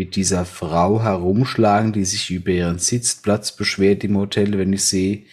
mit 0.00 0.16
dieser 0.16 0.46
Frau 0.46 1.02
herumschlagen, 1.02 1.92
die 1.92 2.06
sich 2.06 2.30
über 2.30 2.52
ihren 2.52 2.78
Sitzplatz 2.78 3.54
beschwert 3.54 4.02
im 4.02 4.16
Hotel, 4.16 4.56
wenn 4.56 4.72
ich 4.72 4.86
sehe, 4.86 5.24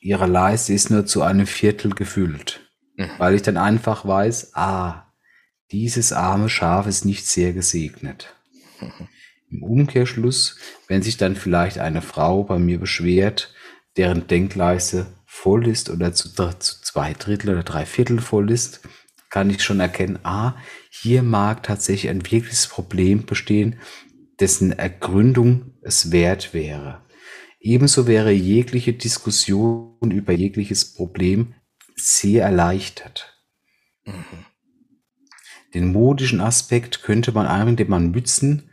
ihre 0.00 0.26
Leiste 0.26 0.72
ist 0.72 0.90
nur 0.90 1.06
zu 1.06 1.22
einem 1.22 1.46
Viertel 1.46 1.92
gefüllt. 1.92 2.68
Mhm. 2.96 3.08
Weil 3.18 3.36
ich 3.36 3.42
dann 3.42 3.56
einfach 3.56 4.04
weiß, 4.04 4.56
ah, 4.56 5.12
dieses 5.70 6.12
arme 6.12 6.48
Schaf 6.48 6.88
ist 6.88 7.04
nicht 7.04 7.24
sehr 7.24 7.52
gesegnet. 7.52 8.34
Im 9.48 9.62
Umkehrschluss, 9.62 10.58
wenn 10.88 11.02
sich 11.02 11.18
dann 11.18 11.36
vielleicht 11.36 11.78
eine 11.78 12.02
Frau 12.02 12.42
bei 12.42 12.58
mir 12.58 12.80
beschwert, 12.80 13.54
deren 13.96 14.26
Denkleiste 14.26 15.06
voll 15.24 15.68
ist 15.68 15.88
oder 15.88 16.12
zu, 16.12 16.30
zu 16.34 16.82
zwei 16.82 17.12
Drittel 17.12 17.50
oder 17.50 17.62
drei 17.62 17.86
Viertel 17.86 18.20
voll 18.20 18.50
ist, 18.50 18.80
kann 19.30 19.50
ich 19.50 19.62
schon 19.62 19.80
erkennen, 19.80 20.18
ah, 20.24 20.56
hier 20.90 21.22
mag 21.22 21.62
tatsächlich 21.62 22.10
ein 22.10 22.24
wirkliches 22.24 22.66
Problem 22.68 23.26
bestehen, 23.26 23.76
dessen 24.40 24.72
Ergründung 24.72 25.74
es 25.82 26.10
wert 26.12 26.52
wäre. 26.54 27.04
Ebenso 27.60 28.06
wäre 28.06 28.32
jegliche 28.32 28.92
Diskussion 28.92 30.10
über 30.10 30.32
jegliches 30.32 30.94
Problem 30.94 31.54
sehr 31.96 32.44
erleichtert. 32.44 33.42
Den 35.74 35.92
modischen 35.92 36.40
Aspekt 36.40 37.02
könnte 37.02 37.32
man 37.32 37.46
einbringen, 37.46 37.70
indem 37.70 37.90
man 37.90 38.10
Mützen 38.10 38.70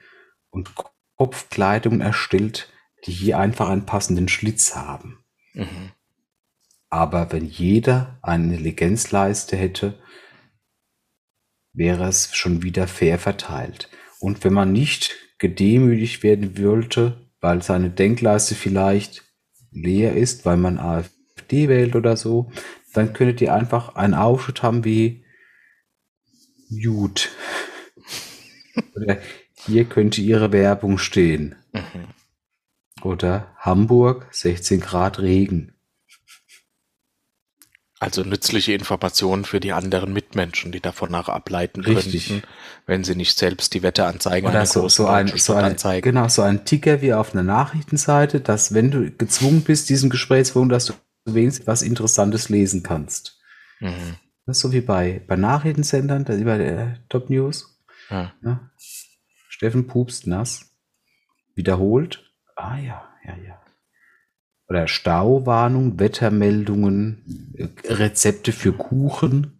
und 0.49 0.73
Kopfkleidung 1.15 2.01
erstellt, 2.01 2.71
die 3.05 3.11
hier 3.11 3.39
einfach 3.39 3.69
einen 3.69 3.85
passenden 3.85 4.27
Schlitz 4.27 4.75
haben. 4.75 5.23
Mhm. 5.53 5.91
Aber 6.89 7.31
wenn 7.31 7.45
jeder 7.45 8.19
eine 8.21 8.57
Legenzleiste 8.57 9.57
hätte, 9.57 9.99
wäre 11.73 12.07
es 12.07 12.35
schon 12.35 12.61
wieder 12.61 12.87
fair 12.87 13.17
verteilt. 13.17 13.89
Und 14.19 14.43
wenn 14.43 14.53
man 14.53 14.71
nicht 14.71 15.22
gedemütigt 15.43 16.23
werden 16.23 16.57
wollte, 16.57 17.29
weil 17.41 17.61
seine 17.61 17.89
Denkleiste 17.89 18.55
vielleicht 18.55 19.25
leer 19.71 20.15
ist, 20.15 20.45
weil 20.45 20.55
man 20.55 20.79
AfD 20.79 21.67
wählt 21.67 21.97
oder 21.97 22.15
so, 22.15 22.49
dann 22.93 23.11
könntet 23.11 23.41
ihr 23.41 23.53
einfach 23.53 23.95
einen 23.95 24.13
Aufschnitt 24.13 24.63
haben 24.63 24.85
wie 24.85 25.25
Gut. 26.81 27.29
Oder 28.95 29.19
hier 29.53 29.83
könnte 29.83 30.21
ihre 30.21 30.53
Werbung 30.53 30.97
stehen. 30.97 31.55
Mhm. 31.73 33.03
Oder 33.03 33.53
Hamburg, 33.57 34.27
16 34.31 34.79
Grad 34.79 35.19
Regen. 35.19 35.72
Also 38.03 38.23
nützliche 38.23 38.73
Informationen 38.73 39.45
für 39.45 39.61
die 39.61 39.71
anderen 39.71 40.11
Mitmenschen, 40.11 40.73
die 40.73 40.81
davon 40.81 41.09
nach 41.09 41.29
ableiten 41.29 41.85
Richtig. 41.85 42.27
könnten, 42.27 42.47
wenn 42.85 43.05
sie 43.05 43.15
nicht 43.15 43.37
selbst 43.37 43.73
die 43.73 43.81
Wetteranzeigen 43.81 44.49
Oder 44.49 44.59
einer 44.59 44.65
so, 44.65 44.81
großen 44.81 45.05
so, 45.05 45.09
ein, 45.09 45.27
so, 45.37 45.53
ein, 45.53 45.63
anzeigen. 45.63 46.01
genau, 46.01 46.27
so 46.27 46.41
ein 46.41 46.65
Ticker 46.65 47.01
wie 47.01 47.13
auf 47.13 47.33
einer 47.33 47.43
Nachrichtenseite, 47.43 48.41
dass 48.41 48.73
wenn 48.73 48.91
du 48.91 49.09
gezwungen 49.09 49.61
bist, 49.61 49.89
diesen 49.89 50.09
Gesprächsforum, 50.09 50.67
dass 50.67 50.87
du 50.87 50.93
wenigstens 51.23 51.65
was 51.65 51.81
Interessantes 51.81 52.49
lesen 52.49 52.83
kannst. 52.83 53.39
Mhm. 53.79 54.17
Das 54.45 54.57
ist 54.57 54.63
so 54.63 54.73
wie 54.73 54.81
bei, 54.81 55.21
bei 55.25 55.37
Nachrichtensendern, 55.37 56.25
bei 56.25 56.57
der 56.57 56.99
Top 57.07 57.29
News. 57.29 57.79
Ja. 58.09 58.33
Ja. 58.43 58.69
Steffen 59.47 59.87
pupst 59.87 60.27
nass. 60.27 60.65
Wiederholt. 61.55 62.29
Ah 62.57 62.75
ja, 62.75 63.07
ja, 63.23 63.37
ja. 63.47 63.62
Oder 64.69 64.87
Stauwarnung, 64.87 65.99
Wettermeldungen, 65.99 67.53
äh, 67.57 67.67
Rezepte 67.93 68.51
für 68.51 68.73
Kuchen. 68.73 69.59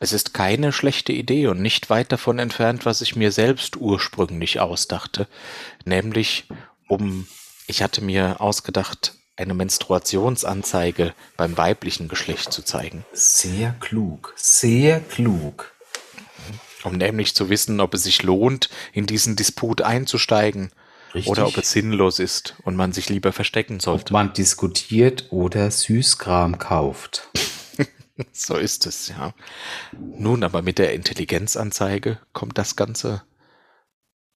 Es 0.00 0.12
ist 0.12 0.34
keine 0.34 0.72
schlechte 0.72 1.12
Idee 1.12 1.48
und 1.48 1.60
nicht 1.60 1.90
weit 1.90 2.12
davon 2.12 2.38
entfernt, 2.38 2.86
was 2.86 3.00
ich 3.00 3.16
mir 3.16 3.32
selbst 3.32 3.76
ursprünglich 3.76 4.60
ausdachte, 4.60 5.26
nämlich 5.84 6.46
um, 6.88 7.26
ich 7.66 7.82
hatte 7.82 8.00
mir 8.02 8.40
ausgedacht, 8.40 9.14
eine 9.36 9.54
Menstruationsanzeige 9.54 11.14
beim 11.36 11.56
weiblichen 11.56 12.08
Geschlecht 12.08 12.52
zu 12.52 12.62
zeigen, 12.62 13.04
Sehr 13.12 13.74
klug, 13.80 14.32
sehr 14.36 15.00
klug. 15.00 15.72
um 16.84 16.96
nämlich 16.96 17.34
zu 17.34 17.50
wissen, 17.50 17.80
ob 17.80 17.94
es 17.94 18.04
sich 18.04 18.22
lohnt, 18.22 18.70
in 18.92 19.06
diesen 19.06 19.34
Disput 19.36 19.82
einzusteigen 19.82 20.70
Richtig. 21.18 21.30
oder 21.30 21.46
ob 21.46 21.56
es 21.56 21.70
sinnlos 21.70 22.18
ist 22.18 22.56
und 22.64 22.76
man 22.76 22.92
sich 22.92 23.08
lieber 23.08 23.32
verstecken 23.32 23.76
Ob 23.76 23.82
sollte. 23.82 24.12
man 24.12 24.32
diskutiert 24.32 25.26
oder 25.30 25.70
Süßkram 25.70 26.58
kauft. 26.58 27.28
So 28.32 28.56
ist 28.56 28.84
es, 28.86 29.08
ja. 29.08 29.32
Nun 29.96 30.42
aber 30.42 30.60
mit 30.60 30.78
der 30.78 30.92
Intelligenzanzeige 30.92 32.18
kommt 32.32 32.58
das 32.58 32.74
Ganze 32.74 33.22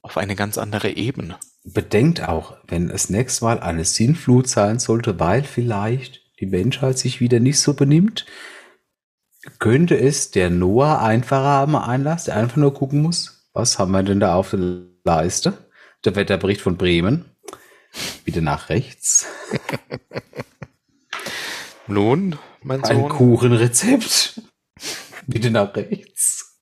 auf 0.03 0.17
eine 0.17 0.37
ganz 0.37 0.59
andere 0.59 0.91
Ebene. 0.91 1.37
Bedenkt 1.65 2.23
auch, 2.23 2.57
wenn 2.69 2.91
es 2.91 3.11
nächstes 3.11 3.41
Mal 3.41 3.61
eine 3.61 3.85
Sinnflut 3.85 4.49
sein 4.49 4.79
sollte, 4.79 5.19
weil 5.19 5.43
vielleicht 5.43 6.21
die 6.41 6.47
Menschheit 6.47 6.99
sich 6.99 7.21
wieder 7.21 7.41
nicht 7.41 7.61
so 7.61 7.75
benimmt, 7.75 8.27
könnte 9.59 9.99
es 9.99 10.31
der 10.31 10.51
Noah 10.51 11.01
einfacher 11.01 11.45
haben 11.45 11.77
Einlass, 11.77 12.25
der 12.25 12.37
einfach 12.37 12.57
nur 12.57 12.75
gucken 12.75 13.03
muss, 13.03 13.49
was 13.53 13.79
haben 13.79 13.93
wir 13.93 14.03
denn 14.03 14.21
da 14.21 14.35
auf 14.35 14.51
der 14.51 14.83
Leiste? 15.05 15.62
Der 16.05 16.17
Wetterbericht 16.17 16.61
von 16.61 16.77
Bremen. 16.77 17.25
Bitte 18.25 18.43
nach 18.43 18.69
rechts. 18.69 19.27
Nun, 21.87 22.39
mein 22.63 22.83
Ein 22.85 22.97
Sohn, 22.97 23.09
Kuchenrezept. 23.09 24.41
Bitte 25.27 25.51
nach 25.51 25.75
rechts. 25.77 26.61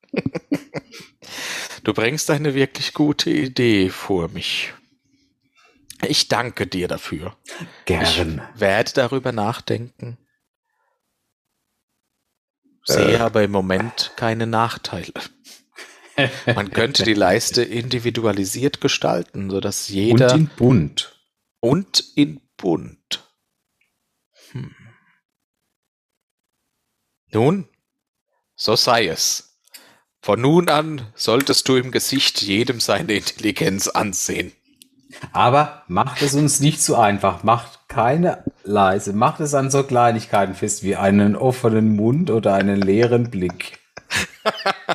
du 1.85 1.95
bringst 1.95 2.31
eine 2.31 2.55
wirklich 2.55 2.95
gute 2.95 3.31
Idee 3.31 3.91
vor 3.91 4.29
mich. 4.29 4.73
Ich 6.07 6.29
danke 6.29 6.67
dir 6.67 6.89
dafür. 6.89 7.37
Gern. 7.85 8.43
Ich 8.55 8.61
werde 8.61 8.93
darüber 8.95 9.33
nachdenken. 9.33 10.19
Sehe 12.85 13.21
aber 13.21 13.45
im 13.45 13.51
Moment 13.51 14.13
keine 14.17 14.47
Nachteile. 14.47 15.13
Man 16.47 16.71
könnte 16.71 17.05
die 17.05 17.15
Leiste 17.15 17.63
individualisiert 17.63 18.81
gestalten, 18.81 19.51
sodass 19.51 19.89
jeder 19.89 20.33
Und 20.33 20.41
in 20.41 20.51
bunt. 20.57 21.21
und 21.61 22.05
in 22.17 22.41
bunt. 22.57 23.25
Hm. 24.53 24.75
Nun, 27.33 27.69
so 28.57 28.77
sei 28.77 29.07
es. 29.07 29.59
Von 30.23 30.43
nun 30.43 30.69
an 30.69 31.07
solltest 31.15 31.69
du 31.69 31.77
im 31.77 31.93
Gesicht 31.93 32.43
jedem 32.43 32.81
seine 32.81 33.15
Intelligenz 33.15 33.89
ansehen. 33.89 34.53
Aber 35.33 35.85
macht 35.89 36.23
es 36.23 36.35
uns 36.35 36.61
nicht 36.61 36.83
so 36.83 36.97
einfach. 36.97 37.43
Macht 37.43 37.89
keine 37.89 38.45
leise. 38.63 39.13
Macht 39.13 39.41
es 39.41 39.55
an 39.55 39.71
so 39.71 39.83
Kleinigkeiten 39.83 40.55
fest 40.55 40.83
wie 40.83 40.97
einen 40.97 41.37
offenen 41.37 41.97
Mund 41.97 42.31
oder 42.31 42.55
einen 42.55 42.81
leeren 42.81 43.31
Blick. 43.31 43.79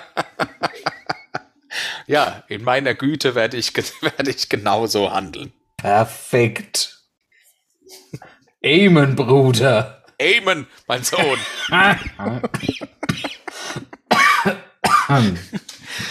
Ja, 2.08 2.44
in 2.48 2.64
meiner 2.64 2.94
Güte 2.94 3.36
werde 3.36 3.58
ich, 3.58 3.74
werde 4.02 4.30
ich 4.30 4.50
genauso 4.50 5.12
handeln. 5.12 5.54
Perfekt. 5.78 7.04
Amen, 8.64 9.16
Bruder. 9.16 10.04
Amen, 10.22 10.68
mein 10.88 11.04
Sohn. 11.04 11.40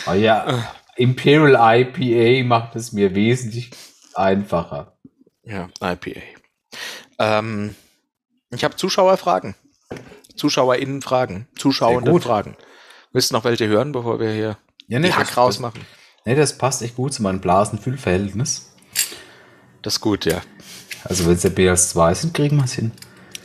Oh 0.07 0.12
ja, 0.12 0.72
Imperial 0.97 1.57
IPA 1.80 2.47
macht 2.47 2.76
es 2.76 2.92
mir 2.92 3.14
wesentlich 3.14 3.70
einfacher. 4.14 4.97
Ja, 5.42 5.68
IPA. 5.82 6.20
Ähm, 7.18 7.74
ich 8.51 8.64
habe 8.64 8.76
Zuschauerfragen. 8.76 9.55
ZuschauerInnen 10.36 11.03
Fragen. 11.03 11.49
Zuschauenden. 11.57 12.20
Fragen. 12.20 12.57
Willst 13.12 13.30
du 13.30 13.34
noch 13.34 13.45
welche 13.45 13.66
hören, 13.66 13.92
bevor 13.92 14.20
wir 14.20 14.30
hier 14.30 14.57
Ja, 14.89 15.01
das, 15.01 15.16
Hack 15.16 15.26
das, 15.28 15.37
rausmachen? 15.37 15.80
nee, 16.24 16.35
das 16.35 16.57
passt 16.59 16.82
echt 16.82 16.97
gut 16.97 17.14
zu 17.14 17.22
meinem 17.22 17.41
Blasenfüllverhältnis. 17.41 18.72
Das 19.82 19.95
ist 19.95 20.01
gut, 20.01 20.24
ja. 20.24 20.41
Also 21.05 21.26
wenn 21.26 21.35
es 21.35 21.43
der 21.43 21.53
BS2 21.55 22.14
sind, 22.14 22.35
kriegen 22.35 22.57
wir 22.57 22.64
es 22.64 22.72
hin. 22.72 22.93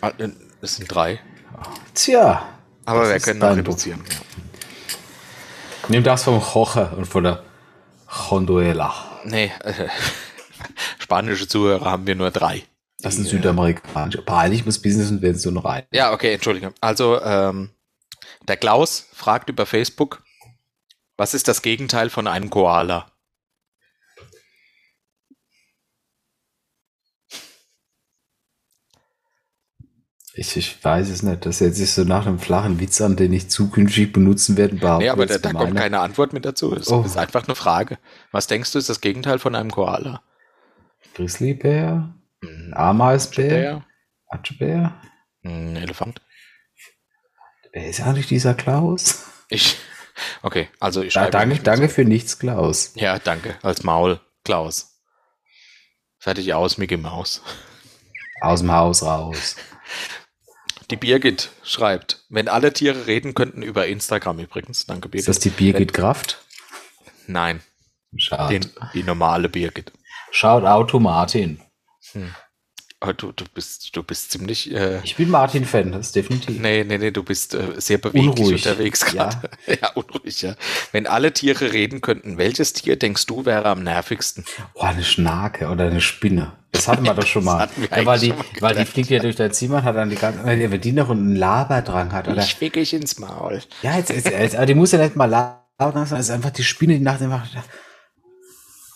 Ah, 0.02 0.12
äh, 0.18 0.30
Es 0.62 0.76
sind 0.78 0.88
drei. 0.94 1.20
Tja, 1.94 2.48
Aber 2.86 3.02
Das 3.02 3.10
wir 3.10 3.20
können 3.20 3.40
noch 3.40 3.56
reduzieren. 3.56 4.04
Ja. 4.10 4.16
nimm 5.90 6.04
das 6.04 6.24
vom 6.24 6.40
Kocher 6.42 6.96
und 6.98 7.06
von 7.06 7.24
der 7.26 7.44
Honduela. 8.30 8.94
Nee, 9.26 9.52
äh, 9.64 9.74
spanische 11.00 11.48
Zuhörer 11.48 11.86
haben 11.92 12.08
wir 12.08 12.16
nur 12.16 12.32
drei. 12.32 12.64
Das 13.02 13.16
sind 13.16 13.26
Die, 13.26 13.32
südamerikanische. 13.32 14.24
Aber 14.26 14.38
eigentlich 14.40 14.66
muss 14.66 14.82
Business 14.82 15.10
und 15.10 15.22
werden 15.22 15.38
so 15.38 15.52
noch 15.52 15.66
ein. 15.66 15.84
Ja, 15.92 16.12
okay, 16.14 16.34
entschuldige. 16.34 16.74
Also, 16.82 17.22
ähm, 17.22 17.70
der 18.48 18.58
Klaus 18.58 19.08
fragt 19.14 19.50
über 19.50 19.66
Facebook, 19.66 20.22
was 21.20 21.34
ist 21.34 21.48
das 21.48 21.62
Gegenteil 21.62 22.10
von 22.10 22.28
einem 22.28 22.50
Koala? 22.50 23.12
Ich, 30.34 30.56
ich 30.56 30.84
weiß 30.84 31.10
es 31.10 31.24
nicht. 31.24 31.46
Das 31.46 31.60
hört 31.60 31.76
sich 31.76 31.92
so 31.92 32.04
nach 32.04 32.26
einem 32.26 32.40
flachen 32.40 32.80
Witz 32.80 33.02
an, 33.02 33.16
den 33.16 33.34
ich 33.34 33.50
zukünftig 33.50 34.14
benutzen 34.14 34.58
werde. 34.58 34.76
Nee, 34.76 35.10
aber 35.10 35.26
da, 35.26 35.38
da 35.38 35.52
kommt 35.54 35.76
keine 35.76 36.00
Antwort 36.00 36.34
mit 36.34 36.46
dazu. 36.46 36.74
Es 36.76 36.90
Oh. 36.90 37.02
ist 37.04 37.18
einfach 37.18 37.46
eine 37.48 37.56
Frage. 37.56 37.98
Was 38.32 38.48
denkst 38.48 38.72
du, 38.72 38.78
ist 38.80 38.90
das 38.90 39.02
Gegenteil 39.02 39.40
von 39.40 39.56
einem 39.56 39.72
Koala? 39.72 40.22
Grizzlybär, 41.16 42.14
Ein 42.44 42.74
Ameisbär, 42.74 43.48
Bär? 43.50 43.86
Atschebär. 44.28 45.02
Ein 45.44 45.76
Elefant? 45.76 46.22
Wer 47.74 47.88
ist 47.90 48.02
eigentlich 48.02 48.28
dieser 48.28 48.54
Klaus? 48.54 49.26
Ich. 49.50 49.78
Okay, 50.42 50.70
also 50.80 51.02
ich 51.02 51.14
Da, 51.14 51.22
schreibe. 51.22 51.32
danke, 51.32 51.56
mehr 51.56 51.64
danke 51.64 51.88
so. 51.88 51.94
für 51.96 52.06
nichts, 52.06 52.40
Klaus. 52.40 52.92
Ja, 52.96 53.20
danke. 53.20 53.58
Als 53.62 53.84
Maul, 53.84 54.20
Klaus. 54.44 55.00
Fertig 56.20 56.54
aus, 56.54 56.78
Mickey 56.78 56.98
Maus. 56.98 57.42
Aus 58.42 58.60
dem 58.62 58.72
Haus 58.72 59.04
raus. 59.04 59.56
Die 60.92 60.96
Birgit 60.96 61.50
schreibt, 61.64 62.26
wenn 62.30 62.48
alle 62.48 62.74
Tiere 62.74 63.06
reden 63.08 63.34
könnten 63.36 63.62
über 63.62 63.88
Instagram 63.88 64.40
übrigens. 64.40 64.86
Danke, 64.86 65.08
Ist 65.08 65.12
Birgit. 65.12 65.28
das 65.28 65.40
die 65.40 65.50
Birgit 65.50 65.94
Kraft? 65.94 66.40
Nein, 67.28 67.62
Schade. 68.18 68.60
den, 68.60 68.72
die 68.94 69.04
normale 69.04 69.50
Birgit. 69.50 69.92
Schaut 70.32 70.64
Auto 70.64 71.00
Martin. 71.00 71.62
Aber 73.02 73.14
du, 73.14 73.32
du 73.32 73.46
bist, 73.54 73.96
du 73.96 74.04
bist 74.04 74.32
ziemlich, 74.32 74.74
äh, 74.74 75.00
Ich 75.04 75.16
bin 75.16 75.30
Martin-Fan, 75.30 75.94
das 75.94 76.08
ist 76.08 76.16
definitiv. 76.18 76.60
nee, 76.60 76.84
nee, 76.84 76.98
nee, 76.98 77.12
du 77.12 77.24
bist 77.24 77.54
äh, 77.56 77.80
sehr 77.80 77.98
beweglich 77.98 78.28
Unruhig. 78.40 78.66
unterwegs 78.66 79.06
gerade. 79.06 79.50
Ja. 79.82 79.92
unruhig, 79.94 80.42
ja. 80.42 80.56
Wenn 80.92 81.08
alle 81.08 81.32
Tiere 81.32 81.72
reden 81.72 82.02
könnten, 82.02 82.38
welches 82.38 82.74
Tier 82.74 82.98
denkst 82.98 83.26
du 83.28 83.46
wäre 83.46 83.66
am 83.70 83.84
nervigsten? 83.84 84.44
Oh, 84.74 84.82
eine 84.82 85.04
Schnake 85.06 85.70
oder 85.70 85.86
eine 85.86 86.02
Spinne. 86.02 86.52
Das 86.74 86.90
hatten 86.90 87.06
wir 87.06 87.14
doch 87.14 87.26
schon 87.26 87.46
mal. 87.46 87.70
Ja, 87.90 88.06
weil, 88.06 88.20
die, 88.20 88.34
weil 88.60 88.76
die 88.76 88.86
fliegt 88.86 89.10
ja 89.10 89.20
durch 89.20 89.38
dein 89.38 89.54
Zimmer 89.54 89.78
und 89.78 89.84
hat 89.86 89.96
dann 89.96 90.10
die 90.10 90.16
ganze 90.18 90.44
wenn 90.46 90.82
die 90.82 90.92
noch 90.92 91.10
einen 91.10 91.36
Laberdrang 91.38 92.12
hat. 92.12 92.28
Oder, 92.28 92.44
Ich 92.44 92.56
fick 92.56 92.76
ich 92.76 92.94
ins 92.94 93.18
Maul. 93.18 93.62
ja, 93.82 93.96
jetzt, 93.98 94.10
jetzt, 94.10 94.30
jetzt, 94.30 94.56
aber 94.58 94.66
die 94.66 94.76
muss 94.76 94.92
ja 94.92 95.00
nicht 95.00 95.16
mal 95.16 95.26
labern, 95.26 95.62
sondern 95.80 96.04
es 96.20 96.28
ist 96.28 96.32
einfach 96.32 96.52
die 96.52 96.64
Spinne, 96.64 96.98
die 96.98 97.04
nach 97.04 97.18
dem 97.18 97.32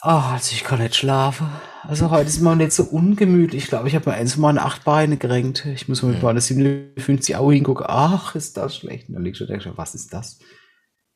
macht. 0.04 0.30
Oh, 0.30 0.34
also 0.34 0.54
ich 0.54 0.64
kann 0.64 0.80
nicht 0.80 0.96
schlafen. 0.96 1.48
Also 1.84 2.12
heute 2.12 2.28
ist 2.28 2.42
mal 2.42 2.56
nicht 2.56 2.72
so 2.72 2.84
ungemütlich. 2.84 3.64
Ich 3.64 3.70
glaube, 3.70 3.88
ich 3.88 3.96
habe 3.96 4.10
mir 4.10 4.16
eins 4.16 4.38
mal 4.38 4.58
acht 4.58 4.84
Beine 4.84 5.18
gerenkt. 5.18 5.66
Ich 5.66 5.88
muss 5.90 6.02
mal 6.02 6.14
mit 6.14 6.24
meiner 6.24 6.40
57 6.40 7.36
Augen 7.36 7.54
hingucken. 7.54 7.86
Ach, 7.90 8.36
ist 8.36 8.56
das 8.58 8.78
schlecht. 8.78 9.10
Und 9.10 9.16
dann 9.16 9.24
liegst 9.24 9.42
du 9.42 9.46
und 9.46 9.50
denkst, 9.50 9.68
was 9.76 9.96
ist 9.96 10.14
das? 10.14 10.40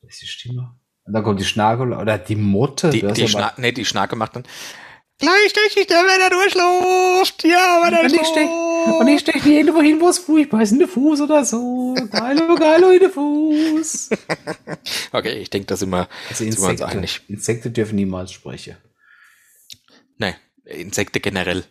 Das 0.02 0.14
ist 0.14 0.22
die 0.22 0.28
Stimme. 0.28 0.76
Und 1.06 1.14
dann 1.14 1.24
kommt 1.24 1.40
die 1.40 1.46
Schnake 1.46 1.84
oder 1.84 2.18
die 2.18 2.36
Motte. 2.36 2.90
Die, 2.90 3.02
die, 3.02 3.28
Schna 3.30 3.54
nee, 3.58 3.72
die 3.72 3.86
Schnake 3.86 4.18
macht 4.18 4.36
dann 4.36 4.44
gleich 5.20 5.54
durch 5.54 5.74
die 5.76 5.82
Stelle, 5.84 6.08
wenn 6.08 6.22
er 6.22 6.30
durchläuft. 6.30 7.44
Ja, 7.44 7.82
wenn 7.84 7.94
er 7.94 8.04
Und 8.04 8.14
ich 8.14 8.28
stech, 8.28 8.50
und 9.00 9.08
ich 9.08 9.20
stech 9.22 9.44
die 9.44 9.58
irgendwo 9.58 9.82
hin, 9.82 10.00
wo 10.00 10.10
es 10.10 10.20
furchtbar 10.20 10.62
ist, 10.62 10.72
in 10.72 10.80
den 10.80 10.88
Fuß 10.88 11.22
oder 11.22 11.44
so. 11.46 11.96
Geilo, 12.12 12.56
geilo 12.56 12.90
in 12.92 13.00
den 13.00 13.12
Fuß. 13.12 14.10
Okay, 15.12 15.40
ich 15.40 15.50
denke, 15.50 15.68
da 15.68 15.76
sind 15.78 15.90
wir, 15.90 16.08
Also 16.30 16.44
sind 16.44 16.60
wir 16.60 16.96
uns. 16.98 17.22
Insekten 17.28 17.74
dürfen 17.74 17.96
niemals 17.96 18.32
sprechen. 18.32 18.78
Nee, 20.18 20.36
Insekte 20.66 21.20
generell. 21.20 21.64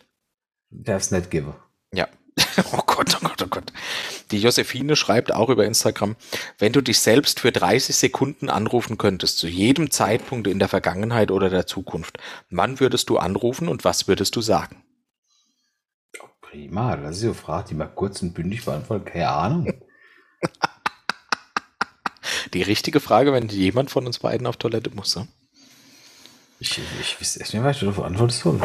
Darf 0.69 1.03
es 1.03 1.11
nicht 1.11 1.29
geben. 1.31 1.53
Ja. 1.93 2.07
Oh 2.73 2.81
Gott, 2.97 3.15
oh 3.21 3.27
Gott, 3.27 3.43
oh 3.43 3.47
Gott. 3.47 3.73
Die 4.31 4.39
Josephine 4.39 4.95
schreibt 4.95 5.31
auch 5.31 5.49
über 5.49 5.65
Instagram, 5.65 6.15
wenn 6.57 6.73
du 6.73 6.81
dich 6.81 6.99
selbst 6.99 7.41
für 7.41 7.51
30 7.51 7.95
Sekunden 7.95 8.49
anrufen 8.49 8.97
könntest, 8.97 9.37
zu 9.37 9.47
jedem 9.47 9.91
Zeitpunkt 9.91 10.47
in 10.47 10.57
der 10.57 10.67
Vergangenheit 10.67 11.29
oder 11.29 11.51
der 11.51 11.67
Zukunft, 11.67 12.17
wann 12.49 12.79
würdest 12.79 13.09
du 13.09 13.19
anrufen 13.19 13.67
und 13.67 13.85
was 13.85 14.07
würdest 14.07 14.35
du 14.35 14.41
sagen? 14.41 14.83
Prima, 16.41 16.97
das 16.97 17.17
ist 17.17 17.21
so 17.21 17.27
eine 17.27 17.35
Frage, 17.35 17.67
die 17.69 17.75
mal 17.75 17.85
kurz 17.85 18.23
und 18.23 18.33
bündig 18.33 18.65
beantworten. 18.65 19.05
Keine 19.05 19.29
Ahnung. 19.29 19.73
Die 22.55 22.63
richtige 22.63 22.99
Frage, 22.99 23.31
wenn 23.31 23.47
jemand 23.49 23.91
von 23.91 24.07
uns 24.07 24.17
beiden 24.17 24.47
auf 24.47 24.57
Toilette 24.57 24.89
muss. 24.89 25.15
Ne? 25.15 25.27
Ich, 26.59 26.79
ich 26.99 27.21
weiß 27.21 27.37
echt 27.39 27.53
nicht, 27.53 27.63
was 27.63 27.99
antworten 28.03 28.31
soll. 28.33 28.59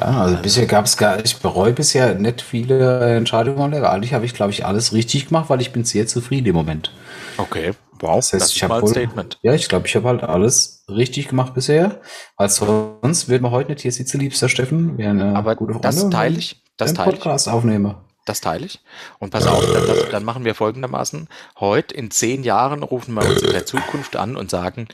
Ja, 0.00 0.22
also 0.22 0.36
bisher 0.42 0.66
gab 0.66 0.86
es 0.86 0.96
gar, 0.96 1.24
ich 1.24 1.36
bereue 1.36 1.72
bisher 1.72 2.14
nicht 2.16 2.42
viele 2.42 3.16
Entscheidungen. 3.16 3.72
Eigentlich 3.84 4.12
habe 4.12 4.24
ich, 4.24 4.34
glaube 4.34 4.50
ich, 4.50 4.66
alles 4.66 4.92
richtig 4.92 5.28
gemacht, 5.28 5.48
weil 5.48 5.60
ich 5.60 5.70
bin 5.72 5.84
sehr 5.84 6.08
zufrieden 6.08 6.48
im 6.48 6.56
Moment. 6.56 6.92
Okay, 7.36 7.74
wow, 8.00 8.16
das, 8.16 8.30
Das 8.30 8.40
heißt, 8.42 8.50
ist 8.50 8.56
ich 8.56 8.62
habe 8.64 8.70
mal 8.70 8.76
ein 8.78 8.82
wohl- 8.82 8.88
Statement. 8.90 9.38
Ja, 9.42 9.52
ich 9.54 9.68
glaube, 9.68 9.86
ich 9.86 9.94
habe 9.94 10.08
halt 10.08 10.24
alles 10.24 10.84
richtig 10.88 11.28
gemacht 11.28 11.54
bisher. 11.54 12.00
Als 12.36 12.56
sonst 12.56 13.28
würden 13.28 13.44
wir 13.44 13.52
heute 13.52 13.70
nicht 13.70 13.82
hier 13.82 13.92
sitzen, 13.92 14.18
liebster 14.18 14.48
Steffen. 14.48 15.00
Eine 15.00 15.36
Aber 15.36 15.54
gute 15.54 15.74
Freunde 15.74 15.86
das 15.88 16.10
teile 16.10 16.38
ich, 16.38 16.60
das 16.76 16.92
teile 16.92 17.12
ich, 17.12 17.20
Podcast 17.20 17.48
aufnehmen. 17.48 17.94
das 18.26 18.40
teile 18.40 18.66
ich. 18.66 18.80
Und 19.20 19.30
pass 19.30 19.46
auf, 19.46 19.64
dann, 19.72 19.86
das, 19.86 20.08
dann 20.10 20.24
machen 20.24 20.44
wir 20.44 20.56
folgendermaßen. 20.56 21.28
Heute 21.60 21.94
in 21.94 22.10
zehn 22.10 22.42
Jahren 22.42 22.82
rufen 22.82 23.14
wir 23.14 23.24
uns 23.24 23.42
in 23.42 23.52
der 23.52 23.64
Zukunft 23.64 24.16
an 24.16 24.34
und 24.36 24.50
sagen, 24.50 24.88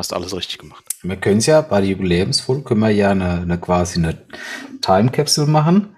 hast 0.00 0.12
alles 0.12 0.34
richtig 0.34 0.58
gemacht. 0.58 0.84
Wir 1.02 1.16
können 1.16 1.38
es 1.38 1.46
ja 1.46 1.60
bei 1.60 1.80
der 1.80 1.90
Jubiläumsfolge, 1.90 2.62
können 2.64 2.80
wir 2.80 2.90
ja 2.90 3.10
eine, 3.10 3.42
eine 3.42 3.58
quasi 3.58 3.98
eine 3.98 4.18
Time 4.82 5.10
Capsule 5.10 5.46
machen 5.46 5.96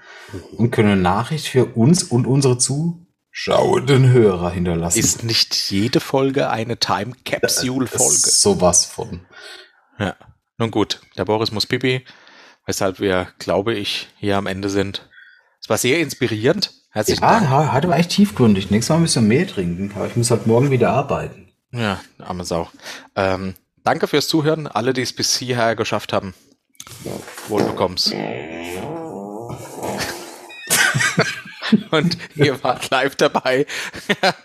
und 0.57 0.70
können 0.70 0.91
eine 0.93 1.01
Nachricht 1.01 1.49
für 1.49 1.65
uns 1.66 2.03
und 2.03 2.27
unsere 2.27 2.59
zuschauenden 2.59 4.11
Hörer 4.11 4.51
hinterlassen. 4.51 4.99
Ist 4.99 5.24
nicht 5.24 5.55
jede 5.70 6.01
Folge 6.01 6.51
eine 6.51 6.79
Time 6.79 7.12
Capsule 7.24 7.87
Folge? 7.87 8.12
Ist 8.15 8.41
sowas 8.41 8.85
von. 8.85 9.20
Ja. 9.99 10.15
Nun 10.59 10.70
gut, 10.70 11.01
der 11.16 11.24
Boris 11.24 11.51
muss 11.51 11.66
pipi, 11.66 12.05
weshalb 12.66 13.01
wir, 13.01 13.29
glaube 13.39 13.74
ich, 13.74 14.09
hier 14.19 14.37
am 14.37 14.47
Ende 14.47 14.69
sind. 14.69 15.09
Es 15.61 15.69
war 15.69 15.79
sehr 15.79 16.01
inspirierend. 16.01 16.73
Herzlichen 16.91 17.23
Ja, 17.23 17.39
Dank. 17.39 17.49
ha- 17.49 17.73
hat 17.73 17.85
aber 17.85 17.97
echt 17.97 18.11
tiefgründig. 18.11 18.70
Nächstes 18.70 18.91
Mal 18.91 19.01
müssen 19.01 19.29
wir 19.29 19.37
mehr 19.39 19.47
trinken, 19.49 19.91
aber 19.95 20.07
ich 20.07 20.15
muss 20.16 20.31
halt 20.31 20.47
morgen 20.47 20.70
wieder 20.70 20.91
arbeiten. 20.91 21.49
Ja, 21.73 22.01
arme 22.19 22.45
Sau. 22.45 22.69
Ähm, 23.16 23.55
danke 23.84 24.06
fürs 24.06 24.28
Zuhören, 24.28 24.66
alle, 24.66 24.92
die 24.92 25.02
es 25.02 25.12
bis 25.12 25.36
hierher 25.36 25.76
geschafft 25.76 26.12
haben. 26.12 26.34
Wohl 27.48 27.64
bekomm's. 27.64 28.12
Und 31.90 32.18
ihr 32.34 32.62
wart 32.62 32.90
live 32.90 33.16
dabei. 33.16 33.66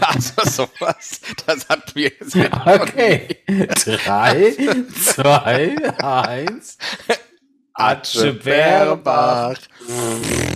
also 0.00 0.32
sowas, 0.44 1.20
das 1.46 1.68
hat 1.68 1.94
mir 1.94 2.10
jetzt 2.18 2.36
Okay. 2.36 3.38
Drei, 3.84 4.56
zwei, 4.94 5.76
eins. 5.98 6.76
Atsche 7.74 8.34
Bärbach. 8.34 9.58